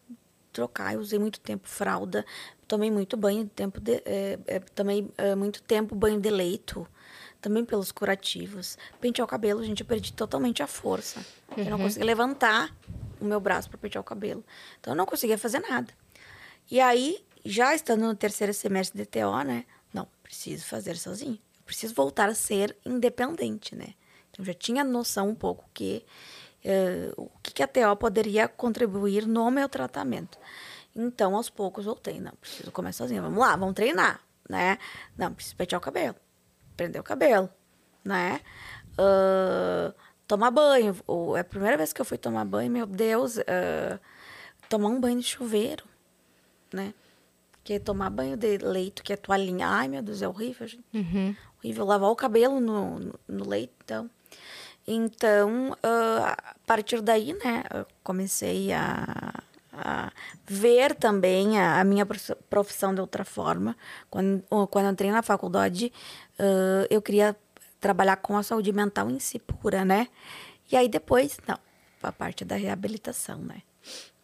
Trocar, 0.52 0.94
eu 0.94 1.00
usei 1.00 1.18
muito 1.18 1.38
tempo 1.38 1.68
fralda, 1.68 2.26
tomei 2.66 2.90
muito 2.90 3.16
banho 3.16 3.44
de 3.44 3.50
tempo 3.50 3.80
de, 3.80 4.02
é, 4.04 4.38
é, 4.46 4.58
tomei 4.58 5.08
é, 5.16 5.34
muito 5.36 5.62
tempo 5.62 5.94
banho 5.94 6.20
de 6.20 6.28
leito, 6.28 6.86
também 7.40 7.64
pelos 7.64 7.92
curativos. 7.92 8.76
Pentear 9.00 9.24
o 9.24 9.28
cabelo, 9.28 9.62
gente, 9.62 9.80
eu 9.80 9.86
perdi 9.86 10.12
totalmente 10.12 10.60
a 10.60 10.66
força. 10.66 11.20
Uhum. 11.56 11.64
Eu 11.64 11.64
não 11.66 11.78
uhum. 11.78 11.84
conseguia 11.84 12.06
levantar 12.06 12.76
o 13.20 13.24
meu 13.24 13.40
braço 13.40 13.68
para 13.68 13.78
pentear 13.78 14.00
o 14.00 14.04
cabelo. 14.04 14.44
Então 14.80 14.92
eu 14.92 14.96
não 14.96 15.06
conseguia 15.06 15.38
fazer 15.38 15.60
nada. 15.60 15.92
E 16.70 16.80
aí, 16.80 17.24
já 17.44 17.74
estando 17.74 18.06
no 18.06 18.14
terceiro 18.14 18.54
semestre 18.54 18.98
de 18.98 19.06
TO, 19.06 19.42
né? 19.44 19.64
Não, 19.92 20.06
preciso 20.22 20.64
fazer 20.64 20.96
sozinho. 20.96 21.38
Preciso 21.64 21.94
voltar 21.94 22.28
a 22.28 22.34
ser 22.34 22.76
independente, 22.84 23.74
né? 23.74 23.94
Então 24.30 24.44
já 24.44 24.54
tinha 24.54 24.84
noção 24.84 25.28
um 25.28 25.34
pouco 25.34 25.68
que 25.74 26.04
uh, 26.64 27.22
o 27.22 27.30
que 27.42 27.62
a 27.62 27.66
TO 27.66 27.96
poderia 27.98 28.48
contribuir 28.48 29.26
no 29.26 29.50
meu 29.50 29.68
tratamento. 29.68 30.38
Então, 30.94 31.36
aos 31.36 31.48
poucos, 31.48 31.84
voltei. 31.84 32.20
Não, 32.20 32.32
preciso 32.32 32.70
começar 32.72 33.04
sozinha. 33.04 33.22
Vamos 33.22 33.38
lá, 33.38 33.56
vamos 33.56 33.74
treinar, 33.74 34.20
né? 34.48 34.78
Não, 35.16 35.32
preciso 35.32 35.56
pentear 35.56 35.80
o 35.80 35.82
cabelo, 35.82 36.16
prender 36.76 37.00
o 37.00 37.04
cabelo, 37.04 37.48
né? 38.04 38.40
Uh, 38.92 39.94
tomar 40.30 40.52
banho. 40.52 40.96
É 41.36 41.40
a 41.40 41.44
primeira 41.44 41.76
vez 41.76 41.92
que 41.92 42.00
eu 42.00 42.04
fui 42.04 42.16
tomar 42.16 42.44
banho, 42.44 42.70
meu 42.70 42.86
Deus, 42.86 43.36
uh, 43.36 43.98
tomar 44.68 44.88
um 44.88 45.00
banho 45.00 45.18
de 45.18 45.26
chuveiro, 45.26 45.84
né? 46.72 46.94
Porque 47.50 47.80
tomar 47.80 48.10
banho 48.10 48.36
de 48.36 48.58
leito, 48.58 49.02
que 49.02 49.12
é 49.12 49.16
toalhinha, 49.16 49.66
ai 49.66 49.88
meu 49.88 50.00
Deus, 50.00 50.22
é 50.22 50.28
horrível, 50.28 50.68
gente. 50.68 50.84
Uhum. 50.94 51.34
Horrível. 51.58 51.84
Lavar 51.84 52.10
o 52.10 52.16
cabelo 52.16 52.60
no, 52.60 53.00
no, 53.00 53.14
no 53.26 53.48
leito, 53.48 53.74
então. 53.84 54.08
Então, 54.86 55.72
uh, 55.72 56.24
a 56.24 56.54
partir 56.64 57.00
daí, 57.00 57.32
né, 57.34 57.64
eu 57.74 57.86
comecei 58.02 58.72
a, 58.72 59.34
a 59.72 60.12
ver 60.46 60.94
também 60.94 61.58
a, 61.58 61.80
a, 61.80 61.84
minha 61.84 62.06
profissão 62.48 62.94
de 62.94 63.00
outra 63.00 63.24
forma. 63.24 63.76
Quando, 64.08 64.44
quando 64.70 64.90
entrei 64.90 65.10
na 65.10 65.22
faculdade, 65.22 65.92
uh, 66.38 66.86
eu 66.88 67.02
queria 67.02 67.36
trabalhar 67.80 68.16
com 68.16 68.36
a 68.36 68.42
saúde 68.42 68.72
mental 68.72 69.10
em 69.10 69.18
si 69.18 69.38
pura, 69.38 69.84
né? 69.84 70.08
E 70.70 70.76
aí 70.76 70.88
depois, 70.88 71.38
não, 71.46 71.58
a 72.02 72.12
parte 72.12 72.44
da 72.44 72.56
reabilitação, 72.56 73.38
né? 73.38 73.62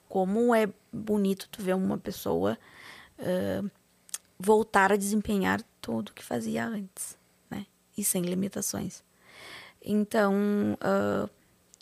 Como 0.09 0.55
é 0.55 0.69
bonito 0.93 1.49
tu 1.51 1.63
ver 1.63 1.75
uma 1.75 1.99
pessoa 1.99 2.59
uh, 3.19 3.71
voltar 4.39 4.93
a 4.93 4.97
desempenhar 4.97 5.61
tudo 5.81 6.13
que 6.13 6.23
fazia 6.23 6.67
antes, 6.67 7.19
né? 7.51 7.67
E 7.97 8.05
sem 8.05 8.23
limitações. 8.23 9.03
Então, 9.83 10.35
uh, 10.75 11.31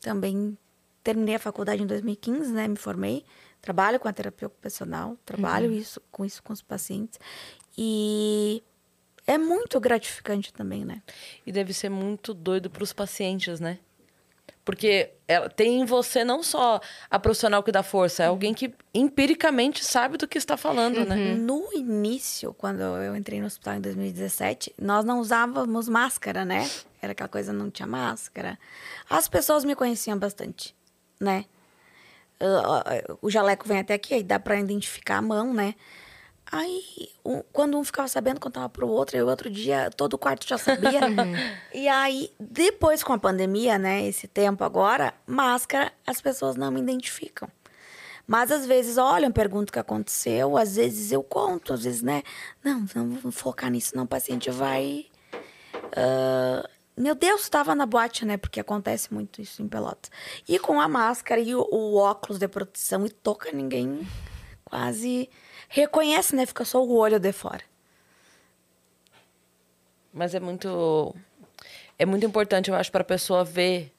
também 0.00 0.56
terminei 1.02 1.34
a 1.34 1.38
faculdade 1.38 1.82
em 1.82 1.86
2015, 1.86 2.52
né? 2.52 2.68
Me 2.68 2.76
formei, 2.76 3.24
trabalho 3.60 3.98
com 3.98 4.08
a 4.08 4.12
terapia 4.12 4.46
ocupacional, 4.46 5.16
trabalho 5.24 5.70
uhum. 5.70 5.76
isso 5.76 6.00
com 6.10 6.24
isso 6.24 6.42
com 6.42 6.52
os 6.52 6.62
pacientes 6.62 7.18
e 7.76 8.62
é 9.26 9.38
muito 9.38 9.80
gratificante 9.80 10.52
também, 10.52 10.84
né? 10.84 11.02
E 11.46 11.52
deve 11.52 11.72
ser 11.72 11.88
muito 11.88 12.34
doido 12.34 12.68
para 12.68 12.82
os 12.82 12.92
pacientes, 12.92 13.60
né? 13.60 13.78
Porque 14.64 15.10
ela 15.28 15.48
tem 15.50 15.80
em 15.80 15.84
você 15.84 16.24
não 16.24 16.42
só 16.42 16.80
a 17.10 17.18
profissional 17.18 17.62
que 17.62 17.70
dá 17.70 17.82
força, 17.82 18.22
é 18.22 18.26
alguém 18.26 18.54
que 18.54 18.72
empiricamente 18.94 19.84
sabe 19.84 20.16
do 20.16 20.26
que 20.26 20.38
está 20.38 20.56
falando, 20.56 21.04
né? 21.04 21.14
uhum. 21.16 21.24
né? 21.24 21.34
No 21.34 21.72
início, 21.74 22.54
quando 22.54 22.80
eu 22.80 23.14
entrei 23.14 23.40
no 23.40 23.46
hospital 23.46 23.74
em 23.74 23.80
2017, 23.80 24.74
nós 24.80 25.04
não 25.04 25.20
usávamos 25.20 25.86
máscara, 25.86 26.44
né? 26.46 26.68
Era 27.00 27.12
aquela 27.12 27.28
coisa, 27.28 27.52
não 27.52 27.70
tinha 27.70 27.86
máscara. 27.86 28.58
As 29.08 29.28
pessoas 29.28 29.64
me 29.64 29.74
conheciam 29.74 30.18
bastante, 30.18 30.74
né? 31.20 31.44
o 33.22 33.30
jaleco 33.30 33.66
vem 33.66 33.78
até 33.78 33.94
aqui, 33.94 34.12
aí 34.12 34.22
dá 34.22 34.38
para 34.38 34.58
identificar 34.58 35.18
a 35.18 35.22
mão, 35.22 35.54
né? 35.54 35.74
Aí, 36.56 37.10
um, 37.24 37.42
quando 37.52 37.76
um 37.76 37.82
ficava 37.82 38.06
sabendo, 38.06 38.38
contava 38.38 38.68
pro 38.68 38.86
outro, 38.86 39.16
e 39.16 39.22
o 39.22 39.26
outro 39.26 39.50
dia 39.50 39.90
todo 39.90 40.14
o 40.14 40.18
quarto 40.18 40.46
já 40.46 40.56
sabia. 40.56 41.00
e 41.74 41.88
aí, 41.88 42.30
depois 42.38 43.02
com 43.02 43.12
a 43.12 43.18
pandemia, 43.18 43.76
né, 43.76 44.06
esse 44.06 44.28
tempo 44.28 44.62
agora, 44.62 45.12
máscara, 45.26 45.92
as 46.06 46.20
pessoas 46.20 46.54
não 46.54 46.70
me 46.70 46.80
identificam. 46.80 47.48
Mas 48.24 48.52
às 48.52 48.64
vezes 48.66 48.98
olham, 48.98 49.32
perguntam 49.32 49.70
o 49.70 49.72
que 49.72 49.80
aconteceu, 49.80 50.56
às 50.56 50.76
vezes 50.76 51.10
eu 51.10 51.24
conto, 51.24 51.72
às 51.72 51.82
vezes, 51.82 52.02
né? 52.02 52.22
Não, 52.62 52.86
não 52.94 53.10
vou 53.10 53.32
focar 53.32 53.68
nisso, 53.68 53.96
não, 53.96 54.04
o 54.04 54.06
paciente 54.06 54.48
vai. 54.52 55.06
Uh, 55.74 56.68
meu 56.96 57.16
Deus, 57.16 57.42
estava 57.42 57.74
na 57.74 57.84
boate, 57.84 58.24
né? 58.24 58.36
Porque 58.36 58.60
acontece 58.60 59.12
muito 59.12 59.42
isso 59.42 59.60
em 59.60 59.66
Pelotas. 59.66 60.08
E 60.48 60.56
com 60.60 60.80
a 60.80 60.86
máscara 60.86 61.40
e 61.40 61.52
o, 61.52 61.66
o 61.68 61.96
óculos 61.96 62.38
de 62.38 62.46
proteção 62.46 63.04
e 63.04 63.10
toca, 63.10 63.50
ninguém 63.50 64.06
quase 64.64 65.28
reconhece, 65.68 66.34
né? 66.34 66.46
Fica 66.46 66.64
só 66.64 66.82
o 66.82 66.96
olho 66.96 67.18
de 67.18 67.32
fora. 67.32 67.62
Mas 70.12 70.34
é 70.34 70.40
muito 70.40 71.14
é 71.98 72.04
muito 72.06 72.26
importante, 72.26 72.70
eu 72.70 72.76
acho, 72.76 72.90
para 72.90 73.02
a 73.02 73.04
pessoa 73.04 73.44
ver 73.44 73.92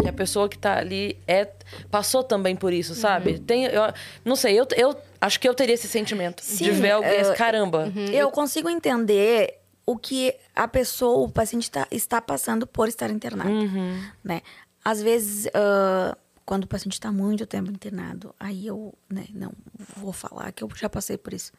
que 0.00 0.08
a 0.08 0.12
pessoa 0.12 0.48
que 0.48 0.56
está 0.56 0.78
ali 0.78 1.16
é 1.26 1.48
passou 1.90 2.24
também 2.24 2.56
por 2.56 2.72
isso, 2.72 2.94
sabe? 2.94 3.32
Uhum. 3.32 3.38
Tem, 3.44 3.64
eu, 3.64 3.82
não 4.24 4.34
sei, 4.34 4.58
eu, 4.58 4.66
eu 4.76 4.96
acho 5.20 5.38
que 5.38 5.48
eu 5.48 5.54
teria 5.54 5.74
esse 5.74 5.88
sentimento 5.88 6.42
Sim, 6.42 6.64
de 6.64 6.70
ver 6.70 6.92
alguém, 6.92 7.22
uh, 7.22 7.34
caramba. 7.36 7.92
Uhum. 7.94 8.06
Eu 8.06 8.30
consigo 8.30 8.68
entender 8.68 9.58
o 9.86 9.96
que 9.96 10.34
a 10.54 10.66
pessoa, 10.66 11.24
o 11.24 11.28
paciente 11.28 11.70
tá, 11.70 11.86
está 11.90 12.20
passando 12.20 12.66
por 12.66 12.88
estar 12.88 13.10
internado, 13.10 13.50
uhum. 13.50 14.02
né? 14.24 14.40
Às 14.84 15.02
vezes 15.02 15.46
uh, 15.46 16.16
quando 16.50 16.64
o 16.64 16.66
paciente 16.66 16.94
está 16.94 17.12
muito 17.12 17.46
tempo 17.46 17.70
internado, 17.70 18.34
aí 18.36 18.66
eu, 18.66 18.92
né, 19.08 19.24
não 19.32 19.52
vou 19.96 20.12
falar 20.12 20.50
que 20.50 20.64
eu 20.64 20.68
já 20.74 20.90
passei 20.90 21.16
por 21.16 21.32
isso. 21.32 21.52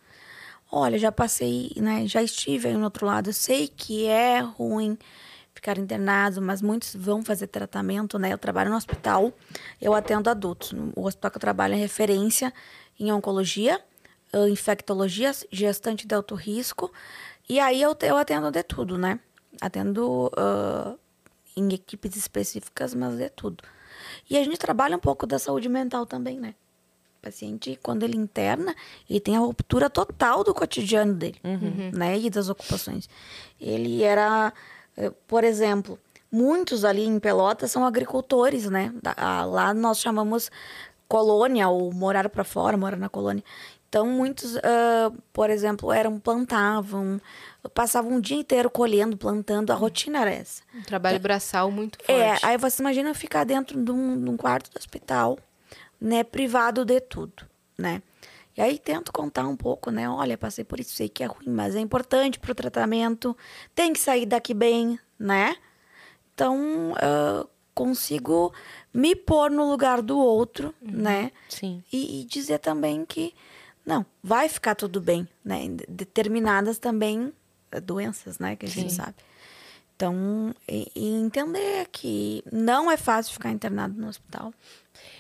Olha, 0.70 1.00
já 1.00 1.10
passei, 1.10 1.72
né, 1.78 2.06
já 2.06 2.22
estive 2.22 2.68
aí 2.68 2.74
no 2.74 2.84
outro 2.84 3.06
lado, 3.06 3.30
eu 3.30 3.34
sei 3.34 3.70
que 3.70 4.06
é 4.06 4.42
ruim 4.42 4.98
ficar 5.56 5.78
internado, 5.78 6.42
mas 6.42 6.62
muitos 6.62 6.94
vão 6.94 7.24
fazer 7.24 7.48
tratamento, 7.48 8.20
né? 8.20 8.34
Eu 8.34 8.38
trabalho 8.38 8.70
no 8.70 8.76
hospital, 8.76 9.32
eu 9.82 9.94
atendo 9.94 10.30
adultos. 10.30 10.74
O 10.94 11.06
hospital 11.06 11.32
que 11.32 11.38
eu 11.38 11.42
trabalho 11.42 11.74
é 11.74 11.78
referência 11.78 12.54
em 13.00 13.14
oncologia, 13.14 13.82
infectologia, 14.50 15.32
gestante 15.50 16.06
de 16.06 16.14
alto 16.14 16.36
risco, 16.36 16.92
e 17.48 17.62
aí 17.62 17.82
eu, 17.82 17.96
eu 18.02 18.18
atendo 18.18 18.52
de 18.52 18.62
tudo, 18.62 18.98
né? 18.98 19.22
Atendo 19.62 20.28
uh, 20.28 21.00
em 21.56 21.74
equipes 21.74 22.18
específicas, 22.18 22.94
mas 22.94 23.16
de 23.16 23.30
tudo. 23.30 23.64
E 24.32 24.38
a 24.38 24.44
gente 24.46 24.58
trabalha 24.58 24.96
um 24.96 25.00
pouco 25.00 25.28
da 25.28 25.38
saúde 25.38 25.68
mental 25.68 26.06
também, 26.06 26.40
né? 26.40 26.56
O 27.20 27.26
paciente, 27.26 27.78
quando 27.84 28.04
ele 28.04 28.16
interna, 28.16 28.74
ele 29.10 29.20
tem 29.20 29.36
a 29.36 29.40
ruptura 29.42 29.90
total 29.90 30.42
do 30.42 30.54
cotidiano 30.54 31.14
dele, 31.14 31.38
uhum. 31.44 31.92
né? 31.94 32.18
E 32.18 32.30
das 32.30 32.48
ocupações. 32.48 33.10
Ele 33.60 34.02
era, 34.04 34.54
eh, 34.96 35.12
por 35.28 35.44
exemplo, 35.44 36.00
muitos 36.32 36.86
ali 36.86 37.04
em 37.04 37.20
Pelotas 37.20 37.72
são 37.72 37.86
agricultores, 37.86 38.70
né? 38.70 38.94
Lá 39.50 39.74
nós 39.74 40.00
chamamos 40.00 40.50
colônia 41.10 41.68
ou 41.68 41.92
morar 41.92 42.30
para 42.30 42.46
fora, 42.46 42.78
morar 42.78 42.96
na 42.96 43.10
colônia. 43.10 43.44
Então, 43.90 44.06
muitos, 44.06 44.56
uh, 44.56 45.14
por 45.34 45.50
exemplo, 45.50 45.92
eram 45.92 46.18
plantavam, 46.18 47.20
passavam 47.70 48.14
um 48.14 48.22
dia 48.22 48.38
inteiro 48.38 48.70
colhendo, 48.70 49.16
plantando. 49.16 49.72
A 49.72 49.76
rotina 49.76 50.20
era 50.22 50.32
essa. 50.32 50.64
Um 50.74 50.82
trabalho 50.82 51.20
braçal 51.20 51.70
muito 51.70 52.00
é, 52.08 52.30
forte. 52.30 52.46
É, 52.46 52.48
aí 52.48 52.58
você 52.58 52.82
imagina 52.82 53.14
ficar 53.14 53.44
dentro 53.44 53.82
de 53.82 53.92
um, 53.92 54.24
de 54.24 54.30
um 54.30 54.38
quarto 54.38 54.72
do 54.72 54.78
hospital, 54.78 55.38
né, 56.00 56.24
privado 56.24 56.84
de 56.84 57.00
tudo, 57.00 57.46
né? 57.78 58.02
E 58.58 58.62
aí 58.62 58.78
tento 58.78 59.14
contar 59.14 59.48
um 59.48 59.56
pouco, 59.56 59.92
né? 59.92 60.10
Olha, 60.10 60.38
passei 60.38 60.64
por 60.64 60.80
isso, 60.80 60.94
sei 60.94 61.08
que 61.08 61.24
é 61.24 61.28
ruim, 61.28 61.50
mas 61.50 61.76
é 61.76 61.80
importante 61.80 62.38
para 62.38 62.52
o 62.52 62.56
tratamento. 62.56 63.38
Tem 63.74 63.94
que 63.94 64.00
sair 64.00 64.26
daqui 64.26 64.54
bem, 64.54 65.00
né? 65.18 65.56
Então, 66.34 66.92
uh, 66.92 67.48
consigo 67.74 68.54
me 68.94 69.16
pôr 69.16 69.50
no 69.50 69.70
lugar 69.70 70.02
do 70.02 70.18
outro, 70.18 70.74
uhum. 70.82 70.92
né? 70.92 71.32
Sim. 71.48 71.82
E, 71.94 72.22
e 72.22 72.26
dizer 72.26 72.60
também 72.60 73.06
que 73.06 73.34
não, 73.86 74.06
vai 74.22 74.50
ficar 74.50 74.76
tudo 74.76 75.00
bem, 75.00 75.28
né? 75.44 75.62
Determinadas 75.88 76.78
também 76.78 77.34
doenças, 77.80 78.40
né? 78.40 78.56
Que 78.56 78.66
a 78.66 78.70
gente 78.70 78.92
Sim. 78.92 78.98
sabe. 78.98 79.16
Então, 80.02 80.56
e, 80.68 80.92
e, 80.96 81.14
entender 81.14 81.88
que 81.92 82.44
não 82.52 82.90
é 82.90 82.98
fácil 82.98 83.34
ficar 83.34 83.52
internado 83.52 83.94
no 84.02 84.08
hospital. 84.08 84.52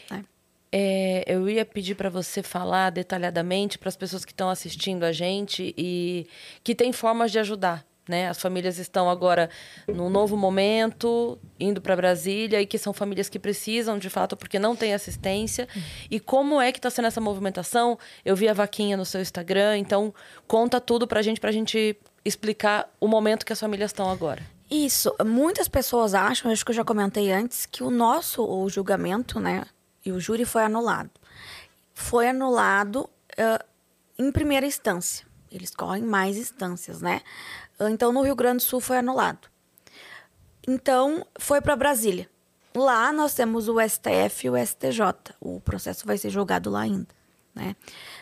Né? 0.09 0.25
É, 0.71 1.23
eu 1.27 1.47
ia 1.47 1.63
pedir 1.63 1.93
para 1.93 2.09
você 2.09 2.41
falar 2.41 2.89
detalhadamente 2.89 3.77
para 3.77 3.89
as 3.89 3.95
pessoas 3.95 4.25
que 4.25 4.31
estão 4.31 4.49
assistindo 4.49 5.03
a 5.03 5.11
gente 5.11 5.71
e 5.77 6.27
que 6.63 6.73
tem 6.73 6.91
formas 6.91 7.31
de 7.31 7.37
ajudar. 7.37 7.85
Né? 8.07 8.27
As 8.27 8.41
famílias 8.41 8.79
estão 8.79 9.07
agora 9.07 9.49
num 9.87 10.09
novo 10.09 10.35
momento, 10.35 11.37
indo 11.59 11.79
para 11.79 11.95
Brasília, 11.95 12.59
e 12.59 12.65
que 12.65 12.79
são 12.79 12.91
famílias 12.91 13.29
que 13.29 13.37
precisam, 13.37 13.99
de 13.99 14.09
fato, 14.09 14.35
porque 14.35 14.57
não 14.57 14.75
tem 14.75 14.93
assistência. 14.93 15.67
E 16.09 16.19
como 16.19 16.59
é 16.59 16.71
que 16.71 16.79
está 16.79 16.89
sendo 16.89 17.07
essa 17.07 17.21
movimentação? 17.21 17.99
Eu 18.25 18.35
vi 18.35 18.49
a 18.49 18.53
vaquinha 18.53 18.97
no 18.97 19.05
seu 19.05 19.21
Instagram, 19.21 19.77
então 19.77 20.11
conta 20.47 20.81
tudo 20.81 21.07
para 21.07 21.19
a 21.19 21.23
gente, 21.23 21.39
para 21.39 21.51
a 21.51 21.53
gente 21.53 21.95
explicar 22.23 22.89
o 22.99 23.07
momento 23.07 23.45
que 23.45 23.53
as 23.53 23.59
famílias 23.59 23.91
estão 23.91 24.09
agora. 24.09 24.43
Isso. 24.69 25.13
Muitas 25.25 25.67
pessoas 25.67 26.13
acham, 26.13 26.51
acho 26.51 26.63
que 26.63 26.71
eu 26.71 26.75
já 26.75 26.83
comentei 26.83 27.31
antes, 27.31 27.65
que 27.65 27.83
o 27.83 27.89
nosso 27.89 28.43
o 28.43 28.69
julgamento, 28.69 29.39
né, 29.39 29.65
e 30.05 30.11
o 30.11 30.19
júri 30.19 30.45
foi 30.45 30.63
anulado. 30.63 31.11
Foi 31.93 32.29
anulado 32.29 33.09
uh, 33.33 33.65
em 34.17 34.31
primeira 34.31 34.65
instância. 34.65 35.27
Eles 35.51 35.75
correm 35.75 36.03
mais 36.03 36.37
instâncias, 36.37 37.01
né? 37.01 37.21
Então, 37.79 38.13
no 38.13 38.21
Rio 38.21 38.35
Grande 38.35 38.57
do 38.57 38.63
Sul 38.63 38.79
foi 38.79 38.97
anulado. 38.97 39.49
Então, 40.65 41.25
foi 41.37 41.59
para 41.59 41.75
Brasília. 41.75 42.29
Lá 42.73 43.11
nós 43.11 43.33
temos 43.33 43.67
o 43.67 43.75
STF 43.81 44.47
e 44.47 44.49
o 44.49 44.65
STJ. 44.65 45.35
O 45.41 45.59
processo 45.59 46.05
vai 46.05 46.17
ser 46.17 46.29
julgado 46.29 46.69
lá 46.69 46.81
ainda, 46.81 47.09
né? 47.53 47.75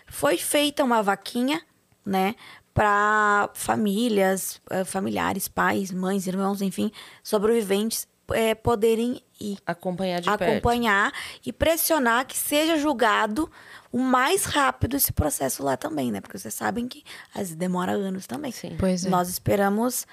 Foi 0.07 0.37
feita 0.37 0.83
uma 0.83 1.03
vaquinha, 1.03 1.61
né, 2.03 2.35
para 2.79 3.49
famílias, 3.55 4.61
eh, 4.69 4.85
familiares, 4.85 5.49
pais, 5.49 5.91
mães, 5.91 6.25
irmãos, 6.27 6.61
enfim, 6.61 6.89
sobreviventes 7.21 8.07
é, 8.29 8.55
poderem 8.55 9.21
ir 9.37 9.57
acompanhar 9.65 10.21
de 10.21 10.29
acompanhar 10.29 11.11
perto. 11.11 11.41
e 11.45 11.51
pressionar 11.51 12.25
que 12.25 12.37
seja 12.37 12.77
julgado 12.77 13.51
o 13.91 13.99
mais 13.99 14.45
rápido 14.45 14.95
esse 14.95 15.11
processo 15.11 15.61
lá 15.61 15.75
também, 15.75 16.09
né? 16.09 16.21
Porque 16.21 16.37
vocês 16.37 16.53
sabem 16.53 16.87
que 16.87 17.03
às 17.33 17.39
vezes 17.39 17.55
demora 17.55 17.91
anos 17.91 18.25
também. 18.25 18.53
Sim. 18.53 18.77
Pois 18.79 19.05
é. 19.05 19.09
Nós 19.09 19.27
esperamos 19.27 20.07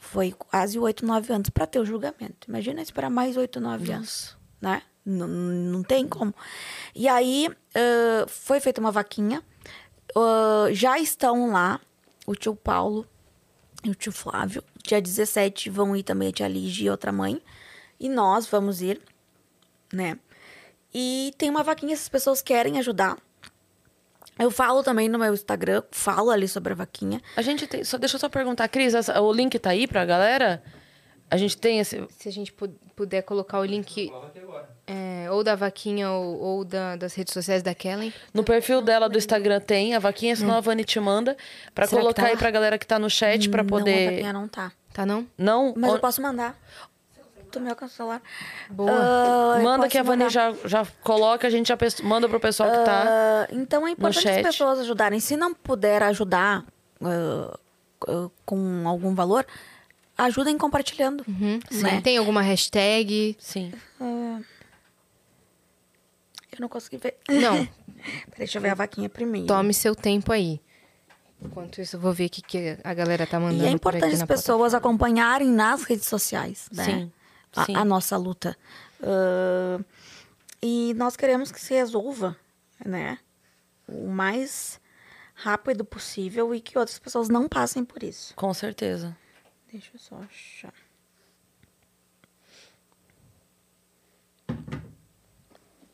foi 0.00 0.32
quase 0.32 0.78
oito, 0.78 1.04
nove 1.04 1.30
anos 1.30 1.50
para 1.50 1.66
ter 1.66 1.78
o 1.78 1.84
julgamento. 1.84 2.48
Imagina 2.48 2.80
esperar 2.80 3.10
mais 3.10 3.36
oito, 3.36 3.60
nove 3.60 3.92
anos, 3.92 4.34
né? 4.62 4.80
Não, 5.04 5.28
não 5.28 5.82
tem 5.82 6.08
como. 6.08 6.34
E 6.94 7.06
aí 7.06 7.48
uh, 7.50 8.26
foi 8.28 8.60
feita 8.60 8.80
uma 8.80 8.90
vaquinha. 8.90 9.42
Uh, 10.16 10.72
já 10.72 10.98
estão 10.98 11.52
lá 11.52 11.78
o 12.28 12.36
tio 12.36 12.54
Paulo 12.54 13.06
e 13.82 13.88
o 13.88 13.94
tio 13.94 14.12
Flávio. 14.12 14.62
Dia 14.84 15.00
17 15.00 15.70
vão 15.70 15.96
ir 15.96 16.02
também 16.02 16.28
a 16.28 16.32
tia 16.32 16.46
Lígia 16.46 16.86
e 16.86 16.90
outra 16.90 17.10
mãe. 17.10 17.40
E 17.98 18.06
nós 18.06 18.46
vamos 18.46 18.82
ir, 18.82 19.00
né? 19.90 20.18
E 20.92 21.32
tem 21.38 21.48
uma 21.48 21.62
vaquinha, 21.62 21.96
se 21.96 22.02
as 22.02 22.08
pessoas 22.10 22.42
querem 22.42 22.78
ajudar. 22.78 23.16
Eu 24.38 24.50
falo 24.50 24.82
também 24.82 25.08
no 25.08 25.18
meu 25.18 25.32
Instagram, 25.32 25.82
falo 25.90 26.30
ali 26.30 26.46
sobre 26.46 26.74
a 26.74 26.76
vaquinha. 26.76 27.20
A 27.34 27.40
gente 27.40 27.66
tem. 27.66 27.82
Só, 27.82 27.96
deixa 27.96 28.16
eu 28.16 28.20
só 28.20 28.28
perguntar, 28.28 28.68
Cris, 28.68 28.92
o 29.08 29.32
link 29.32 29.58
tá 29.58 29.70
aí 29.70 29.88
pra 29.88 30.04
galera? 30.04 30.62
A 31.30 31.36
gente 31.36 31.56
tem 31.56 31.78
esse. 31.78 32.06
Se 32.10 32.28
a 32.28 32.32
gente 32.32 32.52
puder 32.96 33.22
colocar 33.22 33.60
o 33.60 33.64
link. 33.64 34.10
É, 34.86 35.30
ou 35.30 35.44
da 35.44 35.54
vaquinha 35.54 36.10
ou, 36.10 36.38
ou 36.40 36.64
da, 36.64 36.96
das 36.96 37.14
redes 37.14 37.34
sociais 37.34 37.62
da 37.62 37.74
Kellen. 37.74 38.12
No 38.32 38.42
perfil 38.42 38.80
dela 38.80 39.08
do 39.08 39.18
Instagram 39.18 39.60
tem, 39.60 39.94
a 39.94 39.98
vaquinha, 39.98 40.34
senão 40.34 40.54
a 40.54 40.60
Vani 40.60 40.84
te 40.84 40.98
manda. 40.98 41.36
Pra 41.74 41.86
Será 41.86 42.00
colocar 42.00 42.22
tá 42.22 42.28
aí 42.28 42.36
pra 42.36 42.50
galera 42.50 42.78
que 42.78 42.86
tá 42.86 42.98
no 42.98 43.10
chat 43.10 43.50
pra 43.50 43.62
Não, 43.62 43.68
a 43.68 43.70
poder. 43.70 44.10
vaquinha 44.12 44.32
não 44.32 44.48
tá. 44.48 44.72
Tá 44.94 45.04
não? 45.04 45.26
Não? 45.36 45.74
Mas 45.76 45.90
Ou- 45.90 45.96
eu 45.96 46.00
posso 46.00 46.22
mandar. 46.22 46.58
Tu 47.50 47.60
me 47.60 47.70
alcança 47.70 47.94
o 47.94 47.96
celular. 47.96 48.22
Boa. 48.70 48.90
Eu 49.58 49.62
Manda 49.62 49.88
que 49.88 49.96
a 49.96 50.02
Vani 50.02 50.28
já, 50.28 50.54
já 50.64 50.86
coloca, 51.02 51.46
a 51.46 51.50
gente 51.50 51.68
já 51.68 51.76
manda 52.02 52.28
pro 52.28 52.40
pessoal 52.40 52.70
que 52.70 52.84
tá. 52.84 53.04
Ah, 53.06 53.48
então 53.52 53.86
é 53.86 53.90
importante 53.90 54.28
as 54.28 54.42
pessoas 54.42 54.80
ajudarem. 54.80 55.18
Se 55.20 55.36
não 55.36 55.54
puder 55.54 56.02
ajudar 56.02 56.64
ah, 57.02 57.58
com 58.44 58.82
algum 58.86 59.14
valor, 59.14 59.46
ajudem 60.18 60.58
compartilhando. 60.58 61.24
Uhum, 61.26 61.60
sim. 61.70 61.82
né? 61.82 62.00
Tem 62.00 62.18
alguma 62.18 62.42
hashtag? 62.42 63.36
Sim. 63.38 63.72
Eu 66.52 66.60
não 66.60 66.68
consegui 66.68 66.96
ver. 66.96 67.16
Não. 67.28 67.64
Peraí, 68.30 68.38
deixa 68.38 68.58
eu 68.58 68.62
ver 68.62 68.70
a 68.70 68.74
vaquinha 68.74 69.08
primeiro. 69.08 69.46
Tome 69.46 69.72
seu 69.72 69.94
tempo 69.94 70.32
aí. 70.32 70.60
Enquanto 71.40 71.80
isso, 71.80 71.96
eu 71.96 72.00
vou 72.00 72.12
ver 72.12 72.26
o 72.26 72.30
que, 72.30 72.42
que 72.42 72.76
a 72.82 72.92
galera 72.92 73.24
tá 73.26 73.38
mandando. 73.38 73.64
E 73.64 73.68
é 73.68 73.78
por 73.78 73.90
aqui 73.90 73.98
importante 73.98 74.22
as 74.22 74.26
pessoas 74.26 74.74
acompanharem 74.74 75.48
nas 75.48 75.84
redes 75.84 76.06
sociais, 76.06 76.68
né? 76.72 76.84
Sim, 76.84 77.12
A, 77.54 77.64
sim. 77.64 77.76
a 77.76 77.84
nossa 77.84 78.16
luta. 78.16 78.56
Ah, 79.00 79.78
e 80.60 80.94
nós 80.94 81.16
queremos 81.16 81.52
que 81.52 81.60
se 81.60 81.74
resolva, 81.74 82.36
né? 82.84 83.18
O 83.86 84.08
mais 84.08 84.80
rápido 85.34 85.84
possível 85.84 86.52
e 86.52 86.60
que 86.60 86.76
outras 86.76 86.98
pessoas 86.98 87.28
não 87.28 87.48
passem 87.48 87.84
por 87.84 88.02
isso. 88.02 88.34
Com 88.34 88.52
certeza. 88.52 89.16
Deixa 89.70 89.90
eu 89.94 89.98
só 89.98 90.16
achar. 90.16 90.72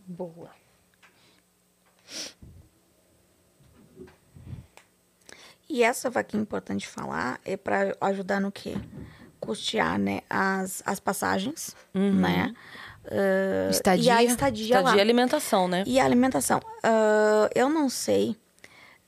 Boa. 0.07 0.51
E 5.69 5.83
essa 5.83 6.11
vaquinha 6.11 6.43
importante 6.43 6.87
falar 6.87 7.41
é 7.45 7.57
para 7.57 7.97
ajudar 8.03 8.41
no 8.41 8.53
quê? 8.53 8.75
Custear, 9.41 9.99
né, 9.99 10.21
as, 10.29 10.83
as 10.87 11.01
passagens, 11.01 11.75
né? 11.95 12.55
Ah, 13.07 13.71
Estadia. 13.71 14.05
E 14.05 14.11
a 14.11 14.23
estadia, 14.23 14.77
Tá 14.77 14.81
lá. 14.83 14.93
de 14.95 15.01
alimentação, 15.01 15.69
né? 15.69 15.85
E 15.87 15.99
a 16.01 16.05
alimentação. 16.05 16.61
Ah, 16.83 17.51
eu 17.55 17.69
não 17.69 17.89
sei. 17.91 18.37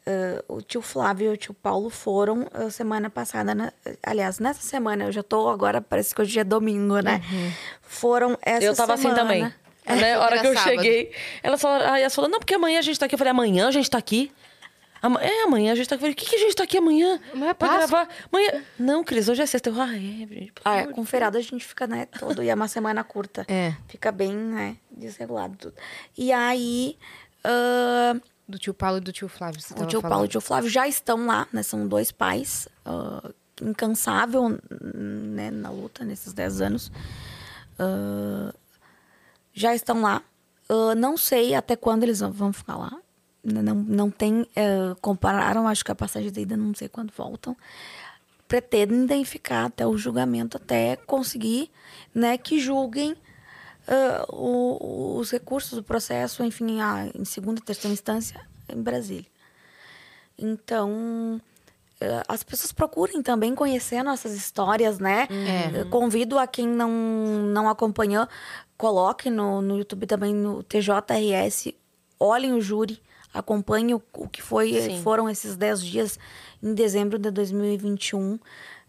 Ah, 0.07 0.45
o 0.49 0.63
tio 0.63 0.81
Flávio 0.81 1.31
e 1.31 1.35
o 1.35 1.37
tio 1.37 1.53
Paulo 1.55 1.91
foram 1.91 2.47
ah, 2.53 2.71
semana 2.71 3.11
passada. 3.11 3.55
né? 3.55 3.73
Aliás, 4.03 4.39
nessa 4.39 4.63
semana, 4.63 5.05
eu 5.05 5.13
já 5.13 5.23
tô 5.23 5.49
agora, 5.49 5.81
parece 5.81 6.15
que 6.15 6.21
hoje 6.23 6.39
é 6.39 6.45
domingo, 6.45 6.99
né? 7.01 7.21
Foram 7.83 8.39
essa 8.43 8.65
eu 8.65 8.75
tava 8.75 8.97
semana. 8.97 9.15
assim 9.15 9.23
também. 9.23 9.43
Né? 9.43 9.55
A 10.15 10.21
hora 10.21 10.41
que 10.41 10.47
eu 10.49 10.55
sábado. 10.55 10.71
cheguei, 10.71 11.13
ela 11.43 11.57
falou, 11.57 11.87
aí 11.87 12.01
ela 12.03 12.11
falou, 12.11 12.29
não, 12.31 12.41
porque 12.41 12.55
amanhã 12.55 12.79
a 12.81 12.83
gente 12.83 12.99
tá 12.99 13.07
aqui. 13.07 13.15
Eu 13.15 13.19
falei, 13.19 13.31
amanhã 13.31 13.69
a 13.69 13.71
gente 13.71 13.89
tá 13.89 13.99
aqui? 13.99 14.33
Ama- 15.01 15.23
É, 15.23 15.43
amanhã 15.45 15.71
a 15.71 15.75
gente 15.77 15.89
tá 15.89 15.95
aqui. 15.95 16.03
Eu 16.05 16.07
falei, 16.09 16.13
o 16.15 16.17
que, 16.17 16.27
que 16.29 16.35
a 16.35 16.39
gente 16.41 16.57
tá 16.57 16.65
aqui 16.65 16.77
amanhã? 16.79 17.21
Amanhã 17.33 17.51
é 17.51 17.55
pra 17.55 17.69
gravar. 17.77 18.09
Amanhã. 18.33 18.65
Não, 18.77 19.05
Cris, 19.05 19.29
hoje 19.29 19.43
é 19.43 19.47
sexta. 19.47 19.71
Eu, 19.71 19.81
ah, 19.81 19.95
é, 19.95 19.99
gente. 20.01 20.53
Ah, 20.65 20.77
é, 20.79 20.87
com 20.89 21.05
feriado 21.05 21.39
a 21.39 21.41
gente 21.41 21.65
fica, 21.65 21.87
né, 21.87 22.07
todo, 22.19 22.43
e 22.43 22.49
é 22.49 22.55
uma 22.55 22.67
semana 22.67 23.05
curta. 23.05 23.45
É. 23.47 23.75
Fica 23.87 24.11
bem, 24.11 24.33
né, 24.33 24.77
desregulado 24.91 25.55
tudo. 25.57 25.75
E 26.19 26.33
aí, 26.33 26.99
ah, 27.45 28.17
Do 28.49 28.59
tio 28.59 28.73
Paulo 28.75 28.99
e 28.99 29.01
do 29.01 29.13
tio 29.13 29.29
Flávio. 29.29 29.61
Você 29.61 29.75
o 29.75 29.87
tio 29.87 30.01
falando. 30.01 30.11
Paulo 30.11 30.25
e 30.25 30.27
o 30.27 30.29
tio 30.29 30.41
Flávio 30.41 30.71
já 30.71 30.87
estão 30.87 31.27
lá, 31.27 31.47
né, 31.53 31.63
são 31.63 31.87
dois 31.89 32.13
pais, 32.13 32.69
ah, 32.85 33.29
incansável, 33.61 34.59
né, 34.81 35.51
na 35.51 35.71
luta 35.71 36.05
nesses 36.05 36.33
10 36.33 36.61
anos. 36.61 36.93
Ah, 37.79 38.55
já 39.53 39.75
estão 39.75 40.01
lá. 40.01 40.23
Ah, 40.69 40.95
não 40.95 41.17
sei 41.17 41.55
até 41.55 41.75
quando 41.77 42.03
eles 42.05 42.21
vão- 42.21 42.53
ficar 42.53 42.77
lá. 42.77 42.93
Não, 43.43 43.75
não 43.77 44.11
tem. 44.11 44.45
eh, 44.57 44.95
compararam, 45.01 45.69
acho 45.69 45.85
que 45.85 45.93
a 45.93 45.95
passagem 45.95 46.33
de 46.33 46.41
ida, 46.41 46.57
não 46.57 46.75
sei 46.75 46.89
quando 46.89 47.13
voltam. 47.17 47.57
Pretendem 48.49 49.25
ficar 49.25 49.67
até 49.67 49.87
o 49.87 49.97
julgamento, 49.97 50.57
até 50.57 50.97
conseguir 50.97 51.71
né, 52.15 52.37
que 52.39 52.59
julguem 52.61 53.17
ah, 53.87 54.25
o- 54.29 55.17
os 55.19 55.31
recursos 55.31 55.73
do 55.73 55.83
processo, 55.83 56.43
enfim, 56.45 56.81
a- 56.81 57.09
em 57.15 57.25
segunda 57.25 57.61
e 57.61 57.63
terceira 57.65 57.93
instância, 57.93 58.41
em 58.69 58.81
Brasília. 58.83 59.27
Então, 60.39 61.41
eh, 62.01 62.23
as 62.29 62.43
pessoas 62.43 62.73
procurem 62.73 63.23
também 63.23 63.55
conhecer 63.55 64.03
nossas 64.03 64.33
histórias, 64.35 64.99
né? 64.99 65.27
É. 65.31 65.85
Convido 65.85 66.39
a 66.39 66.47
quem 66.47 66.67
não, 66.69 66.91
não 66.91 67.69
acompanhou, 67.69 68.27
coloque 68.77 69.31
no, 69.31 69.63
no 69.63 69.79
YouTube 69.79 70.07
também 70.07 70.35
no 70.35 70.63
TJRS, 70.63 71.75
olhem 72.21 72.53
o 72.53 72.61
júri, 72.61 73.01
acompanhem 73.33 73.95
o, 73.95 74.03
o 74.15 74.29
que 74.29 74.43
foi, 74.43 74.79
Sim. 74.81 75.01
foram 75.03 75.29
esses 75.29 75.57
10 75.57 75.81
dias 75.83 76.19
em 76.63 76.75
dezembro 76.75 77.19
de 77.19 77.31
2021. 77.31 78.39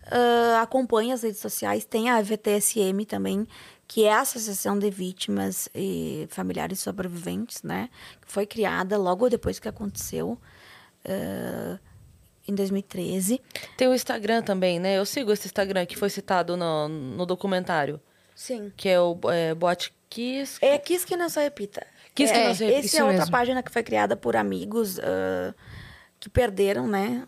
Ah, 0.10 0.61
acompanhe 0.61 1.11
as 1.14 1.22
redes 1.24 1.40
sociais, 1.40 1.86
tem 1.86 2.10
a 2.10 2.22
VTSM 2.22 3.06
também, 3.06 3.48
que 3.88 4.03
é 4.03 4.14
a 4.14 4.19
Associação 4.19 4.77
de 4.77 4.89
Vítimas 4.89 5.69
e 5.73 6.27
Familiares 6.30 6.80
Sobreviventes, 6.80 7.64
né? 7.64 7.89
Que 8.22 8.31
foi 8.31 8.45
criada 8.45 8.97
logo 8.97 9.30
depois 9.30 9.59
que 9.59 9.69
aconteceu, 9.69 10.38
ah, 11.05 11.80
em 12.47 12.53
2013. 12.53 13.41
Tem 13.77 13.88
o 13.88 13.93
Instagram 13.93 14.41
também, 14.41 14.80
né? 14.80 14.97
Eu 14.97 15.05
sigo 15.05 15.31
esse 15.31 15.47
Instagram 15.47 15.85
que 15.85 15.97
foi 15.97 16.09
citado 16.09 16.57
no, 16.57 16.89
no 16.89 17.26
documentário. 17.26 17.99
Sim. 18.35 18.72
Que 18.76 18.89
é 18.89 18.99
o 18.99 19.18
é, 19.31 19.55
Boate 19.55 19.93
Kiss. 20.09 20.59
É 20.61 20.77
Quis 20.77 21.05
que 21.05 21.15
não 21.15 21.30
se 21.30 21.41
repita. 21.41 21.85
Quis 22.14 22.30
que 22.30 22.38
é, 22.38 22.47
não 22.47 22.55
se 22.55 22.64
repita. 22.65 22.80
Esse 22.80 22.88
Isso 22.88 22.97
é 22.97 23.03
outra 23.03 23.19
mesmo. 23.19 23.31
página 23.31 23.64
que 23.64 23.72
foi 23.72 23.84
criada 23.84 24.15
por 24.18 24.35
amigos 24.35 24.99
ah, 24.99 25.53
que 26.19 26.30
perderam, 26.30 26.88
né? 26.88 27.26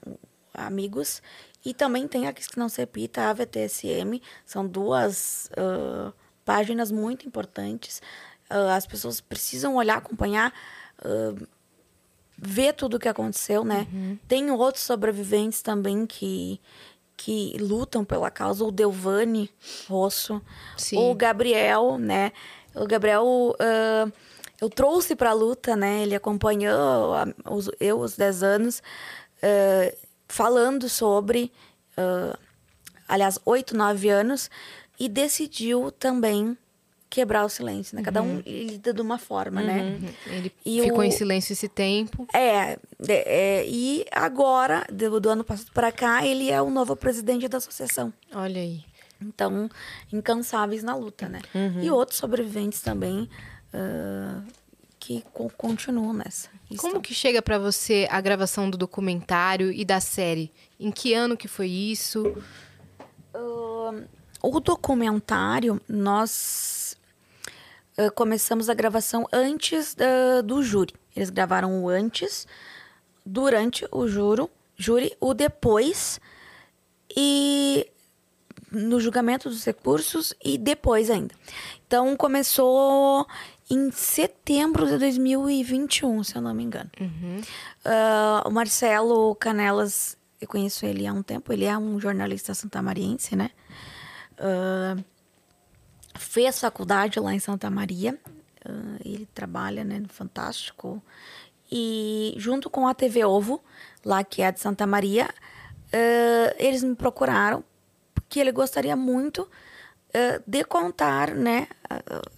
Amigos. 0.53 1.21
E 1.65 1.73
também 1.73 2.07
tem 2.07 2.27
a 2.27 2.33
Quis 2.33 2.47
que 2.47 2.59
não 2.59 2.69
se 2.69 2.81
repita, 2.81 3.29
a 3.29 3.33
VTSM. 3.33 4.21
São 4.45 4.67
duas 4.67 5.49
ah, 5.57 6.13
páginas 6.53 6.91
muito 6.91 7.27
importantes. 7.27 8.01
Ah, 8.49 8.75
as 8.75 8.87
pessoas 8.87 9.21
precisam 9.21 9.75
olhar, 9.75 9.97
acompanhar, 9.99 10.51
ah, 11.03 11.35
ver 12.37 12.73
tudo 12.73 12.95
o 12.97 12.99
que 12.99 13.07
aconteceu, 13.07 13.63
né? 13.63 13.85
Uhum. 13.93 14.17
Tem 14.27 14.49
outros 14.49 14.83
sobreviventes 14.83 15.61
também 15.61 16.05
que 16.07 16.59
que 17.21 17.57
lutam 17.59 18.05
pela 18.05 18.31
causa, 18.31 18.63
o 18.63 18.71
Delvani 18.71 19.51
Rosso, 19.89 20.41
Sim. 20.77 20.97
o 20.97 21.13
Gabriel, 21.13 21.97
né? 21.97 22.31
O 22.73 22.87
Gabriel, 22.87 23.55
ah, 23.59 24.09
eu 24.61 24.69
trouxe 24.69 25.15
pra 25.17 25.33
luta, 25.33 25.75
né? 25.75 26.01
Ele 26.03 26.15
acompanhou 26.15 27.13
a- 27.13 27.27
os- 27.51 27.69
eu 27.79 27.99
os 27.99 28.15
10 28.15 28.41
anos, 28.41 28.81
falando 30.27 30.87
sobre 30.87 31.51
uh, 31.97 32.37
aliás, 33.07 33.39
oito, 33.45 33.75
nove 33.75 34.07
anos, 34.09 34.49
e 34.99 35.07
decidiu 35.07 35.91
também 35.91 36.57
quebrar 37.09 37.43
o 37.43 37.49
silêncio, 37.49 37.95
né? 37.95 38.03
Cada 38.03 38.21
um 38.21 38.39
lida 38.45 38.93
de 38.93 39.01
uma 39.01 39.17
forma, 39.17 39.61
né? 39.63 39.97
Uhum. 39.99 40.09
Ele 40.35 40.53
E 40.63 40.81
ficou 40.83 40.99
o- 40.99 41.03
em 41.03 41.09
silêncio 41.11 41.53
esse 41.53 41.67
tempo. 41.67 42.27
É, 42.33 42.77
de- 42.99 43.13
é, 43.25 43.65
e 43.67 44.05
agora, 44.11 44.85
do, 44.91 45.19
do 45.19 45.29
ano 45.29 45.43
passado 45.43 45.71
para 45.73 45.91
cá, 45.91 46.23
ele 46.25 46.51
é 46.51 46.61
o 46.61 46.69
novo 46.69 46.95
presidente 46.95 47.47
da 47.47 47.57
associação. 47.57 48.13
Olha 48.33 48.61
aí. 48.61 48.83
Então, 49.21 49.69
incansáveis 50.13 50.83
na 50.83 50.95
luta, 50.95 51.27
né? 51.27 51.41
E 51.81 51.89
outros 51.89 52.17
sobreviventes 52.19 52.79
também 52.81 53.27
ah, 53.73 54.41
que 54.99 55.23
co- 55.33 55.51
continuam 55.57 56.13
nessa. 56.13 56.47
Como 56.67 56.87
Estão- 56.89 57.01
que 57.01 57.13
chega 57.15 57.41
pra 57.41 57.57
você 57.57 58.07
a 58.11 58.21
gravação 58.21 58.69
do 58.69 58.77
documentário 58.77 59.71
e 59.71 59.83
da 59.83 59.99
série? 59.99 60.51
Em 60.79 60.91
que 60.91 61.13
ano 61.15 61.35
que 61.35 61.47
foi 61.47 61.67
isso? 61.69 62.37
Ah, 63.33 63.93
o 64.41 64.59
documentário, 64.59 65.79
nós 65.87 66.97
ah, 67.97 68.09
começamos 68.11 68.69
a 68.69 68.73
gravação 68.73 69.27
antes 69.31 69.93
da- 69.95 70.41
do 70.41 70.61
júri. 70.63 70.93
Eles 71.15 71.29
gravaram 71.29 71.83
o 71.83 71.89
antes, 71.89 72.47
durante 73.25 73.85
o 73.91 74.07
juro, 74.07 74.49
júri, 74.77 75.15
o 75.19 75.33
depois 75.33 76.19
e 77.15 77.87
no 78.71 78.99
julgamento 78.99 79.49
dos 79.49 79.65
recursos 79.65 80.33
e 80.43 80.57
depois 80.57 81.09
ainda. 81.09 81.33
Então 81.87 82.15
começou 82.15 83.25
em 83.69 83.91
setembro 83.91 84.85
de 84.87 84.97
2021, 84.97 86.23
se 86.23 86.35
eu 86.35 86.41
não 86.41 86.53
me 86.53 86.63
engano. 86.63 86.89
Ah, 87.83 88.43
o 88.45 88.51
Marcelo 88.51 89.35
Canelas, 89.35 90.15
eu 90.39 90.47
conheço 90.47 90.85
ele 90.85 91.05
há 91.07 91.13
um 91.13 91.21
tempo, 91.23 91.51
ele 91.51 91.65
é 91.65 91.77
um 91.77 91.99
jornalista 91.99 92.53
santamariense, 92.53 93.35
né? 93.35 93.49
Ah, 94.39 94.95
fez 96.17 96.59
faculdade 96.59 97.19
lá 97.19 97.33
em 97.33 97.39
Santa 97.39 97.69
Maria. 97.69 98.17
ah, 98.65 98.97
ele 99.03 99.27
trabalha 99.33 99.83
né, 99.83 99.99
no 99.99 100.09
Fantástico. 100.09 101.03
E 101.71 102.33
junto 102.37 102.69
com 102.69 102.87
a 102.87 102.93
TV 102.95 103.23
Ovo, 103.25 103.61
lá 104.03 104.23
que 104.23 104.41
é 104.41 104.51
de 104.51 104.59
Santa 104.59 104.87
Maria, 104.87 105.29
ah, 105.93 106.55
eles 106.57 106.83
me 106.83 106.95
procuraram 106.95 107.63
porque 108.13 108.39
ele 108.39 108.51
gostaria 108.51 108.95
muito 108.95 109.49
de 110.47 110.63
contar, 110.63 111.35
né? 111.35 111.67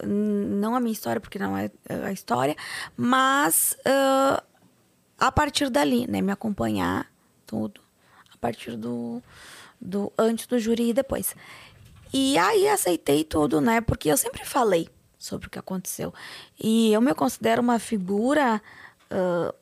não 0.05 0.75
a 0.75 0.79
minha 0.81 0.91
história, 0.91 1.21
porque 1.21 1.39
não 1.39 1.57
é 1.57 1.71
ah, 1.89 2.07
a 2.07 2.11
história, 2.11 2.55
mas 2.97 3.77
a 5.17 5.31
partir 5.31 5.69
dali, 5.69 6.05
né? 6.07 6.21
Me 6.21 6.31
acompanhar 6.31 7.09
tudo. 7.45 7.79
A 8.33 8.37
partir 8.37 8.75
do, 8.75 9.21
do 9.79 10.11
antes 10.17 10.47
do 10.47 10.59
júri 10.59 10.89
e 10.89 10.93
depois. 10.93 11.35
E 12.13 12.37
aí 12.37 12.67
aceitei 12.67 13.23
tudo, 13.23 13.61
né? 13.61 13.81
Porque 13.81 14.09
eu 14.09 14.17
sempre 14.17 14.45
falei 14.45 14.89
sobre 15.17 15.47
o 15.47 15.49
que 15.49 15.59
aconteceu. 15.59 16.13
E 16.59 16.91
eu 16.91 17.01
me 17.01 17.13
considero 17.13 17.61
uma 17.61 17.79
figura 17.79 18.61
ah, 19.09 19.53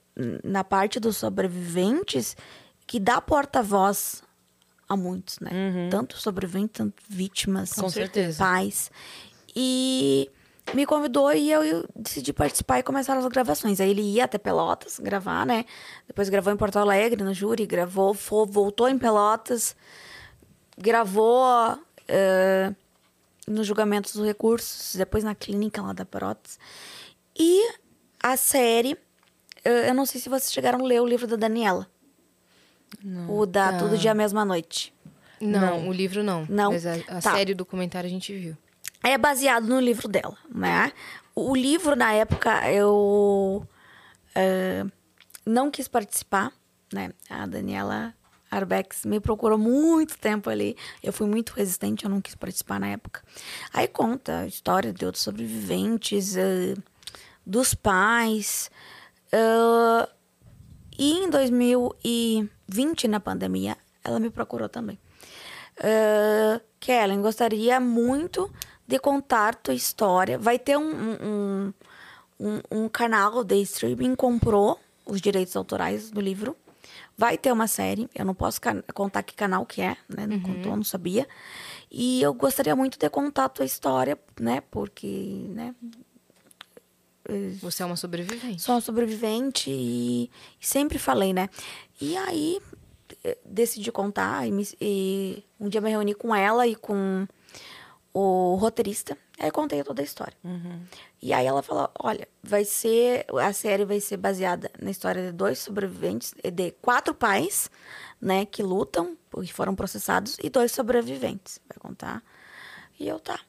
na 0.43 0.63
parte 0.63 0.99
dos 0.99 1.17
sobreviventes 1.17 2.35
que 2.85 2.99
dá 2.99 3.21
porta-voz 3.21 4.23
a 4.87 4.97
muitos, 4.97 5.39
né? 5.39 5.51
Tanto 5.91 6.17
sobreviventes, 6.17 6.73
tanto 6.73 6.95
vítimas, 7.07 7.73
Com 7.73 7.89
certeza. 7.89 8.39
pais. 8.39 8.89
E 9.55 10.29
me 10.73 10.85
convidou 10.85 11.31
e 11.31 11.51
eu, 11.51 11.63
eu 11.63 11.85
decidi 11.95 12.33
participar 12.33 12.79
e 12.79 12.83
começaram 12.83 13.19
as 13.19 13.27
gravações. 13.27 13.79
Aí 13.79 13.91
ele 13.91 14.01
ia 14.01 14.25
até 14.25 14.37
Pelotas 14.37 14.99
gravar, 14.99 15.45
né? 15.45 15.65
Depois 16.07 16.29
gravou 16.29 16.51
em 16.51 16.57
Porto 16.57 16.77
Alegre, 16.77 17.23
no 17.23 17.33
júri, 17.33 17.65
gravou, 17.65 18.13
voltou 18.47 18.89
em 18.89 18.97
Pelotas, 18.97 19.75
gravou 20.77 21.77
eh, 22.09 22.73
no 23.47 23.63
julgamento 23.63 24.11
dos 24.11 24.25
recursos, 24.25 24.95
depois 24.95 25.23
na 25.23 25.33
clínica 25.35 25.81
lá 25.81 25.93
da 25.93 26.05
Pelotas. 26.05 26.59
E 27.37 27.71
a 28.21 28.35
série, 28.35 28.97
eh, 29.63 29.89
eu 29.89 29.93
não 29.93 30.05
sei 30.05 30.19
se 30.19 30.27
vocês 30.29 30.51
chegaram 30.51 30.79
a 30.79 30.83
ler 30.87 31.01
o 31.01 31.05
livro 31.07 31.27
da 31.27 31.35
Daniela. 31.35 31.87
O 33.29 33.45
da 33.45 33.77
Todo 33.77 33.97
Dia 33.97 34.13
Mesma 34.13 34.43
Noite. 34.43 34.93
Não, 35.39 35.87
o 35.87 35.93
livro 35.93 36.21
não. 36.23 36.45
Não? 36.49 36.71
Mas 36.71 36.85
a, 36.85 36.95
a 37.07 37.21
Tá. 37.21 37.31
série 37.33 37.51
e 37.51 37.53
o 37.53 37.57
documentário 37.57 38.07
a 38.07 38.11
gente 38.11 38.33
viu. 38.35 38.57
É 39.03 39.17
baseado 39.17 39.65
no 39.67 39.79
livro 39.79 40.07
dela, 40.09 40.35
né? 40.53 40.91
O 41.33 41.55
livro, 41.55 41.95
na 41.95 42.11
época, 42.11 42.69
eu 42.69 43.65
eh, 44.35 44.83
não 45.45 45.71
quis 45.71 45.87
participar, 45.87 46.51
né? 46.91 47.11
A 47.29 47.45
Daniela 47.45 48.13
Arbex 48.49 49.05
me 49.05 49.19
procurou 49.19 49.57
muito 49.57 50.17
tempo 50.17 50.49
ali. 50.49 50.75
Eu 51.03 51.13
fui 51.13 51.27
muito 51.27 51.51
resistente, 51.51 52.05
eu 52.05 52.09
não 52.09 52.21
quis 52.21 52.35
participar 52.35 52.79
na 52.79 52.87
época. 52.87 53.21
Aí 53.73 53.87
conta 53.87 54.39
a 54.39 54.47
história 54.47 54.91
de 54.91 55.05
outros 55.05 55.23
sobreviventes, 55.23 56.35
eh, 56.35 56.75
dos 57.45 57.73
pais. 57.73 58.69
eh, 59.31 60.09
e 60.97 61.13
em 61.13 61.29
2020, 61.29 63.07
na 63.07 63.21
pandemia, 63.21 63.77
ela 64.03 64.19
me 64.19 64.29
procurou 64.29 64.67
também. 64.67 64.99
Uh, 65.79 66.59
Kellen, 66.77 67.21
gostaria 67.21 67.79
muito 67.79 68.51
de 68.85 68.99
contar 68.99 69.55
tua 69.55 69.73
história. 69.73 70.37
Vai 70.37 70.59
ter 70.59 70.75
um, 70.77 70.91
um, 70.91 71.73
um, 72.37 72.61
um 72.69 72.89
canal 72.89 73.45
de 73.45 73.61
streaming, 73.61 74.13
comprou 74.13 74.77
os 75.05 75.21
direitos 75.21 75.55
autorais 75.55 76.11
do 76.11 76.19
livro. 76.19 76.53
Vai 77.19 77.37
ter 77.37 77.51
uma 77.51 77.67
série, 77.67 78.09
eu 78.15 78.23
não 78.23 78.33
posso 78.33 78.61
contar 78.93 79.23
que 79.23 79.35
canal 79.35 79.65
que 79.65 79.81
é, 79.81 79.97
né? 80.07 80.25
Não 80.25 80.37
contou, 80.39 80.71
não 80.77 80.83
sabia. 80.85 81.27
E 81.91 82.21
eu 82.21 82.33
gostaria 82.33 82.73
muito 82.77 82.97
de 82.97 83.09
contar 83.09 83.43
a 83.45 83.49
tua 83.49 83.65
história, 83.65 84.17
né? 84.39 84.61
Porque, 84.71 85.45
né? 85.49 85.75
Você 87.61 87.83
é 87.83 87.85
uma 87.85 87.97
sobrevivente. 87.97 88.61
Sou 88.61 88.73
uma 88.75 88.81
sobrevivente 88.81 89.69
e, 89.69 90.31
e 90.61 90.65
sempre 90.65 90.97
falei, 90.97 91.33
né? 91.33 91.49
E 91.99 92.15
aí 92.17 92.59
eh, 93.23 93.37
decidi 93.45 93.91
contar 93.91 94.47
e, 94.47 94.51
me- 94.51 94.67
e 94.79 95.43
um 95.59 95.67
dia 95.69 95.81
me 95.81 95.89
reuni 95.89 96.13
com 96.15 96.33
ela 96.33 96.65
e 96.65 96.73
com 96.75 97.27
o 98.13 98.55
roteirista. 98.55 99.17
Aí 99.37 99.49
eu 99.49 99.53
contei 99.53 99.83
toda 99.83 100.01
a 100.01 100.05
história. 100.05 100.35
E 101.21 101.33
aí 101.33 101.45
ela 101.45 101.61
falou: 101.61 101.89
olha, 101.99 102.27
vai 102.41 102.63
ser. 102.63 103.25
A 103.41 103.51
série 103.53 103.85
vai 103.85 103.99
ser 103.99 104.17
baseada 104.17 104.71
na 104.79 104.89
história 104.89 105.27
de 105.27 105.31
dois 105.31 105.59
sobreviventes, 105.59 106.33
de 106.43 106.71
quatro 106.81 107.13
pais, 107.13 107.69
né, 108.21 108.45
que 108.45 108.63
lutam, 108.63 109.17
porque 109.29 109.51
foram 109.51 109.75
processados, 109.75 110.37
e 110.41 110.49
dois 110.49 110.71
sobreviventes. 110.71 111.59
Vai 111.67 111.77
contar. 111.77 112.23
E 112.99 113.07
eu 113.07 113.19
tá. 113.19 113.39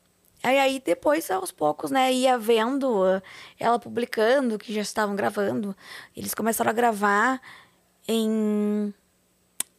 Aí, 0.42 0.58
aí 0.58 0.82
depois, 0.84 1.30
aos 1.30 1.52
poucos, 1.52 1.90
né, 1.90 2.12
ia 2.12 2.38
vendo 2.38 3.02
uh, 3.02 3.22
ela 3.58 3.78
publicando 3.78 4.58
que 4.58 4.72
já 4.72 4.80
estavam 4.80 5.14
gravando. 5.14 5.76
Eles 6.16 6.34
começaram 6.34 6.70
a 6.70 6.74
gravar 6.74 7.40
em 8.08 8.92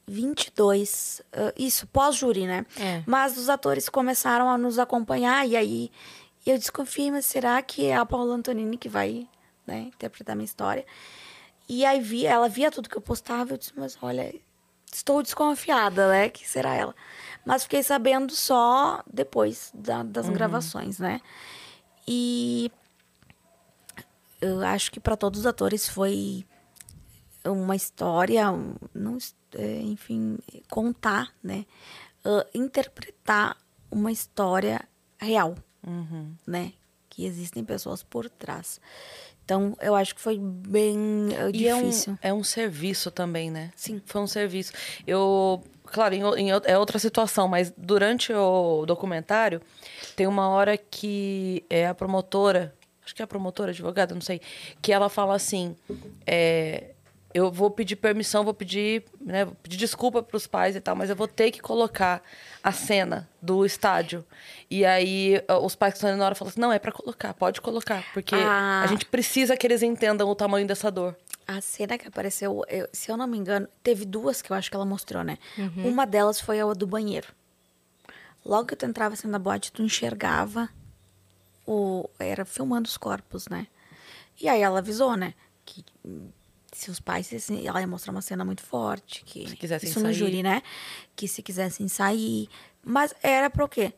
22. 0.07 1.21
uh, 1.33 1.53
isso, 1.57 1.87
pós-júri, 1.87 2.45
né? 2.45 2.65
É. 2.79 3.01
Mas 3.07 3.37
os 3.37 3.49
atores 3.49 3.89
começaram 3.89 4.49
a 4.49 4.57
nos 4.57 4.77
acompanhar 4.77 5.47
e 5.47 5.55
aí 5.55 5.91
eu 6.49 6.57
desconfiei, 6.57 7.11
mas 7.11 7.25
será 7.25 7.61
que 7.61 7.85
é 7.85 7.95
a 7.95 8.05
Paula 8.05 8.33
Antonini 8.35 8.77
que 8.77 8.89
vai 8.89 9.27
né, 9.67 9.81
interpretar 9.95 10.35
minha 10.35 10.45
história? 10.45 10.85
E 11.69 11.85
aí 11.85 11.99
vi, 12.01 12.25
ela 12.25 12.49
via 12.49 12.71
tudo 12.71 12.89
que 12.89 12.97
eu 12.97 13.01
postava, 13.01 13.53
eu 13.53 13.57
disse, 13.57 13.71
mas 13.75 13.97
olha, 14.01 14.33
estou 14.91 15.21
desconfiada, 15.23 16.09
né? 16.09 16.29
Que 16.29 16.47
será 16.47 16.73
ela. 16.75 16.95
Mas 17.45 17.63
fiquei 17.63 17.81
sabendo 17.83 18.33
só 18.35 19.01
depois 19.11 19.71
da- 19.73 20.03
das 20.03 20.27
gravações, 20.33 20.99
né? 20.99 21.21
E 22.07 22.71
eu 24.41 24.59
acho 24.65 24.91
que 24.91 24.99
para 24.99 25.15
todos 25.15 25.41
os 25.41 25.45
atores 25.45 25.87
foi 25.87 26.45
uma 27.45 27.75
história, 27.75 28.51
um- 28.51 28.75
não, 28.93 29.17
é, 29.55 29.79
enfim, 29.81 30.37
contar, 30.69 31.33
né? 31.43 31.65
Ah, 32.25 32.45
interpretar 32.53 33.57
uma 33.89 34.11
história 34.11 34.81
real, 35.19 35.55
né? 36.45 36.73
Que 37.09 37.25
existem 37.25 37.63
pessoas 37.63 38.03
por 38.03 38.29
trás. 38.29 38.79
Então, 39.43 39.75
eu 39.81 39.95
acho 39.95 40.15
que 40.15 40.21
foi 40.21 40.37
bem 40.39 41.29
ah, 41.37 41.49
E 41.53 41.67
é 41.67 41.75
um, 41.75 41.89
difícil. 41.89 42.17
é 42.21 42.33
um 42.33 42.43
serviço 42.43 43.11
também, 43.11 43.51
né? 43.51 43.71
Sim. 43.75 44.01
Foi 44.05 44.21
um 44.21 44.27
serviço. 44.27 44.71
Eu, 45.05 45.61
claro, 45.85 46.15
em, 46.15 46.21
em 46.37 46.49
é 46.63 46.77
outra 46.77 46.97
situação, 46.99 47.47
mas 47.47 47.73
durante 47.75 48.31
o 48.31 48.85
documentário, 48.85 49.61
tem 50.15 50.25
uma 50.27 50.47
hora 50.47 50.77
que 50.77 51.65
é 51.69 51.87
a 51.87 51.93
promotora, 51.93 52.73
acho 53.03 53.13
que 53.13 53.21
é 53.21 53.25
a 53.25 53.27
promotora, 53.27 53.71
advogada, 53.71 54.13
não 54.13 54.21
sei, 54.21 54.39
que 54.81 54.93
ela 54.93 55.09
fala 55.09 55.35
assim: 55.35 55.75
é, 56.25 56.91
eu 57.33 57.51
vou 57.51 57.69
pedir 57.71 57.95
permissão, 57.95 58.43
vou 58.43 58.53
pedir, 58.53 59.03
né, 59.19 59.45
vou 59.45 59.55
pedir 59.55 59.77
desculpa 59.77 60.21
para 60.23 60.35
os 60.37 60.47
pais 60.47 60.75
e 60.75 60.81
tal, 60.81 60.95
mas 60.95 61.09
eu 61.09 61.15
vou 61.15 61.27
ter 61.27 61.51
que 61.51 61.59
colocar 61.61 62.21
a 62.63 62.71
cena 62.71 63.29
do 63.41 63.65
estádio. 63.65 64.25
E 64.69 64.85
aí 64.85 65.41
os 65.63 65.75
pais 65.75 65.93
que 65.93 65.97
estão 65.97 66.15
na 66.17 66.25
hora 66.25 66.35
falam 66.35 66.49
assim: 66.49 66.59
não, 66.61 66.71
é 66.71 66.79
para 66.79 66.91
colocar, 66.91 67.33
pode 67.33 67.59
colocar, 67.61 68.03
porque 68.13 68.35
Ah. 68.35 68.81
a 68.83 68.87
gente 68.87 69.05
precisa 69.05 69.55
que 69.57 69.65
eles 69.67 69.81
entendam 69.83 70.29
o 70.29 70.35
tamanho 70.35 70.67
dessa 70.67 70.89
dor. 70.91 71.15
a 71.47 71.59
cena 71.59 71.97
que 71.97 72.07
apareceu, 72.07 72.63
eu- 72.69 72.87
se 72.93 73.11
eu 73.11 73.17
não 73.17 73.27
me 73.27 73.37
engano, 73.37 73.67
teve 73.83 74.05
duas 74.05 74.41
que 74.41 74.51
eu 74.51 74.55
acho 74.55 74.69
que 74.69 74.75
ela 74.75 74.85
mostrou, 74.85 75.21
né? 75.21 75.37
Uhum. 75.57 75.87
Uma 75.89 76.05
delas 76.05 76.39
foi 76.39 76.61
a 76.61 76.73
do 76.73 76.87
banheiro. 76.87 77.27
Logo 78.45 78.67
que 78.67 78.75
tu 78.75 78.85
entrava 78.85 79.15
assim 79.15 79.27
na 79.27 79.37
boate, 79.37 79.69
tu 79.71 79.81
enxergava 79.83 80.69
o. 81.67 82.09
Era 82.19 82.45
filmando 82.45 82.87
os 82.87 82.95
corpos, 82.95 83.47
né? 83.49 83.67
E 84.39 84.47
aí 84.47 84.61
ela 84.61 84.79
avisou, 84.79 85.17
né? 85.17 85.33
Que 85.65 85.83
se 86.71 86.89
os 86.89 86.99
pais. 86.99 87.33
Assim, 87.33 87.67
ela 87.67 87.79
ia 87.81 87.87
mostrar 87.87 88.11
uma 88.11 88.21
cena 88.21 88.43
muito 88.45 88.61
forte. 88.63 89.23
Que, 89.25 89.47
Se 89.49 89.55
quisessem 89.55 89.89
isso 89.89 89.99
no 89.99 90.05
sair. 90.05 90.13
júri, 90.13 90.43
né? 90.43 90.61
Que 91.15 91.27
se 91.27 91.41
quisessem 91.41 91.87
sair. 91.87 92.47
Mas 92.83 93.13
era 93.21 93.49
para 93.49 93.65
o 93.65 93.69
quê? 93.69 93.93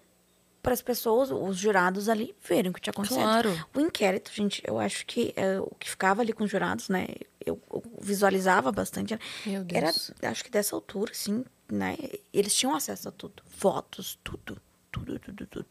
Para 0.62 0.74
as 0.74 0.82
pessoas, 0.82 1.30
os 1.30 1.58
jurados 1.58 2.08
ali, 2.08 2.34
verem 2.42 2.72
o 2.72 2.74
que 2.74 2.80
tinha 2.80 2.92
acontecido. 2.92 3.20
Claro. 3.22 3.66
O 3.76 3.80
inquérito, 3.82 4.32
gente, 4.34 4.64
eu 4.66 4.80
acho 4.80 5.06
que 5.06 5.34
é, 5.36 5.60
o 5.60 5.76
que 5.78 5.90
ficava 5.90 6.22
ali 6.22 6.32
com 6.32 6.46
os 6.46 6.50
jurados, 6.52 6.88
né? 6.88 7.08
Eu, 7.46 7.62
eu 7.72 7.84
visualizava 8.00 8.72
bastante. 8.72 9.20
Meu 9.46 9.66
Era, 9.70 9.88
Deus. 9.92 10.12
acho 10.22 10.44
que 10.44 10.50
dessa 10.50 10.74
altura, 10.76 11.12
assim, 11.12 11.44
né? 11.70 11.98
Eles 12.32 12.56
tinham 12.56 12.74
acesso 12.74 13.10
a 13.10 13.12
tudo. 13.12 13.44
Fotos, 13.46 14.18
tudo. 14.24 14.62
Tudo, 14.90 15.20
tudo, 15.20 15.46
tudo. 15.48 15.68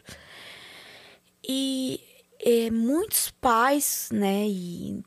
E 1.46 2.00
é, 2.38 2.70
muitos 2.70 3.30
pais, 3.30 4.08
né? 4.12 4.46
E 4.46 5.02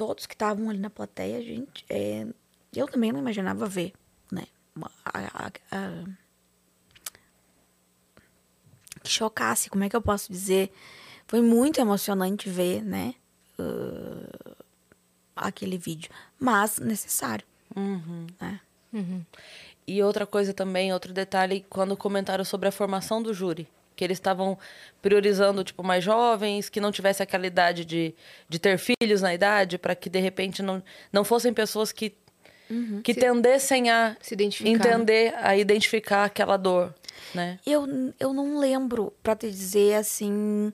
todos 0.00 0.24
que 0.24 0.32
estavam 0.34 0.70
ali 0.70 0.78
na 0.78 0.88
plateia, 0.88 1.42
gente, 1.42 1.84
é, 1.90 2.26
eu 2.74 2.88
também 2.88 3.12
não 3.12 3.20
imaginava 3.20 3.66
ver, 3.66 3.92
né? 4.32 4.44
a- 5.04 5.46
a- 5.46 5.52
a- 5.70 6.04
que 9.02 9.10
chocasse, 9.10 9.68
como 9.68 9.84
é 9.84 9.90
que 9.90 9.94
eu 9.96 10.00
posso 10.00 10.32
dizer? 10.32 10.72
Foi 11.26 11.42
muito 11.42 11.82
emocionante 11.82 12.48
ver, 12.48 12.82
né? 12.82 13.14
uh, 13.58 14.56
aquele 15.36 15.76
vídeo. 15.76 16.10
Mas 16.38 16.78
necessário, 16.78 17.44
né? 18.40 18.58
E 19.86 20.02
outra 20.02 20.26
coisa 20.26 20.54
também, 20.54 20.94
outro 20.94 21.12
detalhe, 21.12 21.66
quando 21.68 21.94
comentaram 21.94 22.42
sobre 22.44 22.68
a 22.70 22.72
formação 22.72 23.22
do 23.22 23.34
júri. 23.34 23.68
Que 24.00 24.04
eles 24.04 24.16
estavam 24.16 24.56
priorizando, 25.02 25.62
tipo, 25.62 25.82
mais 25.82 26.02
jovens, 26.02 26.70
que 26.70 26.80
não 26.80 26.90
tivesse 26.90 27.22
aquela 27.22 27.46
idade 27.46 27.84
de, 27.84 28.14
de 28.48 28.58
ter 28.58 28.78
filhos 28.78 29.20
na 29.20 29.34
idade, 29.34 29.76
para 29.76 29.94
que, 29.94 30.08
de 30.08 30.18
repente, 30.18 30.62
não, 30.62 30.82
não 31.12 31.22
fossem 31.22 31.52
pessoas 31.52 31.92
que, 31.92 32.14
que 33.04 33.12
tendessem 33.12 33.90
a 33.90 34.16
Se 34.22 34.32
identificar. 34.32 34.70
entender, 34.70 35.34
a 35.36 35.54
identificar 35.54 36.24
aquela 36.24 36.56
dor, 36.56 36.94
né? 37.34 37.58
Eu, 37.66 37.86
eu 38.18 38.32
não 38.32 38.58
lembro, 38.58 39.12
pra 39.22 39.36
te 39.36 39.50
dizer 39.50 39.96
assim. 39.96 40.72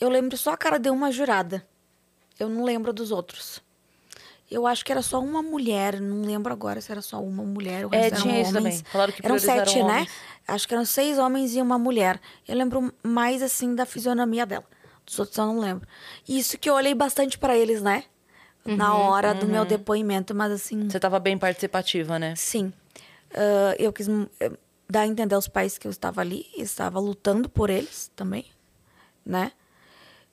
Eu 0.00 0.08
lembro 0.08 0.36
só 0.36 0.50
a 0.50 0.56
cara 0.56 0.78
de 0.78 0.90
uma 0.90 1.12
jurada. 1.12 1.64
Eu 2.36 2.48
não 2.48 2.64
lembro 2.64 2.92
dos 2.92 3.12
outros. 3.12 3.62
Eu 4.50 4.66
acho 4.66 4.84
que 4.84 4.92
era 4.92 5.02
só 5.02 5.18
uma 5.20 5.42
mulher, 5.42 6.00
não 6.00 6.22
lembro 6.22 6.52
agora 6.52 6.80
se 6.80 6.92
era 6.92 7.02
só 7.02 7.20
uma 7.20 7.42
mulher 7.42 7.84
ou 7.84 7.90
É, 7.92 8.06
eram 8.06 8.22
tinha 8.22 8.40
isso 8.40 8.50
homens. 8.50 8.76
também. 8.76 8.92
Falaram 8.92 9.12
que 9.12 9.26
eram 9.26 9.38
sete, 9.38 9.78
né? 9.78 9.82
homens. 9.82 10.10
Acho 10.46 10.68
que 10.68 10.74
eram 10.74 10.84
seis 10.84 11.18
homens 11.18 11.54
e 11.56 11.60
uma 11.60 11.78
mulher. 11.78 12.20
Eu 12.46 12.56
lembro 12.56 12.92
mais 13.02 13.42
assim 13.42 13.74
da 13.74 13.84
fisionomia 13.84 14.46
dela. 14.46 14.64
Dos 15.04 15.18
outros 15.18 15.36
eu 15.36 15.46
não 15.46 15.58
lembro. 15.58 15.86
Isso 16.28 16.58
que 16.58 16.70
eu 16.70 16.74
olhei 16.74 16.94
bastante 16.94 17.38
pra 17.38 17.56
eles, 17.56 17.82
né? 17.82 18.04
Na 18.64 18.96
hora 18.96 19.32
do 19.32 19.46
meu 19.46 19.64
depoimento, 19.64 20.34
mas 20.34 20.50
assim. 20.50 20.88
Você 20.90 20.96
estava 20.96 21.20
bem 21.20 21.38
participativa, 21.38 22.18
né? 22.18 22.34
Sim. 22.34 22.72
Ah, 23.32 23.74
eu 23.78 23.92
quis 23.92 24.08
eh, 24.40 24.50
dar 24.88 25.00
a 25.02 25.06
entender 25.06 25.34
aos 25.34 25.46
pais 25.46 25.78
que 25.78 25.86
eu 25.86 25.90
estava 25.90 26.20
ali, 26.20 26.46
estava 26.56 26.98
lutando 26.98 27.48
por 27.48 27.70
eles 27.70 28.10
também, 28.16 28.46
né? 29.24 29.52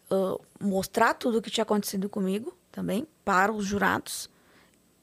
Ah, 0.09 0.37
mostrar 0.59 1.13
tudo 1.13 1.37
o 1.37 1.41
que 1.41 1.51
tinha 1.51 1.63
acontecido 1.63 2.09
comigo 2.09 2.55
também 2.73 3.07
para 3.23 3.53
os 3.53 3.65
jurados 3.65 4.27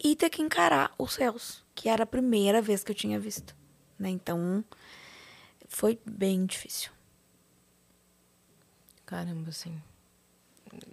e 0.02 0.16
ter 0.16 0.28
que 0.28 0.42
encarar 0.42 0.92
os 0.98 1.14
réus, 1.14 1.64
que 1.74 1.88
era 1.88 2.02
a 2.02 2.06
primeira 2.06 2.60
vez 2.60 2.82
que 2.82 2.90
eu 2.90 2.94
tinha 2.96 3.18
visto, 3.18 3.54
né? 3.98 4.10
Então, 4.10 4.64
foi 5.68 5.98
bem 6.04 6.44
difícil. 6.44 6.90
Caramba, 9.06 9.50
assim. 9.50 9.80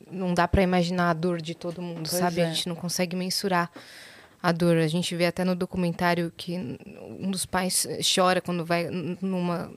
Não 0.10 0.34
dá 0.34 0.48
pra 0.48 0.62
imaginar 0.62 1.10
a 1.10 1.14
dor 1.14 1.42
de 1.42 1.56
todo 1.56 1.82
mundo, 1.82 2.10
Pois 2.10 2.22
sabe? 2.22 2.42
é. 2.42 2.46
A 2.46 2.54
gente 2.54 2.70
não 2.70 2.76
consegue 2.76 3.16
mensurar 3.16 3.72
a 4.42 4.52
dor. 4.52 4.78
A 4.78 4.88
gente 4.88 5.16
vê 5.16 5.26
até 5.26 5.44
no 5.44 5.56
documentário 5.56 6.32
que 6.38 6.58
um 7.20 7.32
dos 7.32 7.46
pais 7.46 7.88
chora 8.16 8.40
quando 8.40 8.64
vai 8.64 8.88
numa 9.22 9.72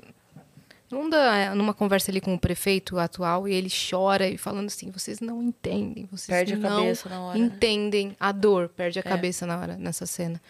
numa, 0.91 1.55
numa 1.55 1.75
conversa 1.75 2.11
ali 2.11 2.21
com 2.21 2.35
o 2.35 2.39
prefeito 2.39 2.99
atual 2.99 3.47
e 3.49 3.55
ele 3.55 3.69
chora 3.71 4.27
e 4.29 4.37
falando 4.37 4.67
assim: 4.67 4.91
vocês 4.91 5.21
não 5.21 5.43
entendem, 5.43 6.07
vocês 6.11 6.27
Perde 6.27 6.55
a 6.55 6.57
não 6.57 6.79
cabeça 6.81 7.09
na 7.09 7.21
hora, 7.23 7.39
né?" 7.39 7.45
entendem 7.45 8.17
a 8.19 8.33
dor, 8.33 8.69
perde 8.69 8.99
a 8.99 9.03
cabeça 9.03 9.47
na 9.47 9.59
hora 9.59 9.77
nessa 9.77 10.07
cena. 10.07 10.41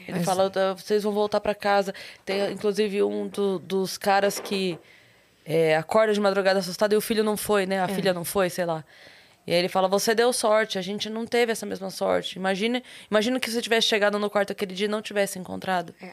Ele 0.00 0.18
Mas- 0.18 0.24
fala, 0.24 0.50
"Ah, 0.54 0.74
vocês 0.74 1.02
vão 1.02 1.12
voltar 1.12 1.40
pra 1.40 1.54
casa. 1.54 1.94
Tem, 2.24 2.52
inclusive, 2.52 3.02
um 3.02 3.28
do- 3.28 3.58
dos 3.58 3.98
caras 3.98 4.38
que 4.40 4.78
é, 5.44 5.76
acorda 5.76 6.12
de 6.12 6.20
madrugada 6.20 6.58
assustado 6.60 6.92
e 6.92 6.96
o 6.96 7.00
filho 7.00 7.24
não 7.24 7.36
foi, 7.36 7.66
né? 7.66 7.80
A 7.82 7.88
filha 7.88 8.12
não 8.14 8.24
foi, 8.24 8.48
sei 8.50 8.64
lá. 8.64 8.84
E 9.46 9.52
aí 9.52 9.58
ele 9.58 9.68
fala, 9.68 9.88
você 9.88 10.14
deu 10.14 10.32
sorte, 10.32 10.78
a 10.78 10.82
gente 10.82 11.08
não 11.10 11.26
teve 11.26 11.50
essa 11.50 11.66
mesma 11.66 11.90
sorte. 11.90 12.36
Imagina, 12.38 12.80
imagina 13.10 13.40
que 13.40 13.50
você 13.50 13.60
tivesse 13.60 13.86
chegado 13.88 14.18
no 14.18 14.30
quarto 14.30 14.52
aquele 14.52 14.74
dia 14.74 14.84
e 14.84 14.88
não 14.88 15.02
tivesse 15.02 15.38
encontrado 15.38 15.94
É. 16.00 16.12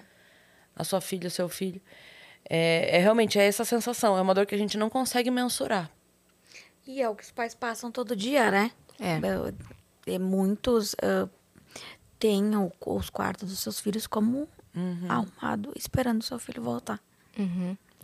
a 0.75 0.83
sua 0.83 1.01
filha, 1.01 1.27
o 1.27 1.31
seu 1.31 1.47
filho. 1.49 1.79
É, 2.49 2.97
é 2.97 2.99
realmente 2.99 3.37
é 3.37 3.45
essa 3.45 3.65
sensação, 3.65 4.17
é 4.17 4.21
uma 4.21 4.33
dor 4.33 4.45
que 4.45 4.55
a 4.55 4.57
gente 4.57 4.77
não 4.77 4.89
consegue 4.89 5.29
mensurar. 5.29 5.91
E 6.85 7.01
é 7.01 7.09
o 7.09 7.15
que 7.15 7.23
os 7.23 7.31
pais 7.31 7.53
passam 7.53 7.91
todo 7.91 8.15
dia, 8.15 8.49
né? 8.49 8.71
É. 8.99 9.19
É, 10.05 10.17
muitos 10.17 10.95
ah, 11.01 11.27
têm 12.17 12.55
o- 12.55 12.71
os 12.85 13.09
quartos 13.09 13.49
dos 13.49 13.59
seus 13.59 13.79
filhos 13.79 14.07
como 14.07 14.47
arrumado, 15.09 15.73
esperando 15.75 16.21
o 16.21 16.23
seu 16.23 16.39
filho 16.39 16.61
voltar. 16.63 16.99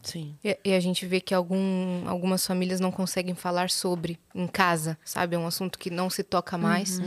Sim. 0.01 0.35
E, 0.43 0.57
e 0.65 0.73
a 0.73 0.79
gente 0.81 1.05
vê 1.05 1.21
que 1.21 1.33
algum, 1.33 2.07
algumas 2.09 2.45
famílias 2.45 2.81
não 2.81 2.91
conseguem 2.91 3.33
falar 3.35 3.69
sobre 3.69 4.19
em 4.35 4.47
casa, 4.47 4.97
sabe? 5.05 5.35
É 5.35 5.39
um 5.39 5.47
assunto 5.47 5.79
que 5.79 5.89
não 5.89 6.09
se 6.09 6.23
toca 6.23 6.57
mais. 6.57 6.99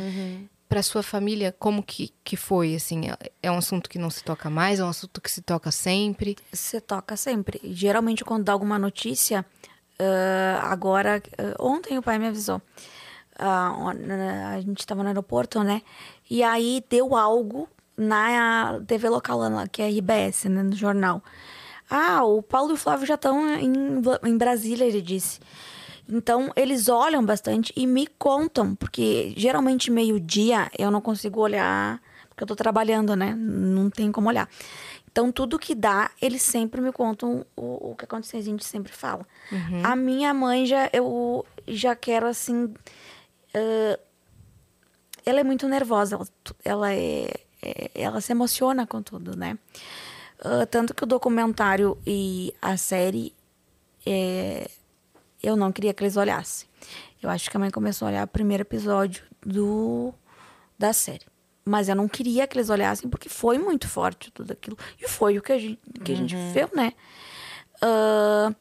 Para 0.68 0.82
sua 0.82 1.02
família, 1.02 1.54
como 1.58 1.82
que, 1.82 2.12
que 2.24 2.36
foi? 2.36 2.74
Assim, 2.74 3.08
é, 3.08 3.16
é 3.44 3.50
um 3.52 3.58
assunto 3.58 3.88
que 3.88 3.98
não 3.98 4.10
se 4.10 4.24
toca 4.24 4.50
mais? 4.50 4.80
É 4.80 4.84
um 4.84 4.88
assunto 4.88 5.20
que 5.20 5.30
se 5.30 5.40
toca 5.40 5.70
sempre? 5.70 6.36
Você 6.52 6.80
toca 6.80 7.16
sempre. 7.16 7.60
Geralmente, 7.64 8.24
quando 8.24 8.44
dá 8.44 8.52
alguma 8.52 8.78
notícia, 8.78 9.46
ah, 9.98 10.60
agora, 10.64 11.22
ah, 11.38 11.54
ontem 11.60 11.96
o 11.98 12.02
pai 12.02 12.18
me 12.18 12.26
avisou. 12.26 12.60
Na- 13.38 14.50
a 14.54 14.60
gente 14.60 14.80
estava 14.80 15.02
no 15.02 15.08
aeroporto, 15.08 15.62
né? 15.62 15.82
E 16.28 16.42
aí 16.42 16.82
deu 16.88 17.14
algo 17.16 17.68
na 17.96 18.80
TV 18.86 19.08
local, 19.08 19.38
que 19.70 19.82
é 19.82 19.86
a 19.86 19.88
RBS, 19.88 20.48
né? 20.48 20.62
No 20.62 20.74
jornal. 20.74 21.22
Ah, 21.88 22.24
o 22.24 22.42
Paulo 22.42 22.70
e 22.70 22.74
o 22.74 22.76
Flávio 22.76 23.06
já 23.06 23.14
estão 23.14 23.48
em, 23.56 23.72
em 24.24 24.36
Brasília, 24.36 24.84
ele 24.84 25.00
disse. 25.00 25.38
Então, 26.08 26.52
eles 26.54 26.88
olham 26.88 27.24
bastante 27.24 27.72
e 27.76 27.86
me 27.86 28.06
contam, 28.06 28.74
porque 28.74 29.34
geralmente 29.36 29.90
meio-dia 29.90 30.70
eu 30.78 30.90
não 30.90 31.00
consigo 31.00 31.40
olhar, 31.40 32.00
porque 32.28 32.44
eu 32.44 32.46
tô 32.46 32.54
trabalhando, 32.56 33.16
né? 33.16 33.34
Não 33.36 33.90
tem 33.90 34.12
como 34.12 34.28
olhar. 34.28 34.48
Então, 35.10 35.32
tudo 35.32 35.58
que 35.58 35.74
dá, 35.74 36.10
eles 36.20 36.42
sempre 36.42 36.80
me 36.80 36.92
contam 36.92 37.44
o, 37.56 37.90
o 37.90 37.96
que 37.96 38.04
aconteceu, 38.04 38.38
a 38.38 38.42
gente 38.42 38.64
sempre 38.64 38.92
fala. 38.92 39.26
A 39.82 39.96
minha 39.96 40.32
mãe 40.34 40.66
já, 40.66 40.88
eu 40.92 41.44
já 41.66 41.96
quero 41.96 42.26
assim. 42.26 42.72
ah, 43.54 43.98
ela 45.24 45.40
é 45.40 45.44
muito 45.44 45.66
nervosa, 45.66 46.14
ela, 46.16 46.26
ela 46.64 46.92
é, 46.94 47.32
é- 47.62 47.90
ela 47.94 48.20
se 48.20 48.30
emociona 48.32 48.86
com 48.86 49.02
tudo, 49.02 49.36
né? 49.36 49.58
Ah, 50.38 50.66
tanto 50.66 50.94
que 50.94 51.02
o 51.02 51.06
documentário 51.06 51.98
e 52.06 52.54
a 52.62 52.76
série 52.76 53.34
é, 54.06 54.70
eu 55.42 55.56
não 55.56 55.70
queria 55.72 55.92
que 55.94 56.02
eles 56.02 56.16
olhassem. 56.16 56.68
Eu 57.22 57.30
acho 57.30 57.50
que 57.50 57.56
a 57.56 57.60
mãe 57.60 57.70
começou 57.70 58.06
a 58.06 58.10
olhar 58.10 58.24
o 58.24 58.28
primeiro 58.28 58.62
episódio 58.62 59.24
do 59.44 60.12
da 60.78 60.92
série. 60.92 61.24
Mas 61.64 61.88
eu 61.88 61.96
não 61.96 62.06
queria 62.08 62.46
que 62.46 62.56
eles 62.56 62.70
olhassem 62.70 63.08
porque 63.10 63.28
foi 63.28 63.58
muito 63.58 63.88
forte 63.88 64.30
tudo 64.30 64.52
aquilo. 64.52 64.78
E 65.00 65.08
foi 65.08 65.36
o 65.38 65.42
que 65.42 65.52
a 65.52 65.58
gente, 65.58 65.80
que 66.04 66.12
a 66.12 66.14
gente 66.16 66.36
viveu, 66.36 66.70
né? 66.74 66.92
Ah, 67.82 68.54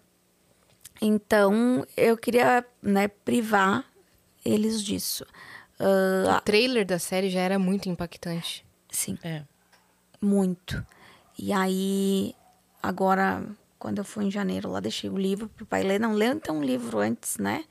então, 1.02 1.86
eu 1.96 2.18
queria 2.18 2.66
né, 2.82 3.08
privar 3.08 3.86
eles 4.44 4.82
disso. 4.84 5.26
Ah, 5.80 6.38
O 6.38 6.42
trailer 6.42 6.86
da 6.86 6.98
série 6.98 7.30
já 7.30 7.42
era 7.42 7.60
muito 7.60 7.90
impactante. 7.90 8.66
sim. 8.90 9.18
É. 9.24 9.44
Muito. 10.22 10.84
E 11.38 11.52
aí, 11.54 12.34
agora, 12.82 13.44
quando 13.86 14.00
eu 14.00 14.04
fui 14.04 14.26
em 14.26 14.32
janeiro, 14.32 14.72
lá 14.72 14.80
deixei 14.80 15.12
o 15.12 15.16
livro 15.16 15.48
pro 15.48 15.64
pai 15.64 15.84
ler. 15.84 16.00
Não, 16.00 16.14
lê 16.14 16.26
então 16.26 16.58
um 16.58 16.64
livro 16.64 16.98
antes, 16.98 17.38
né? 17.38 17.64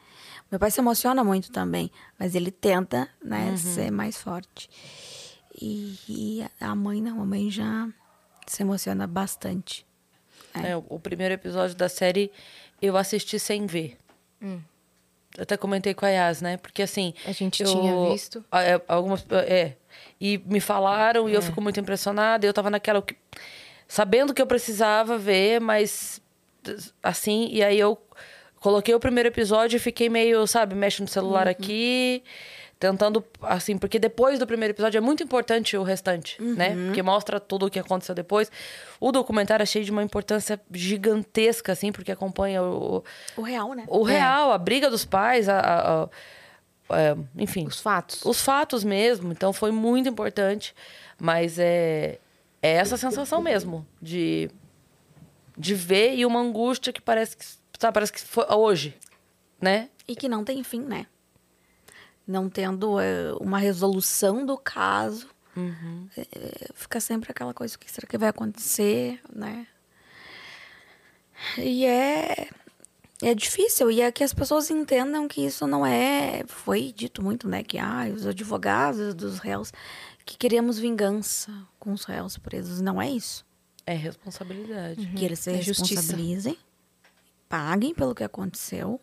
Meu 0.49 0.61
pai 0.61 0.70
se 0.70 0.78
emociona 0.81 1.24
muito 1.24 1.51
também, 1.51 1.91
mas 2.16 2.36
ele 2.36 2.53
tenta, 2.53 3.09
né, 3.20 3.57
ser 3.57 3.91
mais 3.91 4.16
forte. 4.16 4.70
E, 5.61 5.99
e 6.09 6.47
a 6.61 6.73
mãe 6.73 7.03
não, 7.03 7.20
a 7.20 7.24
mãe 7.27 7.51
já 7.51 7.89
se 8.47 8.62
emociona 8.62 9.09
bastante. 9.09 9.85
É, 10.55 10.77
o, 10.77 10.85
o 10.89 11.01
primeiro 11.01 11.35
episódio 11.35 11.74
da 11.74 11.89
série 11.89 12.31
eu 12.81 12.97
assisti 12.97 13.36
sem 13.41 13.66
ver. 13.66 13.99
até 15.36 15.57
comentei 15.57 15.95
com 15.95 16.07
a 16.07 16.11
Yas, 16.11 16.41
né? 16.41 16.59
Porque 16.59 16.81
assim. 16.82 17.12
A 17.27 17.32
gente 17.32 17.61
eu- 17.65 17.73
tinha 17.73 18.11
visto. 18.12 18.45
a- 18.53 18.62
é, 18.62 18.81
Algumas. 18.86 19.27
É. 19.49 19.74
E 20.20 20.39
me 20.47 20.61
falaram 20.61 21.28
e 21.28 21.35
eu 21.35 21.43
fico 21.43 21.61
muito 21.61 21.81
impressionada. 21.81 22.47
E 22.47 22.49
eu 22.49 22.55
tava 22.55 22.70
naquela. 22.70 23.05
Sabendo 23.89 24.32
que 24.35 24.40
eu 24.43 24.47
precisava 24.47 25.16
ver, 25.19 25.61
mas. 25.61 26.20
Assim, 27.02 27.48
e 27.51 27.62
aí 27.62 27.78
eu 27.78 27.98
coloquei 28.61 28.94
o 28.94 29.01
primeiro 29.01 29.28
episódio 29.28 29.77
e 29.77 29.78
fiquei 29.78 30.09
meio, 30.09 30.47
sabe, 30.47 30.74
mexendo 30.74 31.06
no 31.06 31.12
celular 31.12 31.47
aqui. 31.47 32.23
Tentando, 32.81 33.24
assim, 33.43 33.78
porque 33.78 33.98
depois 33.98 34.39
do 34.39 34.47
primeiro 34.47 34.73
episódio 34.74 34.98
é 34.98 35.01
muito 35.01 35.23
importante 35.23 35.77
o 35.77 35.82
restante, 35.82 36.43
né? 36.43 36.74
Porque 36.86 37.02
mostra 37.02 37.39
tudo 37.40 37.66
o 37.66 37.70
que 37.70 37.78
aconteceu 37.78 38.15
depois. 38.15 38.51
O 39.01 39.12
documentário 39.12 39.62
é 39.62 39.66
cheio 39.66 39.85
de 39.85 39.90
uma 39.90 40.02
importância 40.02 40.61
gigantesca, 40.73 41.73
assim, 41.73 41.93
porque 41.93 42.11
acompanha 42.12 42.62
o, 42.62 43.02
O 43.36 43.43
real, 43.43 43.73
né? 43.74 43.85
o 43.86 44.02
real, 44.02 44.51
a 44.52 44.59
briga 44.59 44.90
dos 44.90 45.05
pais, 45.05 45.48
a, 45.48 45.59
a- 45.61 46.02
a- 46.02 46.09
é, 47.01 47.16
enfim, 47.39 47.66
Os 47.66 47.81
fatos. 47.81 48.23
os 48.24 48.40
fatos 48.43 48.85
mesmo. 48.85 49.32
Então 49.32 49.52
foi 49.52 49.70
muito 49.70 50.09
importante. 50.09 50.74
Mas 51.19 51.59
é, 51.59 52.19
é 52.65 52.77
essa 52.77 52.97
sensação 52.97 53.43
mesmo 53.43 53.86
de, 54.01 54.51
de 55.55 55.74
ver 55.74 56.15
e 56.16 56.24
uma 56.24 56.41
angústia 56.41 56.95
que 56.95 57.01
parece 57.03 57.36
que, 57.36 57.45
sabe, 57.78 57.93
parece 57.93 58.11
que 58.11 58.23
foi 58.23 58.47
hoje, 58.49 58.97
né? 59.61 59.91
E 60.09 60.16
que 60.16 60.31
não 60.31 60.43
tem 60.43 60.65
fim, 60.65 60.81
né? 60.81 61.07
Não 62.27 62.49
tendo 62.49 62.99
eh, 62.99 63.35
uma 63.39 63.59
resolução 63.59 64.47
do 64.47 64.57
caso. 64.57 65.28
eh, 66.16 66.69
fica 66.74 66.99
sempre 67.01 67.31
aquela 67.32 67.53
coisa, 67.53 67.77
o 67.77 67.78
que 67.78 67.91
será 67.91 68.07
que 68.07 68.16
vai 68.16 68.31
acontecer, 68.31 69.20
né? 69.31 69.66
E 71.59 71.85
é... 71.85 72.49
É 73.23 73.35
difícil, 73.35 73.91
e 73.91 74.01
é 74.01 74.11
que 74.11 74.24
as 74.24 74.32
pessoas 74.35 74.70
entendam 74.70 75.28
que 75.28 75.45
isso 75.45 75.66
não 75.66 75.85
é... 75.85 76.45
Foi 76.47 76.93
dito 76.97 77.23
muito, 77.23 77.47
né? 77.47 77.62
Que 77.62 77.78
ah, 77.78 78.07
os 78.15 78.27
advogados 78.27 79.15
dos 79.15 79.39
réus 79.39 79.70
que 80.24 80.36
queremos 80.36 80.78
vingança 80.78 81.52
com 81.78 81.92
os 81.92 82.05
réus 82.05 82.38
presos. 82.38 82.80
Não 82.80 83.01
é 83.01 83.10
isso. 83.10 83.44
É 83.86 83.94
responsabilidade. 83.94 85.06
Que 85.14 85.24
eles 85.24 85.38
se 85.40 85.51
É 85.51 85.60
justiça. 85.60 86.01
responsabilizem, 86.01 86.59
paguem 87.48 87.94
pelo 87.94 88.14
que 88.14 88.24
aconteceu 88.24 89.01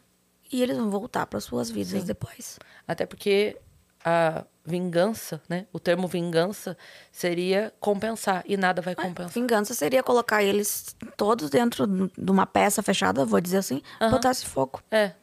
e 0.52 0.62
eles 0.62 0.76
vão 0.78 0.90
voltar 0.90 1.26
para 1.28 1.40
suas 1.40 1.70
vidas 1.70 2.04
depois. 2.04 2.58
Até 2.88 3.06
porque 3.06 3.58
a 4.04 4.44
vingança, 4.66 5.42
né? 5.48 5.68
O 5.72 5.80
termo 5.80 6.08
vingança 6.08 6.76
seria 7.12 7.72
compensar 7.80 8.44
e 8.48 8.58
nada 8.58 8.82
vai 8.82 8.96
compensar. 8.96 9.32
Vingança 9.32 9.74
seria 9.76 10.02
colocar 10.04 10.44
eles 10.44 10.96
todos 11.16 11.50
dentro 11.50 11.86
de 12.18 12.32
uma 12.32 12.46
peça 12.48 12.82
fechada, 12.82 13.24
vou 13.26 13.40
dizer 13.40 13.58
assim, 13.58 13.82
Aham. 14.00 14.12
botar-se 14.12 14.46
fogo. 14.46 14.82
É, 14.90 15.14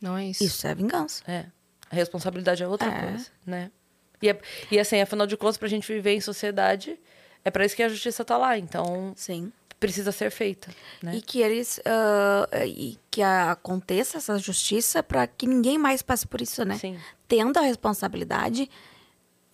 Não 0.00 0.16
é 0.16 0.26
isso. 0.26 0.42
Isso 0.44 0.66
é 0.66 0.74
vingança. 0.74 1.22
é. 1.26 1.46
A 1.90 1.94
responsabilidade 1.94 2.62
é 2.62 2.66
outra 2.68 2.88
É. 2.88 3.00
coisa, 3.10 3.26
né? 3.46 3.70
E, 4.22 4.28
é- 4.30 4.40
e 4.70 4.78
assim, 4.78 5.00
afinal 5.00 5.26
de 5.26 5.36
contas, 5.36 5.56
pra 5.58 5.68
gente 5.68 5.92
viver 5.92 6.12
em 6.14 6.20
sociedade, 6.20 6.98
é 7.44 7.50
pra 7.50 7.64
isso 7.64 7.76
que 7.76 7.82
a 7.82 7.88
justiça 7.88 8.24
tá 8.24 8.36
lá. 8.36 8.56
Então, 8.58 9.12
Sim. 9.16 9.52
precisa 9.78 10.10
ser 10.12 10.30
feita, 10.30 10.70
né? 11.02 11.16
E 11.16 11.20
que 11.20 11.40
eles 11.40 11.78
ah, 11.84 12.48
e 12.66 12.98
que 13.10 13.22
aconteça 13.22 14.16
essa 14.18 14.38
justiça 14.38 15.02
para 15.02 15.26
que 15.26 15.46
ninguém 15.46 15.76
mais 15.76 16.00
passe 16.02 16.26
por 16.26 16.40
isso, 16.40 16.64
né? 16.64 16.78
Sim. 16.78 16.98
Tendo 17.28 17.58
a 17.58 17.62
responsabilidade, 17.62 18.70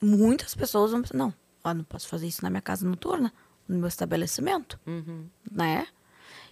muitas 0.00 0.54
pessoas 0.54 0.92
vão 0.92 1.02
não, 1.14 1.34
eu 1.64 1.74
não 1.74 1.84
posso 1.84 2.08
fazer 2.08 2.26
isso 2.26 2.42
na 2.42 2.50
minha 2.50 2.62
casa 2.62 2.86
noturna, 2.86 3.32
no 3.68 3.78
meu 3.78 3.88
estabelecimento, 3.88 4.78
Uhum. 4.86 5.26
né? 5.50 5.86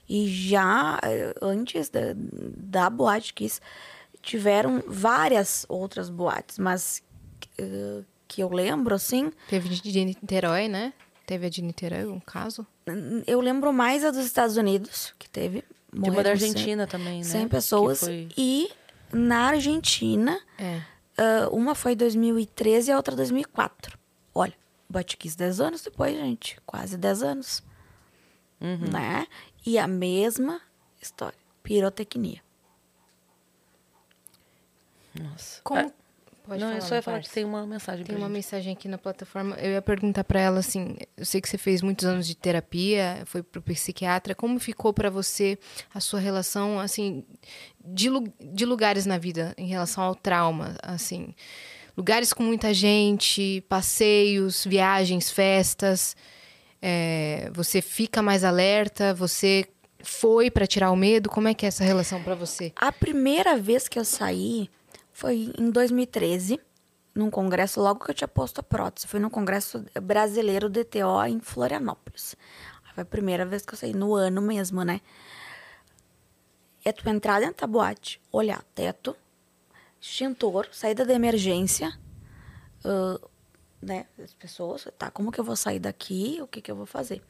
E 0.09 0.27
já 0.29 0.99
eh, 1.03 1.35
antes 1.43 1.89
da, 1.91 2.01
da 2.15 2.89
Boate 2.91 3.35
Kiss, 3.35 3.61
tiveram 4.23 4.83
várias 4.87 5.67
outras 5.69 6.09
boates, 6.11 6.59
mas 6.59 7.03
que 8.27 8.43
eu 8.43 8.49
lembro, 8.51 8.95
assim, 8.95 9.33
Teve 9.49 9.69
de 9.69 10.05
Niterói, 10.05 10.69
né? 10.69 10.93
Teve 11.27 11.47
a 11.47 11.51
de 11.51 11.63
Niterói, 11.63 12.05
um 12.07 12.21
caso. 12.21 12.67
eu 13.27 13.41
lembro 13.41 13.73
mais 13.73 14.05
a 14.05 14.11
dos 14.11 14.25
Estados 14.25 14.57
Unidos, 14.57 15.15
que 15.19 15.29
teve. 15.29 15.63
Tem 15.91 16.11
uma 16.11 16.23
da 16.23 16.31
Argentina 16.31 16.87
também, 16.87 17.19
né? 17.19 17.25
100 17.25 17.45
Que 17.45 17.51
pessoas. 17.51 18.01
foi- 18.01 18.29
E 18.37 18.71
na 19.13 19.49
Argentina, 19.49 20.39
É. 20.59 20.81
ah, 21.17 21.49
uma 21.51 21.75
foi 21.75 21.95
2013 21.97 22.91
e 22.91 22.93
a 22.93 22.97
outra 22.97 23.17
2004. 23.17 23.99
Olha, 24.35 24.55
Batiquis 24.89 25.35
10 25.37 25.61
anos 25.61 25.83
depois, 25.83 26.15
gente. 26.17 26.59
Quase 26.67 26.97
10 26.97 27.23
anos. 27.23 27.63
Uhum. 28.61 28.91
Né? 28.93 29.27
E 29.65 29.79
a 29.79 29.87
mesma 29.87 30.61
história. 31.01 31.39
Pirotecnia. 31.63 32.43
Nossa. 35.15 35.61
Como. 35.63 35.81
Ah, 35.81 35.93
Pode 36.49 36.61
não, 36.61 36.69
falar, 36.69 36.79
eu 36.81 36.89
só 36.89 36.95
ia 36.95 37.03
falar 37.03 37.21
que 37.21 37.29
tem 37.29 37.45
uma 37.45 37.67
mensagem 37.67 38.07
Tem 38.07 38.15
pra 38.15 38.23
uma 38.23 38.27
gente. 38.29 38.37
mensagem 38.37 38.73
aqui 38.73 38.89
na 38.89 38.97
plataforma. 38.97 39.55
Eu 39.57 39.73
ia 39.73 39.83
perguntar 39.83 40.25
pra 40.25 40.41
ela 40.41 40.61
assim, 40.61 40.97
eu 41.15 41.27
sei 41.27 41.43
que 41.43 41.49
você 41.49 41.59
fez 41.59 41.83
muitos 41.83 42.07
anos 42.07 42.27
de 42.27 42.35
terapia, 42.35 43.23
foi 43.27 43.43
pro 43.43 43.61
psiquiatra, 43.61 44.35
como 44.35 44.59
ficou 44.59 44.95
pra 44.95 45.11
você 45.11 45.59
a 45.93 46.01
sua 46.01 46.19
relação 46.19 46.81
assim 46.81 47.23
de, 47.85 48.09
de 48.41 48.65
lugares 48.65 49.05
na 49.05 49.19
vida 49.19 49.55
em 49.59 49.67
relação 49.67 50.03
ao 50.03 50.15
trauma, 50.15 50.75
assim, 50.83 51.35
lugares 51.95 52.33
com 52.33 52.43
muita 52.43 52.73
gente, 52.73 53.63
passeios, 53.69 54.65
viagens, 54.65 55.31
festas, 55.31 56.17
é, 56.81 57.51
você 57.53 57.83
fica 57.83 58.23
mais 58.23 58.43
alerta, 58.43 59.13
você 59.13 59.67
foi 60.01 60.51
pra 60.51 60.67
tirar 60.67 60.91
o 60.91 60.97
medo, 60.97 61.29
como 61.29 61.49
é 61.49 61.53
que 61.53 61.67
é 61.67 61.69
essa 61.69 61.85
relação 61.85 62.23
pra 62.23 62.35
você? 62.35 62.73
A 62.75 62.91
primeira 62.91 63.55
vez 63.59 63.87
que 63.87 63.99
eu 63.99 64.05
saí 64.05 64.71
foi 65.19 65.53
em 65.59 65.69
2013, 65.73 66.61
num 67.13 67.29
congresso, 67.29 67.81
logo 67.81 68.05
que 68.05 68.13
eu 68.13 68.15
tinha 68.15 68.29
posto 68.29 68.61
a 68.61 68.63
prótese. 68.63 69.09
Foi 69.09 69.19
no 69.19 69.29
congresso 69.29 69.85
brasileiro 70.01 70.71
DTO 70.71 71.25
em 71.27 71.41
Florianópolis. 71.41 72.37
Foi 72.95 73.03
a 73.03 73.05
primeira 73.05 73.45
vez 73.45 73.67
que 73.67 73.75
eu 73.75 73.77
saí, 73.77 73.93
no 73.93 74.15
ano 74.15 74.41
mesmo, 74.41 74.85
né? 74.85 75.01
É 76.85 76.93
tu 76.93 77.09
entrar 77.09 77.41
dentro 77.41 77.63
da 77.63 77.67
boate, 77.67 78.21
olhar 78.31 78.63
teto, 78.77 79.17
extintor, 80.01 80.69
saída 80.71 81.05
de 81.05 81.13
emergência, 81.13 81.99
ah, 82.85 83.19
né? 83.83 84.07
As 84.23 84.33
pessoas, 84.35 84.87
tá, 84.97 85.11
como 85.11 85.33
que 85.33 85.41
eu 85.41 85.45
vou 85.45 85.57
sair 85.57 85.81
daqui? 85.81 86.39
O 86.41 86.47
que 86.47 86.63
que 86.63 86.71
eu 86.71 86.77
vou 86.77 86.87
fazer? 86.87 87.25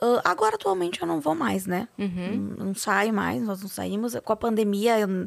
Ah, 0.00 0.20
agora, 0.24 0.54
atualmente, 0.54 1.02
eu 1.02 1.08
não 1.08 1.20
vou 1.20 1.34
mais, 1.34 1.66
né? 1.66 1.88
Não, 2.36 2.66
não 2.66 2.74
saio 2.74 3.12
mais, 3.12 3.42
nós 3.42 3.60
não 3.60 3.68
saímos. 3.68 4.14
Com 4.24 4.32
a 4.32 4.36
pandemia, 4.36 4.98
eu, 5.00 5.26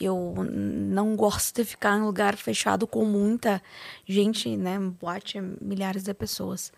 eu 0.00 0.34
não 0.50 1.14
gosto 1.14 1.56
de 1.56 1.64
ficar 1.64 1.96
em 1.96 2.02
lugar 2.02 2.36
fechado 2.36 2.86
com 2.86 3.04
muita 3.04 3.62
gente, 4.06 4.56
né? 4.56 4.78
Boate, 4.78 5.40
milhares 5.60 6.02
de 6.02 6.12
pessoas. 6.14 6.72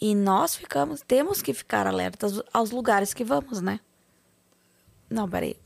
E 0.00 0.14
nós 0.14 0.56
ficamos, 0.56 1.00
temos 1.02 1.40
que 1.40 1.54
ficar 1.54 1.86
alertas 1.86 2.42
aos 2.52 2.70
lugares 2.70 3.14
que 3.14 3.24
vamos, 3.24 3.60
né? 3.60 3.80
Não, 5.08 5.28
peraí. 5.28 5.56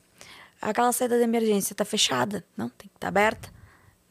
Aquela 0.60 0.92
saída 0.92 1.16
de 1.16 1.24
emergência 1.24 1.74
tá 1.74 1.84
fechada? 1.84 2.44
Não, 2.56 2.68
tem 2.68 2.88
que 2.88 2.96
estar 2.96 3.08
aberta, 3.08 3.50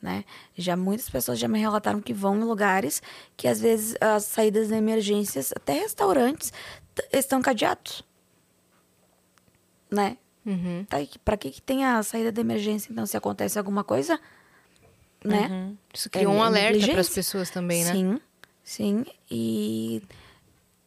né? 0.01 0.23
Já 0.57 0.76
muitas 0.77 1.09
pessoas 1.09 1.38
já 1.39 1.47
me 1.47 1.59
relataram 1.59 2.01
que 2.01 2.13
vão 2.13 2.35
em 2.38 2.43
lugares 2.43 3.01
que 3.35 3.47
às 3.47 3.59
vezes 3.59 3.95
as 3.99 4.23
saídas 4.26 4.67
de 4.69 4.73
emergências, 4.76 5.51
até 5.55 5.73
restaurantes, 5.73 6.51
estão 7.11 7.41
cadeados. 7.41 8.03
Né? 9.91 10.17
Uhum. 10.45 10.85
Tá, 10.88 10.97
pra 11.26 11.35
que 11.38 11.51
que 11.51 11.61
tem 11.61 11.85
a 11.85 12.01
saída 12.03 12.31
de 12.31 12.39
emergência 12.39 12.91
então 12.91 13.05
se 13.05 13.17
acontece 13.17 13.57
alguma 13.57 13.84
coisa, 13.84 14.19
né? 15.23 15.47
Uhum. 15.47 15.77
Isso 15.93 16.09
criou 16.09 16.34
É 16.34 16.35
um 16.38 16.41
alerta 16.43 16.88
para 16.88 17.01
as 17.01 17.09
pessoas 17.09 17.49
também, 17.49 17.84
né? 17.84 17.91
Sim, 17.91 18.21
sim. 18.63 19.05
E 19.30 20.01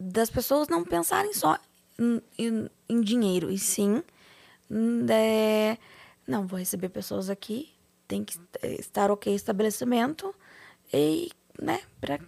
das 0.00 0.30
pessoas 0.30 0.68
não 0.68 0.84
pensarem 0.84 1.32
só 1.34 1.58
em, 1.98 2.22
em- 2.38 2.70
em 2.88 3.00
dinheiro, 3.00 3.50
e 3.50 3.58
sim, 3.58 4.02
hum, 4.70 5.04
é, 5.10 5.76
não, 6.26 6.46
vou 6.46 6.58
receber 6.58 6.88
pessoas 6.88 7.28
aqui, 7.28 7.70
tem 8.08 8.24
que 8.24 8.38
estar 8.78 9.10
ok 9.10 9.34
estabelecimento, 9.34 10.34
e, 10.92 11.30
né, 11.60 11.80
para 12.00 12.18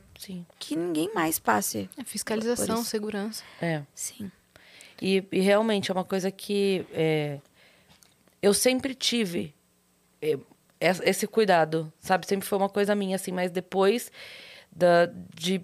que 0.58 0.76
ninguém 0.76 1.12
mais 1.14 1.38
passe. 1.38 1.88
É 1.98 2.04
fiscalização, 2.04 2.82
segurança. 2.82 3.42
É. 3.60 3.82
Sim. 3.94 4.30
E, 5.02 5.22
e 5.32 5.40
realmente 5.40 5.90
é 5.90 5.94
uma 5.94 6.04
coisa 6.04 6.30
que 6.30 6.86
é, 6.92 7.38
eu 8.40 8.54
sempre 8.54 8.94
tive 8.94 9.54
é, 10.22 10.38
es- 10.80 11.00
esse 11.04 11.26
cuidado, 11.26 11.92
sabe? 12.00 12.26
Sempre 12.26 12.46
foi 12.46 12.56
uma 12.58 12.68
coisa 12.68 12.94
minha, 12.94 13.16
assim, 13.16 13.32
mas 13.32 13.50
depois 13.50 14.10
da, 14.70 15.06
de 15.34 15.60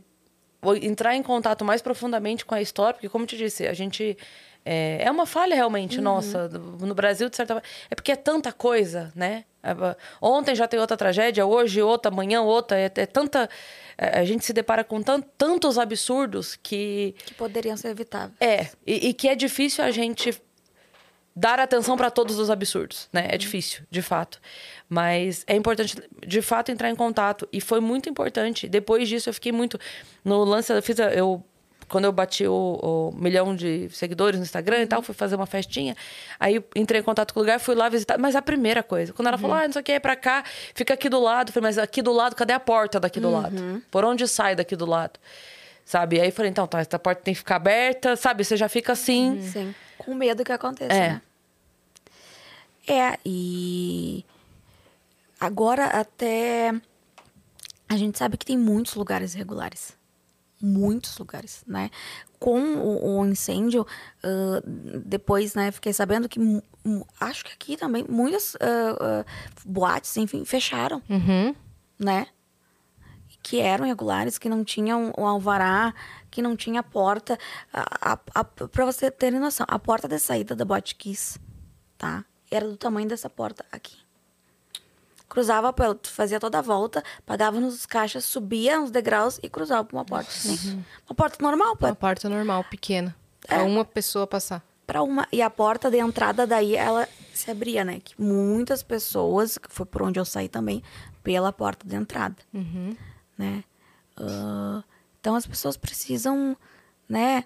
entrar 0.82 1.14
em 1.14 1.22
contato 1.22 1.64
mais 1.64 1.80
profundamente 1.80 2.44
com 2.44 2.54
a 2.54 2.60
história, 2.60 2.94
porque, 2.94 3.08
como 3.08 3.24
eu 3.24 3.28
te 3.28 3.36
disse, 3.36 3.66
a 3.66 3.72
gente. 3.72 4.16
É, 4.62 4.98
é 5.04 5.10
uma 5.10 5.24
falha 5.24 5.54
realmente 5.54 6.00
nossa. 6.02 6.46
No 6.48 6.86
no 6.88 6.94
Brasil, 6.94 7.30
de 7.30 7.36
certa 7.36 7.54
forma. 7.54 7.66
É 7.90 7.94
porque 7.94 8.12
é 8.12 8.16
tanta 8.16 8.52
coisa, 8.52 9.10
né? 9.14 9.44
Ontem 10.20 10.54
já 10.54 10.66
tem 10.66 10.80
outra 10.80 10.96
tragédia, 10.96 11.44
hoje 11.46 11.82
outra, 11.82 12.10
amanhã 12.10 12.40
outra. 12.42 12.78
É, 12.78 12.84
é 12.94 13.06
tanta. 13.06 13.48
é, 13.98 14.20
A 14.20 14.24
gente 14.24 14.44
se 14.44 14.52
depara 14.52 14.82
com 14.84 15.02
tan- 15.02 15.20
tantos 15.36 15.78
absurdos 15.78 16.56
que. 16.62 17.14
Que 17.24 17.34
poderiam 17.34 17.76
ser 17.76 17.88
evitáveis. 17.88 18.36
É, 18.40 18.68
e, 18.86 19.08
e 19.08 19.14
que 19.14 19.28
é 19.28 19.34
difícil 19.34 19.84
a 19.84 19.90
gente 19.90 20.40
dar 21.34 21.60
atenção 21.60 21.96
para 21.96 22.10
todos 22.10 22.38
os 22.38 22.50
absurdos, 22.50 23.08
né? 23.12 23.28
É 23.30 23.38
difícil, 23.38 23.82
de 23.90 24.02
fato. 24.02 24.40
Mas 24.88 25.44
é 25.46 25.54
importante, 25.54 25.96
de 26.26 26.42
fato, 26.42 26.72
entrar 26.72 26.90
em 26.90 26.96
contato. 26.96 27.48
E 27.52 27.60
foi 27.60 27.80
muito 27.80 28.08
importante. 28.08 28.68
Depois 28.68 29.08
disso, 29.08 29.28
eu 29.28 29.34
fiquei 29.34 29.52
muito. 29.52 29.78
No 30.24 30.42
lance, 30.44 30.72
eu 30.72 30.82
fiz. 30.82 30.98
Eu, 30.98 31.42
quando 31.90 32.04
eu 32.04 32.12
bati 32.12 32.46
o, 32.46 32.52
o 33.12 33.12
milhão 33.20 33.54
de 33.54 33.88
seguidores 33.90 34.38
no 34.38 34.44
Instagram 34.44 34.82
e 34.82 34.86
tal, 34.86 35.02
fui 35.02 35.14
fazer 35.14 35.34
uma 35.34 35.44
festinha. 35.46 35.96
Aí 36.38 36.64
entrei 36.76 37.00
em 37.00 37.04
contato 37.04 37.34
com 37.34 37.40
o 37.40 37.42
lugar, 37.42 37.58
fui 37.58 37.74
lá 37.74 37.88
visitar. 37.88 38.16
Mas 38.16 38.36
a 38.36 38.40
primeira 38.42 38.82
coisa, 38.82 39.12
quando 39.12 39.26
ela 39.28 39.36
falou, 39.36 39.56
ah, 39.56 39.64
não 39.66 39.72
sei 39.72 39.80
o 39.80 39.84
que, 39.84 39.92
é 39.92 39.98
pra 39.98 40.14
cá, 40.16 40.44
fica 40.74 40.94
aqui 40.94 41.08
do 41.08 41.18
lado. 41.20 41.48
Eu 41.48 41.52
falei, 41.52 41.68
mas 41.68 41.78
aqui 41.78 42.00
do 42.00 42.12
lado, 42.12 42.36
cadê 42.36 42.52
a 42.52 42.60
porta 42.60 43.00
daqui 43.00 43.18
do 43.20 43.30
lado? 43.30 43.82
Por 43.90 44.04
onde 44.04 44.26
sai 44.28 44.54
daqi 44.54 44.76
do 44.76 44.86
lado? 44.86 45.18
Sabe? 45.84 46.20
Aí 46.20 46.28
eu 46.28 46.32
falei, 46.32 46.50
então, 46.50 46.66
tá, 46.66 46.78
essa 46.78 46.98
porta 46.98 47.22
tem 47.22 47.34
que 47.34 47.38
ficar 47.38 47.56
aberta, 47.56 48.14
sabe? 48.14 48.44
Você 48.44 48.56
já 48.56 48.68
fica 48.68 48.92
assim. 48.92 49.42
Sim. 49.42 49.74
Com 49.98 50.14
medo 50.14 50.44
que 50.44 50.52
aconteça, 50.52 50.92
É. 50.94 51.08
né? 51.10 51.22
É, 52.88 53.18
e 53.24 54.24
agora 55.38 55.86
até 55.86 56.72
a 57.88 57.96
gente 57.96 58.18
sabe 58.18 58.36
que 58.36 58.46
tem 58.46 58.56
muitos 58.56 58.94
lugares 58.94 59.34
irregulares. 59.34 59.98
Muitos 60.62 61.16
lugares, 61.18 61.62
né? 61.66 61.90
Com 62.38 62.60
o, 62.76 63.18
o 63.20 63.26
incêndio, 63.26 63.86
ah, 64.22 64.62
depois, 65.04 65.54
né, 65.54 65.70
fiquei 65.70 65.92
sabendo 65.92 66.28
que 66.28 66.38
acho 67.20 67.44
que 67.44 67.52
aqui 67.52 67.76
também 67.76 68.04
muitas 68.08 68.56
ah, 68.56 68.96
ah, 69.00 69.24
boates, 69.64 70.16
enfim, 70.16 70.44
fecharam, 70.44 71.02
Uhum. 71.08 71.54
né? 71.98 72.26
que 73.42 73.58
eram 73.58 73.86
irregulares, 73.86 74.36
que 74.36 74.50
não 74.50 74.62
tinham 74.62 75.14
o 75.16 75.24
alvará, 75.24 75.94
que 76.30 76.42
não 76.42 76.54
tinha 76.54 76.82
porta. 76.82 77.38
A, 77.72 78.12
a, 78.12 78.18
a, 78.34 78.44
pra 78.44 78.84
você 78.84 79.10
terem 79.10 79.40
noção, 79.40 79.64
a 79.66 79.78
porta 79.78 80.06
de 80.06 80.18
saída 80.18 80.54
da 80.54 80.62
Botkiss, 80.62 81.38
tá? 81.96 82.22
Era 82.50 82.68
do 82.68 82.76
tamanho 82.76 83.08
dessa 83.08 83.30
porta 83.30 83.64
aqui. 83.72 83.96
Cruzava, 85.30 85.72
pela- 85.72 85.98
fazia 86.02 86.38
toda 86.38 86.58
a 86.58 86.62
volta, 86.62 87.02
pagava 87.24 87.58
nos 87.58 87.86
caixas, 87.86 88.24
subia 88.24 88.78
uns 88.80 88.90
degraus 88.90 89.38
e 89.42 89.48
cruzava 89.48 89.84
pra 89.84 89.96
uma 89.96 90.04
porta. 90.04 90.28
assim. 90.30 90.84
Uma 91.08 91.14
porta 91.14 91.38
normal, 91.40 91.68
Uma 91.68 91.76
pra, 91.76 91.94
porta 91.94 92.28
normal, 92.28 92.64
pequena. 92.64 93.16
Pra 93.46 93.62
uma 93.64 93.84
pessoa 93.84 94.26
passar. 94.26 94.62
pra 94.86 95.02
uma. 95.02 95.26
E 95.32 95.40
a 95.40 95.48
porta 95.48 95.88
de 95.88 95.98
entrada 95.98 96.46
daí, 96.46 96.74
ela 96.74 97.08
se 97.32 97.48
abria, 97.50 97.84
né? 97.84 98.00
Que 98.04 98.20
muitas 98.20 98.82
pessoas, 98.82 99.56
que 99.56 99.72
foi 99.72 99.86
por 99.86 100.02
onde 100.02 100.18
eu 100.18 100.24
saí 100.24 100.48
também, 100.48 100.82
pela 101.22 101.52
porta 101.52 101.86
de 101.86 101.94
entrada. 101.94 102.36
né? 103.38 103.62
Ah, 104.16 104.82
então 105.20 105.36
as 105.36 105.46
pessoas 105.46 105.76
precisam, 105.76 106.56
né? 107.08 107.44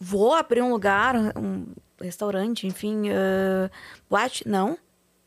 Vou 0.00 0.32
abrir 0.34 0.62
um 0.62 0.70
lugar, 0.70 1.14
um 1.36 1.66
restaurante, 2.00 2.66
enfim, 2.66 3.10
ah, 3.10 3.70
boate, 4.08 4.48
não. 4.48 4.78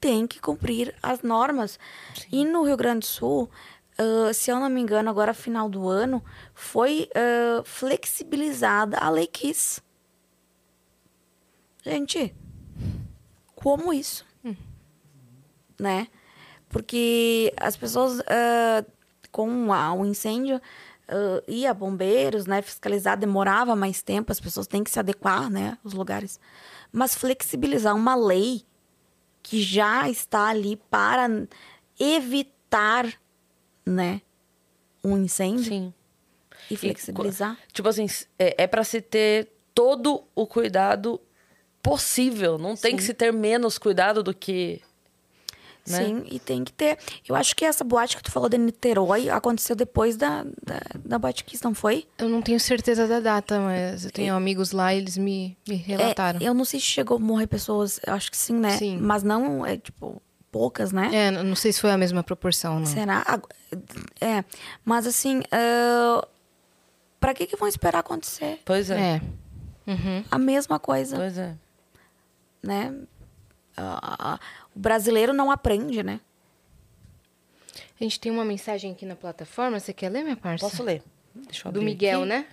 Tem 0.04 0.28
que 0.28 0.42
cumprir 0.42 0.94
as 1.02 1.22
normas. 1.22 1.80
E 2.30 2.44
no 2.44 2.64
Rio 2.64 2.76
Grande 2.76 3.00
do 3.00 3.06
Sul, 3.06 3.50
ah, 3.98 4.34
se 4.34 4.52
eu 4.52 4.60
não 4.60 4.70
me 4.70 4.82
engano, 4.82 5.10
agora 5.10 5.34
final 5.34 5.70
do 5.70 5.88
ano, 5.88 6.22
foi 6.54 7.10
ah, 7.16 7.64
flexibilizada 7.64 8.98
a 8.98 9.10
Lei 9.10 9.28
Kiss. 9.28 9.82
Gente, 11.82 12.36
como 13.56 13.94
isso? 13.94 14.26
Né? 15.80 16.10
Porque 16.68 17.54
as 17.56 17.78
pessoas 17.78 18.20
ah, 18.28 18.84
com 19.32 19.70
o 19.70 20.06
incêndio 20.06 20.62
ah, 21.08 21.42
ia 21.48 21.74
bombeiros, 21.74 22.46
né? 22.46 22.62
Fiscalizar 22.62 23.18
demorava 23.18 23.74
mais 23.74 24.02
tempo, 24.02 24.34
as 24.34 24.42
pessoas 24.42 24.68
têm 24.68 24.84
que 24.84 24.92
se 24.92 25.00
adequar, 25.00 25.50
né? 25.50 25.78
Os 25.82 25.94
lugares. 25.94 26.42
Mas 26.92 27.16
flexibilizar 27.16 27.96
uma 27.96 28.16
lei 28.16 28.66
que 29.44 29.62
já 29.62 30.10
está 30.10 30.48
ali 30.48 30.78
para 30.90 31.28
evitar, 32.00 33.14
né? 33.86 34.22
Um 35.04 35.18
incêndio 35.18 35.66
Sim. 35.66 35.94
e 36.72 36.78
flexibilizar. 36.78 37.58
Tipo 37.74 37.90
assim, 37.90 38.08
é, 38.40 38.64
é 38.64 38.68
para 38.68 38.86
se 38.86 39.02
ter 39.02 39.52
todo 39.76 40.24
o 40.34 40.48
cuidado 40.48 41.20
possível. 41.82 42.58
Não 42.58 42.76
tem 42.76 42.96
que 42.96 43.04
se 43.04 43.14
ter 43.14 43.34
menos 43.34 43.78
cuidado 43.78 44.24
do 44.24 44.34
que. 44.34 44.82
Né? 45.88 46.06
Sim, 46.06 46.24
e 46.32 46.40
tem 46.40 46.64
que 46.64 46.72
ter. 46.72 46.98
Eu 47.28 47.36
acho 47.36 47.56
que 47.56 47.66
essa 47.66 47.84
boate 47.84 48.16
que 48.18 48.24
tu 48.24 48.32
falou 48.32 48.48
de 48.50 48.58
Niterói 48.58 49.30
aconteceu 49.30 49.76
depois 49.76 50.16
da, 50.16 50.44
da, 50.64 50.80
da 51.04 51.20
Boate 51.20 51.44
Kiss, 51.44 51.64
não 51.64 51.74
foi? 51.74 52.06
Eu 52.18 52.30
não 52.30 52.42
tenho 52.42 52.60
certeza 52.60 53.08
da 53.08 53.20
data, 53.20 53.60
mas 53.60 54.06
eu 54.06 54.12
tenho 54.12 54.34
amigos 54.36 54.72
lá 54.72 54.94
e 54.94 54.98
eles 54.98 55.18
me, 55.18 55.58
me 55.68 55.76
relataram. 55.76 56.40
É, 56.42 56.44
eu 56.48 56.54
não 56.54 56.66
sei 56.66 56.80
se 56.80 56.86
chegou 56.86 57.18
a 57.18 57.20
morrer 57.20 57.48
pessoas, 57.48 58.00
eu 58.06 58.14
acho 58.14 58.32
que 58.32 58.38
sim, 58.38 58.54
né? 58.54 58.78
Sim. 58.78 58.98
Mas 58.98 59.24
não, 59.24 59.66
é 59.66 59.78
tipo, 59.78 60.22
poucas, 60.52 60.92
né? 60.92 61.10
É, 61.14 61.32
não 61.32 61.56
sei 61.56 61.74
se 61.74 61.82
foi 61.82 61.92
a 61.92 61.98
mesma 61.98 62.24
proporção, 62.24 62.80
não. 62.80 62.86
Será? 62.86 63.26
É, 64.22 64.44
mas 64.86 65.06
assim, 65.08 65.42
ah, 65.52 66.26
pra 67.20 67.34
que 67.34 67.46
que 67.46 67.56
vão 67.58 67.68
esperar 67.68 68.00
acontecer? 68.00 68.62
Pois 68.64 68.90
é. 68.90 69.16
É. 69.16 69.22
Uhum. 69.86 70.24
A 70.32 70.38
mesma 70.38 70.80
coisa, 70.80 71.18
Pois 71.18 71.38
é. 71.38 71.56
né? 72.64 72.94
Ah, 73.76 74.40
o 74.76 74.80
brasileiro 74.80 75.34
não 75.34 75.52
aprende, 75.52 76.04
né? 76.04 76.20
A 78.00 78.04
gente 78.04 78.20
tem 78.20 78.32
uma 78.32 78.44
mensagem 78.44 78.92
aqui 78.92 79.06
na 79.06 79.16
plataforma. 79.16 79.80
Você 79.80 79.94
quer 79.94 80.10
ler, 80.10 80.24
minha 80.24 80.36
parça? 80.36 80.66
Posso 80.68 80.84
ler? 80.84 81.04
Deixa 81.34 81.68
eu 81.68 81.70
abrir 81.70 81.80
Do 81.80 81.86
Miguel, 81.86 82.20
aqui. 82.22 82.30
né? 82.30 82.48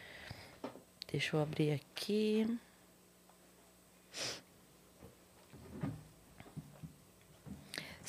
Deixa 1.10 1.36
eu 1.36 1.40
abrir 1.42 1.72
aqui. 1.72 2.46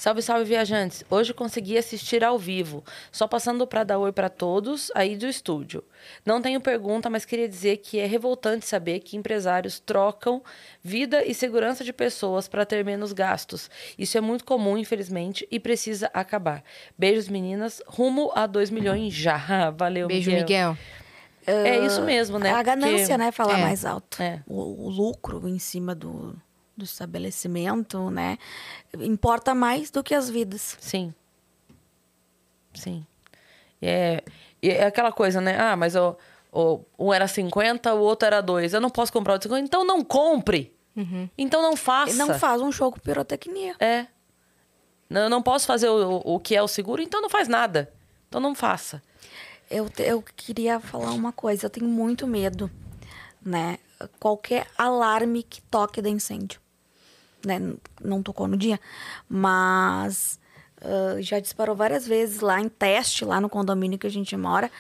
Salve, 0.02 0.20
salve, 0.24 0.46
viajantes! 0.46 1.04
Hoje 1.12 1.32
consegui 1.32 1.78
assistir 1.78 2.24
ao 2.24 2.36
vivo, 2.36 2.84
só 3.12 3.28
passando 3.28 3.68
para 3.68 3.84
dar 3.84 4.00
oi 4.00 4.12
para 4.12 4.30
todos 4.30 4.92
aí 4.96 5.16
do 5.16 5.28
estúdio. 5.28 5.84
Não 6.26 6.42
tenho 6.42 6.60
pergunta, 6.60 7.08
mas 7.08 7.24
queria 7.24 7.48
dizer 7.48 7.78
que 7.78 8.00
é 8.00 8.08
revoltante 8.08 8.66
saber 8.66 9.02
que 9.02 9.16
empresários 9.16 9.80
trocam 9.80 10.42
vida 10.84 11.24
e 11.24 11.36
segurança 11.36 11.84
de 11.84 11.94
pessoas 11.94 12.48
para 12.48 12.66
ter 12.66 12.84
menos 12.84 13.14
gastos. 13.14 13.70
Isso 13.96 14.18
é 14.18 14.22
muito 14.22 14.44
comum, 14.44 14.76
infelizmente, 14.76 15.48
e 15.52 15.60
precisa 15.60 16.10
acabar. 16.16 16.64
Beijos, 16.98 17.28
meninas. 17.28 17.80
Rumo 17.86 18.32
a 18.34 18.48
2 18.48 18.72
milhões 18.72 19.14
já. 19.14 19.70
Valeu, 19.78 20.08
Beijo, 20.08 20.32
Miguel. 20.32 20.76
É 21.46 21.78
isso 21.86 22.02
mesmo, 22.02 22.40
né? 22.40 22.50
A 22.50 22.64
ganância, 22.64 22.98
Porque- 22.98 23.18
né? 23.18 23.32
Falar 23.32 23.60
É, 23.60 23.62
mais 23.62 23.86
alto. 23.86 24.20
é. 24.20 24.42
O, 24.48 24.88
o 24.88 24.90
lucro 24.90 25.48
em 25.48 25.60
cima 25.60 25.94
do, 25.94 26.36
do 26.82 26.86
estabelecimento, 26.86 28.10
né? 28.10 28.38
Importa 29.00 29.54
mais 29.54 29.92
do 29.92 30.04
que 30.04 30.16
as 30.16 30.30
vidas. 30.30 30.78
Sim. 30.80 31.14
Sim. 32.74 33.06
É, 33.82 34.24
é 34.62 34.86
aquela 34.86 35.12
coisa, 35.12 35.40
né? 35.40 35.60
Ah, 35.60 35.76
mas 35.76 35.96
o, 35.96 36.16
o, 36.52 36.82
um 36.98 37.14
era 37.14 37.28
50, 37.28 37.94
o 37.94 38.00
outro 38.00 38.26
era 38.26 38.42
2. 38.42 38.74
Eu 38.74 38.82
não 38.82 38.90
posso 38.90 39.14
comprar 39.14 39.36
o 39.36 39.38
de 39.38 39.44
50. 39.44 39.66
Então 39.66 39.86
não 39.86 40.04
compre. 40.04 40.74
Então 41.38 41.62
não 41.62 41.76
faça. 41.76 42.14
E 42.14 42.16
não 42.16 42.34
faz 42.34 42.62
um 42.62 42.72
show 42.72 42.92
com 42.92 43.00
pirotecnia. 43.00 43.76
É. 43.80 44.08
Não, 45.10 45.22
eu 45.22 45.30
não 45.30 45.42
posso 45.42 45.66
fazer 45.66 45.90
o, 45.90 46.22
o, 46.24 46.40
que 46.40 46.56
é 46.56 46.62
o 46.62 46.68
seguro, 46.68 47.02
então 47.02 47.22
não 47.22 47.30
faz 47.30 47.48
nada. 47.48 47.92
Então 48.28 48.40
não 48.40 48.56
faça. 48.56 49.02
Eu, 49.70 49.90
eu 50.00 50.24
queria 50.36 50.80
falar 50.80 51.12
uma 51.12 51.32
coisa. 51.32 51.66
Eu 51.66 51.70
tenho 51.70 51.88
muito 51.88 52.28
medo, 52.28 52.70
né? 53.42 53.78
Qualquer 54.20 54.68
alarme 54.78 55.44
que 55.44 55.62
toque 55.64 56.02
de 56.02 56.10
incêndio. 56.10 56.61
Né? 57.46 57.74
Não 58.04 58.22
tocou 58.22 58.48
no 58.48 58.58
dia, 58.58 58.80
mas 59.30 60.40
ah, 60.82 61.18
já 61.20 61.40
disparou 61.40 61.76
várias 61.76 62.06
vezes 62.08 62.40
lá 62.42 62.60
em 62.60 62.68
teste, 62.68 63.24
lá 63.24 63.40
no 63.40 63.50
condomínio 63.50 64.00
que 64.00 64.08
a 64.08 64.12
gente 64.12 64.36
mora. 64.36 64.72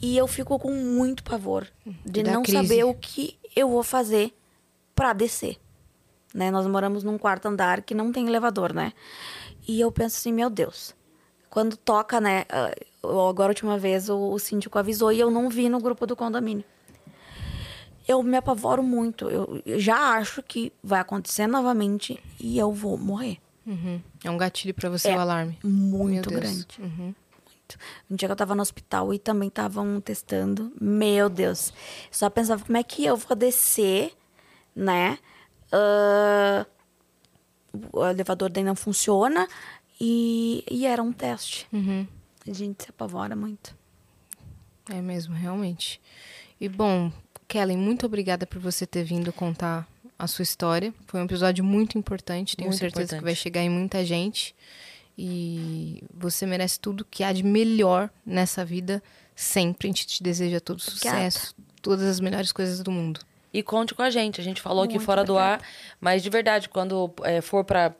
E 0.00 0.16
eu 0.16 0.26
fico 0.26 0.58
com 0.58 0.72
muito 0.72 1.22
pavor 1.24 1.66
de 2.04 2.22
Dá 2.22 2.32
não 2.32 2.42
crise. 2.42 2.68
saber 2.68 2.84
o 2.84 2.94
que 2.94 3.36
eu 3.54 3.68
vou 3.68 3.82
fazer 3.82 4.32
pra 4.94 5.12
descer. 5.12 5.58
Né? 6.32 6.50
Nós 6.50 6.66
moramos 6.66 7.02
num 7.02 7.18
quarto 7.18 7.46
andar 7.46 7.82
que 7.82 7.94
não 7.94 8.12
tem 8.12 8.26
elevador, 8.26 8.72
né? 8.72 8.92
E 9.66 9.80
eu 9.80 9.90
penso 9.90 10.16
assim, 10.18 10.32
meu 10.32 10.48
Deus, 10.48 10.94
quando 11.50 11.76
toca, 11.76 12.20
né? 12.20 12.44
ah, 12.48 12.72
Agora, 13.02 13.48
a 13.50 13.54
última 13.54 13.78
vez, 13.78 14.08
o, 14.08 14.32
o 14.32 14.38
síndico 14.38 14.78
avisou 14.78 15.12
e 15.12 15.20
eu 15.20 15.30
não 15.30 15.48
vi 15.48 15.68
no 15.68 15.80
grupo 15.80 16.06
do 16.06 16.16
condomínio. 16.16 16.64
Eu 18.06 18.22
me 18.22 18.36
apavoro 18.36 18.82
muito. 18.82 19.28
Eu, 19.28 19.62
eu 19.66 19.80
já 19.80 20.16
acho 20.16 20.42
que 20.42 20.72
vai 20.82 21.00
acontecer 21.00 21.46
novamente 21.46 22.22
e 22.38 22.58
eu 22.58 22.72
vou 22.72 22.96
morrer. 22.96 23.38
Uhum. 23.66 24.00
É 24.22 24.30
um 24.30 24.38
gatilho 24.38 24.72
pra 24.72 24.88
você 24.88 25.08
É 25.08 25.16
o 25.16 25.20
alarme. 25.20 25.58
Muito 25.62 26.30
grande. 26.30 26.66
Uhum. 26.78 27.14
Muito. 27.14 27.78
Um 28.08 28.14
dia 28.14 28.28
que 28.28 28.32
eu 28.32 28.36
tava 28.36 28.54
no 28.54 28.62
hospital 28.62 29.12
e 29.12 29.18
também 29.18 29.48
estavam 29.48 30.00
testando. 30.00 30.72
Meu 30.80 31.28
Deus. 31.28 31.72
Só 32.10 32.30
pensava 32.30 32.64
como 32.64 32.78
é 32.78 32.82
que 32.82 33.04
eu 33.04 33.16
vou 33.16 33.36
descer, 33.36 34.12
né? 34.74 35.18
Ah, 35.72 36.64
o 37.92 38.06
elevador 38.06 38.50
daí 38.50 38.62
não 38.62 38.76
funciona. 38.76 39.48
E, 40.00 40.62
e 40.70 40.86
era 40.86 41.02
um 41.02 41.12
teste. 41.12 41.66
Uhum. 41.72 42.06
A 42.46 42.52
gente 42.52 42.84
se 42.84 42.90
apavora 42.90 43.34
muito. 43.34 43.74
É 44.88 45.00
mesmo, 45.00 45.34
realmente. 45.34 46.00
E 46.60 46.68
bom, 46.68 47.10
Kellen, 47.48 47.76
muito 47.76 48.06
obrigada 48.06 48.46
por 48.46 48.60
você 48.60 48.86
ter 48.86 49.04
vindo 49.04 49.32
contar 49.32 49.86
a 50.18 50.26
sua 50.26 50.42
história. 50.42 50.92
Foi 51.06 51.20
um 51.20 51.24
episódio 51.24 51.64
muito 51.64 51.98
importante, 51.98 52.56
tenho 52.56 52.68
Muito 52.68 52.78
certeza 52.78 53.02
importante. 53.02 53.18
que 53.20 53.24
vai 53.24 53.34
chegar 53.34 53.62
em 53.62 53.70
muita 53.70 54.04
gente. 54.04 54.54
E 55.18 56.02
você 56.12 56.44
merece 56.44 56.78
tudo 56.78 57.04
que 57.04 57.22
há 57.24 57.32
de 57.32 57.42
melhor 57.42 58.10
nessa 58.24 58.64
vida 58.64 59.02
sempre. 59.34 59.86
A 59.86 59.90
gente 59.90 60.06
te 60.06 60.22
deseja 60.22 60.60
todo 60.60 60.80
sucesso, 60.80 61.54
todas 61.80 62.06
as 62.06 62.20
melhores 62.20 62.52
coisas 62.52 62.80
do 62.80 62.90
mundo. 62.90 63.20
E 63.52 63.62
conte 63.62 63.94
com 63.94 64.02
a 64.02 64.10
gente. 64.10 64.40
A 64.40 64.44
gente 64.44 64.60
falou 64.60 64.84
aqui 64.84 64.94
Muito 64.94 65.06
fora 65.06 65.24
do 65.24 65.38
ar, 65.38 65.62
mas 66.00 66.22
de 66.22 66.28
verdade, 66.28 66.68
quando 66.68 67.10
é, 67.22 67.40
for 67.40 67.64
para 67.64 67.94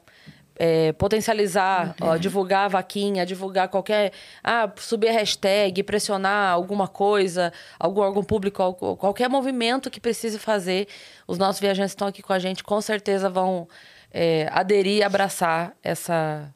potencializar, 0.97 1.95
ó, 2.01 2.17
divulgar 2.17 2.65
a 2.65 2.67
vaquinha, 2.67 3.25
divulgar 3.25 3.69
qualquer. 3.69 4.11
Ah, 4.43 4.71
subir 4.77 5.09
a 5.09 5.11
hashtag, 5.11 5.83
pressionar 5.83 6.51
alguma 6.51 6.87
coisa, 6.87 7.53
algum 7.79 8.01
órgão 8.01 8.23
público, 8.23 8.73
qualquer 8.97 9.29
movimento 9.29 9.89
que 9.89 9.99
precise 9.99 10.39
fazer, 10.39 10.87
os 11.27 11.37
nossos 11.37 11.59
viajantes 11.59 11.91
estão 11.91 12.07
aqui 12.07 12.21
com 12.21 12.33
a 12.33 12.39
gente, 12.39 12.63
com 12.63 12.81
certeza 12.81 13.29
vão 13.29 13.67
é, 14.11 14.49
aderir 14.51 14.97
e 14.97 15.03
abraçar 15.03 15.75
essa. 15.83 16.53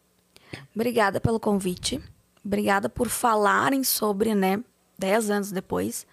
Obrigada 0.75 1.19
pelo 1.19 1.39
convite. 1.39 2.01
Obrigada 2.43 2.89
por 2.89 3.07
falarem 3.07 3.83
sobre, 3.83 4.33
né, 4.33 4.59
10 4.97 5.29
anos 5.29 5.51
depois. 5.51 6.07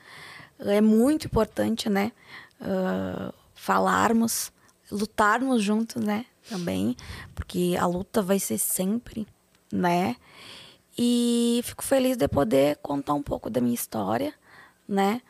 É 0.61 0.81
muito 0.81 1.27
importante, 1.27 1.89
né, 1.89 2.13
ah, 2.61 3.33
falarmos, 3.55 4.53
lutarmos 4.91 5.63
juntos, 5.63 6.03
né, 6.03 6.27
também, 6.49 6.97
porque 7.35 7.77
a 7.79 7.87
luta 7.87 8.23
vai 8.23 8.39
ser 8.39 8.59
sempre, 8.59 9.27
né? 9.73 10.17
E 10.97 11.61
fico 11.65 11.85
feliz 11.85 12.17
de 12.17 12.27
poder 12.27 12.77
contar 12.83 13.15
um 13.15 13.23
pouco 13.23 13.49
da 13.49 13.61
minha 13.61 13.75
história, 13.75 14.35
né? 14.89 15.21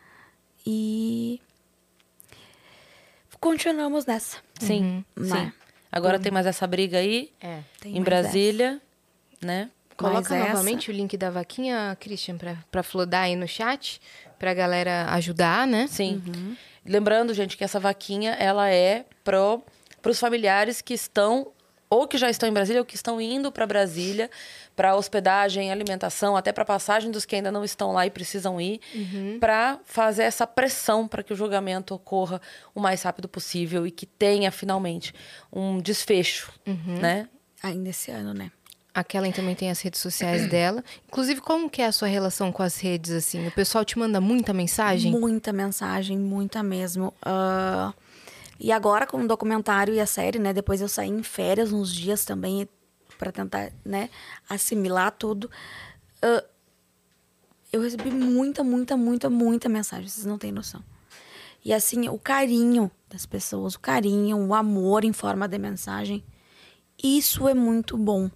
E 0.65 1.39
continuamos 3.39 4.05
nessa. 4.05 4.37
Sim, 4.59 5.03
Uhum. 5.17 5.25
sim. 5.25 5.31
Né? 5.33 5.53
Agora 5.91 6.19
tem 6.19 6.31
mais 6.31 6.45
essa 6.45 6.67
briga 6.67 6.97
aí, 6.99 7.31
É. 7.41 7.61
Tem 7.79 7.91
em 7.91 7.95
mais 7.95 8.05
Brasília, 8.05 8.81
né? 9.41 9.69
Coloca 9.97 10.33
essa- 10.35 10.47
novamente 10.53 10.89
o 10.89 10.93
link 10.93 11.17
da 11.17 11.29
vaquinha, 11.29 11.97
Christian, 11.99 12.37
pra, 12.37 12.57
pra 12.71 12.83
flodar 12.83 13.23
aí 13.23 13.35
no 13.35 13.47
chat, 13.47 13.99
pra 14.37 14.53
galera 14.53 15.11
ajudar, 15.13 15.67
né? 15.67 15.87
Sim. 15.87 16.55
Lembrando, 16.85 17.33
gente, 17.33 17.57
que 17.57 17.63
essa 17.63 17.79
vaquinha, 17.79 18.31
ela 18.31 18.69
é 18.69 19.05
pro, 19.23 19.61
pros 20.01 20.19
familiares 20.19 20.81
que 20.81 20.93
estão 20.93 21.51
ou 21.89 22.07
que 22.07 22.17
já 22.17 22.29
estão 22.29 22.47
em 22.47 22.53
Brasília 22.53 22.81
ou 22.81 22.85
que 22.85 22.95
estão 22.95 23.19
indo 23.19 23.51
para 23.51 23.65
Brasília 23.65 24.29
para 24.75 24.95
hospedagem, 24.95 25.71
alimentação, 25.71 26.37
até 26.37 26.53
para 26.53 26.63
passagem 26.63 27.11
dos 27.11 27.25
que 27.25 27.35
ainda 27.35 27.51
não 27.51 27.65
estão 27.65 27.91
lá 27.91 28.05
e 28.05 28.09
precisam 28.09 28.61
ir, 28.61 28.79
para 29.39 29.79
fazer 29.83 30.23
essa 30.23 30.47
pressão 30.47 31.07
para 31.07 31.23
que 31.23 31.33
o 31.33 31.35
julgamento 31.35 31.93
ocorra 31.93 32.39
o 32.73 32.79
mais 32.79 33.01
rápido 33.01 33.27
possível 33.27 33.85
e 33.85 33.91
que 33.91 34.05
tenha 34.05 34.51
finalmente 34.51 35.13
um 35.51 35.79
desfecho, 35.79 36.51
né? 37.01 37.27
Ainda 37.61 37.89
esse 37.89 38.09
ano, 38.11 38.33
né? 38.33 38.51
A 38.93 39.03
Kellen 39.03 39.31
também 39.31 39.53
tem 39.53 39.69
as 39.69 39.81
redes 39.81 39.99
sociais 39.99 40.47
dela. 40.49 40.83
Inclusive, 41.07 41.41
como 41.41 41.69
que 41.69 41.81
é 41.81 41.85
a 41.85 41.91
sua 41.91 42.07
relação 42.07 42.51
com 42.51 42.63
as 42.63 42.79
redes, 42.79 43.11
assim? 43.11 43.47
O 43.47 43.51
pessoal 43.51 43.85
te 43.85 43.99
manda 43.99 44.19
muita 44.21 44.53
mensagem? 44.53 45.11
Muita 45.11 45.53
mensagem, 45.53 46.17
muita 46.17 46.63
mesmo. 46.63 47.13
Ah, 47.21 47.93
e 48.59 48.71
agora 48.71 49.07
com 49.07 49.23
o 49.23 49.27
documentário 49.27 49.93
e 49.93 49.99
a 49.99 50.05
série, 50.05 50.37
né? 50.37 50.51
Depois 50.51 50.81
eu 50.81 50.87
saí 50.87 51.09
em 51.09 51.23
férias 51.23 51.71
uns 51.71 51.93
dias 51.93 52.25
também 52.25 52.67
para 53.17 53.31
tentar, 53.31 53.71
né? 53.85 54.09
Assimilar 54.49 55.11
tudo. 55.11 55.49
Ah, 56.21 56.43
eu 57.71 57.81
recebi 57.81 58.11
muita, 58.11 58.63
muita, 58.63 58.97
muita, 58.97 59.29
muita 59.29 59.69
mensagem. 59.69 60.07
Vocês 60.07 60.25
não 60.25 60.37
têm 60.37 60.51
noção. 60.51 60.83
E 61.63 61.73
assim, 61.73 62.09
o 62.09 62.17
carinho 62.17 62.89
das 63.09 63.25
pessoas, 63.25 63.75
o 63.75 63.79
carinho, 63.79 64.37
o 64.37 64.53
amor 64.53 65.03
em 65.03 65.13
forma 65.13 65.47
de 65.47 65.57
mensagem. 65.57 66.23
Isso 67.01 67.47
é 67.47 67.53
muito 67.53 67.97
bom 67.97 68.29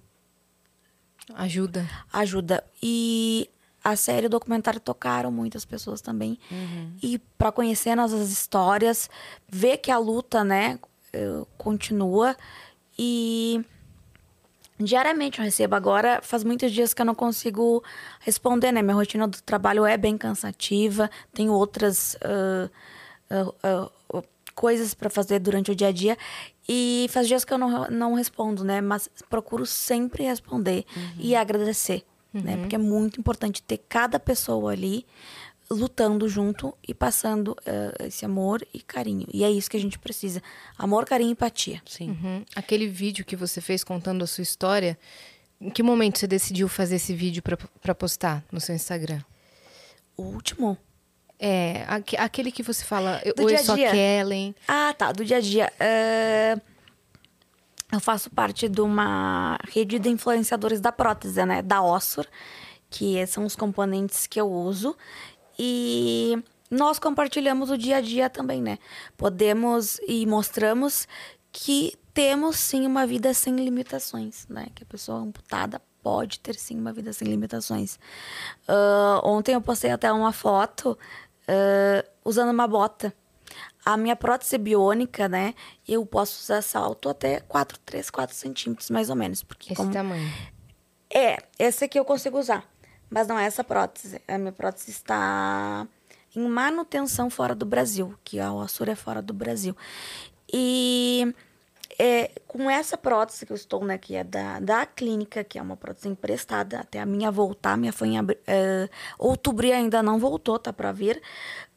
Ajuda. 1.35 1.89
ajuda. 2.11 2.63
E 2.81 3.49
a 3.83 3.95
série 3.95 4.25
e 4.25 4.27
o 4.27 4.29
documentário 4.29 4.79
tocaram 4.79 5.31
muitas 5.31 5.65
pessoas 5.65 6.01
também. 6.01 6.39
E 7.01 7.19
para 7.37 7.51
conhecer 7.51 7.95
nossas 7.95 8.31
histórias, 8.31 9.09
ver 9.47 9.77
que 9.77 9.91
a 9.91 9.97
luta, 9.97 10.43
né, 10.43 10.79
eh, 11.11 11.43
continua. 11.57 12.35
E 12.97 13.63
diariamente 14.79 15.39
eu 15.39 15.45
recebo. 15.45 15.75
Agora, 15.75 16.21
faz 16.21 16.43
muitos 16.43 16.71
dias 16.71 16.93
que 16.93 17.01
eu 17.01 17.05
não 17.05 17.15
consigo 17.15 17.83
responder, 18.19 18.71
né? 18.71 18.81
Minha 18.81 18.95
rotina 18.95 19.27
do 19.27 19.41
trabalho 19.41 19.85
é 19.85 19.97
bem 19.97 20.17
cansativa, 20.17 21.09
tenho 21.33 21.51
outras. 21.51 22.15
ah, 22.23 22.69
ah, 23.29 23.51
ah, 23.63 23.89
coisas 24.53 24.93
para 24.93 25.09
fazer 25.09 25.39
durante 25.39 25.71
o 25.71 25.75
dia 25.75 25.87
a 25.87 25.91
dia 25.91 26.17
e 26.69 27.07
faz 27.09 27.27
dias 27.27 27.43
que 27.43 27.53
eu 27.53 27.57
não, 27.57 27.87
não 27.89 28.13
respondo, 28.13 28.63
né? 28.63 28.81
Mas 28.81 29.09
procuro 29.29 29.65
sempre 29.65 30.23
responder 30.23 30.85
e 31.17 31.35
agradecer, 31.35 32.03
né? 32.33 32.57
Porque 32.57 32.75
é 32.75 32.79
muito 32.79 33.19
importante 33.19 33.61
ter 33.61 33.77
cada 33.89 34.19
pessoa 34.19 34.71
ali 34.71 35.05
lutando 35.69 36.27
junto 36.27 36.75
e 36.87 36.93
passando 36.93 37.55
eh, 37.65 38.07
esse 38.07 38.25
amor 38.25 38.65
e 38.73 38.79
carinho. 38.81 39.27
E 39.33 39.43
é 39.43 39.49
isso 39.51 39.69
que 39.69 39.77
a 39.77 39.79
gente 39.79 39.97
precisa: 39.99 40.41
amor, 40.77 41.05
carinho 41.05 41.29
e 41.29 41.31
empatia. 41.31 41.81
Sim. 41.85 42.09
Uhum. 42.11 42.45
Aquele 42.55 42.87
vídeo 42.87 43.25
que 43.25 43.35
você 43.35 43.59
fez 43.61 43.83
contando 43.83 44.23
a 44.23 44.27
sua 44.27 44.41
história, 44.41 44.97
em 45.59 45.69
que 45.69 45.81
momento 45.81 46.19
você 46.19 46.27
decidiu 46.27 46.67
fazer 46.67 46.95
esse 46.97 47.13
vídeo 47.13 47.41
pra, 47.41 47.57
pra 47.81 47.95
postar 47.95 48.43
no 48.51 48.59
seu 48.59 48.75
Instagram? 48.75 49.21
O 50.17 50.23
último. 50.23 50.77
É, 51.39 51.83
aque- 51.87 52.15
aquele 52.15 52.51
que 52.51 52.63
você 52.63 52.85
fala, 52.85 53.19
eu- 53.25 53.33
Do 53.33 53.43
oi, 53.43 53.49
dia 53.49 53.59
eu 53.59 53.63
sou 53.65 53.73
a 53.73 53.77
dia. 53.77 53.91
Kellen. 53.91 54.55
Ah, 54.67 54.93
tá, 54.97 55.11
do 55.11 55.25
dia 55.25 55.37
a 55.37 55.41
dia. 55.41 55.73
É, 55.79 56.55
Eu 57.93 57.99
faço 57.99 58.27
parte 58.31 58.67
de 58.67 58.81
uma 58.81 59.55
rede 59.69 59.99
de 59.99 60.09
influenciadores 60.09 60.81
da 60.81 60.91
prótese, 60.91 61.45
né? 61.45 61.61
Da 61.61 61.79
Ossor, 61.83 62.25
que 62.89 63.23
são 63.27 63.45
os 63.45 63.55
componentes 63.55 64.25
que 64.25 64.41
eu 64.41 64.51
uso. 64.51 64.97
E 65.59 66.43
nós 66.71 66.97
compartilhamos 66.97 67.69
o 67.69 67.77
dia 67.77 67.97
a 67.97 68.01
dia 68.01 68.31
também, 68.31 68.63
né? 68.63 68.79
Podemos 69.15 69.99
e 70.07 70.25
mostramos 70.25 71.07
que 71.51 71.93
temos 72.15 72.55
sim 72.55 72.87
uma 72.87 73.05
vida 73.05 73.31
sem 73.31 73.57
limitações, 73.57 74.47
né? 74.49 74.69
Que 74.73 74.81
a 74.81 74.87
pessoa 74.87 75.19
amputada 75.19 75.79
pode 76.01 76.39
ter 76.39 76.55
sim 76.55 76.79
uma 76.79 76.91
vida 76.91 77.13
sem 77.13 77.27
limitações. 77.27 77.99
Ah, 78.67 79.21
ontem 79.23 79.53
eu 79.53 79.61
postei 79.61 79.91
até 79.91 80.11
uma 80.11 80.31
foto 80.31 80.97
ah, 81.47 82.03
usando 82.25 82.49
uma 82.49 82.67
bota. 82.67 83.13
A 83.85 83.97
minha 83.97 84.15
prótese 84.15 84.57
biônica, 84.57 85.27
né? 85.27 85.53
Eu 85.87 86.05
posso 86.05 86.41
usar 86.41 86.61
salto 86.61 87.09
até 87.09 87.41
4, 87.41 87.79
3, 87.79 88.09
4 88.09 88.35
centímetros, 88.35 88.89
mais 88.89 89.09
ou 89.09 89.15
menos. 89.15 89.43
Porque 89.43 89.73
Esse 89.73 89.75
como... 89.75 89.91
tamanho. 89.91 90.31
É, 91.13 91.37
esse 91.59 91.85
aqui 91.85 91.99
eu 91.99 92.05
consigo 92.05 92.39
usar. 92.39 92.67
Mas 93.09 93.27
não 93.27 93.37
é 93.37 93.45
essa 93.45 93.63
prótese. 93.63 94.21
A 94.27 94.37
minha 94.37 94.51
prótese 94.51 94.89
está 94.89 95.87
em 96.35 96.47
manutenção 96.47 97.29
fora 97.29 97.53
do 97.53 97.65
Brasil, 97.65 98.15
que 98.23 98.39
a 98.39 98.51
Ossur 98.51 98.89
é 98.89 98.95
fora 98.95 99.21
do 99.21 99.33
Brasil. 99.33 99.75
E 100.51 101.33
é, 101.99 102.31
com 102.47 102.69
essa 102.69 102.97
prótese 102.97 103.45
que 103.45 103.51
eu 103.51 103.55
estou, 103.55 103.83
né, 103.85 103.97
que 103.97 104.15
é 104.15 104.23
da, 104.23 104.59
da 104.59 104.85
clínica, 104.85 105.43
que 105.43 105.59
é 105.59 105.61
uma 105.61 105.77
prótese 105.77 106.07
emprestada, 106.07 106.79
até 106.79 106.99
a 106.99 107.05
minha 107.05 107.31
voltar, 107.31 107.77
minha 107.77 107.93
foi 107.93 108.09
em 108.09 108.17
é, 108.47 108.89
outubro 109.17 109.65
e 109.65 109.71
ainda 109.71 110.01
não 110.01 110.19
voltou, 110.19 110.57
tá 110.57 110.73
para 110.73 110.91
vir. 110.91 111.21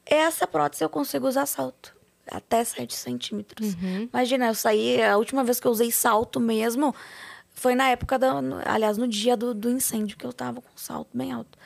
Essa 0.04 0.46
prótese 0.46 0.84
eu 0.84 0.88
consigo 0.88 1.26
usar 1.26 1.46
salto. 1.46 1.95
Até 2.30 2.64
7 2.64 2.94
centímetros. 2.94 3.74
Imagina, 4.12 4.46
eu 4.48 4.54
saí, 4.54 5.02
a 5.02 5.16
última 5.16 5.44
vez 5.44 5.60
que 5.60 5.66
eu 5.66 5.72
usei 5.72 5.90
salto 5.90 6.40
mesmo 6.40 6.94
foi 7.50 7.74
na 7.74 7.88
época, 7.88 8.18
da, 8.18 8.34
aliás, 8.66 8.98
no 8.98 9.08
dia 9.08 9.36
do, 9.36 9.54
do 9.54 9.70
incêndio, 9.70 10.16
que 10.16 10.26
eu 10.26 10.32
tava 10.32 10.60
com 10.60 10.70
salto 10.76 11.08
bem 11.14 11.32
alto. 11.32 11.58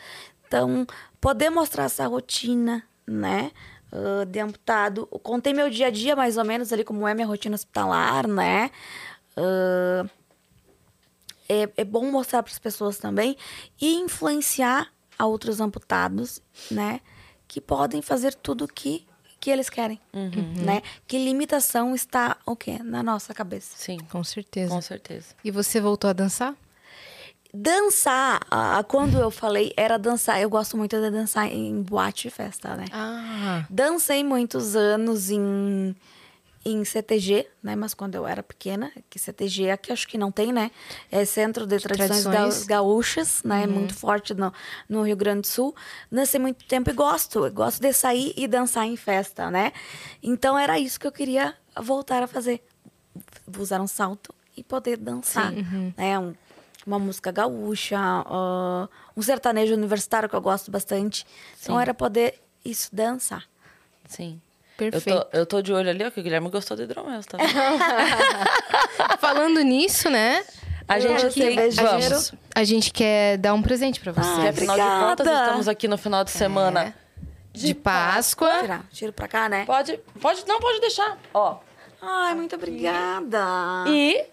Então, 0.46 0.86
poder 1.20 1.50
mostrar 1.50 1.84
essa 1.84 2.06
rotina, 2.06 2.82
né? 3.06 3.50
ah, 3.92 4.24
de 4.24 4.38
amputado. 4.40 5.06
Contei 5.22 5.52
meu 5.52 5.68
dia 5.68 5.88
a 5.88 5.90
dia, 5.90 6.14
mais 6.14 6.36
ou 6.36 6.44
menos, 6.44 6.72
ali, 6.72 6.84
como 6.84 7.06
é 7.06 7.14
minha 7.14 7.26
rotina 7.26 7.54
hospitalar, 7.54 8.26
né? 8.26 8.70
Ah, 9.36 10.06
é, 11.48 11.68
é 11.76 11.84
bom 11.84 12.08
mostrar 12.10 12.42
para 12.42 12.52
as 12.52 12.58
pessoas 12.58 12.98
também 12.98 13.36
e 13.80 13.94
influenciar 13.94 14.88
a 15.18 15.26
outros 15.26 15.60
amputados, 15.60 16.40
né? 16.70 17.00
Que 17.48 17.60
podem 17.60 18.00
fazer 18.00 18.34
tudo 18.34 18.68
que, 18.68 19.06
que 19.40 19.50
eles 19.50 19.70
querem, 19.70 19.98
né? 20.62 20.82
Que 21.06 21.16
limitação 21.18 21.94
está 21.94 22.36
o 22.44 22.54
quê? 22.54 22.78
Na 22.84 23.02
nossa 23.02 23.32
cabeça. 23.32 23.70
Sim, 23.74 23.98
Com 24.10 24.22
certeza. 24.22 24.74
com 24.74 24.80
certeza. 24.82 25.34
E 25.42 25.50
você 25.50 25.80
voltou 25.80 26.10
a 26.10 26.12
dançar? 26.12 26.54
Dançar, 27.52 28.40
ah, 28.48 28.84
quando 28.86 29.18
eu 29.18 29.28
falei 29.30 29.72
era 29.76 29.98
dançar, 29.98 30.40
eu 30.40 30.48
gosto 30.48 30.76
muito 30.76 31.00
de 31.00 31.10
dançar 31.10 31.50
em 31.50 31.82
boate 31.82 32.28
e 32.28 32.30
festa, 32.30 32.76
né? 32.76 32.84
Ah, 32.92 33.64
Dancei 33.68 34.22
muitos 34.22 34.76
anos 34.76 35.30
em, 35.30 35.96
em 36.64 36.84
CTG, 36.84 37.48
né? 37.62 37.74
Mas 37.74 37.94
quando 37.94 38.14
eu 38.14 38.26
era 38.26 38.42
pequena, 38.42 38.92
que 39.08 39.18
CTG 39.18 39.70
aqui 39.70 39.92
acho 39.92 40.06
que 40.06 40.18
não 40.18 40.30
tem, 40.30 40.52
né? 40.52 40.70
É 41.10 41.24
Centro 41.24 41.66
de 41.66 41.78
Tradições, 41.78 42.22
Tradições. 42.24 42.66
Ga- 42.66 42.76
Gaúchas, 42.76 43.42
né? 43.42 43.66
Muito 43.66 43.94
forte 43.94 44.34
no, 44.34 44.52
no 44.88 45.02
Rio 45.02 45.16
Grande 45.16 45.42
do 45.42 45.46
Sul. 45.46 45.74
Dancei 46.12 46.38
muito 46.38 46.64
tempo 46.66 46.90
e 46.90 46.92
gosto. 46.92 47.46
Eu 47.46 47.52
gosto 47.52 47.80
de 47.80 47.92
sair 47.94 48.34
e 48.36 48.46
dançar 48.46 48.86
em 48.86 48.96
festa, 48.96 49.50
né? 49.50 49.72
Então 50.22 50.58
era 50.58 50.78
isso 50.78 51.00
que 51.00 51.06
eu 51.06 51.12
queria 51.12 51.54
voltar 51.80 52.22
a 52.22 52.26
fazer. 52.26 52.62
Usar 53.58 53.80
um 53.80 53.86
salto 53.86 54.34
e 54.56 54.62
poder 54.62 54.96
dançar. 54.98 55.52
Né? 55.96 56.18
Um- 56.18 56.34
uma 56.86 56.98
música 56.98 57.30
gaúcha, 57.30 57.96
ah, 57.98 58.88
um 59.16 59.20
sertanejo 59.22 59.74
universitário 59.74 60.28
que 60.28 60.34
eu 60.34 60.40
gosto 60.40 60.70
bastante. 60.70 61.26
Então 61.62 61.76
Sim. 61.76 61.82
era 61.82 61.92
poder 61.94 62.40
isso, 62.64 62.88
dançar. 62.94 63.44
Sim. 64.08 64.40
Perfeito. 64.90 65.18
Eu 65.18 65.24
tô, 65.24 65.38
eu 65.38 65.46
tô 65.46 65.62
de 65.62 65.72
olho 65.72 65.90
ali, 65.90 66.04
ó, 66.04 66.10
que 66.10 66.20
o 66.20 66.22
Guilherme 66.22 66.48
gostou 66.48 66.76
do 66.76 66.82
hidromel, 66.84 67.20
tá? 67.24 67.38
Falando 69.20 69.60
nisso, 69.60 70.08
né? 70.10 70.42
A 70.88 70.98
gente 70.98 71.34
tem... 71.34 71.56
A 72.54 72.64
gente 72.64 72.90
quer 72.92 73.36
dar 73.38 73.54
um 73.54 73.62
presente 73.62 74.00
pra 74.00 74.12
você. 74.12 74.40
Ah, 74.46 74.50
afinal 74.50 74.76
de 74.76 75.06
contas, 75.06 75.26
estamos 75.26 75.68
aqui 75.68 75.86
no 75.86 75.96
final 75.96 76.24
de 76.24 76.30
semana 76.30 76.94
de 77.52 77.74
Páscoa. 77.74 78.60
Tirar, 78.60 78.84
tiro 78.92 79.12
pra 79.12 79.28
cá, 79.28 79.48
né? 79.48 79.64
Pode, 79.66 79.98
pode, 80.20 80.44
não 80.46 80.58
pode 80.60 80.80
deixar. 80.80 81.18
Ó. 81.32 81.58
Ai, 82.02 82.34
muito 82.34 82.56
obrigada. 82.56 83.84
E, 83.88 84.24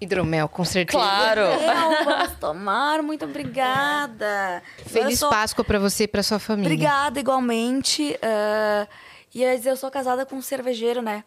Hidromel, 0.00 0.48
com 0.48 0.64
certeza. 0.64 0.98
claro. 0.98 1.40
Eu, 1.42 2.04
vamos 2.04 2.32
tomar, 2.40 3.02
muito 3.02 3.24
obrigada. 3.24 4.62
Feliz 4.86 5.18
sou- 5.18 5.28
Páscoa 5.30 5.64
pra 5.64 5.78
você 5.78 6.04
e 6.04 6.08
pra 6.08 6.22
sua 6.22 6.38
família. 6.38 6.72
Obrigada, 6.72 7.20
igualmente. 7.20 8.18
Ah, 8.22 8.86
e 9.34 9.42
eu 9.42 9.50
ia 9.50 9.56
dizer, 9.56 9.70
eu 9.70 9.76
sou 9.76 9.90
casada 9.90 10.24
com 10.26 10.36
um 10.36 10.42
cervejeiro, 10.42 11.02
né? 11.02 11.24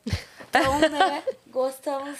Então, 0.49 0.79
né, 0.79 1.23
gostamos 1.47 2.17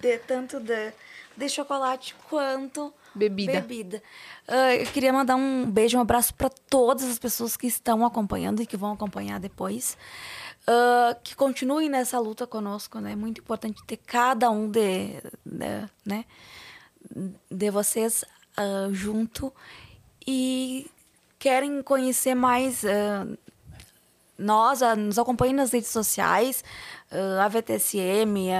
de, 0.00 0.18
tanto 0.18 0.58
de, 0.60 0.92
de 1.36 1.48
chocolate 1.48 2.14
quanto 2.28 2.92
Bebida. 3.14 3.52
bebida. 3.60 4.02
Ah, 4.48 4.74
eu 4.74 4.86
queria 4.86 5.12
mandar 5.12 5.36
um 5.36 5.70
beijo, 5.70 5.98
um 5.98 6.00
abraço 6.00 6.34
para 6.34 6.48
todas 6.48 7.04
as 7.04 7.18
pessoas 7.18 7.56
que 7.56 7.66
estão 7.66 8.04
acompanhando 8.06 8.62
e 8.62 8.66
que 8.66 8.76
vão 8.76 8.92
acompanhar 8.92 9.38
depois. 9.38 9.96
Ah, 10.66 11.14
que 11.22 11.34
continuem 11.36 11.88
nessa 11.90 12.18
luta 12.18 12.46
conosco, 12.46 12.98
né? 13.00 13.12
É 13.12 13.16
muito 13.16 13.40
importante 13.40 13.82
ter 13.86 13.98
cada 13.98 14.50
um 14.50 14.68
de, 14.70 15.20
de- 15.44 15.88
né? 16.06 16.24
de 17.50 17.70
vocês 17.70 18.24
ah, 18.56 18.88
junto 18.92 19.52
e 20.26 20.90
querem 21.38 21.82
conhecer 21.82 22.34
mais 22.34 22.84
ah, 22.84 23.26
nós, 24.38 24.80
nos 24.98 25.18
acompanhem 25.18 25.54
nas 25.54 25.72
redes 25.72 25.90
sociais, 25.90 26.64
ah, 27.10 27.44
a 27.44 27.48
VTSM, 27.48 28.52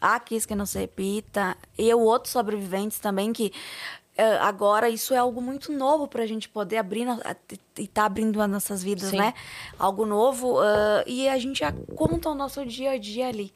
a 0.00 0.14
a 0.16 0.20
Quis 0.20 0.46
Que 0.46 0.54
Não 0.54 0.66
Se 0.66 0.78
Repita, 0.78 1.56
e 1.76 1.92
o 1.92 2.00
outros 2.00 2.32
sobreviventes 2.32 2.98
também, 2.98 3.32
que 3.32 3.52
ah, 4.16 4.48
agora 4.48 4.88
isso 4.88 5.14
é 5.14 5.18
algo 5.18 5.40
muito 5.40 5.72
novo 5.72 6.08
para 6.08 6.22
a 6.22 6.26
gente 6.26 6.48
poder 6.48 6.78
abrir 6.78 7.06
e 7.78 7.86
tá 7.86 8.04
abrindo 8.04 8.40
as 8.42 8.50
nossas 8.50 8.82
vidas, 8.82 9.10
Sim. 9.10 9.18
né? 9.18 9.34
Algo 9.78 10.04
novo, 10.04 10.58
ah, 10.60 11.04
e 11.06 11.28
a 11.28 11.38
gente 11.38 11.60
já 11.60 11.72
conta 11.94 12.30
o 12.30 12.34
nosso 12.34 12.64
dia 12.66 12.92
a 12.92 12.98
dia 12.98 13.28
ali. 13.28 13.52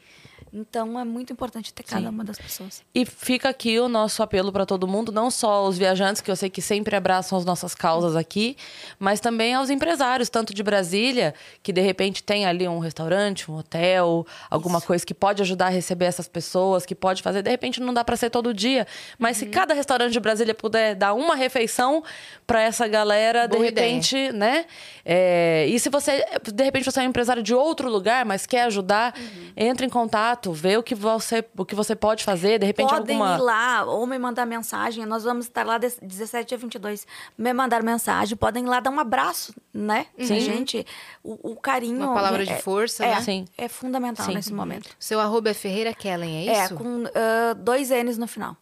Então 0.54 1.00
é 1.00 1.04
muito 1.04 1.32
importante 1.32 1.72
ter 1.72 1.82
cada 1.82 2.10
uma 2.10 2.22
das 2.22 2.36
pessoas. 2.36 2.82
E 2.94 3.06
fica 3.06 3.48
aqui 3.48 3.80
o 3.80 3.88
nosso 3.88 4.22
apelo 4.22 4.52
para 4.52 4.66
todo 4.66 4.86
mundo, 4.86 5.10
não 5.10 5.30
só 5.30 5.66
os 5.66 5.78
viajantes, 5.78 6.20
que 6.20 6.30
eu 6.30 6.36
sei 6.36 6.50
que 6.50 6.60
sempre 6.60 6.94
abraçam 6.94 7.38
as 7.38 7.44
nossas 7.44 7.74
causas 7.74 8.14
aqui, 8.16 8.54
mas 8.98 9.18
também 9.18 9.54
aos 9.54 9.70
empresários, 9.70 10.28
tanto 10.28 10.52
de 10.52 10.62
Brasília, 10.62 11.34
que 11.62 11.72
de 11.72 11.80
repente 11.80 12.22
tem 12.22 12.44
ali 12.44 12.68
um 12.68 12.80
restaurante, 12.80 13.50
um 13.50 13.56
hotel, 13.56 14.26
alguma 14.50 14.80
coisa 14.80 15.06
que 15.06 15.14
pode 15.14 15.40
ajudar 15.40 15.66
a 15.66 15.70
receber 15.70 16.04
essas 16.04 16.28
pessoas, 16.28 16.84
que 16.84 16.94
pode 16.94 17.22
fazer. 17.22 17.40
De 17.42 17.50
repente 17.50 17.80
não 17.80 17.94
dá 17.94 18.04
para 18.04 18.16
ser 18.16 18.28
todo 18.28 18.52
dia, 18.52 18.86
mas 19.18 19.38
Uhum. 19.38 19.44
se 19.46 19.50
cada 19.50 19.72
restaurante 19.72 20.12
de 20.12 20.20
Brasília 20.20 20.54
puder 20.54 20.94
dar 20.94 21.14
uma 21.14 21.34
refeição 21.34 22.04
para 22.46 22.60
essa 22.60 22.86
galera, 22.86 23.48
Boa 23.48 23.58
de 23.60 23.64
repente, 23.66 24.30
né? 24.32 24.66
É, 25.04 25.66
e 25.68 25.78
se 25.80 25.88
você, 25.88 26.24
de 26.52 26.62
repente, 26.62 26.84
você 26.84 27.00
é 27.00 27.02
um 27.04 27.06
empresário 27.06 27.42
de 27.42 27.54
outro 27.54 27.88
lugar, 27.88 28.24
mas 28.26 28.44
quer 28.44 28.64
ajudar, 28.64 29.14
Uhum. 29.16 29.52
entre 29.56 29.86
em 29.86 29.88
contato, 29.88 30.41
vê 30.50 30.78
o 30.78 30.82
que 30.82 30.94
você, 30.94 31.44
o 31.56 31.64
que 31.64 31.74
você 31.74 31.94
pode 31.94 32.24
fazer, 32.24 32.58
de 32.58 32.64
repente 32.64 32.88
Podem 32.88 33.16
alguma 33.16 33.36
ir 33.36 33.40
lá 33.42 33.84
ou 33.84 34.06
me 34.06 34.18
mandar 34.18 34.46
mensagem. 34.46 35.04
Nós 35.04 35.24
vamos 35.24 35.44
estar 35.44 35.66
lá 35.66 35.76
de 35.76 35.92
17 36.00 36.54
a 36.54 36.56
22. 36.56 37.06
Me 37.36 37.52
mandar 37.52 37.82
mensagem. 37.82 38.34
Podem 38.36 38.64
ir 38.64 38.68
lá 38.68 38.80
dar 38.80 38.90
um 38.90 38.98
abraço, 38.98 39.54
né? 39.72 40.06
Sim. 40.18 40.40
Gente, 40.40 40.86
o, 41.22 41.52
o 41.52 41.56
carinho... 41.56 41.98
Uma 42.06 42.14
palavra 42.14 42.46
de 42.46 42.52
é- 42.52 42.58
força, 42.58 43.04
é, 43.04 43.16
né? 43.16 43.20
Sim. 43.20 43.44
É 43.58 43.68
fundamental 43.68 44.24
Sim. 44.24 44.34
nesse 44.34 44.52
momento. 44.54 44.88
Seu 44.98 45.20
arroba 45.20 45.50
é 45.50 45.54
Ferreira 45.54 45.92
Kellen, 45.92 46.48
é 46.48 46.52
É, 46.54 46.64
isso? 46.64 46.74
com 46.74 47.04
ah, 47.14 47.52
dois 47.54 47.90
N's 47.90 48.16
no 48.16 48.26
final. 48.26 48.56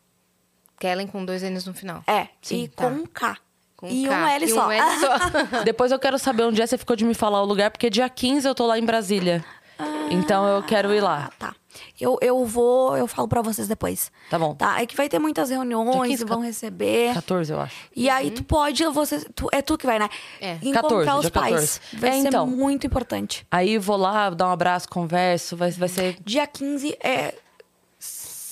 Kellen 0.79 1.07
com 1.07 1.25
dois 1.25 1.43
N's 1.43 1.67
no 1.67 1.75
final. 1.75 2.03
É, 2.07 2.29
Sim, 2.43 2.65
e 2.65 2.69
tá. 2.69 2.85
com 2.85 2.91
um 2.91 3.07
K. 3.07 3.37
Com 3.77 3.87
e 3.87 4.07
K. 4.07 4.11
um 4.15 4.27
L 4.27 4.45
E 4.45 4.49
só. 4.49 4.67
um 4.67 4.71
L 4.71 4.83
só. 4.99 5.09
Depois 5.65 5.93
eu 5.93 5.99
quero 5.99 6.19
saber 6.19 6.43
onde 6.45 6.61
é 6.61 6.67
você 6.67 6.77
ficou 6.79 6.97
de 6.97 7.05
me 7.05 7.15
falar 7.15 7.43
o 7.43 7.45
lugar, 7.45 7.71
porque 7.71 7.89
dia 7.91 8.09
15 8.09 8.47
eu 8.49 8.55
tô 8.55 8.67
lá 8.67 8.79
em 8.79 8.85
Brasília. 8.85 9.45
então 10.11 10.47
eu 10.47 10.63
quero 10.63 10.93
ir 10.95 11.01
lá. 11.01 11.29
Ah, 11.29 11.33
tá. 11.39 11.55
Eu, 12.01 12.19
eu 12.21 12.45
vou, 12.45 12.97
eu 12.97 13.07
falo 13.07 13.29
pra 13.29 13.43
vocês 13.43 13.69
depois. 13.69 14.11
Tá 14.29 14.39
bom. 14.39 14.55
Tá, 14.55 14.81
é 14.81 14.87
que 14.87 14.97
vai 14.97 15.09
ter 15.09 15.19
muitas 15.19 15.51
reuniões, 15.51 16.11
15, 16.11 16.25
vão 16.25 16.41
receber. 16.41 17.15
14, 17.15 17.53
eu 17.53 17.61
acho. 17.61 17.75
E 17.95 18.09
aí 18.09 18.31
tu 18.31 18.43
pode, 18.45 18.85
você, 18.87 19.21
tu, 19.35 19.49
é 19.53 19.63
tu 19.63 19.77
que 19.79 19.87
vai, 19.87 19.99
né? 19.99 20.09
É. 20.41 20.59
Encontrar 20.63 21.05
14, 21.05 21.27
os 21.27 21.31
pais. 21.31 21.79
14. 21.79 21.81
Vai 21.99 22.11
É, 22.11 22.23
ser 22.23 22.29
então. 22.29 22.47
muito 22.47 22.87
importante. 22.87 23.47
Aí 23.51 23.79
vou 23.79 23.97
lá, 23.97 24.31
dar 24.31 24.49
um 24.49 24.53
abraço, 24.53 24.89
converso, 24.89 25.57
vai, 25.57 25.71
vai 25.71 25.89
ser... 25.89 26.17
Dia 26.25 26.47
15 26.47 26.97
é 27.03 27.35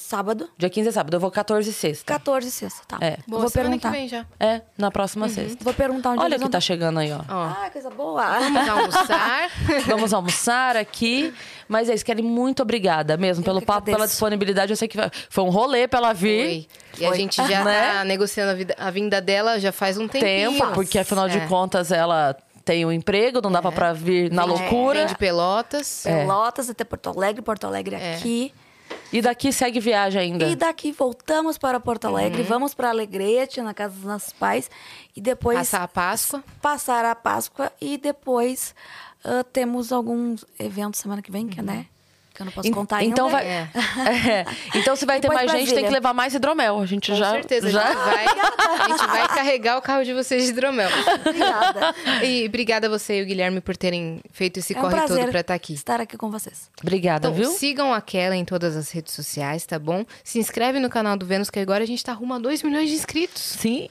sábado, 0.09 0.49
Dia 0.57 0.71
15 0.71 0.89
é 0.89 0.93
sábado, 0.93 1.15
eu 1.15 1.21
vou 1.21 1.31
14 1.31 1.69
e 1.69 1.73
sexta. 1.73 2.05
14 2.07 2.51
sexta, 2.51 2.83
tá? 2.89 2.99
É. 3.01 3.19
Boa, 3.27 3.43
vou 3.43 3.51
semana 3.51 3.71
perguntar. 3.71 3.91
que 3.93 3.97
vem 3.99 4.09
já. 4.09 4.25
É, 4.41 4.63
na 4.77 4.91
próxima 4.91 5.29
sexta. 5.29 5.63
Vou 5.63 5.75
perguntar 5.75 6.11
onde 6.11 6.21
Olha 6.21 6.31
o 6.31 6.39
que 6.39 6.45
vão 6.45 6.51
tá 6.51 6.61
chegando 6.61 6.99
aí, 6.99 7.13
ó. 7.13 7.19
Ó, 7.29 7.45
Ah, 7.45 7.69
coisa 7.73 7.91
boa. 7.91 8.39
vamos 8.39 8.69
almoçar. 8.69 9.51
Vamos 9.87 10.13
almoçar 10.15 10.77
aqui. 10.77 11.33
Mas 11.69 11.89
é 11.91 11.95
isso, 11.95 12.05
Kelly, 12.05 12.23
muito 12.23 12.63
obrigada 12.63 13.17
mesmo 13.17 13.45
pelo 13.45 13.61
que 13.61 13.67
papo, 13.67 13.83
pela 13.85 13.97
agradeço. 13.97 14.15
disponibilidade. 14.15 14.73
Eu 14.73 14.77
sei 14.77 14.89
que 14.89 14.97
foi- 15.29 15.45
um 15.45 15.51
rolê 15.51 15.87
pra 15.87 15.99
ela 15.99 16.13
vir. 16.15 16.67
Foi. 16.93 17.01
E 17.01 17.05
a 17.05 17.09
Foi. 17.09 17.17
gente 17.19 17.37
já 17.37 17.63
Né? 17.65 17.93
tá 17.93 18.05
negociando 18.05 18.51
a, 18.51 18.55
vida- 18.55 18.75
a 18.79 18.91
vinda 18.91 19.21
dela 19.21 19.61
já 19.61 19.71
faz 19.73 19.99
um 19.99 20.09
tempinho. 20.09 20.53
Tempo, 20.59 20.73
porque 20.73 20.99
afinal 20.99 21.29
de 21.29 21.39
É. 21.39 21.47
contas 21.47 21.93
ela 21.93 22.35
tem 22.65 22.85
um 22.85 22.91
emprego, 22.93 23.41
não 23.43 23.53
dava 23.53 23.71
pra 23.71 23.93
vir 23.93 24.31
na 24.33 24.43
É. 24.43 24.47
loucura. 24.47 24.99
Vem 25.01 25.07
de 25.07 25.15
Pelotas. 25.17 26.01
Pelotas 26.05 26.69
até 26.71 26.83
Porto 26.85 27.11
Alegre, 27.11 27.43
Porto 27.43 27.67
Alegre 27.67 27.97
É. 27.97 28.15
aqui. 28.17 28.53
E 29.13 29.23
daqui 29.23 29.53
segue 29.53 29.81
viagem 29.81 30.21
ainda. 30.21 30.47
E 30.47 30.55
daqui 30.55 30.93
voltamos 30.93 31.57
para 31.57 31.81
Porto 31.81 32.07
Alegre, 32.07 32.43
Uhum. 32.43 32.49
vamos 32.49 32.75
para 32.75 32.91
Alegrete, 32.91 33.61
na 33.63 33.73
casa 33.73 33.95
dos 33.95 34.05
nossos 34.05 34.33
pais. 34.33 34.71
E 35.17 35.21
depois 35.21 35.57
Passar 35.59 35.83
a 35.83 35.89
Páscoa. 35.89 36.45
passar 36.61 37.05
a 37.05 37.15
Páscoa. 37.15 37.73
E 37.81 37.97
depois 37.97 38.75
ah, 39.25 39.45
temos 39.53 39.93
alguns 39.93 40.45
eventos 40.59 41.01
semana 41.01 41.23
que 41.23 41.31
vem, 41.33 41.49
que, 41.49 41.63
né? 41.63 41.87
Que 42.39 42.43
eu 42.43 42.47
não 42.47 42.53
posso 42.53 42.71
contar 42.71 43.03
então 43.03 43.27
ainda. 43.27 43.37
vai. 43.39 43.47
É. 43.47 43.69
É. 44.29 44.45
Então, 44.79 44.95
se 44.95 45.05
vai 45.05 45.19
ter 45.19 45.27
mais 45.29 45.51
gente, 45.51 45.75
tem 45.75 45.85
que 45.85 45.91
levar 45.91 46.15
mais 46.15 46.33
hidromel. 46.35 46.79
A 46.81 46.87
gente 46.87 47.11
Com 47.11 47.17
já. 47.17 47.33
certeza. 47.33 47.69
já... 47.69 47.83
A, 47.83 47.89
gente 47.89 48.05
vai, 48.05 48.27
a 48.27 48.89
gente 48.89 49.07
vai 49.07 49.29
carregar 49.29 49.77
o 49.77 49.83
carro 49.83 50.05
de 50.05 50.15
vocês 50.15 50.45
de 50.45 50.51
hidromel. 50.51 50.89
Obrigada. 51.21 51.95
E 52.23 52.47
obrigada 52.47 52.87
a 52.87 52.91
você 52.91 53.19
e 53.19 53.23
o 53.23 53.27
Guilherme 53.27 53.61
por 53.61 53.77
terem 53.77 54.21
feito 54.33 54.59
esse 54.61 54.73
É 54.75 54.79
um 54.79 54.83
corre 54.83 55.07
todo 55.09 55.29
pra 55.31 55.41
estar 55.41 55.55
aqui. 55.55 55.73
estar 55.75 56.01
aqui 56.01 56.17
com 56.17 56.31
vocês. 56.31 56.71
Obrigada, 56.81 57.27
Então, 57.29 57.37
viu? 57.37 57.51
sigam 57.51 57.93
a 57.93 58.01
Kela 58.01 58.37
em 58.37 58.45
todas 58.45 58.77
as 58.77 58.91
redes 58.93 59.13
sociais, 59.15 59.67
tá 59.67 59.79
bom? 59.79 60.05
Se 60.23 60.39
inscreve 60.39 60.79
no 60.79 60.89
canal 60.89 61.17
do 61.17 61.27
Vênus, 61.27 61.51
que 61.51 61.59
agora 61.59 61.83
a 61.83 61.87
gente 61.87 62.05
tá 62.05 62.13
rumo 62.13 62.35
a 62.35 62.39
2 62.39 62.63
milhões 62.63 62.89
de 62.89 62.95
inscritos. 62.95 63.43
Sim. 63.43 63.89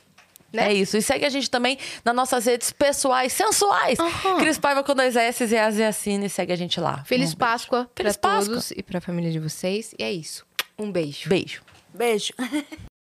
Né? 0.58 0.70
É 0.70 0.74
isso. 0.74 0.98
E 0.98 1.02
segue 1.02 1.24
a 1.24 1.30
gente 1.30 1.50
também 1.50 1.78
nas 2.04 2.16
nossas 2.16 2.46
redes 2.46 2.72
pessoais, 2.72 3.32
sensuais. 3.32 4.00
Aham. 4.00 4.40
Cris 4.40 4.58
Paiva 4.58 4.84
com 4.84 4.96
dois 4.96 5.16
S 5.16 5.46
e 5.46 5.58
a 5.58 5.70
Zeacine. 5.70 6.28
Segue 6.30 6.52
a 6.52 6.56
gente 6.56 6.80
lá. 6.80 7.04
Feliz 7.06 7.34
Um 7.34 7.38
Páscoa 7.38 7.90
Páscoa. 8.20 8.56
todos 8.56 8.72
e 8.72 8.82
pra 8.82 9.00
família 9.00 9.32
de 9.32 9.40
vocês. 9.40 9.94
E 10.00 10.04
é 10.04 10.12
isso. 10.12 10.46
Um 10.78 10.92
beijo. 10.92 11.30
beijo. 11.30 11.62
Beijo. 11.94 12.34